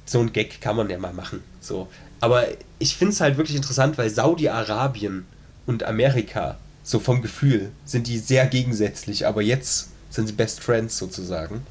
so 0.05 0.22
ein 0.22 0.32
Gag 0.32 0.61
kann 0.61 0.78
man 0.78 0.89
ja 0.89 0.97
mal 0.97 1.11
machen. 1.11 1.43
So. 1.59 1.89
Aber 2.22 2.47
ich 2.80 2.95
finde 2.95 3.13
es 3.13 3.19
halt 3.19 3.36
wirklich 3.38 3.57
interessant, 3.57 3.97
weil 3.97 4.09
Saudi-Arabien 4.09 5.26
und 5.65 5.84
Amerika, 5.84 6.57
so 6.82 6.99
vom 6.99 7.22
Gefühl, 7.22 7.72
sind 7.84 8.07
die 8.07 8.17
sehr 8.17 8.47
gegensätzlich, 8.47 9.28
aber 9.28 9.41
jetzt 9.41 9.89
sind 10.09 10.28
sie 10.28 10.34
Best 10.34 10.61
Friends 10.61 10.97
sozusagen. 10.97 11.65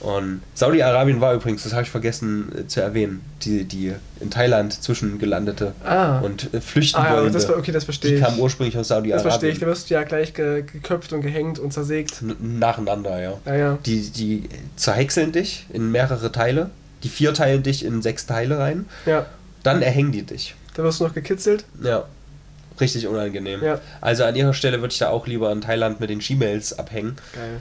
Und 0.00 0.40
Saudi-Arabien 0.54 1.20
war 1.20 1.34
übrigens, 1.34 1.62
das 1.62 1.72
habe 1.72 1.82
ich 1.82 1.90
vergessen 1.90 2.50
äh, 2.58 2.66
zu 2.66 2.80
erwähnen, 2.80 3.20
die, 3.42 3.64
die 3.64 3.92
in 4.20 4.30
Thailand 4.30 4.72
zwischengelandete 4.72 5.72
Ah. 5.84 6.20
und 6.20 6.52
äh, 6.54 6.60
flüchten 6.62 6.98
Ah, 7.00 7.28
das 7.28 7.48
war- 7.48 7.58
okay, 7.58 7.70
das 7.70 7.84
verstehe 7.84 8.12
Die 8.12 8.16
ich. 8.16 8.22
kamen 8.22 8.38
ursprünglich 8.40 8.78
aus 8.78 8.88
das 8.88 8.96
verstehe 9.22 9.50
ich, 9.50 9.56
Saudi-Arabien. 9.56 9.60
da 9.60 9.66
wirst 9.66 9.90
du 9.90 9.94
ja 9.94 10.02
gleich 10.04 10.32
ge 10.34 10.62
geköpft 10.62 11.12
und 11.12 11.20
gehängt 11.20 11.58
und 11.58 11.72
zersägt. 11.72 12.22
N- 12.22 12.58
Nacheinander, 12.58 13.20
ja. 13.20 13.34
Ja, 13.44 13.54
ja. 13.54 13.78
Die, 13.84 14.08
die 14.10 14.48
zerhäckseln 14.76 15.32
dich 15.32 15.66
in 15.72 15.90
mehrere 15.90 16.32
Teile. 16.32 16.70
Die 17.02 17.08
vier 17.08 17.34
teilen 17.34 17.62
dich 17.62 17.84
in 17.84 18.00
sechs 18.02 18.24
Teile 18.26 18.58
rein. 18.58 18.86
Ja, 19.06 19.26
Dann 19.62 19.82
erhängen 19.82 20.12
die 20.12 20.22
dich. 20.22 20.54
da 20.74 20.82
wirst 20.82 21.00
du 21.00 21.04
noch 21.04 21.14
gekitzelt. 21.14 21.64
Ja. 21.82 22.04
Richtig 22.80 23.06
unangenehm. 23.06 23.62
Ja. 23.62 23.78
Also 24.00 24.24
an 24.24 24.34
ihrer 24.34 24.54
Stelle 24.54 24.80
würde 24.80 24.92
ich 24.92 24.98
da 24.98 25.10
auch 25.10 25.26
lieber 25.26 25.52
in 25.52 25.60
Thailand 25.60 26.00
mit 26.00 26.08
den 26.08 26.20
Gmails 26.20 26.78
abhängen. 26.78 27.16
Geil. 27.34 27.58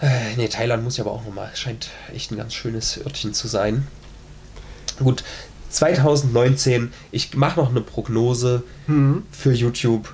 Äh, 0.00 0.36
nee, 0.36 0.48
Thailand 0.48 0.82
muss 0.84 0.96
ja 0.96 1.04
aber 1.04 1.12
auch 1.12 1.24
nochmal. 1.24 1.50
Scheint 1.54 1.88
echt 2.14 2.30
ein 2.32 2.36
ganz 2.36 2.54
schönes 2.54 2.98
Örtchen 3.04 3.34
zu 3.34 3.48
sein. 3.48 3.86
Gut, 4.98 5.24
2019. 5.70 6.92
Ich 7.10 7.34
mache 7.34 7.60
noch 7.60 7.70
eine 7.70 7.80
Prognose 7.80 8.62
Hm. 8.86 9.24
für 9.30 9.52
YouTube. 9.52 10.12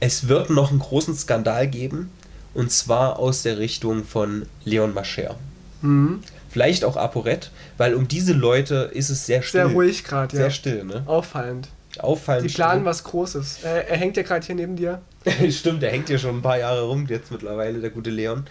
Es 0.00 0.28
wird 0.28 0.50
noch 0.50 0.70
einen 0.70 0.78
großen 0.80 1.14
Skandal 1.16 1.66
geben. 1.68 2.10
Und 2.54 2.72
zwar 2.72 3.18
aus 3.18 3.42
der 3.42 3.58
Richtung 3.58 4.04
von 4.04 4.46
Leon 4.64 4.94
Mascher. 4.94 5.36
Hm. 5.82 6.20
Vielleicht 6.48 6.84
auch 6.84 6.96
ApoRed, 6.96 7.50
weil 7.76 7.94
um 7.94 8.08
diese 8.08 8.32
Leute 8.32 8.90
ist 8.94 9.10
es 9.10 9.26
sehr 9.26 9.42
still. 9.42 9.66
Sehr 9.66 9.72
ruhig 9.74 10.02
gerade, 10.02 10.34
ja. 10.34 10.42
Sehr 10.44 10.50
still, 10.50 10.84
ne? 10.84 11.02
Auffallend. 11.06 11.68
Auffallend 11.98 12.48
Die 12.48 12.54
planen 12.54 12.80
still. 12.80 12.84
was 12.86 13.04
Großes. 13.04 13.58
Äh, 13.64 13.84
er 13.90 13.96
hängt 13.98 14.16
ja 14.16 14.22
gerade 14.22 14.44
hier 14.46 14.54
neben 14.54 14.76
dir. 14.76 15.02
Stimmt, 15.50 15.82
der 15.82 15.90
hängt 15.90 16.08
hier 16.08 16.18
schon 16.18 16.38
ein 16.38 16.42
paar 16.42 16.58
Jahre 16.58 16.82
rum, 16.82 17.06
jetzt 17.08 17.30
mittlerweile, 17.30 17.80
der 17.80 17.90
gute 17.90 18.10
Leon. 18.10 18.46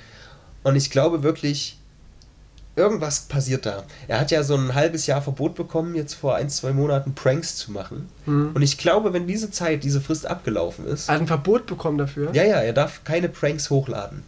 Und 0.64 0.76
ich 0.76 0.90
glaube 0.90 1.24
wirklich, 1.24 1.78
irgendwas 2.76 3.22
passiert 3.22 3.66
da. 3.66 3.84
Er 4.08 4.20
hat 4.20 4.32
ja 4.32 4.44
so 4.44 4.56
ein 4.56 4.76
halbes 4.76 5.08
Jahr 5.08 5.22
Verbot 5.22 5.56
bekommen, 5.56 5.96
jetzt 5.96 6.14
vor 6.14 6.36
ein, 6.36 6.50
zwei 6.50 6.72
Monaten 6.74 7.14
Pranks 7.16 7.56
zu 7.56 7.72
machen. 7.72 8.10
Hm. 8.26 8.52
Und 8.54 8.62
ich 8.62 8.78
glaube, 8.78 9.14
wenn 9.14 9.28
diese 9.28 9.50
Zeit, 9.52 9.84
diese 9.84 10.02
Frist 10.02 10.26
abgelaufen 10.26 10.86
ist, 10.86 11.10
Er 11.10 11.16
hat 11.16 11.22
ein 11.22 11.28
Verbot 11.28 11.66
bekommen 11.66 11.98
dafür. 11.98 12.30
ja, 12.34 12.44
ja, 12.44 12.58
er 12.58 12.74
darf 12.74 13.04
keine 13.04 13.30
Pranks 13.30 13.70
hochladen. 13.70 14.24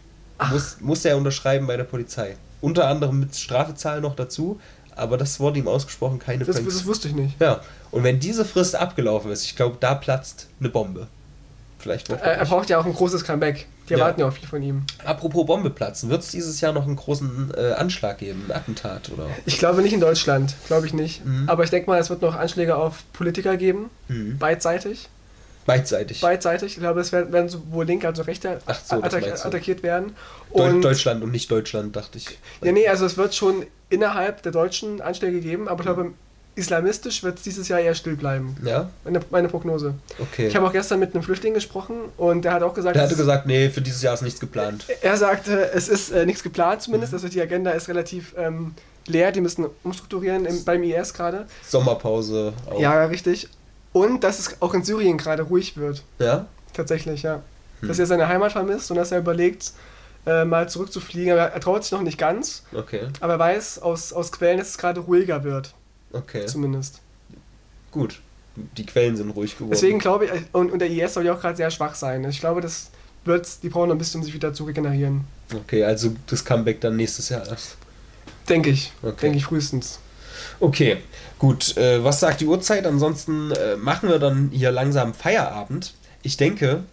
Muss, 0.50 0.78
muss 0.80 1.04
er 1.04 1.16
unterschreiben 1.18 1.66
bei 1.66 1.76
der 1.76 1.84
Polizei. 1.84 2.36
Unter 2.62 2.88
anderem 2.88 3.20
mit 3.20 3.36
Strafezahl 3.36 4.00
noch 4.00 4.16
dazu, 4.16 4.58
aber 4.96 5.18
das 5.18 5.38
wurde 5.38 5.58
ihm 5.58 5.68
ausgesprochen, 5.68 6.18
keine 6.18 6.44
Das, 6.44 6.56
Pranks. 6.56 6.74
das 6.74 6.86
wusste 6.86 7.08
ich 7.08 7.14
nicht. 7.14 7.38
Ja, 7.40 7.60
und 7.90 8.04
wenn 8.04 8.20
diese 8.20 8.44
Frist 8.46 8.74
abgelaufen 8.74 9.30
ist, 9.30 9.44
ich 9.44 9.54
glaube, 9.54 9.76
da 9.80 9.94
platzt 9.94 10.48
eine 10.58 10.70
Bombe. 10.70 11.08
Vielleicht 11.78 12.08
noch. 12.10 12.18
Er, 12.18 12.38
er 12.38 12.44
braucht 12.46 12.68
ja 12.70 12.78
auch 12.78 12.86
ein 12.86 12.92
großes 12.94 13.24
Comeback. 13.24 13.66
Die 13.90 13.94
Ja. 13.94 14.00
erwarten 14.00 14.20
ja 14.20 14.28
auch 14.28 14.32
viel 14.32 14.48
von 14.48 14.62
ihm. 14.62 14.82
Apropos 15.04 15.44
Bombe 15.46 15.68
platzen, 15.70 16.08
wird 16.10 16.22
es 16.22 16.30
dieses 16.30 16.60
Jahr 16.60 16.72
noch 16.72 16.86
einen 16.86 16.96
großen 16.96 17.52
äh, 17.56 17.72
Anschlag 17.72 18.18
geben, 18.18 18.44
ein 18.48 18.56
Attentat 18.56 19.10
oder? 19.12 19.26
Ich 19.46 19.58
glaube 19.58 19.82
nicht 19.82 19.92
in 19.92 20.00
Deutschland, 20.00 20.54
glaube 20.68 20.86
ich 20.86 20.94
nicht. 20.94 21.24
Mhm. 21.26 21.48
Aber 21.48 21.64
ich 21.64 21.70
denke 21.70 21.90
mal, 21.90 21.98
es 21.98 22.08
wird 22.08 22.22
noch 22.22 22.36
Anschläge 22.36 22.76
auf 22.76 23.02
Politiker 23.12 23.56
geben, 23.56 23.90
Mhm. 24.08 24.38
beidseitig. 24.38 25.08
Beidseitig. 25.66 26.20
Beidseitig. 26.20 26.72
Ich 26.74 26.78
glaube, 26.80 27.00
es 27.00 27.12
werden, 27.12 27.32
werden 27.32 27.48
sowohl 27.48 27.84
Linke 27.84 28.06
als 28.08 28.18
auch 28.18 28.26
Rechte 28.26 28.60
so, 28.84 28.96
attack 29.02 29.44
attackiert 29.44 29.82
werden. 29.82 30.16
Und 30.50 30.82
Deutschland 30.82 31.22
und 31.22 31.30
nicht 31.32 31.50
Deutschland, 31.50 31.94
dachte 31.94 32.18
ich. 32.18 32.38
ja, 32.62 32.72
nee, 32.72 32.88
also 32.88 33.04
es 33.06 33.16
wird 33.16 33.34
schon 33.34 33.66
innerhalb 33.88 34.42
der 34.42 34.52
Deutschen 34.52 35.00
Anschläge 35.00 35.40
geben, 35.40 35.68
aber 35.68 35.80
ich 35.80 35.86
glaube, 35.86 36.12
islamistisch 36.60 37.22
wird 37.22 37.38
es 37.38 37.42
dieses 37.42 37.66
Jahr 37.68 37.80
eher 37.80 37.94
still 37.94 38.14
bleiben. 38.16 38.56
Ja? 38.64 38.90
Meine, 39.04 39.20
meine 39.30 39.48
Prognose. 39.48 39.94
Okay. 40.18 40.46
Ich 40.46 40.54
habe 40.56 40.66
auch 40.66 40.72
gestern 40.72 41.00
mit 41.00 41.12
einem 41.14 41.22
Flüchtling 41.24 41.54
gesprochen 41.54 41.96
und 42.16 42.44
der 42.44 42.52
hat 42.52 42.62
auch 42.62 42.74
gesagt, 42.74 42.94
Der 42.94 43.02
hatte 43.02 43.12
es- 43.14 43.18
gesagt, 43.18 43.46
nee, 43.46 43.68
für 43.70 43.80
dieses 43.80 44.02
Jahr 44.02 44.14
ist 44.14 44.22
nichts 44.22 44.38
geplant. 44.40 44.86
er 45.02 45.16
sagte, 45.16 45.72
es 45.72 45.88
ist 45.88 46.10
äh, 46.12 46.24
nichts 46.26 46.42
geplant 46.42 46.82
zumindest, 46.82 47.12
Mhm. 47.12 47.16
also 47.16 47.28
die 47.28 47.40
Agenda 47.40 47.70
ist 47.72 47.88
relativ 47.88 48.34
ähm, 48.38 48.74
leer, 49.06 49.32
die 49.32 49.40
müssen 49.40 49.66
umstrukturieren 49.82 50.46
im, 50.46 50.64
beim 50.64 50.82
IS 50.84 51.12
gerade. 51.14 51.46
Sommerpause 51.66 52.52
auch. 52.70 52.80
Ja, 52.80 53.04
richtig. 53.06 53.48
Und 53.92 54.22
dass 54.22 54.38
es 54.38 54.56
auch 54.60 54.74
in 54.74 54.84
Syrien 54.84 55.18
gerade 55.18 55.42
ruhig 55.42 55.76
wird. 55.76 56.04
Ja? 56.20 56.46
Tatsächlich, 56.74 57.22
ja. 57.22 57.42
Hm. 57.80 57.88
Dass 57.88 57.98
er 57.98 58.06
seine 58.06 58.28
Heimat 58.28 58.52
vermisst 58.52 58.90
und 58.90 58.96
dass 58.96 59.10
er 59.10 59.18
überlegt, 59.18 59.72
äh, 60.26 60.44
mal 60.44 60.68
zurückzufliegen. 60.68 61.32
Aber 61.32 61.42
er 61.50 61.60
traut 61.60 61.82
sich 61.82 61.92
noch 61.92 62.02
nicht 62.02 62.18
ganz. 62.18 62.62
Okay. 62.74 63.08
Aber 63.20 63.32
er 63.32 63.38
weiß 63.38 63.80
aus, 63.80 64.12
aus 64.12 64.30
Quellen, 64.30 64.58
dass 64.58 64.68
es 64.68 64.78
gerade 64.78 65.00
ruhiger 65.00 65.42
wird. 65.44 65.74
Okay. 66.12 66.46
Zumindest. 66.46 67.00
Gut. 67.90 68.20
Die 68.56 68.84
Quellen 68.84 69.16
sind 69.16 69.30
ruhig 69.30 69.56
geworden. 69.56 69.70
Deswegen 69.70 69.98
glaube 69.98 70.26
ich, 70.26 70.32
und, 70.52 70.72
und 70.72 70.78
der 70.80 70.90
IS 70.90 71.14
soll 71.14 71.24
ja 71.24 71.34
auch 71.34 71.40
gerade 71.40 71.56
sehr 71.56 71.70
schwach 71.70 71.94
sein. 71.94 72.24
Ich 72.28 72.40
glaube, 72.40 72.60
das 72.60 72.90
wird, 73.24 73.62
die 73.62 73.68
brauchen 73.68 73.88
noch 73.88 73.94
ein 73.94 73.98
bisschen, 73.98 74.20
um 74.20 74.24
sich 74.24 74.34
wieder 74.34 74.52
zu 74.52 74.64
regenerieren. 74.64 75.24
Okay, 75.54 75.84
also 75.84 76.14
das 76.26 76.44
Comeback 76.44 76.80
dann 76.80 76.96
nächstes 76.96 77.28
Jahr 77.28 77.46
erst. 77.46 77.76
Denke 78.48 78.70
ich. 78.70 78.92
Okay. 79.02 79.16
Denke 79.22 79.38
ich 79.38 79.44
frühestens. 79.44 80.00
Okay, 80.58 80.98
gut. 81.38 81.76
Äh, 81.76 82.02
was 82.02 82.20
sagt 82.20 82.40
die 82.40 82.46
Uhrzeit? 82.46 82.86
Ansonsten 82.86 83.52
äh, 83.52 83.76
machen 83.76 84.08
wir 84.08 84.18
dann 84.18 84.50
hier 84.52 84.72
langsam 84.72 85.14
Feierabend. 85.14 85.94
Ich 86.22 86.36
denke, 86.36 86.84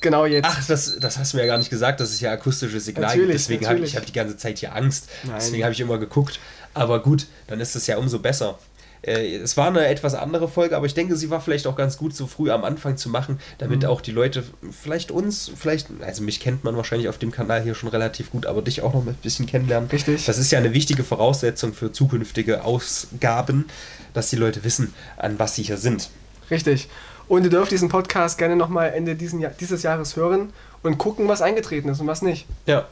Genau 0.00 0.24
jetzt. 0.26 0.46
ach, 0.48 0.66
das, 0.66 0.98
das 0.98 1.18
hast 1.18 1.32
du 1.32 1.36
mir 1.36 1.44
ja 1.44 1.48
gar 1.48 1.58
nicht 1.58 1.70
gesagt, 1.70 2.00
das 2.00 2.10
ist 2.10 2.20
ja 2.20 2.32
akustisches 2.32 2.84
Signal. 2.86 3.08
Natürlich, 3.08 3.32
Deswegen 3.32 3.66
habe 3.68 3.80
ich, 3.80 3.96
hab 3.96 4.06
die 4.06 4.12
ganze 4.12 4.36
Zeit 4.36 4.58
hier 4.58 4.74
Angst. 4.74 5.08
Nein. 5.24 5.34
Deswegen 5.38 5.62
habe 5.64 5.72
ich 5.72 5.80
immer 5.80 5.98
geguckt. 5.98 6.38
Aber 6.74 7.02
gut, 7.02 7.26
dann 7.48 7.60
ist 7.60 7.74
es 7.76 7.86
ja 7.86 7.98
umso 7.98 8.18
besser. 8.20 8.58
Äh, 9.02 9.36
es 9.36 9.56
war 9.56 9.68
eine 9.68 9.86
etwas 9.86 10.14
andere 10.14 10.46
Folge, 10.46 10.76
aber 10.76 10.84
ich 10.86 10.92
denke, 10.94 11.16
sie 11.16 11.30
war 11.30 11.40
vielleicht 11.40 11.66
auch 11.66 11.74
ganz 11.74 11.96
gut, 11.96 12.14
so 12.14 12.26
früh 12.26 12.50
am 12.50 12.64
Anfang 12.64 12.96
zu 12.98 13.08
machen, 13.08 13.40
damit 13.58 13.82
Mhm. 13.82 13.88
auch 13.88 14.00
die 14.02 14.10
Leute, 14.12 14.44
vielleicht 14.78 15.10
uns, 15.10 15.50
vielleicht, 15.56 15.88
also 16.02 16.22
mich 16.22 16.38
kennt 16.38 16.64
man 16.64 16.76
wahrscheinlich 16.76 17.08
auf 17.08 17.16
dem 17.16 17.30
Kanal 17.30 17.62
hier 17.62 17.74
schon 17.74 17.88
relativ 17.88 18.30
gut, 18.30 18.44
aber 18.44 18.60
dich 18.60 18.82
auch 18.82 18.92
noch 18.92 19.06
ein 19.06 19.14
bisschen 19.22 19.46
kennenlernen. 19.46 19.88
Richtig. 19.90 20.26
Das 20.26 20.36
ist 20.36 20.50
ja 20.50 20.58
eine 20.58 20.74
wichtige 20.74 21.02
Voraussetzung 21.02 21.72
für 21.72 21.92
zukünftige 21.92 22.62
Ausgaben, 22.64 23.66
dass 24.12 24.28
die 24.30 24.36
Leute 24.36 24.64
wissen, 24.64 24.92
an 25.16 25.38
was 25.38 25.54
sie 25.54 25.62
hier 25.62 25.78
sind. 25.78 26.10
Richtig. 26.50 26.88
Und 27.30 27.44
ihr 27.44 27.50
dürft 27.50 27.70
diesen 27.70 27.88
Podcast 27.88 28.38
gerne 28.38 28.56
nochmal 28.56 28.92
Ende 28.92 29.14
diesen 29.14 29.38
Jahr, 29.38 29.52
dieses 29.60 29.84
Jahres 29.84 30.16
hören 30.16 30.52
und 30.82 30.98
gucken, 30.98 31.28
was 31.28 31.42
eingetreten 31.42 31.88
ist 31.88 32.00
und 32.00 32.08
was 32.08 32.22
nicht. 32.22 32.44
Ja. 32.66 32.86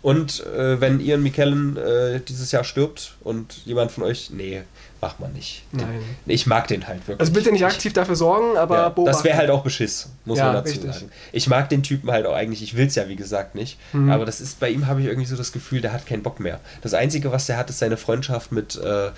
Und 0.00 0.46
äh, 0.46 0.80
wenn 0.80 1.00
Ian 1.00 1.22
McKellen 1.22 1.76
äh, 1.76 2.20
dieses 2.20 2.52
Jahr 2.52 2.62
stirbt 2.64 3.16
und 3.22 3.52
jemand 3.66 3.90
von 3.92 4.04
euch, 4.04 4.30
nee, 4.30 4.62
macht 5.02 5.18
man 5.20 5.32
nicht. 5.32 5.64
Den, 5.72 5.80
Nein. 5.80 6.02
Ich 6.24 6.46
mag 6.46 6.68
den 6.68 6.86
halt 6.86 7.00
wirklich. 7.08 7.20
Also 7.20 7.32
bitte 7.32 7.50
nicht 7.52 7.60
Ich- 7.62 7.66
aktiv 7.66 7.92
dafür 7.92 8.14
sorgen, 8.16 8.56
aber 8.56 8.76
Ja, 8.76 8.84
das 8.86 8.94
beobachten. 8.94 9.24
wäre 9.24 9.36
halt 9.38 9.50
auch 9.50 9.62
Beschiss, 9.62 10.08
muss 10.24 10.38
Ja, 10.38 10.44
man 10.46 10.54
dazu 10.54 10.70
richtig. 10.72 10.94
sagen. 10.94 11.10
Ich 11.32 11.48
mag 11.48 11.68
den 11.68 11.82
Typen 11.82 12.10
halt 12.12 12.24
auch 12.26 12.34
eigentlich, 12.34 12.62
ich 12.62 12.76
will 12.76 12.86
es 12.86 12.94
ja 12.94 13.08
wie 13.08 13.16
gesagt 13.16 13.56
nicht, 13.56 13.76
Mhm. 13.92 14.10
aber 14.10 14.24
das 14.24 14.40
ist 14.40 14.58
bei 14.60 14.70
ihm 14.70 14.86
habe 14.86 15.00
ich 15.00 15.06
irgendwie 15.08 15.28
so 15.28 15.36
das 15.36 15.52
Gefühl, 15.52 15.80
der 15.82 15.92
hat 15.92 16.06
keinen 16.06 16.22
Bock 16.22 16.38
mehr. 16.40 16.60
Das 16.80 16.94
Einzige, 16.94 17.30
was 17.32 17.44
der 17.46 17.58
hat, 17.58 17.68
ist 17.68 17.80
seine 17.80 17.96
Freundschaft 17.98 18.52
mit 18.52 18.76
äh, 18.76 19.10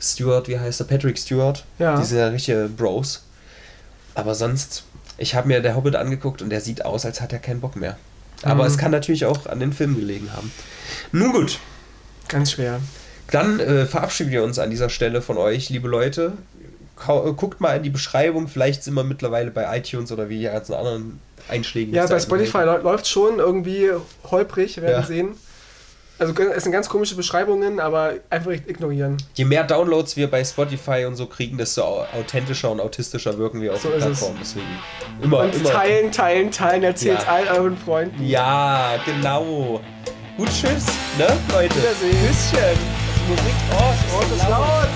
Stewart, 0.00 0.46
wie 0.48 0.58
heißt 0.60 0.80
er, 0.80 0.84
Patrick 0.86 1.18
Stewart. 1.18 1.64
Ja. 1.78 1.98
Diese 1.98 2.30
richtige 2.30 2.68
Bros. 2.68 3.24
Aber 4.18 4.34
sonst, 4.34 4.82
ich 5.16 5.36
habe 5.36 5.46
mir 5.46 5.60
der 5.60 5.76
Hobbit 5.76 5.94
angeguckt 5.94 6.42
und 6.42 6.50
der 6.50 6.60
sieht 6.60 6.84
aus, 6.84 7.04
als 7.06 7.20
hat 7.20 7.32
er 7.32 7.38
keinen 7.38 7.60
Bock 7.60 7.76
mehr. 7.76 7.96
Aber 8.42 8.64
Mhm. 8.64 8.70
es 8.70 8.78
kann 8.78 8.90
natürlich 8.90 9.24
auch 9.26 9.46
an 9.46 9.60
den 9.60 9.72
Film 9.72 9.94
gelegen 9.96 10.32
haben. 10.32 10.50
Nun 11.12 11.32
gut, 11.32 11.58
Ganz 12.26 12.50
schwer. 12.52 12.80
dann 13.30 13.60
äh, 13.60 13.86
verabschieden 13.86 14.30
wir 14.32 14.42
uns 14.42 14.58
an 14.58 14.70
dieser 14.70 14.88
Stelle 14.90 15.22
von 15.22 15.38
euch, 15.38 15.70
liebe 15.70 15.86
Leute. 15.88 16.32
Äh, 17.06 17.32
Guckt 17.36 17.60
mal 17.60 17.76
in 17.76 17.84
die 17.84 17.90
Beschreibung, 17.90 18.48
vielleicht 18.48 18.82
sind 18.82 18.94
wir 18.94 19.04
mittlerweile 19.04 19.52
bei 19.52 19.78
iTunes 19.78 20.10
oder 20.10 20.28
wie 20.28 20.38
die 20.38 20.44
ganzen 20.44 20.74
anderen 20.74 21.20
Einschlägen. 21.48 21.94
Ja, 21.94 22.06
bei 22.06 22.18
Spotify 22.18 22.58
läuft 22.82 23.06
schon 23.06 23.38
irgendwie 23.38 23.90
holprig, 24.30 24.78
werden 24.80 25.00
Ja. 25.02 25.06
sehen. 25.06 25.28
Also 26.18 26.34
es 26.34 26.64
sind 26.64 26.72
ganz 26.72 26.88
komische 26.88 27.14
Beschreibungen, 27.14 27.78
aber 27.78 28.14
einfach 28.28 28.50
ignorieren. 28.50 29.16
Je 29.34 29.44
mehr 29.44 29.62
Downloads 29.64 30.16
wir 30.16 30.28
bei 30.28 30.44
Spotify 30.44 31.04
und 31.06 31.14
so 31.14 31.26
kriegen, 31.26 31.56
desto 31.58 31.82
au- 31.82 32.06
authentischer 32.18 32.70
und 32.72 32.80
autistischer 32.80 33.38
wirken 33.38 33.60
wir 33.62 33.74
auf 33.74 33.82
So 33.82 33.88
der. 33.90 33.98
Plattform. 33.98 34.34
Deswegen 34.40 34.66
immer, 35.22 35.38
Und 35.40 35.54
immer. 35.54 35.70
teilen, 35.70 36.10
teilen, 36.10 36.50
teilen, 36.50 36.82
erzählt 36.82 37.20
Ja. 37.24 37.32
all 37.32 37.48
euren 37.58 37.76
Freunden. 37.76 38.26
Ja, 38.26 38.96
genau. 39.04 39.80
Gut, 40.36 40.48
tschüss, 40.48 40.86
ne, 41.18 41.26
Leute? 41.52 41.74
Wiedersehen. 41.76 42.10
Küsschen. 42.26 42.78
Musik. 43.28 43.54
Oh, 43.72 43.92
oh, 44.16 44.20
das 44.22 44.38
ist 44.42 44.48
laut. 44.48 44.88